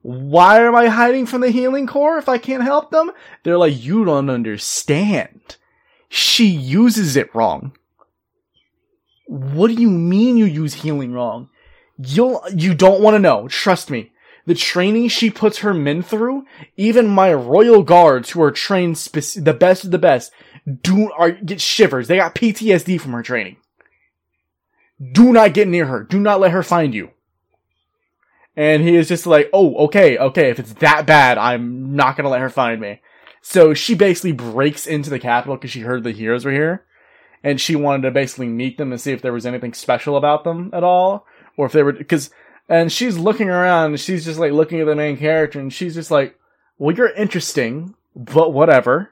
Why 0.02 0.62
am 0.66 0.76
I 0.76 0.88
hiding 0.88 1.26
from 1.26 1.42
the 1.42 1.52
healing 1.52 1.86
core 1.86 2.18
if 2.18 2.30
I 2.30 2.38
can't 2.38 2.64
help 2.64 2.90
them? 2.92 3.12
They're 3.44 3.58
like, 3.58 3.84
you 3.84 4.06
don't 4.06 4.30
understand. 4.30 5.58
She 6.08 6.48
uses 6.48 7.16
it 7.16 7.34
wrong. 7.36 7.74
What 9.28 9.68
do 9.68 9.74
you 9.74 9.90
mean 9.90 10.38
you 10.38 10.46
use 10.46 10.74
healing 10.74 11.14
wrong? 11.14 11.50
You'll, 11.98 12.42
you 12.56 12.74
don't 12.74 13.02
want 13.02 13.16
to 13.16 13.20
know. 13.20 13.48
Trust 13.48 13.92
me. 13.92 14.12
The 14.50 14.56
training 14.56 15.10
she 15.10 15.30
puts 15.30 15.60
her 15.60 15.76
men 15.76 16.02
through, 16.02 16.44
even 16.76 17.08
my 17.08 17.32
royal 17.32 17.84
guards 17.84 18.32
who 18.32 18.42
are 18.42 18.50
trained 18.50 18.98
spec- 18.98 19.44
the 19.44 19.54
best 19.54 19.84
of 19.84 19.92
the 19.92 20.00
best, 20.00 20.32
do 20.82 21.12
are 21.12 21.30
get 21.30 21.62
shivers. 21.62 22.08
They 22.08 22.18
got 22.18 22.34
PTSD 22.34 23.00
from 23.00 23.12
her 23.12 23.22
training. 23.22 23.58
Do 25.12 25.32
not 25.32 25.54
get 25.54 25.68
near 25.68 25.86
her. 25.86 26.04
Do 26.04 26.20
not 26.20 26.40
let 26.40 26.50
her 26.50 26.64
find 26.64 26.96
you. 26.96 27.12
And 28.56 28.82
he 28.82 28.96
is 28.96 29.08
just 29.08 29.28
like, 29.28 29.52
oh, 29.54 29.86
okay, 29.86 30.18
okay, 30.18 30.50
if 30.50 30.58
it's 30.58 30.74
that 30.74 31.06
bad, 31.06 31.38
I'm 31.38 31.96
not 31.96 32.18
gonna 32.18 32.30
let 32.30 32.42
her 32.42 32.50
find 32.50 32.82
me. 32.82 33.02
So 33.44 33.76
she 33.76 33.94
basically 33.94 34.32
breaks 34.32 34.88
into 34.88 35.12
the 35.12 35.20
capital 35.20 35.58
because 35.58 35.70
she 35.70 35.82
heard 35.82 36.04
the 36.04 36.12
heroes 36.12 36.44
were 36.44 36.52
here. 36.52 36.86
And 37.44 37.62
she 37.62 37.76
wanted 37.76 38.02
to 38.02 38.10
basically 38.10 38.48
meet 38.48 38.80
them 38.80 38.92
and 38.92 39.00
see 39.00 39.12
if 39.12 39.22
there 39.22 39.32
was 39.32 39.46
anything 39.46 39.76
special 39.76 40.18
about 40.18 40.44
them 40.44 40.72
at 40.74 40.84
all. 40.84 41.28
Or 41.56 41.68
if 41.68 41.72
they 41.72 41.84
were, 41.84 41.94
cause, 42.04 42.32
and 42.70 42.92
she's 42.92 43.18
looking 43.18 43.50
around 43.50 43.92
and 43.92 44.00
she's 44.00 44.24
just 44.24 44.40
like 44.40 44.52
looking 44.52 44.80
at 44.80 44.86
the 44.86 44.96
main 44.96 45.18
character 45.18 45.60
and 45.60 45.74
she's 45.74 45.96
just 45.96 46.12
like, 46.12 46.38
well, 46.78 46.96
you're 46.96 47.10
interesting, 47.10 47.96
but 48.16 48.54
whatever. 48.54 49.12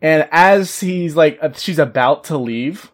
And 0.00 0.28
as 0.30 0.78
he's 0.78 1.16
like, 1.16 1.40
she's 1.56 1.80
about 1.80 2.22
to 2.24 2.38
leave, 2.38 2.92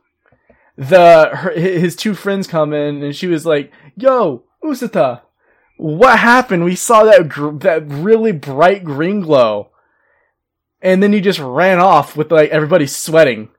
the, 0.77 1.29
her, 1.33 1.51
his 1.53 1.95
two 1.95 2.15
friends 2.15 2.47
come 2.47 2.73
in 2.73 3.03
and 3.03 3.15
she 3.15 3.27
was 3.27 3.45
like, 3.45 3.71
yo, 3.95 4.45
Usato, 4.65 5.21
what 5.77 6.19
happened? 6.19 6.65
We 6.65 6.75
saw 6.75 7.05
that, 7.05 7.29
gr- 7.29 7.59
that 7.59 7.87
really 7.87 8.33
bright 8.33 8.85
green 8.85 9.21
glow. 9.21 9.69
And 10.81 11.03
then 11.03 11.13
he 11.13 11.21
just 11.21 11.39
ran 11.39 11.81
off 11.81 12.17
with 12.17 12.33
like 12.33 12.49
everybody 12.49 12.87
sweating. 12.87 13.51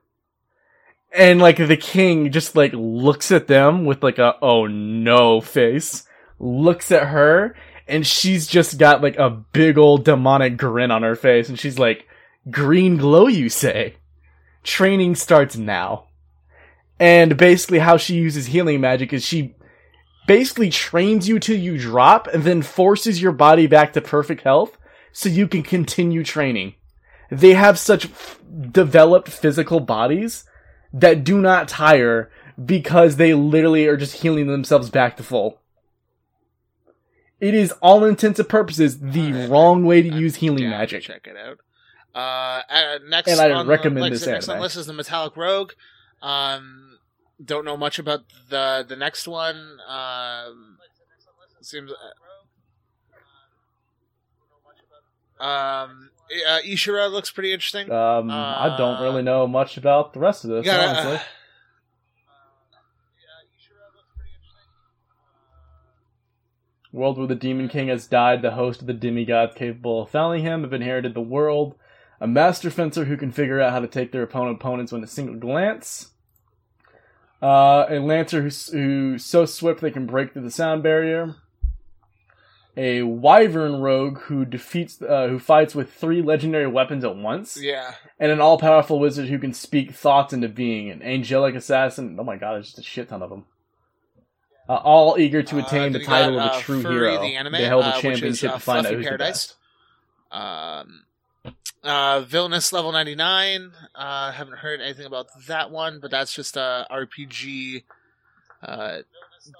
And 1.12 1.40
like 1.40 1.58
the 1.58 1.76
king 1.76 2.32
just 2.32 2.56
like 2.56 2.72
looks 2.74 3.30
at 3.30 3.46
them 3.46 3.84
with 3.84 4.02
like 4.02 4.18
a, 4.18 4.34
oh 4.42 4.66
no 4.66 5.40
face, 5.40 6.08
looks 6.44 6.92
at 6.92 7.08
her, 7.08 7.56
and 7.88 8.06
she's 8.06 8.46
just 8.46 8.78
got 8.78 9.02
like 9.02 9.16
a 9.18 9.30
big 9.30 9.78
old 9.78 10.04
demonic 10.04 10.56
grin 10.56 10.90
on 10.90 11.02
her 11.02 11.16
face. 11.16 11.48
And 11.48 11.58
she's 11.58 11.78
like, 11.78 12.06
green 12.50 12.96
glow, 12.96 13.26
you 13.26 13.48
say? 13.48 13.96
Training 14.62 15.14
starts 15.14 15.56
now. 15.56 16.06
And 17.00 17.36
basically 17.36 17.80
how 17.80 17.96
she 17.96 18.14
uses 18.14 18.46
healing 18.46 18.80
magic 18.80 19.12
is 19.12 19.24
she 19.24 19.56
basically 20.26 20.70
trains 20.70 21.28
you 21.28 21.38
till 21.38 21.58
you 21.58 21.78
drop 21.78 22.26
and 22.28 22.44
then 22.44 22.62
forces 22.62 23.20
your 23.20 23.32
body 23.32 23.66
back 23.66 23.92
to 23.92 24.00
perfect 24.00 24.42
health 24.42 24.78
so 25.12 25.28
you 25.28 25.48
can 25.48 25.62
continue 25.62 26.24
training. 26.24 26.74
They 27.30 27.54
have 27.54 27.78
such 27.78 28.06
f- 28.06 28.40
developed 28.70 29.28
physical 29.28 29.80
bodies 29.80 30.44
that 30.92 31.24
do 31.24 31.40
not 31.40 31.68
tire 31.68 32.30
because 32.64 33.16
they 33.16 33.34
literally 33.34 33.86
are 33.86 33.96
just 33.96 34.22
healing 34.22 34.46
themselves 34.46 34.88
back 34.88 35.16
to 35.16 35.22
full. 35.22 35.60
It 37.44 37.54
is 37.54 37.72
all 37.82 38.04
intents 38.04 38.38
and 38.40 38.48
purposes 38.48 38.98
the 39.00 39.26
Alright, 39.32 39.50
wrong 39.50 39.84
way 39.84 40.00
to 40.02 40.08
I'm 40.10 40.18
use 40.18 40.36
healing 40.36 40.64
to 40.64 40.70
magic. 40.70 41.02
Check 41.02 41.26
it 41.26 41.36
out. 41.36 41.58
Uh, 42.14 42.62
uh, 42.72 42.98
next 43.08 43.28
And 43.30 43.40
I 43.40 43.50
on 43.50 43.66
recommend 43.66 43.98
the, 43.98 44.00
like, 44.02 44.12
this 44.12 44.26
next 44.26 44.48
on 44.48 44.52
anime. 44.54 44.60
the 44.60 44.64
list 44.64 44.76
is 44.76 44.86
the 44.86 44.92
Metallic 44.92 45.36
Rogue. 45.36 45.72
Um, 46.22 46.98
don't 47.44 47.64
know 47.64 47.76
much 47.76 47.98
about 47.98 48.20
the 48.48 48.84
the 48.88 48.96
next 48.96 49.28
one. 49.28 49.78
Um, 49.86 50.78
seems. 51.60 51.90
Uh, 55.40 55.44
um, 55.44 56.10
uh, 56.48 56.58
Ishura 56.64 57.10
looks 57.10 57.30
pretty 57.30 57.52
interesting. 57.52 57.90
Um, 57.90 58.30
I 58.30 58.74
don't 58.78 58.96
Uh, 58.96 59.02
really 59.02 59.22
know 59.22 59.46
much 59.46 59.76
about 59.76 60.12
the 60.14 60.20
rest 60.20 60.44
of 60.44 60.50
this, 60.50 60.64
gotta- 60.64 60.88
honestly. 60.88 61.20
World 66.94 67.18
where 67.18 67.26
the 67.26 67.34
Demon 67.34 67.68
King 67.68 67.88
has 67.88 68.06
died, 68.06 68.40
the 68.40 68.52
host 68.52 68.80
of 68.80 68.86
the 68.86 68.92
demigods 68.92 69.56
capable 69.56 70.02
of 70.02 70.10
felling 70.10 70.42
him 70.42 70.62
have 70.62 70.72
inherited 70.72 71.12
the 71.12 71.20
world. 71.20 71.74
A 72.20 72.28
master 72.28 72.70
fencer 72.70 73.06
who 73.06 73.16
can 73.16 73.32
figure 73.32 73.60
out 73.60 73.72
how 73.72 73.80
to 73.80 73.88
take 73.88 74.12
their 74.12 74.22
opponent 74.22 74.60
opponents 74.60 74.92
in 74.92 75.02
a 75.02 75.08
single 75.08 75.34
glance. 75.34 76.12
Uh, 77.42 77.86
a 77.88 77.98
lancer 77.98 78.42
who's, 78.42 78.68
who's 78.68 79.24
so 79.24 79.44
swift 79.44 79.80
they 79.80 79.90
can 79.90 80.06
break 80.06 80.32
through 80.32 80.42
the 80.42 80.52
sound 80.52 80.84
barrier. 80.84 81.34
A 82.76 83.02
wyvern 83.02 83.80
rogue 83.80 84.20
who 84.22 84.44
defeats, 84.44 85.02
uh, 85.02 85.26
who 85.26 85.40
fights 85.40 85.74
with 85.74 85.92
three 85.92 86.22
legendary 86.22 86.68
weapons 86.68 87.04
at 87.04 87.16
once 87.16 87.60
yeah, 87.60 87.94
and 88.20 88.30
an 88.30 88.40
all-powerful 88.40 89.00
wizard 89.00 89.28
who 89.28 89.38
can 89.38 89.52
speak 89.52 89.92
thoughts 89.92 90.32
into 90.32 90.48
being, 90.48 90.90
an 90.90 91.02
angelic 91.02 91.56
assassin. 91.56 92.16
Oh 92.18 92.24
my 92.24 92.36
god, 92.36 92.54
there's 92.54 92.66
just 92.66 92.78
a 92.78 92.82
shit 92.82 93.08
ton 93.08 93.22
of 93.22 93.30
them. 93.30 93.46
Uh, 94.68 94.76
all 94.76 95.18
eager 95.18 95.42
to 95.42 95.56
Uh, 95.56 95.62
attain 95.62 95.92
the 95.92 95.98
title 96.02 96.36
got, 96.36 96.50
of 96.50 96.56
uh, 96.56 96.58
a 96.58 96.62
true 96.62 96.82
Furry 96.82 97.10
hero. 97.10 97.20
the 97.20 97.36
anime, 97.36 97.52
they 97.52 97.64
held 97.66 97.84
a 97.84 97.88
uh, 97.88 97.96
is, 97.96 98.02
championship 98.02 98.50
uh, 98.50 98.54
to 98.54 98.60
find 98.60 98.86
out 98.86 98.94
who's 98.94 99.04
Paradise. 99.04 99.46
the 99.46 99.54
best. 100.32 100.82
Um, 100.82 101.04
uh, 101.82 102.20
Villainous 102.22 102.72
level 102.72 102.90
99. 102.92 103.72
Uh, 103.94 104.32
haven't 104.32 104.58
heard 104.58 104.80
anything 104.80 105.04
about 105.04 105.26
that 105.46 105.70
one, 105.70 106.00
but 106.00 106.10
that's 106.10 106.32
just 106.34 106.56
a 106.56 106.86
RPG, 106.90 107.82
uh, 108.62 108.98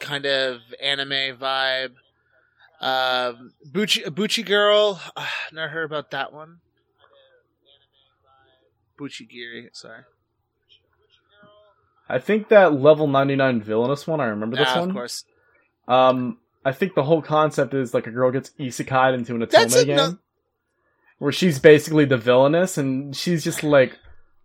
kind 0.00 0.24
of 0.24 0.60
anime 0.82 1.36
vibe. 1.36 1.92
Um, 2.80 3.52
Bucci, 3.70 4.04
Bucci 4.06 4.44
Girl. 4.44 5.00
Uh, 5.14 5.26
never 5.52 5.68
heard 5.68 5.84
about 5.84 6.10
that 6.12 6.32
one. 6.32 6.60
Bucchigiri, 8.98 9.68
sorry. 9.72 10.02
I 12.08 12.18
think 12.18 12.48
that 12.48 12.74
level 12.74 13.06
99 13.06 13.62
villainous 13.62 14.06
one, 14.06 14.20
I 14.20 14.26
remember 14.26 14.56
this 14.56 14.68
Ah, 14.70 14.80
one. 14.80 14.90
of 14.90 14.94
course. 14.94 15.24
Um, 15.88 16.38
I 16.64 16.72
think 16.72 16.94
the 16.94 17.02
whole 17.02 17.22
concept 17.22 17.74
is 17.74 17.94
like 17.94 18.06
a 18.06 18.10
girl 18.10 18.30
gets 18.30 18.50
isekai 18.60 19.14
into 19.14 19.34
an 19.34 19.40
That's 19.50 19.74
Otome 19.74 19.82
a 19.82 19.84
game. 19.84 19.96
no- 19.96 20.18
where 21.18 21.32
she's 21.32 21.58
basically 21.58 22.04
the 22.04 22.16
villainess 22.16 22.76
and 22.76 23.14
she's 23.16 23.42
just 23.44 23.62
like, 23.62 23.96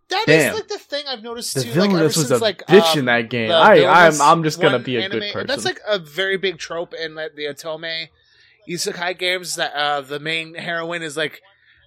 That 0.08 0.24
is 0.28 0.44
Damn. 0.44 0.54
like 0.54 0.68
the 0.68 0.78
thing 0.78 1.04
I've 1.08 1.22
noticed 1.22 1.54
the 1.54 1.62
too. 1.64 1.80
Like, 1.80 1.90
ever 1.90 2.08
since, 2.10 2.30
a 2.30 2.38
like, 2.38 2.66
bitch 2.66 2.92
um, 2.92 2.98
in 3.00 3.04
that 3.06 3.28
game. 3.30 3.50
I, 3.50 3.84
I'm, 3.86 4.20
I'm 4.20 4.42
just 4.42 4.60
gonna 4.60 4.78
be 4.78 4.96
a 4.96 5.08
good 5.08 5.32
person. 5.32 5.46
That's 5.46 5.64
like 5.64 5.80
a 5.86 5.98
very 5.98 6.36
big 6.36 6.58
trope 6.58 6.94
in 6.94 7.14
like, 7.14 7.34
the 7.34 7.44
Otome 7.44 8.08
isekai 8.68 9.18
games 9.18 9.56
that 9.56 9.72
uh, 9.74 10.00
the 10.00 10.18
main 10.20 10.54
heroine 10.54 11.02
is 11.02 11.16
like 11.16 11.42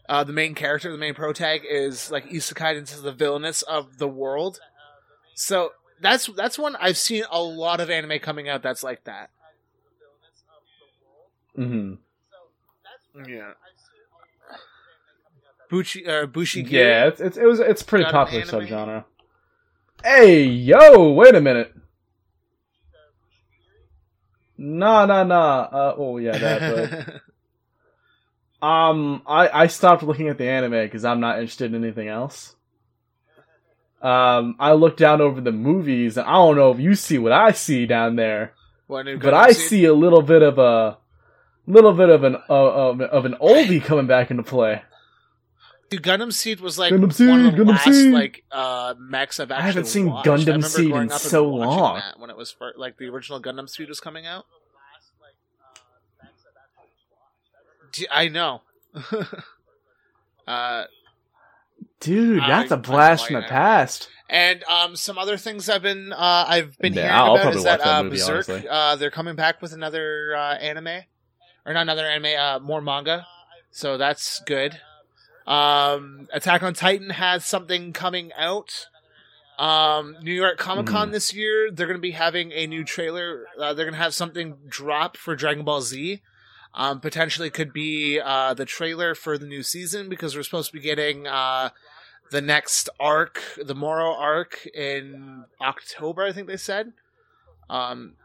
uh, 0.10 0.24
the 0.24 0.34
main 0.34 0.54
character, 0.54 0.92
the 0.92 0.98
main 0.98 1.14
protag 1.14 1.62
is 1.70 2.12
like 2.12 2.30
isekai 2.30 2.78
into 2.78 3.00
the 3.00 3.12
villainess 3.12 3.62
of 3.64 3.98
the 4.00 4.08
world. 4.08 4.60
So 5.36 5.72
that's 6.02 6.28
that's 6.28 6.58
one 6.60 6.76
I've 6.78 6.98
seen 6.98 7.24
a 7.32 7.42
lot 7.42 7.80
of 7.80 7.90
anime 7.90 8.20
coming 8.20 8.50
out 8.50 8.62
that's 8.64 8.84
like 8.84 9.04
that. 9.06 9.30
hmm 11.56 11.96
Yeah. 13.28 13.54
Bushi 15.70 16.06
uh, 16.06 16.26
Bushi 16.28 16.62
Yeah, 16.62 17.08
it's, 17.08 17.22
it's 17.22 17.38
it 17.38 17.46
was 17.46 17.60
it's 17.60 17.82
pretty 17.84 18.04
Got 18.04 18.14
an 18.14 18.44
popular 18.44 18.44
subgenre. 18.44 19.06
Hey, 20.04 20.44
yo, 20.44 21.14
wait 21.14 21.34
a 21.34 21.42
minute. 21.42 21.74
Nah, 24.58 25.06
nah, 25.06 25.24
nah. 25.24 25.62
Uh, 25.62 25.96
oh 25.98 26.18
yeah, 26.18 26.38
that. 26.38 27.22
But 28.62 28.68
um, 28.68 29.24
I 29.26 29.64
I 29.64 29.68
stopped 29.68 30.04
looking 30.04 30.28
at 30.28 30.38
the 30.38 30.48
anime 30.48 30.72
because 30.72 31.06
I'm 31.06 31.20
not 31.20 31.38
interested 31.40 31.74
in 31.74 31.84
anything 31.84 32.08
else. 32.08 32.53
Um, 34.04 34.58
I 34.60 34.74
look 34.74 34.98
down 34.98 35.22
over 35.22 35.40
the 35.40 35.54
movies, 35.54 36.18
and 36.18 36.28
I 36.28 36.34
don't 36.34 36.58
know 36.58 36.72
if 36.72 36.80
you 36.80 36.94
see 36.94 37.18
what 37.18 37.32
I 37.32 37.54
see 37.54 37.86
down 37.86 38.18
there. 38.18 38.54
What 38.88 39.08
but 39.22 39.34
I 39.34 39.54
Seed? 39.54 39.70
see 39.70 39.86
a 39.86 39.94
little 39.94 40.22
bit 40.22 40.42
of 40.42 40.60
a 40.60 40.98
little 41.66 41.94
bit 41.94 42.10
of 42.10 42.24
an 42.26 42.36
uh, 42.36 42.40
of, 42.50 43.02
of 43.02 43.26
an 43.26 43.36
oldie 43.42 43.82
coming 43.82 44.06
back 44.06 44.30
into 44.30 44.44
play. 44.44 44.82
Dude, 45.90 46.04
Gundam 46.04 46.34
Seed 46.34 46.60
was 46.60 46.78
like 46.78 46.92
Gundam 46.92 47.14
Seed, 47.14 47.30
one 47.30 47.46
of 47.46 47.56
the 47.56 47.64
Gundam 47.64 47.68
last 47.70 47.86
Seed. 47.86 48.14
like 48.14 48.44
uh 48.52 48.94
mechs 49.00 49.40
I've 49.40 49.52
actually 49.52 49.64
I 49.64 49.68
haven't 49.68 49.86
seen 49.86 50.10
watched. 50.10 50.28
Gundam 50.28 50.66
Seed 50.66 50.92
in 50.92 51.10
so 51.10 51.48
long. 51.48 51.96
that 51.96 52.20
when 52.20 52.30
it 52.30 52.36
was 52.36 52.52
first, 52.52 52.78
like 52.78 52.98
the 52.98 53.06
original 53.06 53.42
Gundam 53.42 53.70
Seed 53.70 53.88
was 53.88 54.02
coming 54.02 54.26
out. 54.26 54.46
I 58.12 58.28
know. 58.28 58.62
uh, 60.48 60.86
Dude, 62.04 62.44
that's 62.48 62.72
a 62.72 62.78
blast 62.78 63.28
from 63.28 63.36
the 63.36 63.42
past. 63.44 64.10
and 64.30 64.64
um, 64.66 64.96
some 64.96 65.18
other 65.18 65.38
things 65.38 65.70
I've 65.70 65.82
been 65.82 66.12
uh, 66.14 66.46
I've 66.48 66.78
been 66.80 66.94
Yeah, 66.94 67.02
hearing 67.04 67.16
I'll 67.16 67.36
about 67.36 67.56
is 67.56 67.64
that, 67.64 67.80
that 67.80 67.88
uh, 67.88 68.04
movie, 68.04 68.18
Berserk 68.18 68.66
uh, 68.70 68.96
they're 68.98 69.12
coming 69.12 69.36
back 69.36 69.62
with 69.62 69.74
another 69.74 70.36
uh, 70.36 70.56
anime, 70.56 71.04
or 71.66 71.74
not 71.74 71.82
another 71.84 72.06
anime, 72.06 72.38
uh, 72.38 72.60
more 72.60 72.82
manga. 72.82 73.26
So 73.72 73.98
that's 73.98 74.42
good. 74.46 74.80
Um, 75.48 76.28
Attack 76.32 76.64
on 76.64 76.74
Titan 76.74 77.10
has 77.10 77.46
something 77.46 77.94
coming 77.94 78.32
out. 78.38 78.88
Um, 79.60 80.16
New 80.22 80.34
York 80.34 80.58
Comic 80.58 80.88
Con 80.88 81.10
Mhm. 81.10 81.12
this 81.12 81.34
year, 81.34 81.70
they're 81.72 81.88
going 81.88 81.98
to 81.98 82.02
be 82.02 82.12
having 82.12 82.52
a 82.52 82.66
new 82.66 82.84
trailer. 82.84 83.46
Uh, 83.60 83.74
they're 83.74 83.86
going 83.86 83.94
to 83.94 84.00
have 84.02 84.14
something 84.16 84.58
drop 84.68 85.16
for 85.18 85.36
Dragon 85.36 85.64
Ball 85.64 85.82
Z. 85.82 86.22
Um, 86.76 87.00
potentially 87.00 87.52
could 87.52 87.72
be 87.72 88.20
uh, 88.20 88.56
the 88.56 88.66
trailer 88.66 89.14
for 89.14 89.38
the 89.38 89.46
new 89.46 89.62
season 89.62 90.10
because 90.10 90.36
we're 90.36 90.42
supposed 90.42 90.72
to 90.72 90.74
be 90.74 90.82
getting 90.82 91.28
uh, 91.28 91.70
the 92.34 92.42
next 92.42 92.90
arc, 93.00 93.40
the 93.64 93.76
Moro 93.76 94.12
arc, 94.14 94.66
in 94.74 95.46
October. 95.62 96.24
I 96.24 96.34
think 96.34 96.48
they 96.48 96.58
said. 96.58 96.92
Um, 97.70 98.16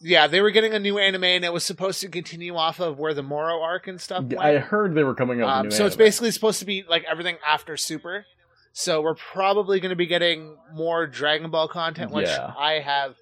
yeah, 0.00 0.26
they 0.26 0.40
were 0.40 0.50
getting 0.50 0.72
a 0.74 0.78
new 0.78 0.98
anime, 0.98 1.24
and 1.24 1.44
it 1.44 1.52
was 1.52 1.64
supposed 1.64 2.00
to 2.00 2.08
continue 2.08 2.56
off 2.56 2.80
of 2.80 2.98
where 2.98 3.12
the 3.14 3.22
Moro 3.22 3.60
arc 3.62 3.86
and 3.86 4.00
stuff 4.00 4.24
went. 4.24 4.40
I 4.40 4.58
heard 4.58 4.94
they 4.94 5.04
were 5.04 5.14
coming 5.14 5.42
a 5.42 5.46
Um, 5.46 5.70
so 5.70 5.84
it's 5.86 5.96
basically 5.96 6.30
supposed 6.30 6.58
to 6.60 6.64
be 6.64 6.82
like 6.88 7.04
everything 7.04 7.36
after 7.46 7.76
Super. 7.76 8.24
So 8.72 9.00
we're 9.02 9.14
probably 9.14 9.78
going 9.80 9.90
to 9.90 9.96
be 9.96 10.06
getting 10.06 10.56
more 10.72 11.06
Dragon 11.06 11.50
Ball 11.50 11.68
content, 11.68 12.10
which 12.10 12.26
Yeah. 12.26 12.52
I 12.58 12.80
have 12.80 13.16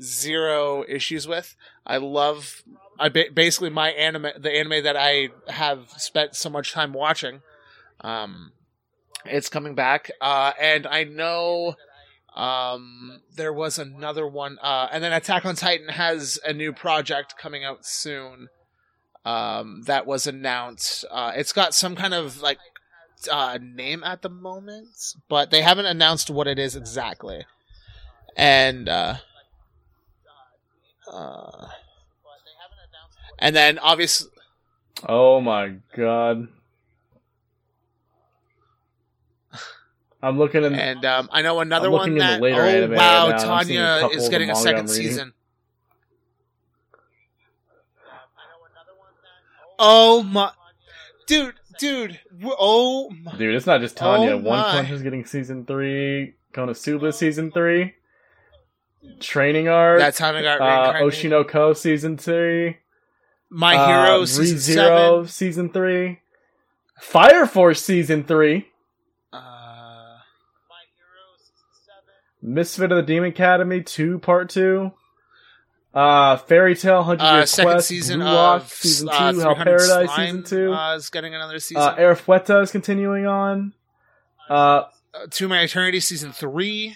zero 0.00 0.84
issues 0.88 1.26
with. 1.28 1.56
I 1.86 1.96
love, 1.98 2.62
I 2.98 3.08
ba- 3.08 3.30
basically 3.32 3.70
my 3.70 3.90
anime, 3.90 4.28
the 4.38 4.50
anime 4.50 4.82
that 4.84 4.96
I 4.96 5.30
have 5.48 5.90
spent 5.96 6.34
so 6.34 6.50
much 6.50 6.72
time 6.72 6.92
watching. 6.92 7.42
Um, 8.02 8.52
it's 9.24 9.48
coming 9.48 9.74
back, 9.74 10.10
uh, 10.20 10.52
and 10.60 10.86
I 10.86 11.04
know. 11.04 11.76
Um, 12.36 13.22
there 13.34 13.52
was 13.52 13.76
another 13.76 14.26
one, 14.26 14.58
uh, 14.62 14.86
and 14.92 15.02
then 15.02 15.12
Attack 15.12 15.44
on 15.44 15.56
Titan 15.56 15.88
has 15.88 16.38
a 16.46 16.52
new 16.52 16.72
project 16.72 17.34
coming 17.36 17.64
out 17.64 17.84
soon 17.84 18.48
um, 19.24 19.82
that 19.86 20.06
was 20.06 20.28
announced. 20.28 21.04
Uh, 21.10 21.32
it's 21.34 21.52
got 21.52 21.74
some 21.74 21.96
kind 21.96 22.14
of 22.14 22.40
like 22.40 22.58
uh, 23.30 23.58
name 23.60 24.04
at 24.04 24.22
the 24.22 24.28
moment, 24.28 24.88
but 25.28 25.50
they 25.50 25.62
haven't 25.62 25.86
announced 25.86 26.30
what 26.30 26.46
it 26.46 26.58
is 26.58 26.76
exactly. 26.76 27.44
And 28.36 28.88
uh, 28.88 29.16
uh, 31.12 31.66
and 33.40 33.56
then 33.56 33.78
obviously, 33.80 34.30
Oh 35.08 35.40
my 35.40 35.76
god. 35.96 36.48
I'm 40.22 40.38
looking 40.38 40.64
in. 40.64 40.74
and 40.74 41.04
um, 41.04 41.28
I 41.32 41.42
know 41.42 41.60
another 41.60 41.90
one 41.90 42.00
looking 42.00 42.12
in 42.14 42.18
the 42.18 42.24
that 42.24 42.40
later 42.42 42.62
oh 42.62 42.66
anime 42.66 42.90
wow, 42.92 43.30
right 43.30 43.42
now, 43.42 43.54
I'm 43.54 43.64
seeing 43.64 43.80
a 43.80 44.00
Tanya 44.00 44.16
is 44.18 44.28
getting 44.28 44.50
a 44.50 44.56
second 44.56 44.88
season. 44.88 45.32
Oh 49.78 50.22
my, 50.22 50.52
dude, 51.26 51.54
dude, 51.78 52.20
oh 52.44 53.10
my. 53.10 53.34
Dude, 53.36 53.54
it's 53.54 53.66
not 53.66 53.80
just 53.80 53.96
Tanya. 53.96 54.32
Oh 54.32 54.38
One. 54.38 54.62
Punch 54.62 54.90
is 54.90 55.02
getting 55.02 55.24
season 55.24 55.64
three. 55.64 56.34
Konosuba 56.52 57.14
season 57.14 57.50
three. 57.50 57.94
Training 59.20 59.68
Art. 59.68 60.00
That 60.00 60.14
time 60.14 60.36
I 60.36 60.42
got 60.42 60.60
uh. 60.60 61.00
Oshinoko 61.00 61.74
season 61.74 62.18
three. 62.18 62.76
My 63.48 63.74
uh, 63.74 63.86
Hero 63.86 64.24
season 64.26 64.58
ReZero 64.58 65.14
seven. 65.14 65.28
season 65.28 65.70
three. 65.70 66.20
Fire 67.00 67.46
Force 67.46 67.82
season 67.82 68.24
three. 68.24 68.69
Misfit 72.42 72.90
of 72.92 72.96
the 72.96 73.02
Demon 73.02 73.30
Academy 73.30 73.82
two 73.82 74.18
part 74.18 74.48
two. 74.50 74.92
Uh, 75.92 76.36
Fairy 76.36 76.76
Tail 76.76 77.02
Hundred 77.02 77.24
uh, 77.24 77.32
Year 77.38 77.46
second 77.46 77.72
Quest 77.72 77.88
season 77.88 78.20
Blue 78.20 78.28
Lock 78.28 78.62
of 78.62 78.68
season 78.68 79.08
two 79.08 79.12
uh, 79.14 79.32
Hell 79.34 79.54
Paradise 79.56 79.86
Slime, 80.14 80.44
season 80.44 80.44
two. 80.44 80.72
uh, 80.72 80.94
is 80.94 81.10
getting 81.10 81.34
another 81.34 81.58
season. 81.58 81.82
Uh, 81.82 81.96
Arifureta 81.96 82.62
is 82.62 82.70
continuing 82.70 83.26
on. 83.26 83.72
Uh, 84.48 84.84
Uh, 85.12 85.26
to 85.30 85.48
My 85.48 85.62
Eternity 85.62 85.98
season 86.00 86.30
three. 86.32 86.94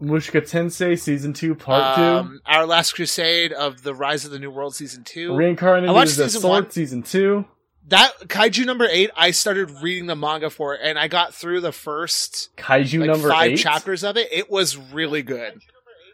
Mushoku 0.00 0.40
Tensei 0.40 0.98
season 0.98 1.32
two 1.34 1.54
part 1.54 1.98
Um, 1.98 2.40
Our 2.46 2.64
Last 2.66 2.92
Crusade 2.94 3.52
of 3.52 3.82
the 3.82 3.94
Rise 3.94 4.24
of 4.24 4.30
the 4.30 4.38
New 4.38 4.50
World 4.50 4.74
season 4.74 5.04
two. 5.04 5.28
two. 5.28 5.36
Reincarnated 5.36 5.90
I 5.90 5.92
watched 5.92 6.12
season 6.12 6.40
Sword 6.40 6.64
one. 6.64 6.70
season 6.70 7.02
two. 7.02 7.44
That 7.88 8.12
Kaiju 8.28 8.64
number 8.66 8.86
eight, 8.90 9.10
I 9.16 9.30
started 9.32 9.70
reading 9.82 10.06
the 10.06 10.14
manga 10.16 10.50
for 10.50 10.74
it, 10.74 10.80
and 10.82 10.98
I 10.98 11.08
got 11.08 11.34
through 11.34 11.60
the 11.60 11.72
first 11.72 12.50
Kaiju 12.56 13.00
like 13.00 13.10
number 13.10 13.28
five 13.28 13.52
eight. 13.52 13.56
chapters 13.58 14.04
of 14.04 14.16
it. 14.16 14.28
It 14.32 14.50
was 14.50 14.76
really 14.76 15.22
good. 15.22 15.60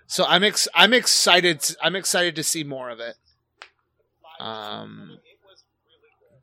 So 0.06 0.24
I'm 0.26 0.44
ex- 0.44 0.68
I'm 0.74 0.92
excited. 0.94 1.60
To, 1.60 1.76
I'm 1.82 1.96
excited 1.96 2.36
to 2.36 2.42
see 2.44 2.62
more 2.64 2.90
of 2.90 3.00
it. 3.00 3.16
Um, 4.38 5.18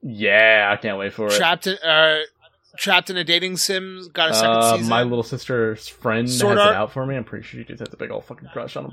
Yeah, 0.02 0.70
I 0.72 0.82
can't 0.82 0.98
wait 0.98 1.14
for 1.14 1.28
it. 1.28 1.34
trapped 1.38 1.68
in 1.68 1.78
uh, 1.78 2.20
trapped 2.78 3.10
in 3.10 3.18
a 3.18 3.24
dating 3.24 3.56
sim 3.58 4.10
got 4.14 4.32
a 4.32 4.34
second 4.34 4.50
Uh, 4.58 4.76
season. 4.78 4.90
my 4.90 5.04
little 5.04 5.24
sister's 5.24 5.88
friend 5.88 6.30
Sword 6.30 6.58
has 6.58 6.68
Art- 6.68 6.76
it 6.76 6.78
out 6.78 6.92
for 6.92 7.06
me. 7.06 7.16
I'm 7.16 7.24
pretty 7.24 7.46
sure 7.46 7.62
she 7.62 7.66
just 7.66 7.80
has 7.80 7.94
a 7.94 7.98
big 7.98 8.12
old 8.12 8.26
fucking 8.26 8.50
crush 8.52 8.76
on 8.76 8.86
him. 8.86 8.92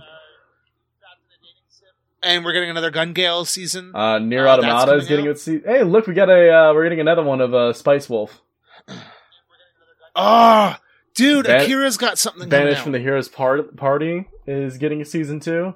And 2.23 2.45
we're 2.45 2.53
getting 2.53 2.71
another 2.71 2.91
Gun 2.91 3.13
Gale 3.13 3.45
season. 3.45 3.93
Uh, 3.95 4.19
Near 4.19 4.47
Uh, 4.47 4.57
Automata 4.59 4.95
is 4.95 5.09
getting 5.09 5.27
out? 5.27 5.33
its. 5.33 5.43
Se- 5.43 5.63
hey, 5.65 5.83
look, 5.85 6.07
we 6.07 6.15
got 6.15 6.29
a. 6.31 6.51
Uh, 6.51 6.75
we're 6.75 6.85
getting 6.85 7.01
another 7.01 7.23
one 7.23 7.41
of 7.41 7.55
uh, 7.55 7.73
Spice 7.73 8.09
Wolf. 8.09 8.41
Oh, 10.17 10.75
dude, 11.15 11.47
Ban- 11.47 11.63
Akira's 11.63 11.97
got 11.97 12.19
something 12.19 12.49
Banished 12.49 12.83
from 12.83 12.93
the 12.93 12.99
Heroes 12.99 13.29
part- 13.29 13.77
Party 13.77 14.27
is 14.47 14.77
getting 14.79 15.01
a 15.01 15.05
season 15.05 15.41
two. 15.41 15.75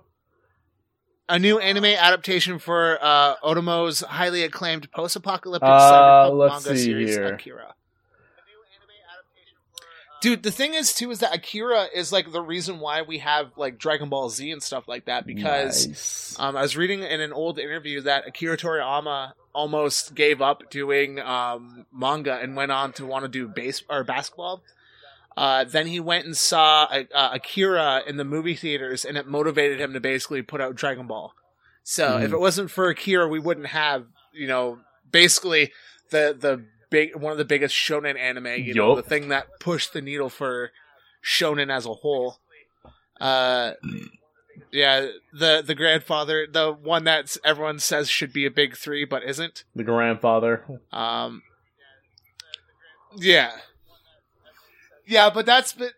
a 1.29 1.39
new 1.39 1.59
anime 1.59 1.85
adaptation 1.87 2.59
for 2.59 2.99
uh, 3.01 3.37
Otomo's 3.43 4.01
highly 4.01 4.43
acclaimed 4.43 4.91
post-apocalyptic 4.93 5.67
Uh, 5.69 6.29
cyberpunk 6.31 6.49
manga 6.51 6.61
see 6.61 6.85
series 6.85 7.15
here. 7.15 7.35
Akira. 7.35 7.75
Dude, 10.25 10.43
the 10.43 10.51
thing 10.51 10.73
is 10.73 10.95
too 10.95 11.11
is 11.11 11.19
that 11.19 11.35
Akira 11.35 11.87
is 11.95 12.11
like 12.11 12.33
the 12.33 12.41
reason 12.41 12.81
why 12.81 13.03
we 13.03 13.19
have 13.19 13.51
like 13.59 13.77
Dragon 13.79 14.09
Ball 14.09 14.31
Z 14.31 14.51
and 14.51 14.63
stuff 14.63 14.89
like 14.89 15.05
that 15.05 15.27
because 15.27 15.87
Nice. 15.87 16.37
um, 16.39 16.57
I 16.57 16.63
was 16.63 16.79
reading 16.79 17.03
in 17.03 17.21
an 17.21 17.31
old 17.35 17.59
interview 17.59 18.01
that 18.01 18.27
Akira 18.27 18.57
Toriyama 18.57 19.33
almost 19.53 20.15
gave 20.15 20.41
up 20.41 20.71
doing 20.71 21.21
um, 21.21 21.85
manga 21.93 22.37
and 22.41 22.57
went 22.57 22.73
on 22.73 22.95
to 22.95 23.05
want 23.05 23.25
to 23.25 23.29
do 23.29 23.47
base 23.47 23.83
or 23.91 24.03
basketball. 24.03 24.63
Uh, 25.37 25.65
then 25.65 25.87
he 25.89 26.01
went 26.01 26.25
and 26.25 26.35
saw 26.37 26.85
uh, 26.85 27.03
uh, 27.15 27.31
Akira 27.35 28.03
in 28.07 28.17
the 28.17 28.25
movie 28.25 28.55
theaters, 28.55 29.05
and 29.05 29.19
it 29.19 29.27
motivated 29.27 29.79
him 29.79 29.93
to 29.93 30.01
basically 30.01 30.41
put 30.41 30.61
out 30.63 30.75
Dragon 30.75 31.07
Ball. 31.07 31.35
So 31.83 32.13
Mhm. 32.13 32.25
if 32.25 32.33
it 32.33 32.39
wasn't 32.41 32.71
for 32.71 32.89
Akira, 32.89 33.29
we 33.29 33.41
wouldn't 33.41 33.67
have 33.67 34.07
you 34.33 34.47
know 34.49 34.79
basically 35.13 35.71
the 36.11 36.35
the 36.39 36.65
big 36.95 37.17
one 37.17 37.33
of 37.33 37.39
the 37.39 37.45
biggest 37.45 37.75
shonen 37.75 38.17
anime. 38.17 38.63
You 38.63 38.73
know, 38.75 38.95
the 38.95 39.03
thing 39.03 39.29
that 39.29 39.59
pushed 39.59 39.93
the 39.93 40.01
needle 40.01 40.31
for 40.31 40.71
shonen 41.25 41.69
as 41.75 41.87
a 41.87 41.93
whole. 41.93 42.39
Uh, 43.21 43.73
yeah, 44.71 45.09
the 45.33 45.61
the 45.67 45.75
grandfather, 45.75 46.47
the 46.51 46.73
one 46.73 47.03
that 47.05 47.37
everyone 47.45 47.81
says 47.81 48.09
should 48.09 48.33
be 48.33 48.47
a 48.47 48.51
big 48.51 48.77
three 48.77 49.05
but 49.05 49.25
isn't. 49.25 49.65
the 49.75 49.83
grandfather. 49.83 50.65
Um, 50.93 51.43
yeah, 53.17 53.51
yeah, 55.05 55.31
but 55.31 55.47
that's 55.47 55.73
but 55.73 55.95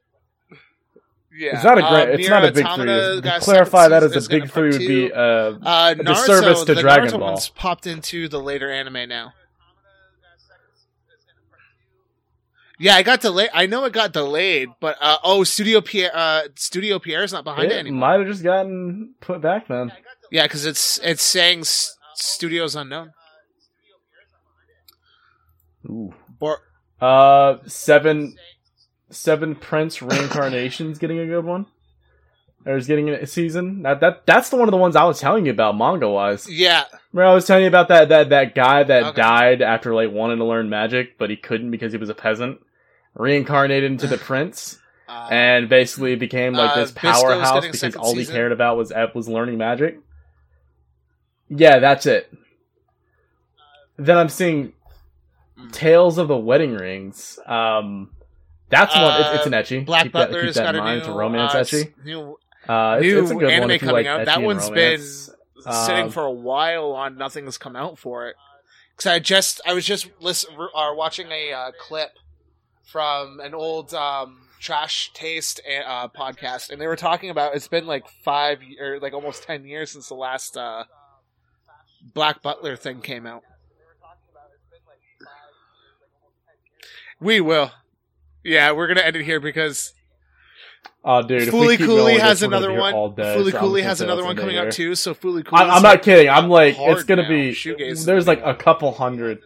yeah. 1.30 1.56
It's 1.56 1.64
not 1.64 1.78
a 1.78 1.84
uh, 1.84 2.04
great. 2.04 2.20
it's 2.20 2.28
not 2.30 2.42
a 2.42 2.52
big 2.52 2.64
Automata 2.64 3.20
three. 3.20 3.30
To 3.30 3.40
clarify 3.40 3.88
that 3.88 4.02
as 4.02 4.26
a 4.26 4.30
big 4.30 4.50
three 4.50 4.70
would 4.70 4.78
be 4.78 5.12
uh, 5.12 5.18
uh, 5.18 5.94
a 5.98 6.02
disservice 6.02 6.64
to 6.64 6.74
Dragon 6.74 7.10
Naruto 7.10 7.18
Ball. 7.18 7.40
popped 7.54 7.86
into 7.86 8.28
the 8.28 8.40
later 8.40 8.70
anime 8.70 9.06
now. 9.10 9.34
Yeah, 12.78 12.94
I 12.94 13.02
got 13.02 13.20
delayed. 13.22 13.48
I 13.54 13.66
know 13.66 13.84
it 13.84 13.92
got 13.94 14.12
delayed, 14.12 14.68
but 14.80 14.96
uh, 15.00 15.16
oh, 15.24 15.44
Studio 15.44 15.80
Pierrot, 15.80 16.14
uh, 16.14 16.42
Studio 16.56 16.98
Pierrot's 16.98 17.32
not 17.32 17.44
behind 17.44 17.72
it, 17.72 17.76
it 17.76 17.78
anymore. 17.78 18.00
might 18.10 18.18
have 18.20 18.28
just 18.28 18.42
gotten 18.42 19.14
put 19.20 19.40
back 19.40 19.68
then. 19.68 19.92
Yeah, 20.30 20.42
because 20.42 20.66
it's 20.66 20.98
it's 21.02 21.22
saying 21.22 21.60
s- 21.60 21.96
Studios 22.16 22.76
Unknown. 22.76 23.12
Ooh. 25.88 26.12
Uh, 27.00 27.58
seven, 27.66 28.36
seven 29.10 29.54
Prince 29.54 30.00
reincarnations 30.02 30.98
getting 30.98 31.18
a 31.18 31.26
good 31.26 31.44
one. 31.44 31.66
Or 32.64 32.76
is 32.76 32.88
getting 32.88 33.08
a 33.10 33.26
season. 33.28 33.82
That 33.82 34.00
that 34.00 34.26
that's 34.26 34.48
the 34.50 34.56
one 34.56 34.66
of 34.66 34.72
the 34.72 34.76
ones 34.78 34.96
I 34.96 35.04
was 35.04 35.20
telling 35.20 35.46
you 35.46 35.52
about 35.52 35.76
manga 35.78 36.08
wise. 36.08 36.50
Yeah, 36.50 36.82
Remember 37.12 37.30
I 37.30 37.34
was 37.34 37.46
telling 37.46 37.62
you 37.62 37.68
about 37.68 37.86
that 37.88 38.08
that 38.08 38.30
that 38.30 38.54
guy 38.56 38.82
that 38.82 39.04
Okay. 39.04 39.22
died 39.22 39.62
after 39.62 39.94
like 39.94 40.10
wanting 40.10 40.38
to 40.38 40.44
learn 40.44 40.68
magic, 40.68 41.16
but 41.16 41.30
he 41.30 41.36
couldn't 41.36 41.70
because 41.70 41.92
he 41.92 41.98
was 41.98 42.08
a 42.08 42.14
peasant. 42.14 42.58
Reincarnated 43.16 43.90
into 43.90 44.06
the 44.06 44.18
prince 44.30 44.78
uh, 45.08 45.28
and 45.30 45.68
basically 45.68 46.14
became 46.16 46.52
like 46.52 46.70
Uh, 46.70 46.80
this 46.80 46.92
Bisco's 46.92 47.22
powerhouse 47.22 47.66
because 47.66 47.96
all 47.96 48.12
he 48.14 48.20
season. 48.20 48.34
cared 48.34 48.52
about 48.52 48.76
was 48.76 48.92
was 49.14 49.28
learning 49.28 49.58
magic. 49.58 49.98
Yeah, 51.48 51.78
that's 51.78 52.06
it. 52.06 52.32
Then 53.96 54.18
I'm 54.18 54.28
seeing 54.28 54.72
Mm. 55.58 55.72
Tales 55.72 56.18
of 56.18 56.28
the 56.28 56.36
Wedding 56.36 56.74
Rings. 56.74 57.38
Um, 57.46 58.10
that's 58.68 58.94
one. 58.94 59.20
It's, 59.20 59.28
it's 59.36 59.46
an 59.46 59.52
ecchi. 59.52 59.86
Black 59.86 60.02
keep 60.04 60.12
that, 60.12 60.30
keep 60.30 60.52
that 60.52 60.54
got 60.54 60.74
in 60.74 60.80
a 60.80 60.84
mind. 60.84 60.96
new 60.96 60.98
It's 61.00 61.08
a 61.08 61.12
romance 61.12 61.54
uh, 61.54 61.58
ecchi. 61.60 61.92
new 62.04 62.38
Uh, 62.68 62.96
it's, 62.98 63.02
new 63.02 63.22
it's 63.22 63.30
a 63.30 63.34
good 63.34 63.50
anime 63.50 63.68
one 63.70 63.78
coming 63.78 63.94
like 63.94 64.06
out. 64.06 64.24
That 64.26 64.42
one's 64.42 64.68
been 64.68 65.00
sitting 65.00 66.04
Um, 66.04 66.10
for 66.10 66.24
a 66.24 66.30
while 66.32 66.92
on 66.92 67.16
nothing's 67.16 67.56
come 67.58 67.74
out 67.76 67.98
for 67.98 68.28
it. 68.28 68.36
Because 68.96 69.06
I 69.12 69.18
just 69.18 69.60
I 69.66 69.72
was 69.72 69.84
just 69.86 70.10
listen, 70.20 70.54
uh, 70.58 70.92
watching 70.94 71.28
a 71.30 71.52
uh, 71.52 71.70
clip 71.80 72.10
from 72.86 73.40
an 73.40 73.54
old 73.54 73.92
um, 73.92 74.38
trash 74.58 75.10
taste 75.12 75.60
uh, 75.86 76.08
podcast, 76.08 76.70
and 76.70 76.80
they 76.80 76.86
were 76.86 76.96
talking 76.96 77.28
about 77.28 77.54
it's 77.54 77.68
been 77.68 77.86
like 77.86 78.08
five 78.24 78.60
or 78.80 78.98
like 79.00 79.12
almost 79.12 79.42
ten 79.42 79.66
years 79.66 79.90
since 79.90 80.08
the 80.08 80.14
last 80.14 80.56
uh, 80.56 80.84
Black 82.14 82.42
Butler 82.42 82.76
thing 82.76 83.02
came 83.02 83.26
out. 83.26 83.42
We 87.20 87.40
will. 87.40 87.72
Yeah, 88.44 88.72
we're 88.72 88.86
gonna 88.86 89.00
end 89.00 89.16
it 89.16 89.24
here 89.24 89.40
because 89.40 89.92
Oh, 91.08 91.22
dude, 91.22 91.48
Fooly 91.48 91.76
Cooley 91.78 92.18
has 92.18 92.40
this, 92.40 92.48
we're 92.48 92.50
gonna 92.50 92.66
another 92.66 92.80
one. 92.80 93.14
Fooly 93.14 93.52
Cooley 93.52 93.82
has 93.82 94.00
another 94.00 94.24
one 94.24 94.36
coming 94.36 94.56
in 94.56 94.66
out 94.66 94.72
too. 94.72 94.96
So 94.96 95.14
Fooly 95.14 95.44
Cooley. 95.44 95.62
I'm, 95.62 95.70
I'm 95.70 95.82
not 95.82 96.02
kidding. 96.02 96.28
I'm 96.28 96.48
like, 96.48 96.74
it's 96.76 97.04
gonna 97.04 97.22
now. 97.22 97.28
be. 97.28 97.52
Shoegaze 97.52 98.04
There's 98.04 98.26
like 98.26 98.42
a 98.44 98.54
couple 98.54 98.92
hundred. 98.92 99.40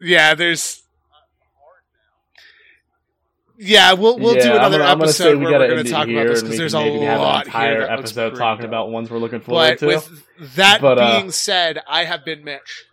Yeah, 0.00 0.34
there's. 0.34 0.82
Yeah, 3.58 3.94
we'll 3.94 4.18
we'll 4.18 4.36
Yeah, 4.36 4.42
do 4.42 4.50
I'm 4.50 4.56
another 4.56 4.78
gonna- 4.78 4.90
I'm 4.90 4.98
gonna 4.98 5.08
episode 5.08 5.38
we 5.38 5.44
where 5.46 5.58
we're 5.58 5.68
going 5.68 5.84
to 5.86 5.90
talk 5.90 6.08
about 6.08 6.26
this 6.26 6.42
because 6.42 6.58
there's 6.58 6.74
a 6.74 6.78
maybe 6.80 6.98
have 7.06 7.20
an 7.20 7.26
lot 7.26 7.46
entire 7.46 7.70
here 7.70 7.80
that 7.86 7.98
episode 7.98 8.36
talking 8.36 8.66
about 8.66 8.90
ones 8.90 9.10
we're 9.10 9.16
looking 9.16 9.40
forward 9.40 9.70
But 9.70 9.78
to. 9.78 9.86
with 9.86 10.26
that 10.56 10.82
But, 10.82 10.98
uh, 10.98 11.18
being 11.18 11.30
said, 11.30 11.80
I 11.88 12.04
have 12.04 12.22
been 12.24 12.44
Mitch. 12.44 12.84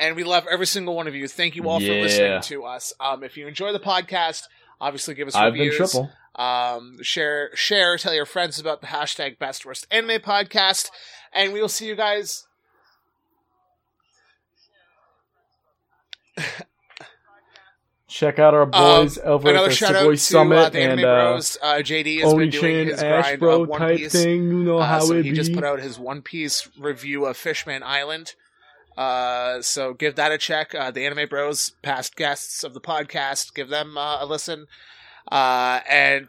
And 0.00 0.16
we 0.16 0.24
love 0.24 0.46
every 0.50 0.66
single 0.66 0.94
one 0.94 1.06
of 1.06 1.14
you. 1.14 1.28
Thank 1.28 1.54
you 1.56 1.68
all 1.68 1.80
for 1.80 1.86
listening 1.86 2.40
to 2.40 2.64
us. 2.64 2.94
Um, 3.00 3.22
if 3.24 3.36
you 3.36 3.46
enjoy 3.46 3.72
the 3.72 3.80
podcast, 3.80 4.44
obviously 4.80 5.14
give 5.14 5.28
us 5.28 5.34
I've 5.34 5.52
been 5.52 5.70
triple. 5.72 6.10
Um, 6.36 7.02
share, 7.02 7.50
share, 7.54 7.98
tell 7.98 8.14
your 8.14 8.24
friends 8.24 8.58
about 8.60 8.80
the 8.80 8.86
hashtag 8.86 9.38
Best 9.40 9.66
Worst 9.66 9.86
Anime 9.90 10.20
Podcast, 10.22 10.88
and 11.32 11.52
we 11.52 11.60
will 11.60 11.68
see 11.68 11.86
you 11.88 11.96
guys. 11.96 12.46
Check 18.10 18.38
out 18.38 18.54
our 18.54 18.64
boys 18.64 19.18
over 19.18 19.50
at 19.50 19.56
Um, 19.56 19.68
the 19.68 19.74
shout 19.74 19.90
Savoy 19.94 20.06
out 20.06 20.10
to 20.12 20.16
Summit 20.16 20.56
uh, 20.58 20.68
the 20.70 20.80
and 20.80 20.92
Anime 20.92 21.04
uh, 21.04 21.14
Bros. 21.32 21.58
Uh, 21.62 21.66
JD 21.74 22.20
has 22.22 22.34
been 22.34 22.48
doing 22.50 22.86
his 22.86 23.02
Ash 23.02 23.24
grind 23.24 23.40
Bro 23.40 23.62
of 23.62 23.68
One 23.68 23.80
type 23.80 23.96
Piece. 23.98 24.12
thing. 24.12 24.44
You 24.44 24.64
know 24.64 24.78
Uh, 24.78 24.86
how 24.86 25.00
so 25.00 25.14
it 25.14 25.24
he 25.26 25.30
be. 25.32 25.36
just 25.36 25.52
put 25.52 25.62
out 25.62 25.80
his 25.80 25.98
One 25.98 26.22
Piece 26.22 26.68
review 26.78 27.26
of 27.26 27.36
Fishman 27.36 27.82
Island. 27.82 28.34
Uh, 28.96 29.60
so 29.60 29.92
give 29.92 30.14
that 30.16 30.32
a 30.32 30.38
check. 30.38 30.74
Uh, 30.74 30.90
the 30.90 31.04
Anime 31.04 31.28
Bros, 31.28 31.72
past 31.82 32.16
guests 32.16 32.64
of 32.64 32.72
the 32.72 32.80
podcast, 32.80 33.52
give 33.54 33.68
them 33.68 33.98
uh, 33.98 34.22
a 34.22 34.26
listen. 34.26 34.66
Uh, 35.30 35.80
and 35.88 36.28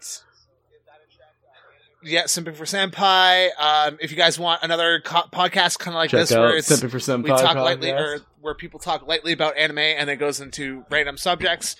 yeah, 2.03 2.23
Simping 2.23 2.55
for 2.55 2.65
Senpai. 2.65 3.49
Um, 3.59 3.97
if 4.01 4.11
you 4.11 4.17
guys 4.17 4.39
want 4.39 4.63
another 4.63 5.01
co- 5.01 5.27
podcast 5.33 5.79
kind 5.79 5.95
of 5.95 5.99
like 5.99 6.11
Check 6.11 6.21
this, 6.21 6.31
out 6.31 6.41
where 6.41 6.57
it's 6.57 6.69
Simping 6.71 6.89
for 6.89 6.99
Senpai 6.99 7.23
we 7.23 7.29
talk 7.29 7.55
lightly, 7.55 7.91
or 7.91 8.19
where 8.41 8.55
people 8.55 8.79
talk 8.79 9.05
lightly 9.07 9.33
about 9.33 9.57
anime 9.57 9.79
and 9.79 10.07
then 10.07 10.17
goes 10.17 10.39
into 10.39 10.85
random 10.89 11.17
subjects. 11.17 11.75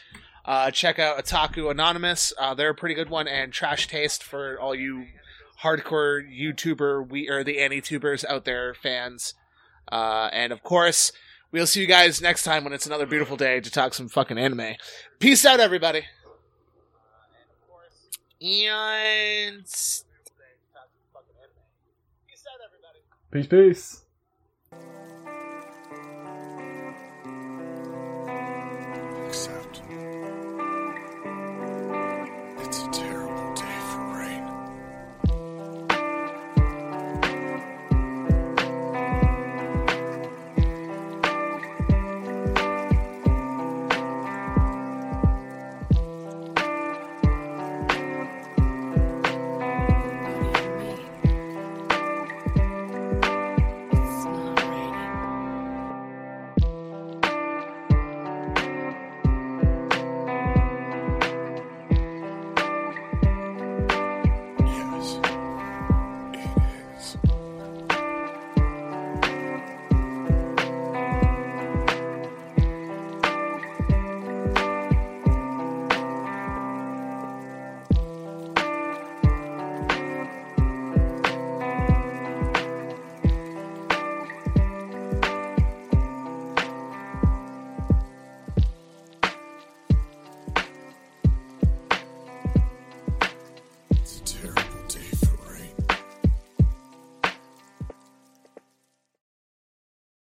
Uh, 0.46 0.72
check 0.72 1.00
out 1.00 1.24
Otaku 1.24 1.70
Anonymous. 1.70 2.34
Uh, 2.40 2.54
they're 2.54 2.72
a 2.72 2.76
pretty 2.76 2.96
good 2.96 3.10
one, 3.10 3.28
and 3.28 3.54
Trash 3.54 3.88
Taste 3.88 4.24
for 4.24 4.60
all 4.60 4.74
you 4.74 5.06
hardcore 5.62 6.22
YouTuber 6.28 7.10
we 7.10 7.30
or 7.30 7.44
the 7.44 7.58
AniTubers 7.58 8.26
out 8.26 8.46
there 8.46 8.74
fans. 8.74 9.34
Uh, 9.92 10.30
and 10.32 10.52
of 10.52 10.64
course, 10.64 11.12
we'll 11.52 11.68
see 11.68 11.82
you 11.82 11.88
guys 11.88 12.22
next 12.22 12.44
time 12.44 12.64
when 12.64 12.74
it's 12.74 12.86
another 12.86 13.06
beautiful 13.06 13.38
day 13.38 13.60
to 13.60 13.70
talk 13.70 13.94
some 13.94 14.08
fucking 14.08 14.38
anime. 14.38 14.76
Peace 15.20 15.46
out, 15.46 15.60
everybody. 15.60 16.04
And 18.42 19.66
Peace, 23.32 23.46
peace. 23.46 24.06